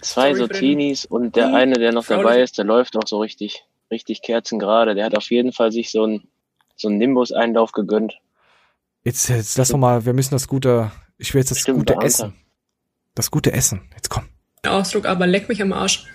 Zwei 0.00 0.32
Sorry 0.32 0.34
so 0.36 0.46
Teenies 0.48 1.04
und 1.04 1.36
der 1.36 1.48
Hm, 1.48 1.54
eine, 1.54 1.74
der 1.74 1.92
noch 1.92 2.06
dabei 2.06 2.40
ist, 2.40 2.56
der 2.56 2.64
läuft 2.64 2.96
auch 2.96 3.06
so 3.06 3.18
richtig, 3.20 3.64
richtig 3.90 4.22
kerzengerade. 4.22 4.94
Der 4.94 5.04
hat 5.04 5.16
auf 5.16 5.30
jeden 5.30 5.52
Fall 5.52 5.70
sich 5.72 5.90
so 5.90 6.04
ein 6.06 6.28
so 6.78 6.88
einen 6.88 6.98
Nimbus-Einlauf 6.98 7.72
gegönnt. 7.72 8.20
Jetzt, 9.04 9.28
jetzt 9.28 9.58
lass 9.58 9.68
doch 9.68 9.78
mal, 9.78 10.04
wir 10.04 10.12
müssen 10.14 10.34
das 10.34 10.48
gute, 10.48 10.90
ich 11.18 11.34
will 11.34 11.40
jetzt 11.40 11.50
das 11.50 11.60
Stimmt, 11.60 11.78
gute 11.80 11.92
Beamter. 11.94 12.06
Essen. 12.06 12.34
Das 13.14 13.30
gute 13.30 13.52
Essen. 13.52 13.82
Jetzt 13.94 14.08
komm. 14.08 14.24
Ausdruck, 14.66 15.06
aber 15.06 15.26
leck 15.26 15.48
mich 15.48 15.60
am 15.60 15.72
Arsch. 15.72 16.06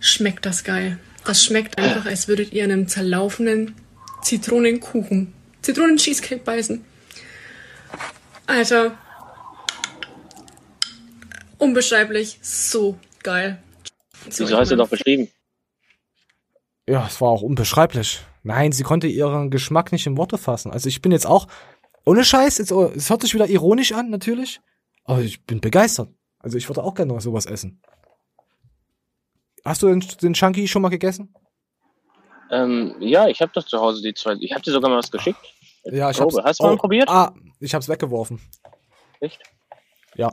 Schmeckt 0.00 0.46
das 0.46 0.64
geil. 0.64 0.98
Das 1.24 1.44
schmeckt 1.44 1.78
einfach, 1.78 2.06
als 2.06 2.28
würdet 2.28 2.52
ihr 2.52 2.64
einem 2.64 2.88
zerlaufenden 2.88 3.74
Zitronenkuchen, 4.22 5.32
Zitronen-Cheesecake 5.62 6.42
beißen. 6.44 6.84
Alter. 8.46 8.98
Unbeschreiblich. 11.58 12.38
So 12.42 12.98
geil. 13.22 13.62
Wieso 14.24 14.56
hast 14.56 14.72
du 14.72 14.76
doch 14.76 14.88
beschrieben? 14.88 15.28
Ja, 16.88 17.06
es 17.06 17.20
war 17.20 17.28
auch 17.28 17.42
unbeschreiblich. 17.42 18.20
Nein, 18.42 18.72
sie 18.72 18.82
konnte 18.82 19.06
ihren 19.06 19.50
Geschmack 19.50 19.92
nicht 19.92 20.06
in 20.06 20.16
Worte 20.16 20.38
fassen. 20.38 20.72
Also 20.72 20.88
ich 20.88 21.00
bin 21.00 21.12
jetzt 21.12 21.26
auch, 21.26 21.46
ohne 22.04 22.24
Scheiß, 22.24 22.58
jetzt, 22.58 22.72
oh, 22.72 22.90
es 22.94 23.08
hört 23.08 23.22
sich 23.22 23.34
wieder 23.34 23.48
ironisch 23.48 23.92
an, 23.92 24.10
natürlich. 24.10 24.60
Aber 25.04 25.20
ich 25.20 25.44
bin 25.44 25.60
begeistert. 25.60 26.08
Also 26.40 26.58
ich 26.58 26.68
würde 26.68 26.82
auch 26.82 26.94
gerne 26.94 27.12
noch 27.12 27.20
sowas 27.20 27.46
essen. 27.46 27.80
Hast 29.64 29.82
du 29.82 29.88
den, 29.88 30.00
den 30.00 30.34
Chunky 30.34 30.66
schon 30.66 30.82
mal 30.82 30.88
gegessen? 30.88 31.32
Ähm, 32.50 32.96
ja, 32.98 33.28
ich 33.28 33.40
habe 33.40 33.52
doch 33.54 33.64
zu 33.64 33.80
Hause 33.80 34.02
die 34.02 34.12
zwei. 34.12 34.34
Ich 34.40 34.52
habe 34.52 34.62
dir 34.62 34.72
sogar 34.72 34.90
mal 34.90 34.98
was 34.98 35.10
geschickt. 35.10 35.38
Ja, 35.84 36.10
ich 36.10 36.18
Probe. 36.18 36.36
hab's. 36.36 36.44
Hast 36.44 36.60
du 36.60 36.64
mal 36.64 36.74
oh, 36.74 36.76
probiert? 36.76 37.08
Ah, 37.08 37.32
ich 37.60 37.74
hab's 37.74 37.88
weggeworfen. 37.88 38.40
Echt? 39.20 39.40
Ja. 40.16 40.32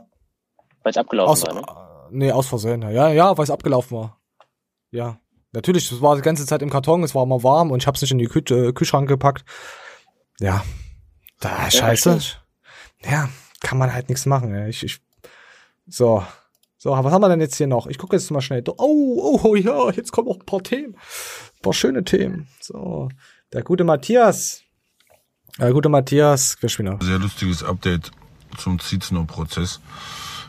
Weil 0.82 0.90
es 0.90 0.96
abgelaufen 0.96 1.30
Aus, 1.30 1.46
war, 1.46 1.54
ne? 1.54 2.08
nee, 2.10 2.32
aus 2.32 2.46
Versehen. 2.46 2.82
Ja, 2.82 3.08
ja, 3.08 3.36
weil 3.36 3.44
es 3.44 3.50
abgelaufen 3.50 3.96
war. 3.96 4.20
Ja. 4.90 5.18
Natürlich, 5.52 5.90
es 5.90 6.00
war 6.00 6.16
die 6.16 6.22
ganze 6.22 6.46
Zeit 6.46 6.62
im 6.62 6.70
Karton, 6.70 7.02
es 7.02 7.14
war 7.14 7.24
immer 7.24 7.42
warm 7.42 7.70
und 7.70 7.82
ich 7.82 7.86
hab's 7.86 8.00
nicht 8.02 8.12
in 8.12 8.18
die 8.18 8.26
Kü 8.26 8.38
äh, 8.38 8.72
Kühlschrank 8.72 9.08
gepackt. 9.08 9.44
Ja. 10.38 10.64
Da, 11.40 11.70
scheiße. 11.70 12.20
stimmt. 12.20 12.44
Ja, 13.04 13.28
kann 13.60 13.78
man 13.78 13.92
halt 13.92 14.08
nichts 14.08 14.26
machen. 14.26 14.54
Ey. 14.54 14.68
Ich, 14.70 14.82
ich, 14.82 15.00
so. 15.86 16.24
So, 16.82 16.92
was 16.92 17.12
haben 17.12 17.20
wir 17.20 17.28
denn 17.28 17.42
jetzt 17.42 17.56
hier 17.56 17.66
noch? 17.66 17.88
Ich 17.88 17.98
gucke 17.98 18.16
jetzt 18.16 18.30
mal 18.30 18.40
schnell. 18.40 18.64
Oh, 18.78 19.38
oh, 19.42 19.54
ja, 19.54 19.90
jetzt 19.90 20.12
kommen 20.12 20.28
noch 20.28 20.38
ein 20.38 20.46
paar 20.46 20.62
Themen. 20.62 20.94
Ein 20.94 21.62
paar 21.62 21.74
schöne 21.74 22.04
Themen. 22.04 22.48
So. 22.58 23.10
Der 23.52 23.62
gute 23.62 23.84
Matthias. 23.84 24.62
Der 25.58 25.72
gute 25.74 25.90
Matthias, 25.90 26.56
wir 26.60 26.70
spielen 26.70 26.92
noch. 26.92 27.02
Sehr 27.02 27.18
lustiges 27.18 27.62
Update 27.62 28.10
zum 28.56 28.78
Zizno-Prozess. 28.78 29.80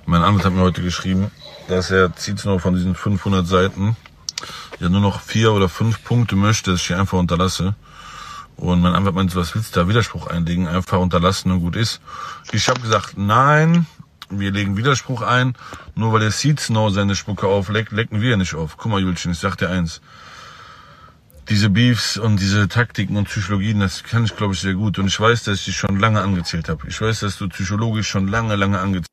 Mein 0.06 0.22
Anwalt 0.22 0.46
hat 0.46 0.54
mir 0.54 0.62
heute 0.62 0.82
geschrieben, 0.82 1.32
dass 1.68 1.92
er 1.92 2.16
Zizno 2.16 2.60
von 2.60 2.76
diesen 2.76 2.96
500 2.96 3.46
Seiten 3.46 3.98
ja 4.80 4.90
nur 4.90 5.02
noch 5.02 5.22
vier 5.22 5.54
oder 5.54 5.70
fünf 5.70 6.04
Punkte 6.04 6.36
möchte, 6.36 6.72
dass 6.72 6.82
ich 6.82 6.88
die 6.88 6.94
einfach 6.96 7.18
unterlasse. 7.18 7.76
Und 8.58 8.82
mein 8.82 8.94
Anwalt 8.94 9.16
meinte, 9.16 9.36
was 9.36 9.56
willst 9.56 9.76
du 9.76 9.80
da 9.80 9.88
Widerspruch 9.88 10.28
einlegen? 10.28 10.68
Einfach 10.68 11.00
unterlassen 11.00 11.52
und 11.52 11.62
gut 11.62 11.76
ist. 11.76 12.00
Ich 12.52 12.70
habe 12.70 12.80
gesagt, 12.80 13.18
nein, 13.18 13.88
wir 14.30 14.52
legen 14.52 14.78
Widerspruch 14.78 15.22
ein. 15.24 15.56
Nur 15.96 16.14
weil 16.14 16.20
der 16.22 16.32
Seedsnow 16.32 16.92
seine 16.94 17.16
Spucke 17.16 17.48
aufleckt, 17.48 17.92
lecken 17.92 18.22
wir 18.22 18.38
nicht 18.38 18.54
auf. 18.54 18.78
Guck 18.78 18.92
mal, 18.92 19.02
Julchen, 19.02 19.32
ich 19.32 19.40
sag 19.40 19.56
dir 19.58 19.70
eins. 19.70 20.02
diese 21.50 21.70
Beefs 21.70 22.18
und 22.18 22.40
diese 22.40 22.68
Taktiken 22.68 23.18
und 23.18 23.26
Psychologien, 23.26 23.80
das 23.80 24.04
kann 24.04 24.24
ich, 24.24 24.36
glaube 24.36 24.54
ich, 24.54 24.62
sehr 24.62 24.74
gut. 24.74 25.00
Und 25.00 25.08
ich 25.08 25.20
weiß, 25.20 25.44
dass 25.44 25.60
ich 25.60 25.66
dich 25.66 25.78
schon 25.78 26.00
lange 26.00 26.22
angezählt 26.22 26.70
habe. 26.70 26.88
Ich 26.88 27.02
weiß, 27.02 27.22
dass 27.22 27.38
du 27.38 27.50
psychologisch 27.50 28.08
schon 28.08 28.28
lange, 28.28 28.56
lange 28.56 28.80
angezählt 28.80 29.08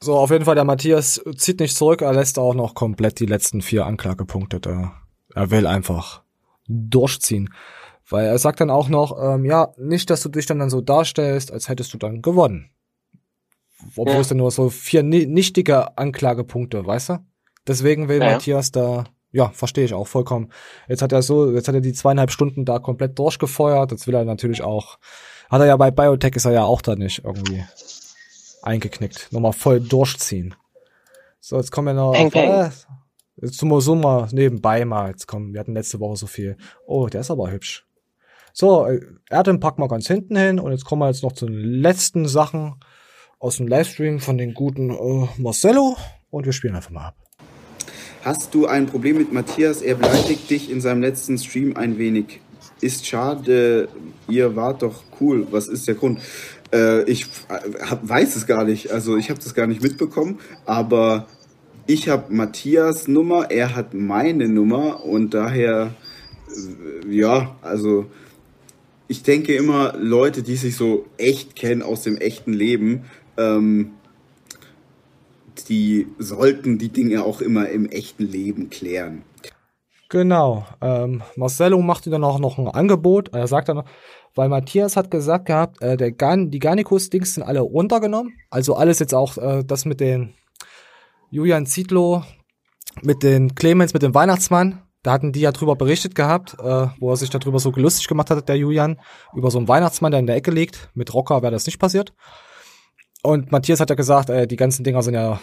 So, 0.00 0.16
auf 0.16 0.30
jeden 0.30 0.44
Fall, 0.44 0.54
der 0.54 0.64
Matthias 0.64 1.20
zieht 1.36 1.60
nicht 1.60 1.76
zurück, 1.76 2.02
er 2.02 2.12
lässt 2.12 2.38
auch 2.38 2.54
noch 2.54 2.74
komplett 2.74 3.18
die 3.18 3.26
letzten 3.26 3.62
vier 3.62 3.84
Anklagepunkte 3.84 4.60
da. 4.60 4.94
Er 5.34 5.50
will 5.50 5.66
einfach 5.66 6.22
durchziehen. 6.68 7.52
Weil 8.08 8.26
er 8.26 8.38
sagt 8.38 8.60
dann 8.60 8.70
auch 8.70 8.88
noch, 8.88 9.18
ähm, 9.20 9.44
ja, 9.44 9.74
nicht, 9.76 10.08
dass 10.08 10.22
du 10.22 10.28
dich 10.28 10.46
dann, 10.46 10.60
dann 10.60 10.70
so 10.70 10.80
darstellst, 10.80 11.52
als 11.52 11.68
hättest 11.68 11.92
du 11.92 11.98
dann 11.98 12.22
gewonnen. 12.22 12.70
Obwohl 13.96 14.14
ja. 14.14 14.20
es 14.20 14.28
dann 14.28 14.38
nur 14.38 14.50
so 14.50 14.70
vier 14.70 15.02
nichtige 15.02 15.98
Anklagepunkte, 15.98 16.86
weißt 16.86 17.10
du? 17.10 17.18
Deswegen 17.66 18.08
will 18.08 18.20
ja. 18.20 18.32
Matthias 18.32 18.72
da, 18.72 19.04
ja, 19.30 19.50
verstehe 19.50 19.84
ich 19.84 19.94
auch 19.94 20.06
vollkommen. 20.06 20.50
Jetzt 20.88 21.02
hat 21.02 21.12
er 21.12 21.22
so, 21.22 21.52
jetzt 21.52 21.68
hat 21.68 21.74
er 21.74 21.80
die 21.80 21.92
zweieinhalb 21.92 22.30
Stunden 22.30 22.64
da 22.64 22.78
komplett 22.78 23.18
durchgefeuert. 23.18 23.90
Jetzt 23.90 24.06
will 24.06 24.14
er 24.14 24.24
natürlich 24.24 24.62
auch, 24.62 24.98
hat 25.50 25.60
er 25.60 25.66
ja 25.66 25.76
bei 25.76 25.90
Biotech 25.90 26.34
ist 26.34 26.46
er 26.46 26.52
ja 26.52 26.64
auch 26.64 26.80
da 26.80 26.96
nicht 26.96 27.24
irgendwie 27.24 27.64
eingeknickt. 28.62 29.28
Nochmal 29.32 29.52
voll 29.52 29.80
durchziehen. 29.80 30.54
So, 31.40 31.56
jetzt 31.56 31.70
kommen 31.70 31.88
wir 31.88 31.94
noch. 31.94 32.12
Peng, 32.12 32.30
peng. 32.30 32.50
Äh, 32.50 32.70
jetzt 33.40 33.58
tun 33.58 33.68
wir 33.68 33.80
so 33.80 33.94
mal 33.94 34.28
nebenbei 34.32 34.84
mal. 34.84 35.10
Jetzt 35.10 35.26
kommen, 35.26 35.52
wir 35.52 35.60
hatten 35.60 35.74
letzte 35.74 36.00
Woche 36.00 36.16
so 36.16 36.26
viel. 36.26 36.56
Oh, 36.86 37.06
der 37.06 37.20
ist 37.20 37.30
aber 37.30 37.50
hübsch. 37.50 37.86
So, 38.52 38.86
äh, 38.86 39.00
Erdem 39.30 39.60
packen 39.60 39.82
wir 39.82 39.88
ganz 39.88 40.08
hinten 40.08 40.36
hin 40.36 40.58
und 40.58 40.72
jetzt 40.72 40.84
kommen 40.84 41.02
wir 41.02 41.08
jetzt 41.08 41.22
noch 41.22 41.32
zu 41.32 41.46
den 41.46 41.60
letzten 41.60 42.26
Sachen 42.26 42.74
aus 43.38 43.58
dem 43.58 43.68
Livestream 43.68 44.18
von 44.18 44.36
den 44.36 44.54
guten 44.54 44.90
äh, 44.90 45.28
Marcello 45.36 45.96
und 46.30 46.44
wir 46.44 46.52
spielen 46.52 46.74
einfach 46.74 46.90
mal 46.90 47.06
ab. 47.08 47.16
Hast 48.24 48.52
du 48.52 48.66
ein 48.66 48.86
Problem 48.86 49.16
mit 49.18 49.32
Matthias? 49.32 49.80
Er 49.80 49.94
beleidigt 49.94 50.50
dich 50.50 50.70
in 50.70 50.80
seinem 50.80 51.02
letzten 51.02 51.38
Stream 51.38 51.76
ein 51.76 51.98
wenig. 51.98 52.40
Ist 52.80 53.06
schade, 53.06 53.88
ihr 54.28 54.56
wart 54.56 54.82
doch 54.82 55.02
cool. 55.20 55.46
Was 55.50 55.68
ist 55.68 55.86
der 55.86 55.94
Grund? 55.94 56.20
Äh, 56.72 57.02
ich 57.04 57.26
hab, 57.48 58.08
weiß 58.08 58.36
es 58.36 58.46
gar 58.46 58.64
nicht. 58.64 58.90
Also 58.90 59.16
ich 59.16 59.30
habe 59.30 59.40
das 59.40 59.54
gar 59.54 59.66
nicht 59.66 59.82
mitbekommen. 59.82 60.38
Aber 60.66 61.26
ich 61.86 62.08
habe 62.08 62.32
Matthias 62.34 63.08
Nummer, 63.08 63.50
er 63.50 63.74
hat 63.74 63.94
meine 63.94 64.48
Nummer 64.48 65.04
und 65.04 65.34
daher, 65.34 65.94
äh, 66.48 67.14
ja, 67.14 67.56
also 67.62 68.06
ich 69.08 69.22
denke 69.22 69.54
immer, 69.54 69.94
Leute, 69.96 70.42
die 70.42 70.56
sich 70.56 70.76
so 70.76 71.06
echt 71.16 71.56
kennen 71.56 71.82
aus 71.82 72.02
dem 72.02 72.18
echten 72.18 72.52
Leben, 72.52 73.04
ähm, 73.38 73.92
die 75.68 76.06
sollten 76.18 76.78
die 76.78 76.90
Dinge 76.90 77.24
auch 77.24 77.40
immer 77.40 77.68
im 77.68 77.86
echten 77.86 78.24
Leben 78.24 78.70
klären. 78.70 79.22
Genau. 80.10 80.66
Ähm, 80.80 81.22
Marcello 81.36 81.80
macht 81.82 82.06
ihm 82.06 82.12
dann 82.12 82.24
auch 82.24 82.38
noch 82.38 82.58
ein 82.58 82.68
Angebot. 82.68 83.34
Er 83.34 83.46
sagt 83.46 83.68
dann, 83.68 83.82
weil 84.38 84.48
Matthias 84.48 84.96
hat 84.96 85.10
gesagt 85.10 85.46
gehabt, 85.46 85.82
äh, 85.82 85.96
der 85.96 86.12
Gan 86.12 86.52
die 86.52 86.60
Garnicus-Dings 86.60 87.34
sind 87.34 87.42
alle 87.42 87.58
runtergenommen. 87.58 88.34
Also 88.50 88.76
alles 88.76 89.00
jetzt 89.00 89.12
auch 89.12 89.36
äh, 89.36 89.64
das 89.64 89.84
mit 89.84 89.98
den 89.98 90.32
Julian 91.28 91.66
Zietlow, 91.66 92.22
mit 93.02 93.24
den 93.24 93.56
Clemens, 93.56 93.94
mit 93.94 94.02
dem 94.02 94.14
Weihnachtsmann. 94.14 94.84
Da 95.02 95.10
hatten 95.10 95.32
die 95.32 95.40
ja 95.40 95.50
drüber 95.50 95.74
berichtet 95.74 96.14
gehabt, 96.14 96.54
äh, 96.60 96.86
wo 97.00 97.10
er 97.10 97.16
sich 97.16 97.30
darüber 97.30 97.58
so 97.58 97.72
gelustig 97.72 98.06
gemacht 98.06 98.30
hat, 98.30 98.48
der 98.48 98.56
Julian, 98.56 99.00
über 99.34 99.50
so 99.50 99.58
einen 99.58 99.66
Weihnachtsmann, 99.66 100.12
der 100.12 100.20
in 100.20 100.28
der 100.28 100.36
Ecke 100.36 100.52
liegt. 100.52 100.88
Mit 100.94 101.12
Rocker 101.12 101.42
wäre 101.42 101.50
das 101.50 101.66
nicht 101.66 101.80
passiert. 101.80 102.12
Und 103.24 103.50
Matthias 103.50 103.80
hat 103.80 103.90
ja 103.90 103.96
gesagt, 103.96 104.30
äh, 104.30 104.46
die 104.46 104.54
ganzen 104.54 104.84
Dinger 104.84 105.02
sind 105.02 105.14
ja, 105.14 105.40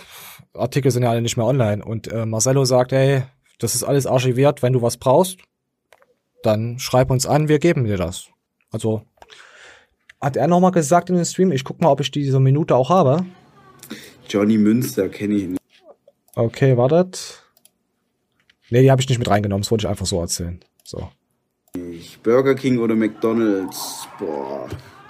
Artikel 0.53 0.89
sind 0.89 1.03
ja 1.03 1.09
alle 1.09 1.21
nicht 1.21 1.35
mehr 1.35 1.45
online. 1.45 1.83
Und 1.83 2.07
äh, 2.13 2.25
Marcello 2.25 2.63
sagt, 2.63 2.93
ey, 2.93 3.23
das 3.59 3.75
ist 3.75 3.83
alles 3.83 4.07
archiviert, 4.07 4.63
wenn 4.63 4.71
du 4.71 4.81
was 4.81 4.95
brauchst, 4.95 5.39
dann 6.43 6.79
schreib 6.79 7.11
uns 7.11 7.25
an, 7.25 7.49
wir 7.49 7.59
geben 7.59 7.83
dir 7.83 7.97
das. 7.97 8.29
Also 8.75 9.03
hat 10.19 10.35
er 10.35 10.47
nochmal 10.47 10.71
gesagt 10.71 11.09
in 11.09 11.15
dem 11.15 11.23
Stream, 11.23 11.53
ich 11.53 11.63
guck 11.63 11.79
mal, 11.79 11.87
ob 11.91 12.01
ich 12.01 12.11
diese 12.11 12.41
Minute 12.41 12.75
auch 12.75 12.89
habe. 12.89 13.25
Johnny 14.27 14.57
Münster 14.57 15.07
kenne 15.07 15.35
ich 15.35 15.47
nicht. 15.47 15.61
Okay, 16.35 16.75
wartet. 16.75 17.41
Nee, 18.69 18.81
die 18.81 18.91
habe 18.91 19.01
ich 19.01 19.07
nicht 19.07 19.17
mit 19.17 19.29
reingenommen, 19.29 19.61
das 19.61 19.71
wollte 19.71 19.85
ich 19.85 19.89
einfach 19.89 20.05
so 20.05 20.19
erzählen. 20.19 20.59
So. 20.83 21.09
Burger 22.21 22.55
King 22.55 22.79
oder 22.79 22.95
McDonalds, 22.95 24.09
boah. 24.19 24.67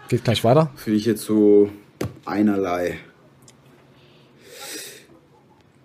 Geht 0.10 0.24
gleich 0.24 0.44
weiter? 0.44 0.70
Finde 0.76 1.00
ich 1.00 1.06
jetzt 1.06 1.24
so 1.24 1.72
einerlei. 2.24 3.00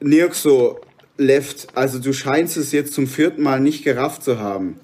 Nirgso, 0.01 0.81
Left, 1.17 1.69
also 1.75 1.99
du 1.99 2.13
scheinst 2.13 2.59
es 2.59 2.73
jetzt 2.73 2.93
zum 2.93 3.07
vierten 3.07 3.43
Mal 3.43 3.59
nicht 3.61 3.85
gerafft 3.85 4.23
zu 4.23 4.39
haben. 4.39 4.81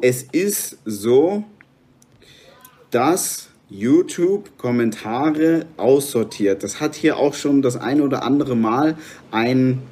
Es 0.00 0.22
ist 0.22 0.78
so, 0.86 1.44
dass 2.90 3.48
YouTube 3.68 4.58
Kommentare 4.58 5.66
aussortiert. 5.76 6.62
Das 6.64 6.80
hat 6.80 6.94
hier 6.94 7.16
auch 7.16 7.34
schon 7.34 7.62
das 7.62 7.76
ein 7.76 8.00
oder 8.00 8.24
andere 8.24 8.56
Mal 8.56 8.96
ein 9.30 9.82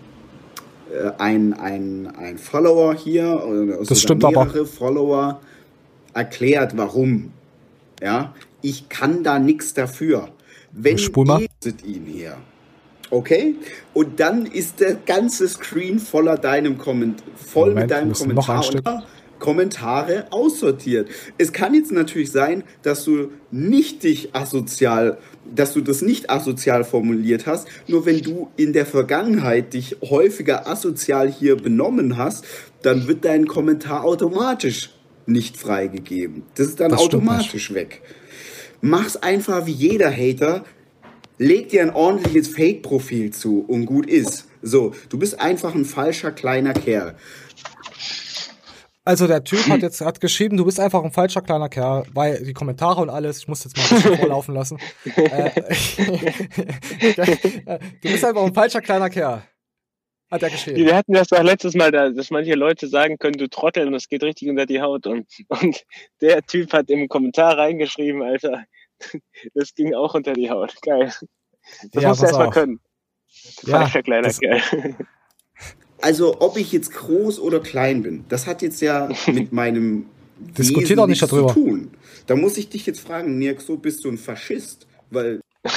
äh, 0.91 1.11
ein, 1.19 1.55
ein, 1.55 2.13
ein 2.17 2.39
Follower 2.39 2.95
hier, 2.95 3.45
oder 3.47 3.85
das 3.85 4.01
stimmt 4.01 4.23
mehrere 4.23 4.61
aber. 4.61 4.67
Follower 4.67 5.41
erklärt, 6.15 6.77
warum. 6.77 7.33
Ja, 8.01 8.35
ich 8.63 8.89
kann 8.89 9.23
da 9.23 9.39
nichts 9.39 9.75
dafür. 9.75 10.29
Wenn 10.73 10.97
ihr 10.97 11.85
ihn 11.85 12.05
hier. 12.07 12.37
Okay? 13.11 13.57
Und 13.95 14.21
dann 14.21 14.47
ist 14.47 14.81
der 14.81 14.95
ganze 14.95 15.49
Screen 15.49 15.99
voller 15.99 16.37
deinem 16.37 16.79
Komment 16.79 17.23
voll 17.37 17.71
Moment, 17.71 17.89
mit 17.89 17.91
deinem 17.91 18.13
Kommentar 18.13 18.67
und 18.69 19.05
Kommentare 19.39 20.27
aussortiert. 20.31 21.09
Es 21.39 21.53
kann 21.53 21.75
jetzt 21.75 21.93
natürlich 21.93 22.33
sein, 22.33 22.65
dass 22.83 23.05
du 23.05 23.31
nicht 23.51 24.03
dich 24.03 24.35
asozial, 24.35 25.19
dass 25.55 25.75
du 25.75 25.81
das 25.81 26.03
nicht 26.03 26.31
asozial 26.31 26.85
formuliert 26.85 27.47
hast. 27.47 27.69
Nur 27.87 28.07
wenn 28.07 28.21
du 28.21 28.49
in 28.57 28.73
der 28.73 28.87
Vergangenheit 28.87 29.75
dich 29.75 29.97
häufiger 30.03 30.67
asozial 30.67 31.31
hier 31.31 31.57
benommen 31.57 32.17
hast, 32.17 32.45
dann 32.83 33.09
wird 33.09 33.25
dein 33.25 33.47
Kommentar 33.47 34.05
automatisch 34.05 34.91
nicht 35.27 35.57
freigegeben. 35.57 36.43
Das 36.55 36.69
ist 36.69 36.81
dann 36.81 36.91
das 36.91 37.01
automatisch 37.01 37.75
weg. 37.75 38.03
Mach's 38.81 39.17
einfach 39.17 39.67
wie 39.67 39.73
jeder 39.73 40.11
Hater. 40.11 40.65
Leg 41.39 41.69
dir 41.69 41.83
ein 41.83 41.91
ordentliches 41.91 42.49
Fake-Profil 42.49 43.33
zu 43.33 43.61
und 43.61 43.87
gut 43.87 44.07
ist. 44.07 44.49
So, 44.63 44.93
du 45.09 45.19
bist 45.19 45.41
einfach 45.41 45.75
ein 45.75 45.85
falscher 45.85 46.33
kleiner 46.33 46.73
Kerl. 46.73 47.15
Also 49.09 49.27
der 49.27 49.43
Typ 49.43 49.67
hat 49.71 49.81
jetzt 49.83 50.03
hat 50.03 50.21
geschrieben, 50.21 50.59
du 50.59 50.67
bist 50.67 50.79
einfach 50.79 51.03
ein 51.03 51.11
falscher 51.11 51.41
kleiner 51.41 51.71
Kerl, 51.71 52.05
weil 52.13 52.45
die 52.45 52.53
Kommentare 52.53 53.01
und 53.01 53.09
alles, 53.09 53.39
ich 53.39 53.49
muss 53.49 53.65
jetzt 53.65 53.75
mal 53.75 53.85
ein 53.85 54.03
bisschen 54.03 54.19
vorlaufen 54.19 54.55
lassen. 54.55 54.79
äh, 55.17 55.51
du 58.03 58.11
bist 58.11 58.23
einfach 58.23 58.43
ein 58.43 58.53
falscher 58.53 58.83
kleiner 58.83 59.09
Kerl. 59.09 59.45
Hat 60.31 60.43
er 60.43 60.51
geschrieben. 60.51 60.77
Wir 60.77 60.95
hatten 60.95 61.15
das 61.15 61.29
doch 61.29 61.43
letztes 61.43 61.75
Mal, 61.75 61.91
da, 61.91 62.11
dass 62.11 62.31
manche 62.31 62.53
Leute 62.53 62.87
sagen 62.87 63.17
können, 63.17 63.39
du 63.39 63.49
Trottel, 63.49 63.87
und 63.87 63.95
das 63.95 64.09
geht 64.09 64.23
richtig 64.23 64.51
unter 64.51 64.67
die 64.67 64.83
Haut. 64.83 65.07
Und, 65.07 65.27
und 65.49 65.87
der 66.21 66.43
Typ 66.43 66.75
hat 66.75 66.91
im 66.91 67.09
Kommentar 67.09 67.57
reingeschrieben, 67.57 68.21
Alter, 68.21 68.67
das 69.55 69.75
ging 69.75 69.95
auch 69.95 70.13
unter 70.13 70.35
die 70.35 70.51
Haut. 70.51 70.75
Geil. 70.83 71.15
Das 71.93 72.03
ja, 72.03 72.11
musst 72.11 72.21
du 72.21 72.27
erstmal 72.27 72.51
können. 72.51 72.81
Ja, 73.63 73.89
kleiner 73.89 74.29
Kerl. 74.29 74.61
Also, 76.01 76.41
ob 76.41 76.57
ich 76.57 76.73
jetzt 76.73 76.93
groß 76.93 77.41
oder 77.41 77.61
klein 77.61 78.03
bin, 78.03 78.25
das 78.29 78.47
hat 78.47 78.63
jetzt 78.63 78.81
ja 78.81 79.09
mit 79.27 79.53
meinem 79.53 80.07
Diskutiert 80.39 80.99
auch 80.99 81.07
nicht 81.07 81.23
darüber. 81.23 81.49
zu 81.49 81.55
tun. 81.55 81.91
Da 82.27 82.37
muss 82.37 82.57
ich 82.57 82.69
dich 82.69 82.87
jetzt 82.87 83.01
fragen, 83.01 83.39
Nirk, 83.39 83.61
so 83.61 83.77
bist 83.77 84.05
du 84.05 84.09
ein 84.11 84.19
Faschist? 84.19 84.87
Weil. 85.11 85.41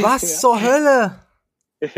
Was 0.00 0.22
ja. 0.22 0.28
zur 0.38 0.62
Hölle? 0.62 1.18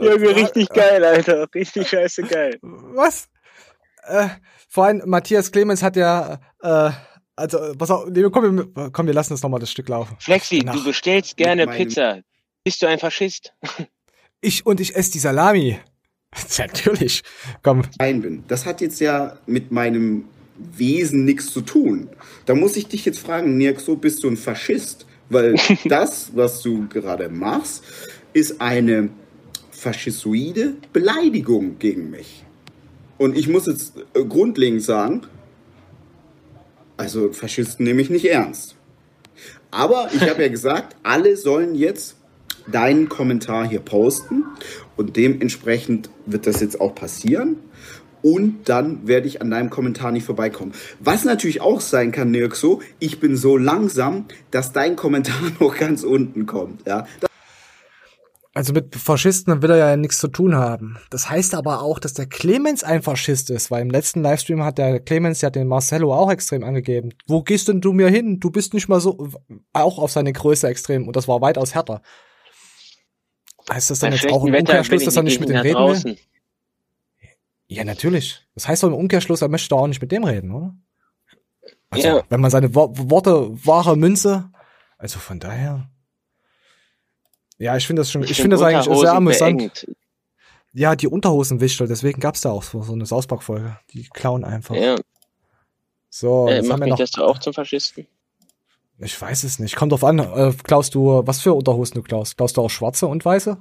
Junge, 0.00 0.36
richtig 0.36 0.68
geil, 0.68 1.04
Alter. 1.04 1.48
Richtig 1.54 1.88
scheiße 1.88 2.22
geil. 2.24 2.58
Was? 2.62 3.28
Äh, 4.06 4.28
vor 4.68 4.84
allem, 4.84 5.02
Matthias 5.06 5.50
Clemens 5.50 5.82
hat 5.82 5.96
ja, 5.96 6.38
äh, 6.62 6.90
also, 7.36 7.74
pass 7.76 7.90
auf, 7.90 8.08
nee, 8.10 8.22
komm, 8.30 8.56
wir, 8.56 8.90
komm, 8.90 9.06
wir 9.06 9.14
lassen 9.14 9.32
das 9.32 9.42
nochmal 9.42 9.60
das 9.60 9.70
Stück 9.70 9.88
laufen. 9.88 10.16
Flexi, 10.20 10.62
Nach. 10.64 10.74
du 10.74 10.84
bestellst 10.84 11.36
gerne 11.36 11.66
Pizza. 11.66 12.20
Bist 12.62 12.82
du 12.82 12.86
ein 12.86 12.98
Faschist? 12.98 13.52
Ich 14.40 14.66
und 14.66 14.78
ich 14.78 14.94
esse 14.94 15.12
die 15.12 15.20
Salami. 15.20 15.78
Natürlich. 16.58 17.22
Komm. 17.62 17.80
Ein 17.96 18.20
bin. 18.20 18.44
Das 18.46 18.66
hat 18.66 18.82
jetzt 18.82 19.00
ja 19.00 19.38
mit 19.46 19.72
meinem 19.72 20.26
Wesen 20.58 21.24
nichts 21.24 21.50
zu 21.50 21.62
tun. 21.62 22.10
Da 22.44 22.54
muss 22.54 22.76
ich 22.76 22.86
dich 22.86 23.06
jetzt 23.06 23.20
fragen, 23.20 23.58
so 23.78 23.96
bist 23.96 24.22
du 24.22 24.28
ein 24.28 24.36
Faschist? 24.36 25.06
Weil 25.30 25.56
das, 25.86 26.30
was 26.34 26.60
du 26.60 26.86
gerade 26.88 27.30
machst, 27.30 27.82
ist 28.34 28.60
eine 28.60 29.08
faschistoide 29.70 30.74
Beleidigung 30.92 31.78
gegen 31.78 32.10
mich. 32.10 32.44
Und 33.16 33.38
ich 33.38 33.48
muss 33.48 33.66
jetzt 33.66 33.94
äh, 34.12 34.24
grundlegend 34.24 34.82
sagen, 34.82 35.22
also 36.96 37.32
Faschisten 37.32 37.84
nehme 37.84 38.00
ich 38.02 38.10
nicht 38.10 38.26
ernst. 38.26 38.76
Aber 39.70 40.08
ich 40.14 40.22
habe 40.28 40.42
ja 40.42 40.48
gesagt, 40.48 40.96
alle 41.02 41.36
sollen 41.36 41.74
jetzt 41.74 42.16
deinen 42.70 43.08
Kommentar 43.08 43.68
hier 43.68 43.80
posten 43.80 44.44
und 44.96 45.16
dementsprechend 45.16 46.10
wird 46.26 46.46
das 46.46 46.60
jetzt 46.60 46.80
auch 46.80 46.94
passieren. 46.94 47.56
Und 48.22 48.70
dann 48.70 49.06
werde 49.06 49.26
ich 49.26 49.42
an 49.42 49.50
deinem 49.50 49.68
Kommentar 49.68 50.10
nicht 50.10 50.24
vorbeikommen. 50.24 50.72
Was 50.98 51.24
natürlich 51.24 51.60
auch 51.60 51.82
sein 51.82 52.10
kann, 52.10 52.30
Nirxo, 52.30 52.80
ich 52.98 53.20
bin 53.20 53.36
so 53.36 53.58
langsam, 53.58 54.24
dass 54.50 54.72
dein 54.72 54.96
Kommentar 54.96 55.36
noch 55.60 55.76
ganz 55.76 56.04
unten 56.04 56.46
kommt. 56.46 56.86
Ja. 56.86 57.06
Also 58.56 58.72
mit 58.72 58.94
Faschisten 58.94 59.62
will 59.62 59.70
er 59.70 59.76
ja 59.78 59.96
nichts 59.96 60.18
zu 60.18 60.28
tun 60.28 60.54
haben. 60.54 60.96
Das 61.10 61.28
heißt 61.28 61.56
aber 61.56 61.82
auch, 61.82 61.98
dass 61.98 62.14
der 62.14 62.26
Clemens 62.26 62.84
ein 62.84 63.02
Faschist 63.02 63.50
ist, 63.50 63.72
weil 63.72 63.82
im 63.82 63.90
letzten 63.90 64.22
Livestream 64.22 64.62
hat 64.62 64.78
der 64.78 65.00
Clemens 65.00 65.40
ja 65.40 65.50
den 65.50 65.66
Marcello 65.66 66.14
auch 66.14 66.30
extrem 66.30 66.62
angegeben. 66.62 67.10
Wo 67.26 67.42
gehst 67.42 67.66
denn 67.66 67.80
du 67.80 67.92
mir 67.92 68.08
hin? 68.08 68.38
Du 68.38 68.52
bist 68.52 68.72
nicht 68.72 68.88
mal 68.88 69.00
so, 69.00 69.28
auch 69.72 69.98
auf 69.98 70.12
seine 70.12 70.32
Größe 70.32 70.68
extrem 70.68 71.08
und 71.08 71.16
das 71.16 71.26
war 71.26 71.40
weitaus 71.40 71.74
härter. 71.74 72.00
Heißt 73.68 73.90
das 73.90 73.98
dann 73.98 74.10
Bei 74.10 74.16
jetzt 74.16 74.32
auch 74.32 74.44
im 74.44 74.54
Umkehrschluss, 74.54 75.04
dass 75.04 75.16
er 75.16 75.24
nicht 75.24 75.40
mit 75.40 75.48
dem 75.48 75.56
reden 75.56 75.74
draußen. 75.74 76.04
will? 76.12 76.18
Ja, 77.66 77.82
natürlich. 77.82 78.46
Das 78.54 78.68
heißt 78.68 78.84
doch 78.84 78.88
im 78.88 78.94
Umkehrschluss, 78.94 79.42
er 79.42 79.48
möchte 79.48 79.70
doch 79.70 79.80
auch 79.80 79.88
nicht 79.88 80.00
mit 80.00 80.12
dem 80.12 80.22
reden, 80.22 80.52
oder? 80.52 80.76
Also, 81.90 82.06
ja. 82.08 82.22
wenn 82.28 82.40
man 82.40 82.52
seine 82.52 82.72
Wo 82.74 82.92
Worte 82.94 83.50
wahre 83.66 83.96
Münze, 83.96 84.50
also 84.96 85.18
von 85.18 85.40
daher. 85.40 85.90
Ja, 87.58 87.76
ich 87.76 87.86
finde 87.86 88.00
das 88.00 88.10
schon, 88.10 88.22
ich, 88.22 88.32
ich 88.32 88.36
finde 88.36 88.56
find 88.56 88.66
das 88.74 88.86
eigentlich 88.86 89.00
sehr 89.00 89.12
amüsant. 89.12 89.58
Beengt. 89.58 89.86
Ja, 90.72 90.96
die 90.96 91.06
Unterhosenwichtel, 91.06 91.86
deswegen 91.86 92.20
gab's 92.20 92.40
da 92.40 92.50
auch 92.50 92.64
so, 92.64 92.82
so 92.82 92.92
eine 92.92 93.06
Sausback-Folge. 93.06 93.78
Die 93.92 94.08
klauen 94.08 94.44
einfach. 94.44 94.74
Ja. 94.74 94.96
So, 96.10 96.48
äh, 96.48 96.62
macht 96.62 96.80
mich 96.80 96.90
noch, 96.90 96.98
das 96.98 97.14
auch 97.16 97.38
zum 97.38 97.52
Faschisten? 97.52 98.06
Ich 98.98 99.20
weiß 99.20 99.44
es 99.44 99.58
nicht. 99.58 99.76
Kommt 99.76 99.92
drauf 99.92 100.04
an. 100.04 100.18
Äh, 100.18 100.52
klaust 100.62 100.94
du, 100.94 101.22
was 101.24 101.40
für 101.40 101.54
Unterhosen 101.54 101.94
du 101.94 102.02
klaust? 102.02 102.36
Klaust 102.36 102.56
du 102.56 102.62
auch 102.62 102.70
schwarze 102.70 103.06
und 103.06 103.24
weiße? 103.24 103.56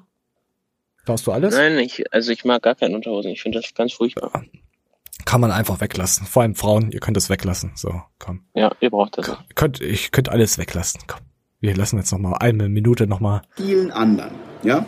Klaust 1.06 1.28
du 1.28 1.32
alles? 1.32 1.56
Nein, 1.56 1.78
ich, 1.80 2.12
also 2.14 2.32
ich 2.32 2.46
mag 2.46 2.62
gar 2.64 2.76
keine 2.76 2.96
Unterhosen. 2.96 3.32
Ich 3.32 3.42
finde 3.42 3.60
das 3.60 3.74
ganz 3.74 3.94
furchtbar. 3.94 4.32
Ja. 4.34 4.44
Kann 5.26 5.42
man 5.42 5.52
einfach 5.52 5.82
weglassen. 5.82 6.26
Vor 6.26 6.42
allem 6.42 6.56
Frauen, 6.56 6.92
ihr 6.92 7.00
könnt 7.00 7.18
es 7.18 7.30
weglassen. 7.30 7.72
So, 7.76 8.02
komm. 8.20 8.46
Ja, 8.54 8.72
ihr 8.80 8.90
braucht 8.90 9.18
das. 9.18 9.32
Könnt, 9.56 9.82
ich 9.82 10.12
könnt 10.12 10.30
alles 10.30 10.58
weglassen. 10.58 11.02
Komm. 11.08 11.22
Wir 11.64 11.78
lassen 11.78 11.98
jetzt 11.98 12.12
noch 12.12 12.20
mal 12.20 12.34
eine 12.34 12.68
Minute 12.68 13.08
noch 13.08 13.22
mal. 13.22 13.42
Vielen 13.56 13.90
anderen, 13.90 14.32
ja. 14.64 14.86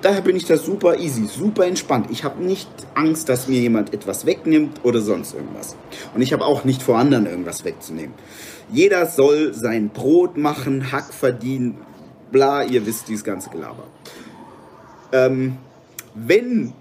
Daher 0.00 0.22
bin 0.22 0.34
ich 0.34 0.46
da 0.46 0.56
super 0.56 0.98
easy, 0.98 1.26
super 1.26 1.66
entspannt. 1.66 2.06
Ich 2.10 2.24
habe 2.24 2.42
nicht 2.42 2.70
Angst, 2.94 3.28
dass 3.28 3.48
mir 3.48 3.60
jemand 3.60 3.92
etwas 3.92 4.24
wegnimmt 4.24 4.80
oder 4.82 5.02
sonst 5.02 5.34
irgendwas. 5.34 5.76
Und 6.14 6.22
ich 6.22 6.32
habe 6.32 6.46
auch 6.46 6.64
nicht 6.64 6.82
vor 6.82 6.96
anderen 6.96 7.26
irgendwas 7.26 7.66
wegzunehmen. 7.66 8.14
Jeder 8.72 9.04
soll 9.04 9.52
sein 9.52 9.90
Brot 9.90 10.38
machen, 10.38 10.90
Hack 10.90 11.12
verdienen, 11.12 11.76
bla, 12.32 12.64
ihr 12.64 12.86
wisst 12.86 13.08
dieses 13.08 13.22
ganze 13.22 13.50
Gelaber. 13.50 13.84
Ähm, 15.12 15.58
wenn 16.14 16.72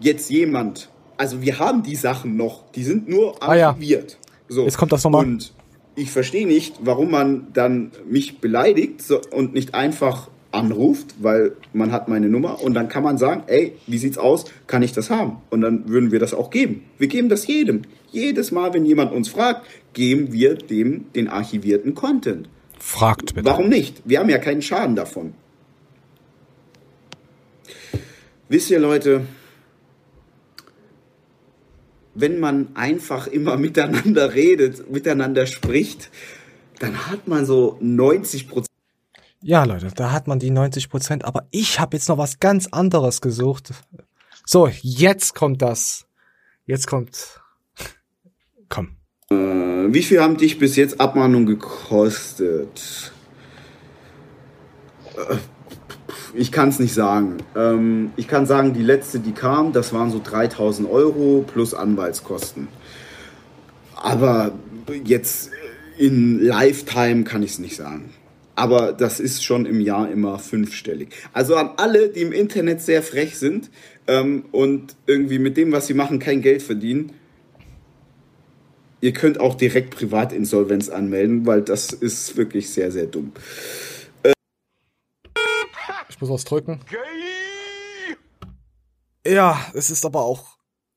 jetzt 0.00 0.28
jemand, 0.28 0.90
also 1.16 1.40
wir 1.40 1.58
haben 1.58 1.82
die 1.82 1.96
Sachen 1.96 2.36
noch, 2.36 2.70
die 2.72 2.84
sind 2.84 3.08
nur 3.08 3.42
archiviert. 3.42 4.18
Ah, 4.20 4.26
ja. 4.26 4.54
So. 4.54 4.64
Jetzt 4.64 4.76
kommt 4.76 4.92
das 4.92 5.02
nochmal. 5.02 5.24
Und 5.24 5.54
ich 5.94 6.10
verstehe 6.10 6.46
nicht, 6.46 6.76
warum 6.80 7.10
man 7.10 7.48
dann 7.52 7.92
mich 8.08 8.38
beleidigt 8.38 9.02
und 9.30 9.52
nicht 9.54 9.74
einfach 9.74 10.28
anruft, 10.52 11.14
weil 11.20 11.52
man 11.72 11.92
hat 11.92 12.08
meine 12.08 12.28
Nummer 12.28 12.62
und 12.62 12.74
dann 12.74 12.88
kann 12.88 13.02
man 13.02 13.18
sagen, 13.18 13.44
ey, 13.46 13.74
wie 13.86 13.98
sieht's 13.98 14.18
aus? 14.18 14.44
Kann 14.66 14.82
ich 14.82 14.92
das 14.92 15.10
haben? 15.10 15.38
Und 15.50 15.62
dann 15.62 15.88
würden 15.88 16.12
wir 16.12 16.18
das 16.18 16.34
auch 16.34 16.50
geben. 16.50 16.84
Wir 16.98 17.08
geben 17.08 17.28
das 17.28 17.46
jedem. 17.46 17.82
Jedes 18.10 18.52
Mal, 18.52 18.74
wenn 18.74 18.84
jemand 18.84 19.12
uns 19.12 19.28
fragt, 19.28 19.66
geben 19.94 20.32
wir 20.32 20.54
dem 20.54 21.06
den 21.14 21.28
archivierten 21.28 21.94
Content. 21.94 22.48
Fragt 22.78 23.34
bitte. 23.34 23.48
Warum 23.48 23.68
nicht? 23.68 24.02
Wir 24.04 24.18
haben 24.18 24.28
ja 24.28 24.38
keinen 24.38 24.60
Schaden 24.60 24.96
davon. 24.96 25.34
Wisst 28.48 28.70
ihr, 28.70 28.80
Leute, 28.80 29.22
wenn 32.22 32.40
man 32.40 32.74
einfach 32.74 33.26
immer 33.26 33.56
miteinander 33.66 34.32
redet, 34.32 34.90
miteinander 34.90 35.46
spricht, 35.46 36.10
dann 36.78 37.06
hat 37.10 37.28
man 37.28 37.44
so 37.44 37.76
90 37.80 38.48
Prozent. 38.48 38.68
Ja, 39.42 39.64
Leute, 39.64 39.88
da 39.94 40.12
hat 40.12 40.28
man 40.28 40.38
die 40.38 40.50
90 40.50 40.88
Prozent. 40.88 41.24
Aber 41.24 41.46
ich 41.50 41.80
habe 41.80 41.96
jetzt 41.96 42.08
noch 42.08 42.16
was 42.16 42.38
ganz 42.38 42.68
anderes 42.68 43.20
gesucht. 43.20 43.72
So, 44.46 44.70
jetzt 44.80 45.34
kommt 45.34 45.60
das. 45.60 46.06
Jetzt 46.64 46.86
kommt. 46.86 47.40
Komm. 48.68 48.96
Äh, 49.30 49.34
wie 49.92 50.02
viel 50.02 50.20
haben 50.20 50.36
dich 50.36 50.58
bis 50.58 50.76
jetzt 50.76 51.00
Abmahnung 51.00 51.44
gekostet? 51.44 53.12
Äh, 55.16 55.36
ich 56.34 56.52
kann 56.52 56.70
es 56.70 56.78
nicht 56.78 56.94
sagen. 56.94 57.38
Ähm, 57.56 58.12
ich 58.16 58.28
kann 58.28 58.46
sagen, 58.46 58.72
die 58.72 58.82
letzte, 58.82 59.20
die 59.20 59.32
kam, 59.32 59.72
das 59.72 59.92
waren 59.92 60.10
so 60.10 60.20
3000 60.22 60.88
Euro 60.88 61.44
plus 61.46 61.74
Anwaltskosten. 61.74 62.68
Aber 63.94 64.52
jetzt 65.04 65.50
in 65.98 66.40
Lifetime 66.40 67.24
kann 67.24 67.42
ich 67.42 67.52
es 67.52 67.58
nicht 67.58 67.76
sagen. 67.76 68.10
Aber 68.54 68.92
das 68.92 69.20
ist 69.20 69.44
schon 69.44 69.66
im 69.66 69.80
Jahr 69.80 70.10
immer 70.10 70.38
fünfstellig. 70.38 71.08
Also 71.32 71.56
an 71.56 71.70
alle, 71.76 72.08
die 72.08 72.20
im 72.20 72.32
Internet 72.32 72.80
sehr 72.80 73.02
frech 73.02 73.38
sind 73.38 73.70
ähm, 74.06 74.44
und 74.52 74.94
irgendwie 75.06 75.38
mit 75.38 75.56
dem, 75.56 75.72
was 75.72 75.86
sie 75.86 75.94
machen, 75.94 76.18
kein 76.18 76.42
Geld 76.42 76.62
verdienen, 76.62 77.12
ihr 79.00 79.12
könnt 79.12 79.40
auch 79.40 79.54
direkt 79.54 79.90
Privatinsolvenz 79.90 80.88
anmelden, 80.88 81.46
weil 81.46 81.62
das 81.62 81.92
ist 81.92 82.36
wirklich 82.36 82.70
sehr, 82.70 82.90
sehr 82.90 83.06
dumm 83.06 83.32
muss 86.22 86.30
was 86.30 86.44
drücken. 86.44 86.80
Ja, 89.26 89.60
es 89.74 89.90
ist 89.90 90.04
aber 90.06 90.24
auch. 90.24 90.56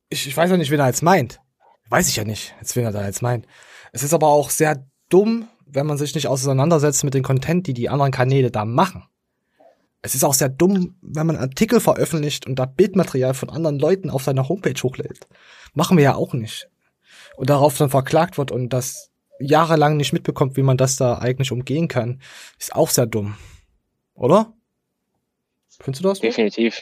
Ich, 0.09 0.27
ich 0.27 0.37
weiß 0.37 0.49
ja 0.49 0.57
nicht, 0.57 0.71
wen 0.71 0.79
er 0.79 0.87
jetzt 0.87 1.03
meint. 1.03 1.41
Weiß 1.89 2.07
ich 2.07 2.15
ja 2.15 2.23
nicht, 2.23 2.55
jetzt 2.59 2.75
wen 2.75 2.85
er 2.85 2.91
da 2.91 3.05
jetzt 3.05 3.21
meint. 3.21 3.45
Es 3.91 4.03
ist 4.03 4.13
aber 4.13 4.27
auch 4.27 4.49
sehr 4.49 4.87
dumm, 5.09 5.47
wenn 5.65 5.85
man 5.85 5.97
sich 5.97 6.15
nicht 6.15 6.27
auseinandersetzt 6.27 7.03
mit 7.03 7.13
dem 7.13 7.23
Content, 7.23 7.67
die 7.67 7.73
die 7.73 7.89
anderen 7.89 8.11
Kanäle 8.11 8.51
da 8.51 8.65
machen. 8.65 9.03
Es 10.01 10.15
ist 10.15 10.23
auch 10.23 10.33
sehr 10.33 10.49
dumm, 10.49 10.97
wenn 11.01 11.27
man 11.27 11.37
Artikel 11.37 11.79
veröffentlicht 11.79 12.45
und 12.45 12.57
da 12.57 12.65
Bildmaterial 12.65 13.33
von 13.33 13.49
anderen 13.49 13.79
Leuten 13.79 14.09
auf 14.09 14.23
seiner 14.23 14.47
Homepage 14.47 14.79
hochlädt. 14.81 15.27
Machen 15.73 15.97
wir 15.97 16.03
ja 16.03 16.15
auch 16.15 16.33
nicht. 16.33 16.69
Und 17.35 17.49
darauf 17.49 17.77
dann 17.77 17.89
verklagt 17.89 18.37
wird 18.37 18.51
und 18.51 18.69
das 18.69 19.11
jahrelang 19.39 19.97
nicht 19.97 20.13
mitbekommt, 20.13 20.57
wie 20.57 20.63
man 20.63 20.77
das 20.77 20.95
da 20.95 21.17
eigentlich 21.17 21.51
umgehen 21.51 21.87
kann, 21.87 22.21
ist 22.59 22.75
auch 22.75 22.89
sehr 22.89 23.07
dumm. 23.07 23.35
Oder? 24.13 24.53
Findest 25.81 26.03
du 26.03 26.09
das? 26.09 26.19
Definitiv. 26.19 26.81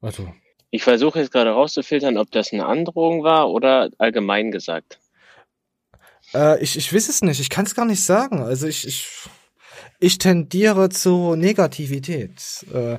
Also. 0.00 0.32
Ich 0.70 0.82
versuche 0.82 1.20
jetzt 1.20 1.32
gerade 1.32 1.50
rauszufiltern, 1.50 2.18
ob 2.18 2.30
das 2.30 2.52
eine 2.52 2.66
Androhung 2.66 3.22
war 3.22 3.50
oder 3.50 3.90
allgemein 3.98 4.50
gesagt. 4.50 4.98
Äh, 6.34 6.62
ich, 6.62 6.76
ich 6.76 6.92
weiß 6.92 7.08
es 7.08 7.22
nicht. 7.22 7.40
Ich 7.40 7.50
kann 7.50 7.66
es 7.66 7.74
gar 7.74 7.84
nicht 7.84 8.02
sagen. 8.04 8.42
Also 8.42 8.66
ich, 8.66 8.86
ich, 8.86 9.08
ich 10.00 10.18
tendiere 10.18 10.88
zu 10.88 11.36
Negativität. 11.36 12.66
Äh, 12.72 12.98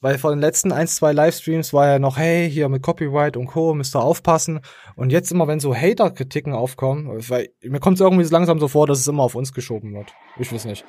weil 0.00 0.18
vor 0.18 0.30
den 0.30 0.38
letzten 0.38 0.70
ein, 0.70 0.86
zwei 0.86 1.12
Livestreams 1.12 1.72
war 1.72 1.88
ja 1.88 1.98
noch, 1.98 2.18
hey, 2.18 2.48
hier 2.48 2.68
mit 2.68 2.82
Copyright 2.82 3.36
und 3.36 3.46
Co. 3.46 3.74
müsst 3.74 3.96
ihr 3.96 4.00
aufpassen. 4.00 4.60
Und 4.94 5.10
jetzt 5.10 5.32
immer, 5.32 5.48
wenn 5.48 5.58
so 5.58 5.74
Hater-Kritiken 5.74 6.52
aufkommen, 6.52 7.08
weil 7.28 7.48
mir 7.62 7.80
kommt 7.80 7.96
es 7.96 8.00
irgendwie 8.00 8.22
so 8.22 8.32
langsam 8.32 8.60
so 8.60 8.68
vor, 8.68 8.86
dass 8.86 9.00
es 9.00 9.08
immer 9.08 9.24
auf 9.24 9.34
uns 9.34 9.52
geschoben 9.52 9.94
wird. 9.94 10.12
Ich 10.38 10.52
weiß 10.52 10.66
nicht. 10.66 10.84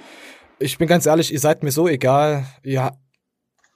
Ich 0.59 0.77
bin 0.77 0.87
ganz 0.87 1.07
ehrlich, 1.07 1.33
ihr 1.33 1.39
seid 1.39 1.63
mir 1.63 1.71
so 1.71 1.87
egal. 1.87 2.45
Ihr 2.63 2.91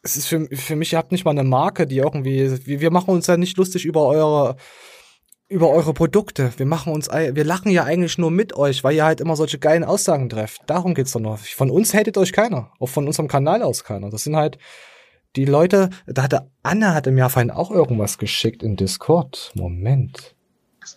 es 0.04 0.18
ist 0.18 0.28
für, 0.28 0.48
für 0.52 0.76
mich, 0.76 0.92
ihr 0.92 1.00
habt 1.00 1.14
nicht 1.14 1.24
mal 1.24 1.32
eine 1.32 1.46
Marke, 1.46 1.88
die 1.88 1.98
irgendwie, 1.98 2.66
wir, 2.68 2.82
wir 2.82 2.92
machen 2.92 3.12
uns 3.12 3.28
ja 3.28 3.38
nicht 3.38 3.58
lustig 3.58 3.86
über 3.86 4.06
eure, 4.06 4.58
über 5.48 5.70
eure 5.70 5.94
Produkte. 5.94 6.52
Wir 6.58 6.66
machen 6.66 6.92
uns, 6.92 7.10
wir 7.10 7.44
lachen 7.44 7.72
ja 7.72 7.86
eigentlich 7.86 8.18
nur 8.18 8.30
mit 8.30 8.56
euch, 8.56 8.84
weil 8.84 8.96
ihr 8.96 9.06
halt 9.06 9.22
immer 9.22 9.38
solche 9.38 9.60
geilen 9.60 9.86
Aussagen 9.86 10.28
trefft. 10.30 10.62
Darum 10.68 10.94
geht's 10.94 11.14
doch 11.14 11.22
noch. 11.22 11.40
Von 11.40 11.72
uns 11.72 11.94
hatet 11.94 12.18
euch 12.18 12.34
keiner. 12.34 12.72
Auch 12.80 12.90
von 12.90 13.08
unserem 13.08 13.30
Kanal 13.30 13.64
aus 13.64 13.86
keiner. 13.86 14.10
Das 14.10 14.26
sind 14.26 14.36
halt 14.36 14.58
die 15.38 15.46
Leute, 15.46 15.90
da 16.06 16.24
hatte 16.24 16.52
Anne 16.62 16.94
hatte 16.94 17.12
mir 17.12 17.30
vorhin 17.30 17.50
auch 17.50 17.72
irgendwas 17.72 18.18
geschickt 18.18 18.62
in 18.62 18.76
Discord. 18.76 19.52
Moment. 19.56 20.36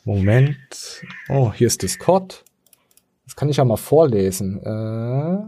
Moment. 0.05 1.03
Oh, 1.28 1.53
hier 1.53 1.69
ist 1.69 1.83
Discord. 1.83 2.45
Das 3.24 3.37
kann 3.37 3.49
ich 3.49 3.59
ja 3.59 3.65
mal 3.65 3.77
vorlesen. 3.77 4.61
Äh, 4.62 5.39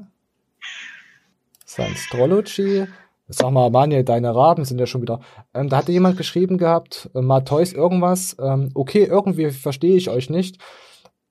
Science-Astrology. 1.67 2.87
Sag 3.31 3.51
mal, 3.51 3.69
Manuel, 3.69 4.05
deine 4.05 4.35
Raben 4.35 4.65
sind 4.65 4.81
ja 4.81 4.87
schon 4.87 5.03
wieder. 5.03 5.21
Ähm, 5.53 5.69
da 5.69 5.77
hatte 5.77 5.93
jemand 5.93 6.17
geschrieben 6.17 6.57
gehabt, 6.57 7.11
äh, 7.15 7.21
Matthäus 7.21 7.75
irgendwas. 7.75 8.35
Ähm, 8.41 8.71
okay, 8.75 9.05
irgendwie 9.05 9.51
verstehe 9.51 9.97
ich 9.97 10.09
euch 10.09 10.31
nicht. 10.31 10.57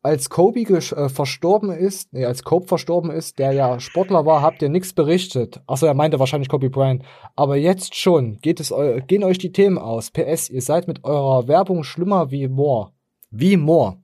Als 0.03 0.29
Kobe 0.29 0.59
äh, 0.59 1.09
verstorben 1.09 1.71
ist, 1.71 2.13
nee, 2.13 2.23
als 2.23 2.43
Kobe 2.43 2.67
verstorben 2.67 3.09
ist, 3.09 3.39
der 3.39 3.51
ja 3.51 3.79
Sportler 3.79 4.27
war, 4.27 4.43
habt 4.43 4.61
ihr 4.61 4.69
nichts 4.69 4.93
berichtet. 4.93 5.59
Achso, 5.65 5.87
er 5.87 5.95
meinte 5.95 6.19
wahrscheinlich 6.19 6.49
Kobe 6.49 6.69
Bryant. 6.69 7.03
Aber 7.35 7.55
jetzt 7.55 7.95
schon, 7.95 8.37
geht 8.41 8.59
es 8.59 8.71
eu 8.71 9.01
gehen 9.01 9.23
euch 9.23 9.39
die 9.39 9.51
Themen 9.51 9.79
aus. 9.79 10.11
PS, 10.11 10.51
ihr 10.51 10.61
seid 10.61 10.87
mit 10.87 11.03
eurer 11.03 11.47
Werbung 11.47 11.83
schlimmer 11.83 12.29
wie 12.29 12.47
Moore. 12.47 12.91
Wie 13.31 13.57
Moore. 13.57 13.97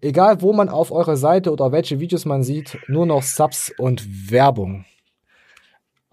Egal, 0.00 0.40
wo 0.40 0.54
man 0.54 0.70
auf 0.70 0.90
eure 0.90 1.18
Seite 1.18 1.52
oder 1.52 1.70
welche 1.70 2.00
Videos 2.00 2.24
man 2.24 2.42
sieht, 2.42 2.78
nur 2.88 3.04
noch 3.04 3.22
Subs 3.22 3.72
und 3.78 4.30
Werbung. 4.30 4.86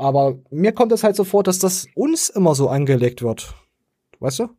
Aber 0.04 0.38
mir 0.50 0.74
kommt 0.74 0.92
es 0.92 1.02
halt 1.06 1.16
so 1.16 1.24
vor, 1.24 1.44
dass 1.44 1.60
das 1.60 1.88
uns 1.96 2.30
immer 2.30 2.56
so 2.56 2.68
angelegt 2.68 3.22
wird. 3.22 3.56
Weißt 4.20 4.40
du? 4.40 4.50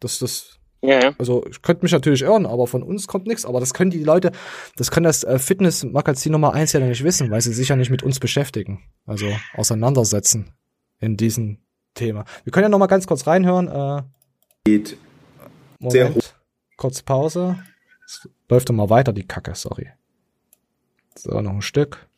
Dass 0.00 0.20
das. 0.20 0.58
Ja, 0.80 1.02
ja. 1.02 1.14
Also 1.18 1.44
ich 1.50 1.60
könnte 1.60 1.82
mich 1.82 1.92
natürlich 1.92 2.22
irren, 2.22 2.46
aber 2.46 2.66
von 2.66 2.82
uns 2.82 3.06
kommt 3.06 3.26
nichts. 3.26 3.44
Aber 3.44 3.60
das 3.60 3.74
können 3.74 3.90
die 3.90 4.02
Leute, 4.02 4.32
das 4.76 4.90
kann 4.90 5.02
das 5.02 5.22
äh, 5.22 5.38
Fitnessmagazin 5.38 6.32
Nummer 6.32 6.54
eins 6.54 6.72
ja 6.72 6.80
nicht 6.80 7.04
wissen, 7.04 7.30
weil 7.30 7.42
sie 7.42 7.52
sich 7.52 7.68
ja 7.68 7.76
nicht 7.76 7.90
mit 7.90 8.02
uns 8.02 8.20
beschäftigen. 8.20 8.80
Also 9.04 9.26
auseinandersetzen 9.54 10.54
in 10.98 11.18
diesem 11.18 11.58
Thema. 11.92 12.24
Wir 12.44 12.50
können 12.50 12.64
ja 12.64 12.68
noch 12.70 12.78
mal 12.78 12.86
ganz 12.86 13.06
kurz 13.06 13.26
reinhören. 13.26 13.68
Äh, 13.68 14.02
Geht 14.64 14.96
Moment. 15.78 15.92
sehr 15.92 16.14
hoch. 16.14 16.34
Kurz 16.78 17.02
Pause. 17.02 17.62
Es 18.06 18.26
läuft 18.48 18.70
doch 18.70 18.74
mal 18.74 18.88
weiter, 18.88 19.12
die 19.12 19.26
Kacke, 19.26 19.54
sorry. 19.54 19.90
So, 21.16 21.38
noch 21.42 21.52
ein 21.52 21.60
Stück. 21.60 22.08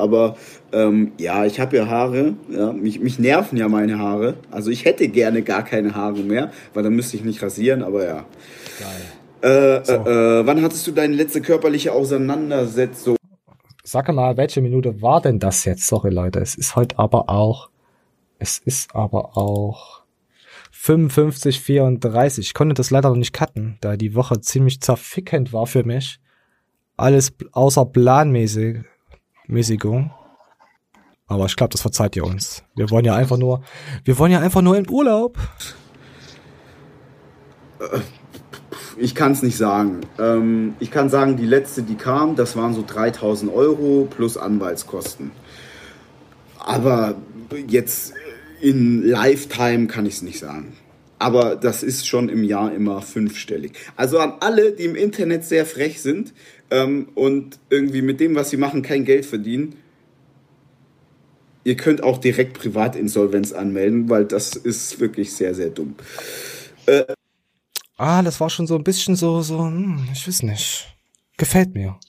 Aber 0.00 0.36
ähm, 0.72 1.12
ja, 1.18 1.44
ich 1.44 1.60
habe 1.60 1.76
ja 1.76 1.86
Haare. 1.86 2.34
Ja, 2.48 2.72
mich, 2.72 3.00
mich 3.00 3.18
nerven 3.18 3.56
ja 3.56 3.68
meine 3.68 3.98
Haare. 3.98 4.34
Also 4.50 4.70
ich 4.70 4.84
hätte 4.84 5.08
gerne 5.08 5.42
gar 5.42 5.64
keine 5.64 5.94
Haare 5.94 6.20
mehr, 6.20 6.50
weil 6.74 6.82
dann 6.82 6.94
müsste 6.94 7.16
ich 7.16 7.24
nicht 7.24 7.42
rasieren, 7.42 7.82
aber 7.82 8.04
ja. 8.04 8.24
Geil. 8.78 9.80
Äh, 9.80 9.84
So. 9.84 9.92
äh, 9.92 10.40
äh, 10.40 10.46
wann 10.46 10.62
hattest 10.62 10.86
du 10.86 10.92
deine 10.92 11.14
letzte 11.14 11.40
körperliche 11.40 11.92
Auseinandersetzung? 11.92 13.16
Sag 13.82 14.12
mal, 14.12 14.36
welche 14.36 14.60
Minute 14.60 15.00
war 15.02 15.20
denn 15.20 15.38
das 15.38 15.64
jetzt? 15.64 15.86
Sorry, 15.86 16.10
Leute. 16.10 16.40
Es 16.40 16.54
ist 16.54 16.76
heute 16.76 16.98
aber 16.98 17.28
auch. 17.30 17.70
Es 18.38 18.58
ist 18.58 18.94
aber 18.94 19.36
auch 19.36 20.02
55, 20.70 21.60
34. 21.60 22.46
Ich 22.46 22.54
konnte 22.54 22.74
das 22.74 22.90
leider 22.90 23.10
noch 23.10 23.16
nicht 23.16 23.32
cutten, 23.34 23.76
da 23.80 23.96
die 23.96 24.14
Woche 24.14 24.40
ziemlich 24.40 24.80
zerfickend 24.80 25.52
war 25.52 25.66
für 25.66 25.84
mich. 25.84 26.20
Alles 26.96 27.32
außer 27.52 27.84
Planmäßig, 27.86 28.78
Mäßigung. 29.50 30.10
Aber 31.26 31.46
ich 31.46 31.54
glaube, 31.54 31.70
das 31.70 31.82
verzeiht 31.82 32.16
ihr 32.16 32.24
uns. 32.24 32.64
Wir 32.74 32.90
wollen 32.90 33.04
ja 33.04 33.14
einfach 33.14 33.36
nur, 33.36 33.62
wir 34.04 34.18
wollen 34.18 34.32
ja 34.32 34.40
einfach 34.40 34.62
nur 34.62 34.76
in 34.76 34.88
Urlaub. 34.90 35.38
Ich 38.96 39.14
kann 39.14 39.32
es 39.32 39.42
nicht 39.42 39.56
sagen. 39.56 40.00
Ähm, 40.18 40.74
ich 40.80 40.90
kann 40.90 41.08
sagen, 41.08 41.36
die 41.36 41.46
letzte, 41.46 41.82
die 41.82 41.94
kam, 41.94 42.36
das 42.36 42.56
waren 42.56 42.74
so 42.74 42.84
3000 42.86 43.52
Euro 43.52 44.08
plus 44.10 44.36
Anwaltskosten. 44.36 45.30
Aber 46.58 47.14
jetzt 47.68 48.12
in 48.60 49.02
Lifetime 49.02 49.86
kann 49.86 50.06
ich 50.06 50.14
es 50.14 50.22
nicht 50.22 50.38
sagen. 50.38 50.76
Aber 51.18 51.54
das 51.54 51.82
ist 51.82 52.06
schon 52.08 52.28
im 52.28 52.44
Jahr 52.44 52.72
immer 52.72 53.02
fünfstellig. 53.02 53.72
Also 53.96 54.18
an 54.18 54.34
alle, 54.40 54.72
die 54.72 54.84
im 54.84 54.96
Internet 54.96 55.44
sehr 55.44 55.64
frech 55.64 56.02
sind 56.02 56.32
ähm, 56.70 57.08
und 57.14 57.58
irgendwie 57.68 58.02
mit 58.02 58.20
dem, 58.20 58.34
was 58.34 58.50
sie 58.50 58.56
machen, 58.56 58.82
kein 58.82 59.04
Geld 59.04 59.26
verdienen, 59.26 59.76
ihr 61.64 61.76
könnt 61.76 62.02
auch 62.02 62.18
direkt 62.18 62.58
Privatinsolvenz 62.58 63.52
anmelden, 63.52 64.08
weil 64.08 64.24
das 64.24 64.56
ist 64.56 65.00
wirklich 65.00 65.32
sehr, 65.32 65.54
sehr 65.54 65.70
dumm. 65.70 65.94
Äh, 66.86 67.04
Ah, 68.00 68.22
das 68.22 68.40
war 68.40 68.48
schon 68.48 68.66
so 68.66 68.76
ein 68.76 68.82
bisschen 68.82 69.14
so, 69.14 69.42
so, 69.42 69.58
hm, 69.58 70.08
ich 70.10 70.26
weiß 70.26 70.42
nicht. 70.44 70.88
Gefällt 71.36 71.74
mir. 71.74 72.00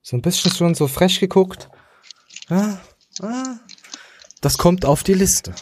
So 0.00 0.16
ein 0.16 0.22
bisschen 0.22 0.52
schon 0.52 0.76
so 0.76 0.86
frech 0.86 1.18
geguckt. 1.18 1.68
Ja, 2.48 2.80
ah, 3.20 3.56
das 4.40 4.58
kommt 4.58 4.84
auf 4.84 5.02
die 5.02 5.14
Liste. 5.14 5.56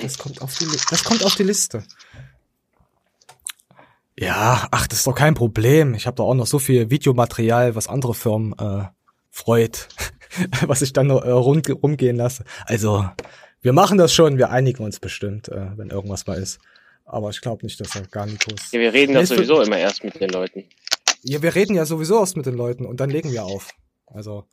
Das 0.00 0.16
kommt 0.16 0.40
auf 0.40 0.56
die, 0.56 0.64
Li 0.64 0.78
das 0.88 1.04
kommt 1.04 1.22
auf 1.22 1.34
die 1.34 1.42
Liste. 1.42 1.84
Ja, 4.18 4.68
ach, 4.70 4.86
das 4.86 4.98
ist 5.00 5.06
doch 5.06 5.14
kein 5.14 5.34
Problem. 5.34 5.94
Ich 5.94 6.06
habe 6.06 6.16
doch 6.16 6.26
auch 6.26 6.34
noch 6.34 6.46
so 6.46 6.58
viel 6.58 6.90
Videomaterial, 6.90 7.74
was 7.74 7.88
andere 7.88 8.14
Firmen 8.14 8.52
äh, 8.58 8.84
freut, 9.30 9.88
was 10.66 10.82
ich 10.82 10.92
dann 10.92 11.06
noch 11.06 11.24
äh, 11.24 11.30
rund, 11.30 11.68
rumgehen 11.82 12.16
lasse. 12.16 12.44
Also, 12.66 13.06
wir 13.62 13.72
machen 13.72 13.96
das 13.98 14.12
schon, 14.12 14.38
wir 14.38 14.50
einigen 14.50 14.84
uns 14.84 15.00
bestimmt, 15.00 15.48
äh, 15.48 15.76
wenn 15.76 15.90
irgendwas 15.90 16.26
mal 16.26 16.36
ist. 16.38 16.58
Aber 17.04 17.30
ich 17.30 17.40
glaube 17.40 17.64
nicht, 17.64 17.80
dass 17.80 17.94
er 17.96 18.02
gar 18.06 18.26
nicht 18.26 18.44
Ja, 18.72 18.80
wir 18.80 18.92
reden 18.92 19.14
wird- 19.14 19.26
sowieso 19.28 19.60
immer 19.62 19.78
erst 19.78 20.04
mit 20.04 20.20
den 20.20 20.30
Leuten. 20.30 20.64
Ja, 21.22 21.40
wir 21.42 21.54
reden 21.54 21.74
ja 21.74 21.84
sowieso 21.86 22.18
erst 22.20 22.36
mit 22.36 22.46
den 22.46 22.54
Leuten 22.56 22.84
und 22.84 23.00
dann 23.00 23.10
legen 23.10 23.32
wir 23.32 23.44
auf. 23.44 23.70
Also, 24.06 24.44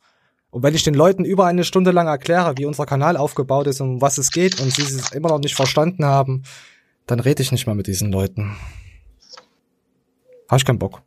und 0.50 0.62
wenn 0.62 0.74
ich 0.74 0.82
den 0.82 0.94
Leuten 0.94 1.24
über 1.24 1.46
eine 1.46 1.64
Stunde 1.64 1.90
lang 1.90 2.06
erkläre, 2.08 2.54
wie 2.56 2.64
unser 2.64 2.86
Kanal 2.86 3.16
aufgebaut 3.16 3.66
ist 3.66 3.80
und 3.80 3.88
um 3.94 4.00
was 4.00 4.18
es 4.18 4.30
geht 4.30 4.60
und 4.60 4.72
sie 4.72 4.82
es 4.82 5.12
immer 5.12 5.28
noch 5.28 5.38
nicht 5.38 5.54
verstanden 5.54 6.04
haben, 6.04 6.42
dann 7.06 7.20
rede 7.20 7.42
ich 7.42 7.52
nicht 7.52 7.66
mehr 7.66 7.74
mit 7.74 7.86
diesen 7.86 8.10
Leuten. 8.10 8.56
Habe 10.50 10.58
ich 10.58 10.64
keinen 10.64 10.78
Bock. 10.78 11.02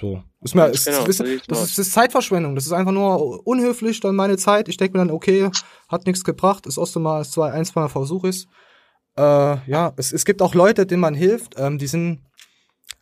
So. 0.00 0.22
Ist 0.40 0.54
mir, 0.54 0.66
ist, 0.66 0.84
Genau, 0.86 1.04
ist, 1.06 1.18
sieht's 1.18 1.46
das, 1.46 1.60
ist, 1.60 1.78
das 1.78 1.78
ist 1.78 1.92
Zeitverschwendung. 1.92 2.54
Das 2.54 2.66
ist 2.66 2.72
einfach 2.72 2.92
nur 2.92 3.46
unhöflich, 3.46 4.00
dann 4.00 4.14
meine 4.14 4.36
Zeit. 4.36 4.68
Ich 4.68 4.76
denke 4.76 4.96
mir 4.96 5.04
dann, 5.04 5.14
okay, 5.14 5.50
hat 5.88 6.06
nichts 6.06 6.24
gebracht. 6.24 6.66
Das 6.66 6.76
erste 6.78 6.98
Mal, 6.98 7.22
es 7.22 7.30
zwei, 7.30 7.50
ein, 7.50 7.64
zwei 7.64 7.82
Mal 7.82 7.88
Versuch 7.88 8.24
ist. 8.24 8.48
Äh, 9.16 9.22
ja, 9.22 9.92
es, 9.96 10.12
es 10.12 10.24
gibt 10.24 10.42
auch 10.42 10.54
Leute, 10.54 10.86
denen 10.86 11.00
man 11.00 11.14
hilft, 11.14 11.54
ähm, 11.58 11.78
die 11.78 11.86
sind 11.86 12.20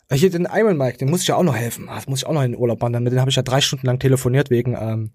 äh, 0.09 0.15
hier 0.15 0.29
den 0.29 0.47
Iron 0.51 0.77
Mike, 0.77 0.97
den 0.97 1.09
muss 1.09 1.21
ich 1.21 1.27
ja 1.27 1.35
auch 1.35 1.43
noch 1.43 1.55
helfen. 1.55 1.89
Ah, 1.89 1.95
Das 1.95 2.07
muss 2.07 2.19
ich 2.19 2.25
auch 2.25 2.33
noch 2.33 2.43
in 2.43 2.53
den 2.53 2.59
Urlaub 2.59 2.81
wandern. 2.81 3.03
Mit 3.03 3.11
dem 3.11 3.19
habe 3.19 3.29
ich 3.29 3.35
ja 3.35 3.41
drei 3.41 3.59
Stunden 3.61 3.85
lang 3.85 3.99
telefoniert 3.99 4.49
wegen, 4.49 4.75
ähm, 4.79 5.11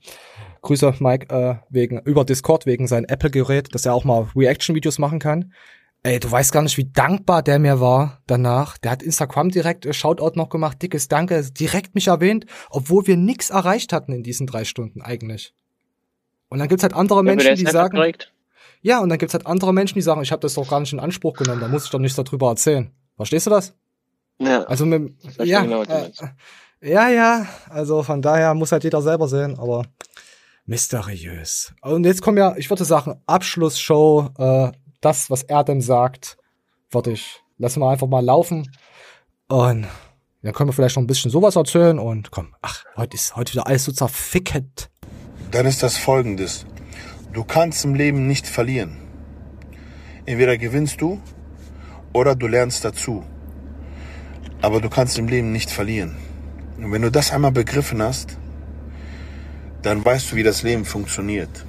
Grüße 0.63 0.95
Mike, 0.99 1.35
äh, 1.35 1.57
wegen, 1.71 2.01
über 2.01 2.25
Discord, 2.25 2.67
wegen 2.67 2.87
sein 2.87 3.05
Apple-Gerät, 3.05 3.75
dass 3.75 3.87
er 3.87 3.95
auch 3.95 4.05
mal 4.05 4.29
Reaction-Videos 4.37 4.99
machen 4.99 5.19
kann. 5.19 5.53
Ey, 6.03 6.19
du 6.19 6.31
weißt 6.31 6.53
gar 6.53 6.63
nicht, 6.63 6.79
wie 6.79 6.91
dankbar 6.91 7.43
der 7.43 7.59
mir 7.59 7.79
war 7.79 8.23
danach. 8.27 8.79
Der 8.79 8.91
hat 8.91 9.03
Instagram 9.03 9.51
direkt 9.51 9.85
äh, 9.85 9.93
Shoutout 9.93 10.33
noch 10.35 10.49
gemacht, 10.49 10.81
dickes 10.81 11.09
Danke, 11.09 11.43
direkt 11.51 11.95
mich 11.95 12.07
erwähnt, 12.07 12.47
obwohl 12.71 13.07
wir 13.07 13.19
nix 13.19 13.51
erreicht 13.51 13.93
hatten 13.93 14.13
in 14.13 14.23
diesen 14.23 14.47
drei 14.47 14.65
Stunden 14.65 15.03
eigentlich. 15.03 15.53
Und 16.49 16.59
dann 16.59 16.69
gibt's 16.69 16.83
halt 16.83 16.95
andere 16.95 17.23
Menschen, 17.23 17.55
die 17.55 17.67
sagen, 17.67 17.97
korrekt. 17.97 18.33
ja, 18.81 19.01
und 19.01 19.11
dann 19.11 19.19
gibt's 19.19 19.35
halt 19.35 19.47
andere 19.47 19.75
Menschen, 19.75 19.97
die 19.97 20.03
sagen, 20.03 20.23
ich 20.23 20.33
habe 20.33 20.41
das 20.41 20.55
doch 20.55 20.69
gar 20.69 20.81
nicht 20.81 20.93
in 20.93 21.01
Anspruch 21.01 21.35
genommen, 21.35 21.61
da 21.61 21.69
muss 21.69 21.85
ich 21.85 21.91
doch 21.91 21.99
nichts 21.99 22.17
darüber 22.17 22.49
erzählen. 22.49 22.91
Verstehst 23.17 23.47
du 23.47 23.51
das? 23.51 23.75
Ja. 24.39 24.63
Also 24.63 24.87
mit, 24.87 25.13
ja, 25.45 25.61
genau, 25.61 25.83
äh, 25.83 26.11
ja, 26.81 27.11
ja, 27.11 27.47
also 27.69 28.03
von 28.03 28.23
daher 28.23 28.55
muss 28.55 28.73
halt 28.73 28.85
jeder 28.85 29.03
selber 29.03 29.29
sehen, 29.29 29.59
aber 29.59 29.85
mysteriös. 30.65 31.75
Und 31.83 32.07
jetzt 32.07 32.23
kommen 32.23 32.39
ja, 32.39 32.57
ich 32.57 32.71
würde 32.71 32.87
sagen, 32.87 33.21
Abschlussshow, 33.27 34.31
äh, 34.39 34.73
das, 35.01 35.31
was 35.31 35.43
er 35.43 35.65
denn 35.65 35.81
sagt, 35.81 36.37
würde 36.91 37.13
ich, 37.13 37.43
lassen 37.59 37.81
wir 37.81 37.91
einfach 37.91 38.07
mal 38.09 38.25
laufen 38.25 38.71
und 39.49 39.87
dann 40.43 40.53
können 40.55 40.69
wir 40.71 40.73
vielleicht 40.73 40.97
noch 40.97 41.03
ein 41.03 41.07
bisschen 41.07 41.31
sowas 41.31 41.57
erzählen 41.57 41.99
und 41.99 42.31
komm, 42.31 42.55
ach, 42.63 42.85
heute 42.97 43.15
ist 43.15 43.37
heute 43.37 43.53
wieder 43.53 43.67
alles 43.67 43.85
so 43.85 43.93
zerficket. 43.93 44.91
dann 45.51 45.67
ist 45.67 45.83
das 45.83 45.97
folgendes. 45.97 46.65
Du 47.33 47.45
kannst 47.45 47.85
im 47.85 47.95
Leben 47.95 48.27
nicht 48.27 48.47
verlieren. 48.47 48.97
Entweder 50.27 50.57
gewinnst 50.59 51.01
du 51.01 51.21
oder 52.13 52.35
du 52.35 52.47
lernst 52.47 52.85
dazu. 52.85 53.25
Aber 54.63 54.81
du 54.81 54.89
kannst 54.89 55.19
im 55.19 55.29
Leben 55.29 55.53
nicht 55.53 55.71
verlieren. 55.71 56.17
Und 56.77 56.93
wenn 56.93 57.03
du 57.03 57.11
das 57.11 57.33
einmal 57.33 57.53
begriffen 57.53 58.03
hast, 58.03 58.37
dann 59.83 60.05
weißt 60.05 60.33
du, 60.33 60.37
wie 60.37 60.43
das 60.43 60.63
Leben 60.63 60.85
funktioniert. 60.85 61.65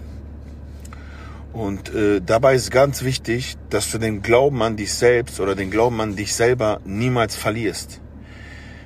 Und 1.53 1.93
äh, 1.93 2.21
dabei 2.25 2.55
ist 2.55 2.71
ganz 2.71 3.03
wichtig, 3.03 3.57
dass 3.69 3.91
du 3.91 3.97
den 3.97 4.21
Glauben 4.21 4.61
an 4.61 4.77
dich 4.77 4.93
selbst 4.93 5.39
oder 5.39 5.55
den 5.55 5.69
Glauben 5.69 5.99
an 5.99 6.15
dich 6.15 6.33
selber 6.33 6.79
niemals 6.85 7.35
verlierst. 7.35 7.99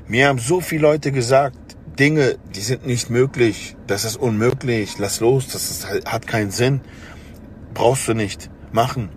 Mir 0.07 0.27
haben 0.27 0.39
so 0.39 0.61
viele 0.61 0.81
Leute 0.81 1.11
gesagt, 1.11 1.57
Dinge, 1.99 2.37
die 2.53 2.61
sind 2.61 2.85
nicht 2.85 3.09
möglich, 3.09 3.75
das 3.87 4.03
ist 4.03 4.17
unmöglich, 4.17 4.97
lass 4.97 5.19
los, 5.19 5.47
das 5.47 5.69
ist, 5.69 5.87
hat 6.05 6.27
keinen 6.27 6.51
Sinn, 6.51 6.81
brauchst 7.73 8.07
du 8.07 8.13
nicht 8.13 8.49
machen. 8.71 9.09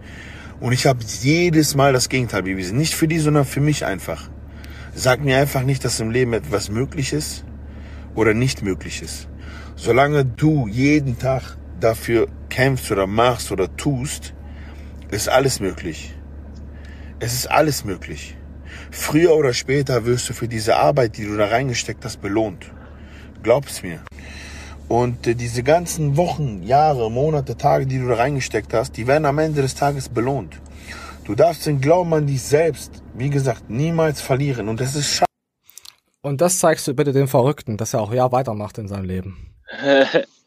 Und 0.61 0.73
ich 0.73 0.87
habe 0.87 1.01
jedes 1.21 1.75
Mal 1.75 1.93
das 1.93 2.09
Gegenteil 2.09 2.43
bewiesen. 2.43 2.77
Nicht 2.79 2.95
für 2.95 3.09
die, 3.09 3.19
sondern 3.19 3.45
für 3.45 3.61
mich 3.61 3.85
einfach. 3.85 4.29
Sag 4.95 5.25
mir 5.25 5.39
einfach 5.39 5.63
nicht, 5.63 5.85
dass 5.85 6.01
im 6.01 6.11
Leben 6.11 6.33
etwas 6.33 6.71
möglich 6.71 7.13
ist 7.13 7.45
oder 8.15 8.35
nicht 8.35 8.63
möglich 8.63 9.03
ist. 9.03 9.29
Solange 9.77 10.25
du 10.25 10.67
jeden 10.67 11.19
Tag 11.19 11.57
dafür 11.81 12.29
kämpfst 12.49 12.91
oder 12.91 13.07
machst 13.07 13.53
oder 13.53 13.75
tust, 13.77 14.35
ist 15.11 15.29
alles 15.29 15.61
möglich. 15.61 16.15
Es 17.21 17.35
ist 17.35 17.51
alles 17.51 17.85
möglich. 17.85 18.37
Früher 18.91 19.35
oder 19.35 19.53
später 19.53 20.05
wirst 20.05 20.29
du 20.29 20.35
für 20.35 20.49
diese 20.49 20.77
Arbeit, 20.77 21.17
die 21.17 21.25
du 21.25 21.37
da 21.37 21.47
reingesteckt 21.47 22.05
hast, 22.05 22.21
belohnt. 22.21 22.71
Glaub's 23.43 23.83
mir. 23.83 24.01
Und 24.89 25.27
äh, 25.27 25.35
diese 25.35 25.63
ganzen 25.63 26.17
Wochen, 26.17 26.63
Jahre, 26.63 27.11
Monate, 27.11 27.57
Tage, 27.57 27.87
die 27.87 27.99
du 27.99 28.09
da 28.09 28.15
reingesteckt 28.15 28.73
hast, 28.73 28.97
die 28.97 29.07
werden 29.07 29.27
am 29.27 29.39
Ende 29.39 29.63
des 29.63 29.75
Tages 29.75 30.09
belohnt. 30.09 30.61
Du 31.25 31.35
darfst 31.35 31.67
den 31.67 31.81
Glauben 31.81 32.15
an 32.15 32.27
dich 32.27 32.43
selbst, 32.43 33.03
wie 33.15 33.29
gesagt, 33.29 33.69
niemals 33.69 34.23
verlieren. 34.23 34.69
Und 34.69 34.81
das 34.81 34.95
ist 34.95 35.13
schade. 35.13 35.29
Und 36.23 36.41
das 36.41 36.59
zeigst 36.59 36.89
du 36.89 36.95
bitte 36.95 37.13
dem 37.13 37.29
Verrückten, 37.29 37.77
dass 37.77 37.95
er 37.95 38.01
auch 38.01 38.13
ja 38.13 38.33
weitermacht 38.33 38.79
in 38.79 38.89
seinem 38.89 39.05
Leben. 39.05 39.55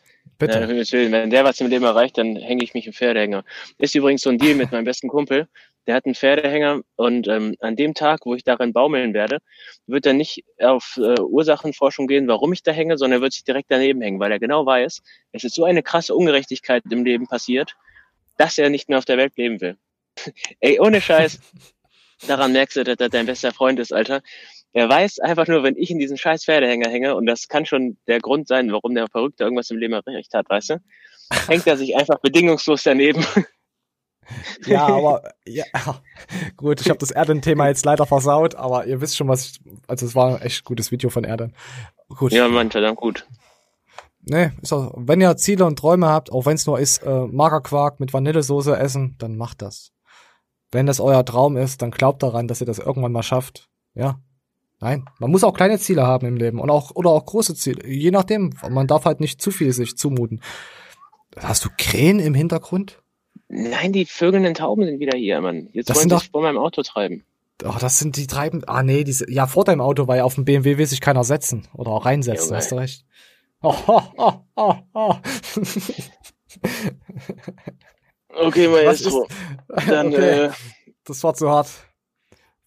Bitte. 0.41 0.59
Ja. 0.59 1.11
Wenn 1.11 1.29
der 1.29 1.43
was 1.43 1.61
im 1.61 1.67
Leben 1.67 1.85
erreicht, 1.85 2.17
dann 2.17 2.35
hänge 2.35 2.63
ich 2.63 2.73
mich 2.73 2.87
im 2.87 2.93
Pferdehänger. 2.93 3.43
Ist 3.77 3.93
übrigens 3.93 4.21
so 4.21 4.29
ein 4.31 4.39
Deal 4.39 4.55
mit 4.55 4.71
meinem 4.71 4.85
besten 4.85 5.07
Kumpel. 5.07 5.47
der 5.87 5.95
hat 5.95 6.05
einen 6.05 6.15
Pferdehänger 6.15 6.81
und 6.95 7.27
ähm, 7.27 7.55
an 7.59 7.75
dem 7.75 7.93
Tag, 7.93 8.25
wo 8.25 8.35
ich 8.35 8.43
darin 8.43 8.73
baumeln 8.73 9.13
werde, 9.13 9.39
wird 9.87 10.05
er 10.05 10.13
nicht 10.13 10.43
auf 10.59 10.97
äh, 10.97 11.19
Ursachenforschung 11.19 12.07
gehen, 12.07 12.27
warum 12.27 12.53
ich 12.53 12.63
da 12.63 12.71
hänge, 12.71 12.97
sondern 12.97 13.19
er 13.19 13.21
wird 13.23 13.33
sich 13.33 13.43
direkt 13.43 13.69
daneben 13.69 14.01
hängen, 14.01 14.19
weil 14.19 14.31
er 14.31 14.39
genau 14.39 14.65
weiß, 14.65 15.01
es 15.31 15.43
ist 15.43 15.55
so 15.55 15.63
eine 15.63 15.83
krasse 15.83 16.15
Ungerechtigkeit 16.15 16.83
im 16.89 17.03
Leben 17.05 17.27
passiert, 17.27 17.75
dass 18.37 18.57
er 18.57 18.69
nicht 18.69 18.89
mehr 18.89 18.97
auf 18.97 19.05
der 19.05 19.17
Welt 19.17 19.37
leben 19.37 19.61
will. 19.61 19.77
Ey, 20.59 20.79
ohne 20.79 21.01
Scheiß, 21.01 21.39
daran 22.27 22.51
merkst 22.51 22.77
du, 22.77 22.83
dass 22.83 22.97
er 22.99 23.09
dein 23.09 23.25
bester 23.25 23.51
Freund 23.51 23.79
ist, 23.79 23.93
Alter. 23.93 24.21
Er 24.73 24.87
weiß 24.87 25.19
einfach 25.19 25.47
nur, 25.47 25.63
wenn 25.63 25.75
ich 25.75 25.91
in 25.91 25.99
diesen 25.99 26.17
scheiß 26.17 26.45
Pferdehänger 26.45 26.89
hänge, 26.89 27.15
und 27.15 27.25
das 27.25 27.47
kann 27.47 27.65
schon 27.65 27.97
der 28.07 28.19
Grund 28.19 28.47
sein, 28.47 28.71
warum 28.71 28.95
der 28.95 29.07
Verrückte 29.07 29.43
irgendwas 29.43 29.69
im 29.69 29.77
Leben 29.77 29.93
recht 29.93 30.33
hat, 30.33 30.49
weißt 30.49 30.71
du, 30.71 30.81
hängt 31.47 31.67
er 31.67 31.77
sich 31.77 31.95
einfach 31.95 32.19
bedingungslos 32.19 32.83
daneben. 32.83 33.25
Ja, 34.65 34.87
aber 34.87 35.23
ja, 35.45 35.65
gut, 36.55 36.79
ich 36.79 36.89
habe 36.89 36.99
das 36.99 37.11
Erden-Thema 37.11 37.67
jetzt 37.67 37.85
leider 37.85 38.05
versaut, 38.05 38.55
aber 38.55 38.85
ihr 38.85 39.01
wisst 39.01 39.17
schon, 39.17 39.27
was 39.27 39.45
ich, 39.45 39.59
also 39.87 40.05
es 40.05 40.15
war 40.15 40.35
ein 40.35 40.41
echt 40.41 40.63
gutes 40.63 40.91
Video 40.91 41.09
von 41.09 41.23
Erden. 41.23 41.53
Gut. 42.07 42.31
Ja, 42.31 42.47
Mann, 42.47 42.71
verdammt 42.71 42.97
gut. 42.97 43.27
Nee, 44.23 44.51
ist 44.61 44.71
auch, 44.71 44.93
wenn 44.95 45.19
ihr 45.19 45.35
Ziele 45.37 45.65
und 45.65 45.79
Träume 45.79 46.07
habt, 46.07 46.31
auch 46.31 46.45
wenn 46.45 46.55
es 46.55 46.67
nur 46.67 46.79
ist, 46.79 46.99
äh, 46.99 47.25
Magerquark 47.27 47.99
mit 47.99 48.13
Vanillesoße 48.13 48.77
essen, 48.77 49.15
dann 49.17 49.35
macht 49.35 49.61
das. 49.61 49.91
Wenn 50.71 50.85
das 50.85 50.99
euer 50.99 51.25
Traum 51.25 51.57
ist, 51.57 51.81
dann 51.81 51.91
glaubt 51.91 52.21
daran, 52.21 52.47
dass 52.47 52.61
ihr 52.61 52.67
das 52.67 52.79
irgendwann 52.79 53.11
mal 53.11 53.23
schafft. 53.23 53.67
Ja. 53.95 54.19
Nein, 54.81 55.05
man 55.19 55.29
muss 55.29 55.43
auch 55.43 55.53
kleine 55.53 55.77
Ziele 55.77 56.07
haben 56.07 56.25
im 56.25 56.37
Leben 56.37 56.59
und 56.59 56.71
auch 56.71 56.91
oder 56.95 57.11
auch 57.11 57.23
große 57.23 57.53
Ziele, 57.53 57.87
je 57.87 58.09
nachdem. 58.09 58.49
Man 58.67 58.87
darf 58.87 59.05
halt 59.05 59.19
nicht 59.19 59.39
zu 59.39 59.51
viel 59.51 59.71
sich 59.73 59.95
zumuten. 59.95 60.41
Hast 61.37 61.63
du 61.63 61.69
Krähen 61.77 62.19
im 62.19 62.33
Hintergrund? 62.33 63.01
Nein, 63.47 63.93
die 63.93 64.05
vögelnden 64.05 64.55
Tauben 64.55 64.85
sind 64.85 64.99
wieder 64.99 65.15
hier, 65.15 65.39
Mann. 65.39 65.69
Jetzt 65.71 65.89
das 65.89 65.97
wollen 65.97 66.09
sie 66.09 66.15
doch 66.15 66.23
vor 66.23 66.41
meinem 66.41 66.57
Auto 66.57 66.81
treiben. 66.81 67.23
Ach, 67.63 67.77
das 67.77 67.99
sind 67.99 68.17
die 68.17 68.25
treiben. 68.25 68.63
Ah 68.65 68.81
nee, 68.81 69.03
diese 69.03 69.29
ja 69.31 69.45
vor 69.45 69.65
deinem 69.65 69.81
Auto, 69.81 70.07
weil 70.07 70.21
auf 70.21 70.33
dem 70.33 70.45
BMW 70.45 70.79
will 70.79 70.87
sich 70.87 70.99
keiner 70.99 71.23
setzen 71.23 71.67
oder 71.75 71.91
auch 71.91 72.05
reinsetzen. 72.05 72.49
Ja, 72.49 72.57
hast 72.57 72.71
du 72.71 72.75
recht. 72.75 73.05
Oh, 73.63 73.75
oh, 73.85 74.01
oh, 74.17 74.33
oh, 74.55 74.73
oh. 74.95 75.15
okay, 78.29 78.67
Maestro. 78.67 79.27
Dann, 79.67 80.07
okay. 80.13 80.45
äh, 80.45 80.49
das 81.03 81.23
war 81.23 81.35
zu 81.35 81.47
hart 81.47 81.69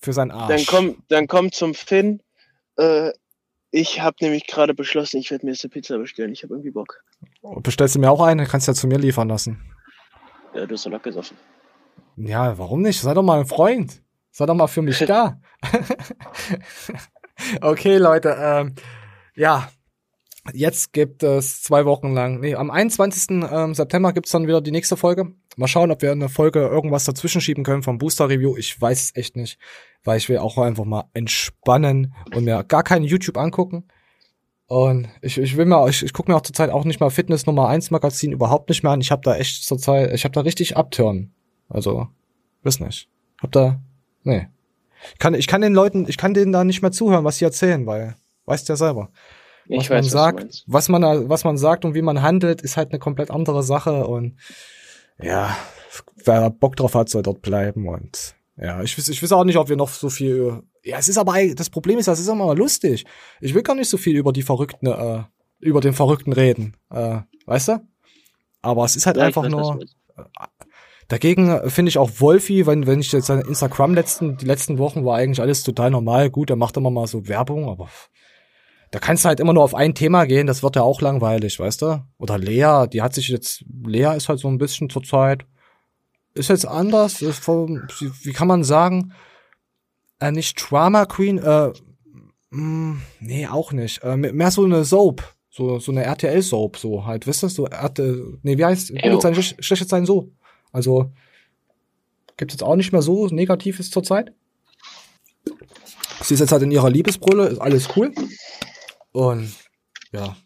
für 0.05 0.13
sein 0.13 0.31
Arsch. 0.31 0.49
Dann 0.49 0.67
komm, 0.67 1.03
dann 1.09 1.27
komm 1.27 1.53
zum 1.53 1.75
Finn. 1.75 2.23
Äh, 2.77 3.13
ich 3.71 4.01
habe 4.01 4.17
nämlich 4.21 4.47
gerade 4.47 4.75
beschlossen, 4.75 5.19
ich 5.19 5.31
werde 5.31 5.47
mir 5.47 5.53
jetzt 5.53 5.65
eine 5.65 5.71
Pizza 5.71 5.99
bestellen. 5.99 6.33
Ich 6.33 6.43
habe 6.45 6.55
irgendwie 6.55 6.71
Bock. 6.71 7.03
Bestellst 7.63 7.97
du 7.97 7.99
mir 7.99 8.11
auch 8.11 8.21
eine? 8.21 8.47
Kannst 8.47 8.69
du 8.69 8.73
ja 8.73 8.77
zu 8.77 8.87
mir 8.87 8.99
liefern 8.99 9.29
lassen. 9.29 9.61
Ja, 10.55 10.67
du 10.67 10.75
hast 10.75 10.87
doch 10.87 10.93
Lack 10.93 11.03
gesoffen. 11.03 11.37
Ja, 12.17 12.57
warum 12.59 12.83
nicht? 12.83 13.01
Sei 13.01 13.13
doch 13.15 13.23
mal 13.23 13.41
ein 13.41 13.47
Freund. 13.47 14.01
Sei 14.31 14.47
doch 14.47 14.55
mal 14.55 14.69
für 14.69 14.83
mich 14.83 14.99
da. 15.07 15.41
okay, 17.61 17.99
Leute. 17.99 18.37
Ähm, 18.39 18.75
ja, 19.35 19.69
jetzt 20.53 20.93
gibt 20.93 21.23
es 21.23 21.63
zwei 21.63 21.85
Wochen 21.85 22.13
lang, 22.13 22.41
nee, 22.41 22.55
am 22.55 22.71
21. 22.71 23.43
Ähm, 23.51 23.75
September 23.75 24.13
gibt's 24.13 24.31
dann 24.31 24.47
wieder 24.47 24.61
die 24.61 24.71
nächste 24.71 24.97
Folge. 24.97 25.33
Mal 25.57 25.69
schauen, 25.69 25.91
ob 25.91 26.03
wir 26.03 26.13
eine 26.13 26.29
Folge 26.29 26.61
irgendwas 26.61 27.05
dazwischen 27.05 27.41
schieben 27.41 27.65
können 27.65 27.83
vom 27.83 27.99
Booster 27.99 28.29
Review. 28.29 28.57
Ich 28.57 28.81
weiß 28.81 29.05
es 29.05 29.17
echt 29.17 29.37
nicht, 29.37 29.59
weil 30.03 30.19
ich 30.19 30.29
will 30.29 30.39
auch 30.39 30.59
einfach 30.59 30.85
mal 30.85 31.05
entspannen 31.15 32.15
und 32.35 32.45
mir 32.45 32.65
gar 32.65 32.83
keinen 32.83 33.05
YouTube 33.05 33.39
angucken. 33.39 33.85
Und 34.67 35.09
ich, 35.21 35.39
ich 35.39 35.57
will 35.57 35.67
mir, 35.67 35.89
ich, 35.89 36.03
ich 36.03 36.13
gucke 36.13 36.31
mir 36.31 36.37
auch 36.37 36.43
zurzeit 36.43 36.71
auch 36.71 36.85
nicht 36.85 37.01
mal 37.01 37.11
Fitness 37.11 37.47
Nummer 37.47 37.69
1 37.69 37.91
Magazin 37.91 38.33
überhaupt 38.33 38.69
nicht 38.69 38.83
mehr 38.83 38.93
an. 38.93 39.01
Ich 39.01 39.11
habe 39.11 39.23
da 39.23 39.37
echt 39.37 39.65
zurzeit, 39.65 40.13
ich 40.13 40.25
habe 40.25 40.33
da 40.33 40.41
richtig 40.41 40.77
abtören. 40.77 41.33
Also, 41.69 42.09
weiß 42.63 42.81
nicht. 42.81 43.09
Hab 43.41 43.53
da, 43.53 43.81
nee. 44.23 44.49
Ich 45.13 45.19
kann, 45.19 45.35
ich 45.35 45.47
kann 45.47 45.61
den 45.61 45.75
Leuten, 45.75 46.07
ich 46.09 46.17
kann 46.17 46.33
denen 46.33 46.53
da 46.53 46.65
nicht 46.65 46.81
mehr 46.81 46.93
zuhören, 46.93 47.25
was 47.25 47.39
sie 47.39 47.45
erzählen, 47.45 47.87
weil, 47.87 48.17
weißt 48.47 48.69
ja 48.71 48.77
selber. 48.77 49.11
Was 49.69 49.85
ich 49.85 49.91
man 49.91 49.99
weiß, 49.99 50.11
sagt, 50.11 50.45
was, 50.45 50.65
was 50.67 50.89
man, 50.89 51.29
was 51.29 51.45
man 51.45 51.57
sagt 51.57 51.85
und 51.85 51.95
wie 51.95 52.03
man 52.03 52.23
handelt, 52.23 52.63
ist 52.63 52.77
halt 52.77 52.91
eine 52.91 52.99
komplett 52.99 53.31
andere 53.31 53.63
Sache 53.63 54.07
und, 54.07 54.37
ja, 55.21 55.57
wer 56.25 56.51
Bock 56.51 56.77
drauf 56.77 56.95
hat, 56.95 57.09
soll 57.09 57.23
dort 57.23 57.43
bleiben 57.43 57.89
und, 57.89 58.35
ja, 58.57 58.83
ich 58.83 58.97
weiß, 58.99 59.09
ich 59.09 59.23
weiß 59.23 59.33
auch 59.33 59.45
nicht, 59.45 59.57
ob 59.57 59.69
wir 59.69 59.77
noch 59.77 59.89
so 59.89 60.11
viel 60.11 60.63
ja, 60.85 60.99
es 60.99 61.09
ist 61.09 61.19
aber, 61.19 61.35
das 61.55 61.71
Problem 61.71 61.99
ist, 61.99 62.09
das 62.09 62.21
ist 62.21 62.29
immer 62.29 62.55
lustig. 62.55 63.07
Ich 63.41 63.55
will 63.55 63.63
gar 63.63 63.75
nicht 63.75 63.89
so 63.89 63.97
viel 63.97 64.17
über 64.17 64.33
die 64.33 64.43
Verrückten, 64.43 64.87
äh, 64.87 65.23
über 65.61 65.81
den 65.81 65.95
Verrückten 65.95 66.33
reden, 66.33 66.77
äh, 66.91 67.21
weißt 67.47 67.69
du? 67.69 67.89
Aber 68.61 68.85
es 68.85 68.97
ist 68.97 69.07
halt 69.07 69.17
ja, 69.17 69.25
einfach 69.25 69.49
nur, 69.49 69.81
dagegen 71.09 71.71
finde 71.71 71.89
ich 71.89 71.99
auch 71.99 72.11
Wolfi, 72.19 72.67
wenn, 72.67 72.87
wenn 72.87 73.01
ich 73.01 73.13
jetzt 73.13 73.27
seine 73.27 73.43
Instagram 73.43 73.95
letzten, 73.95 74.37
die 74.37 74.47
letzten 74.47 74.79
Wochen 74.79 75.05
war 75.05 75.17
eigentlich 75.17 75.41
alles 75.41 75.63
total 75.63 75.91
normal. 75.91 76.31
Gut, 76.31 76.51
er 76.51 76.57
macht 76.57 76.77
immer 76.77 76.91
mal 76.91 77.07
so 77.07 77.29
Werbung, 77.29 77.69
aber 77.69 77.89
da 78.95 79.01
kannst 79.01 79.25
du 79.25 79.29
halt 79.29 79.41
immer 79.41 79.53
nur 79.53 79.65
auf 79.65 79.75
ein 79.75 79.97
Thema 79.97 80.25
gehen, 80.25 80.47
das 80.47 80.63
wird 80.63 80.77
ja 80.77 80.83
auch 80.83 81.01
langweilig, 81.01 81.59
weißt 81.59 81.83
du? 81.83 82.05
Oder 82.17 82.39
Lea, 82.39 82.87
die 82.87 83.03
hat 83.03 83.13
sich 83.13 83.27
jetzt, 83.27 83.65
Lea 83.85 84.15
ist 84.17 84.29
halt 84.29 84.39
so 84.39 84.47
ein 84.47 84.57
bisschen 84.57 84.89
zur 84.89 85.03
Zeit, 85.03 85.47
ist 86.33 86.49
jetzt 86.49 86.65
anders, 86.65 87.21
ist, 87.21 87.45
wie 87.49 88.33
kann 88.33 88.47
man 88.47 88.63
sagen, 88.63 89.13
äh, 90.21 90.31
nicht 90.31 90.55
Drama 90.55 91.07
Queen, 91.07 91.39
äh, 91.39 91.73
mh, 92.51 92.61
mm, 92.61 93.03
nee, 93.19 93.49
auch 93.49 93.73
nicht. 93.73 94.01
Äh, 94.05 94.17
mehr 94.17 94.53
so 94.53 94.65
eine 94.65 94.85
Soap. 94.85 95.25
So, 95.51 95.81
so 95.81 95.91
eine 95.91 96.05
RTL-Soap, 96.05 96.77
so 96.77 97.05
halt, 97.05 97.27
wisst 97.27 97.43
ihr? 97.43 97.49
So, 97.49 97.67
RTL, 97.67 98.39
nee, 98.43 98.59
wie 98.59 98.65
heißt, 98.65 98.93
gut 98.93 99.23
sein, 99.23 99.35
schlecht 99.35 99.89
sein 99.89 100.07
so. 100.07 100.31
Also, 100.71 101.11
gibt 102.37 102.53
es 102.53 102.61
jetzt 102.61 102.63
auch 102.63 102.77
nicht 102.77 102.93
mehr 102.93 103.03
so 103.03 103.27
Negatives 103.27 103.91
zurzeit. 103.91 104.33
Sie 106.23 106.35
ist 106.35 106.41
jetzt 106.41 106.53
halt 106.53 106.63
in 106.63 106.71
ihrer 106.71 106.91
Liebesbrille, 106.91 107.49
ist 107.49 107.61
alles 107.61 107.89
cool. 107.97 108.13
Und, 109.15 109.55
ja, 110.11 110.37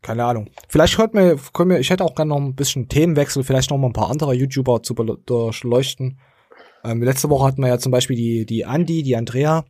keine 0.00 0.24
Ahnung. 0.24 0.48
Vielleicht 0.68 0.96
hört 0.96 1.12
mir, 1.12 1.36
können 1.52 1.70
wir, 1.70 1.80
ich 1.80 1.90
hätte 1.90 2.04
auch 2.04 2.14
gerne 2.14 2.28
noch 2.28 2.36
ein 2.36 2.54
bisschen 2.54 2.88
Themenwechsel, 2.88 3.42
vielleicht 3.42 3.70
noch 3.70 3.78
mal 3.78 3.88
ein 3.88 3.92
paar 3.92 4.10
andere 4.10 4.32
YouTuber 4.32 4.84
zu 4.84 4.94
beleuchten. 4.94 6.20
Ähm, 6.84 7.02
letzte 7.02 7.28
Woche 7.30 7.44
hatten 7.44 7.62
wir 7.62 7.68
ja 7.68 7.78
zum 7.78 7.90
Beispiel 7.90 8.16
die, 8.16 8.46
die 8.46 8.64
Andi, 8.64 9.02
die 9.02 9.16
Andrea. 9.16 9.64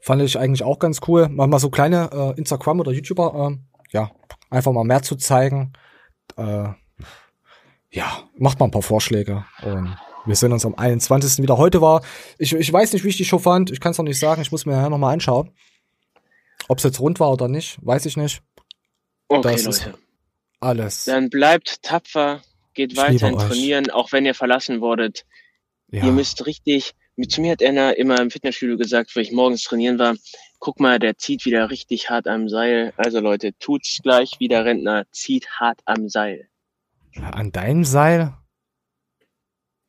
Fand 0.00 0.22
ich 0.22 0.38
eigentlich 0.38 0.62
auch 0.62 0.78
ganz 0.78 1.00
cool. 1.08 1.28
Mal, 1.28 1.58
so 1.58 1.70
kleine 1.70 2.08
äh, 2.12 2.38
Instagram 2.38 2.78
oder 2.78 2.92
YouTuber, 2.92 3.50
äh, 3.50 3.56
ja, 3.90 4.12
einfach 4.48 4.70
mal 4.70 4.84
mehr 4.84 5.02
zu 5.02 5.16
zeigen. 5.16 5.72
Äh, 6.36 6.68
ja, 7.90 8.28
macht 8.36 8.60
mal 8.60 8.66
ein 8.66 8.70
paar 8.70 8.82
Vorschläge. 8.82 9.44
Und 9.64 9.96
wir 10.24 10.36
sehen 10.36 10.52
uns 10.52 10.64
am 10.64 10.76
21. 10.76 11.42
wieder. 11.42 11.58
Heute 11.58 11.80
war, 11.80 12.02
ich, 12.38 12.54
ich 12.54 12.72
weiß 12.72 12.92
nicht, 12.92 13.04
wie 13.04 13.08
ich 13.08 13.16
die 13.16 13.24
Show 13.24 13.38
fand. 13.38 13.72
Ich 13.72 13.80
kann 13.80 13.90
es 13.90 13.98
noch 13.98 14.04
nicht 14.04 14.20
sagen. 14.20 14.40
Ich 14.40 14.52
muss 14.52 14.66
mir 14.66 14.74
ja 14.74 14.88
noch 14.88 14.98
mal 14.98 15.12
anschauen. 15.12 15.50
Ob 16.68 16.78
es 16.78 16.84
jetzt 16.84 17.00
rund 17.00 17.18
war 17.18 17.32
oder 17.32 17.48
nicht, 17.48 17.78
weiß 17.82 18.06
ich 18.06 18.16
nicht. 18.16 18.42
Okay, 19.28 19.62
das 19.62 19.84
Leute. 19.84 19.98
alles. 20.60 21.04
Dann 21.04 21.30
bleibt 21.30 21.82
tapfer, 21.82 22.42
geht 22.74 22.92
ich 22.92 22.98
weiterhin 22.98 23.38
trainieren, 23.38 23.90
auch 23.90 24.12
wenn 24.12 24.24
ihr 24.24 24.34
verlassen 24.34 24.80
wurdet. 24.80 25.24
Ja. 25.90 26.04
Ihr 26.04 26.12
müsst 26.12 26.44
richtig, 26.46 26.94
zu 27.28 27.40
mir 27.40 27.52
hat 27.52 27.62
Anna 27.62 27.90
immer 27.92 28.20
im 28.20 28.30
Fitnessstudio 28.30 28.76
gesagt, 28.76 29.16
wo 29.16 29.20
ich 29.20 29.32
morgens 29.32 29.64
trainieren 29.64 29.98
war, 29.98 30.14
guck 30.58 30.78
mal, 30.80 30.98
der 30.98 31.16
zieht 31.16 31.44
wieder 31.46 31.70
richtig 31.70 32.10
hart 32.10 32.26
am 32.26 32.48
Seil. 32.48 32.92
Also 32.96 33.20
Leute, 33.20 33.52
tut's 33.58 34.00
gleich 34.02 34.32
wie 34.38 34.48
der 34.48 34.64
Rentner, 34.64 35.04
zieht 35.10 35.48
hart 35.58 35.80
am 35.86 36.08
Seil. 36.08 36.48
An 37.16 37.50
deinem 37.52 37.84
Seil? 37.84 38.34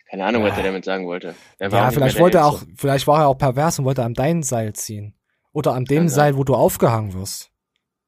Keine 0.09 0.25
Ahnung, 0.25 0.43
ja. 0.43 0.49
was 0.49 0.57
er 0.57 0.63
damit 0.63 0.85
sagen 0.85 1.05
wollte. 1.05 1.35
ja, 1.59 1.91
vielleicht 1.91 2.19
wollte 2.19 2.39
er 2.39 2.47
auch, 2.47 2.63
vielleicht 2.75 3.05
war 3.05 3.21
er 3.21 3.27
auch 3.27 3.37
pervers 3.37 3.77
und 3.77 3.85
wollte 3.85 4.03
an 4.03 4.13
deinem 4.13 4.41
Seil 4.41 4.73
ziehen. 4.73 5.13
Oder 5.51 5.73
an 5.73 5.85
dem 5.85 6.09
Seil, 6.09 6.37
wo 6.37 6.43
du 6.43 6.55
aufgehangen 6.55 7.13
wirst. 7.13 7.51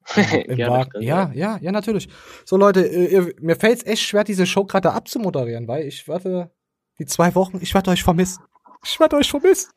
Im 0.15 0.57
ja, 0.57 0.87
ja, 0.99 1.31
ja, 1.33 1.57
ja, 1.61 1.71
natürlich. 1.71 2.09
So 2.45 2.57
Leute, 2.57 2.85
ihr, 2.85 3.33
mir 3.39 3.55
fällt 3.55 3.79
es 3.79 3.85
echt 3.85 4.03
schwer, 4.03 4.23
diese 4.23 4.45
Show 4.45 4.65
gerade 4.65 4.91
abzumoderieren, 4.91 5.67
weil 5.67 5.85
ich 5.85 6.07
werde 6.07 6.51
die 6.99 7.05
zwei 7.05 7.33
Wochen, 7.35 7.59
ich 7.61 7.73
werde 7.73 7.91
euch 7.91 8.03
vermissen. 8.03 8.43
Ich 8.83 8.99
werde 8.99 9.15
euch 9.15 9.29
vermissen. 9.29 9.71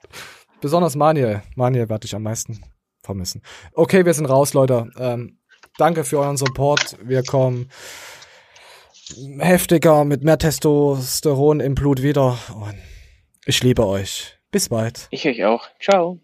Besonders 0.60 0.96
Maniel. 0.96 1.42
Maniel 1.56 1.88
werde 1.88 2.06
ich 2.06 2.14
am 2.14 2.22
meisten 2.22 2.64
vermissen. 3.02 3.42
Okay, 3.74 4.04
wir 4.04 4.14
sind 4.14 4.26
raus, 4.26 4.54
Leute. 4.54 4.90
Ähm, 4.98 5.38
danke 5.76 6.04
für 6.04 6.18
euren 6.18 6.36
Support. 6.36 6.96
Wir 7.02 7.22
kommen 7.22 7.70
heftiger 9.38 10.04
mit 10.04 10.24
mehr 10.24 10.38
Testosteron 10.38 11.60
im 11.60 11.74
Blut 11.74 12.02
wieder. 12.02 12.38
Und 12.54 12.76
ich 13.44 13.62
liebe 13.62 13.86
euch. 13.86 14.38
Bis 14.50 14.68
bald. 14.68 15.08
Ich 15.10 15.26
euch 15.26 15.44
auch. 15.44 15.68
Ciao. 15.80 16.18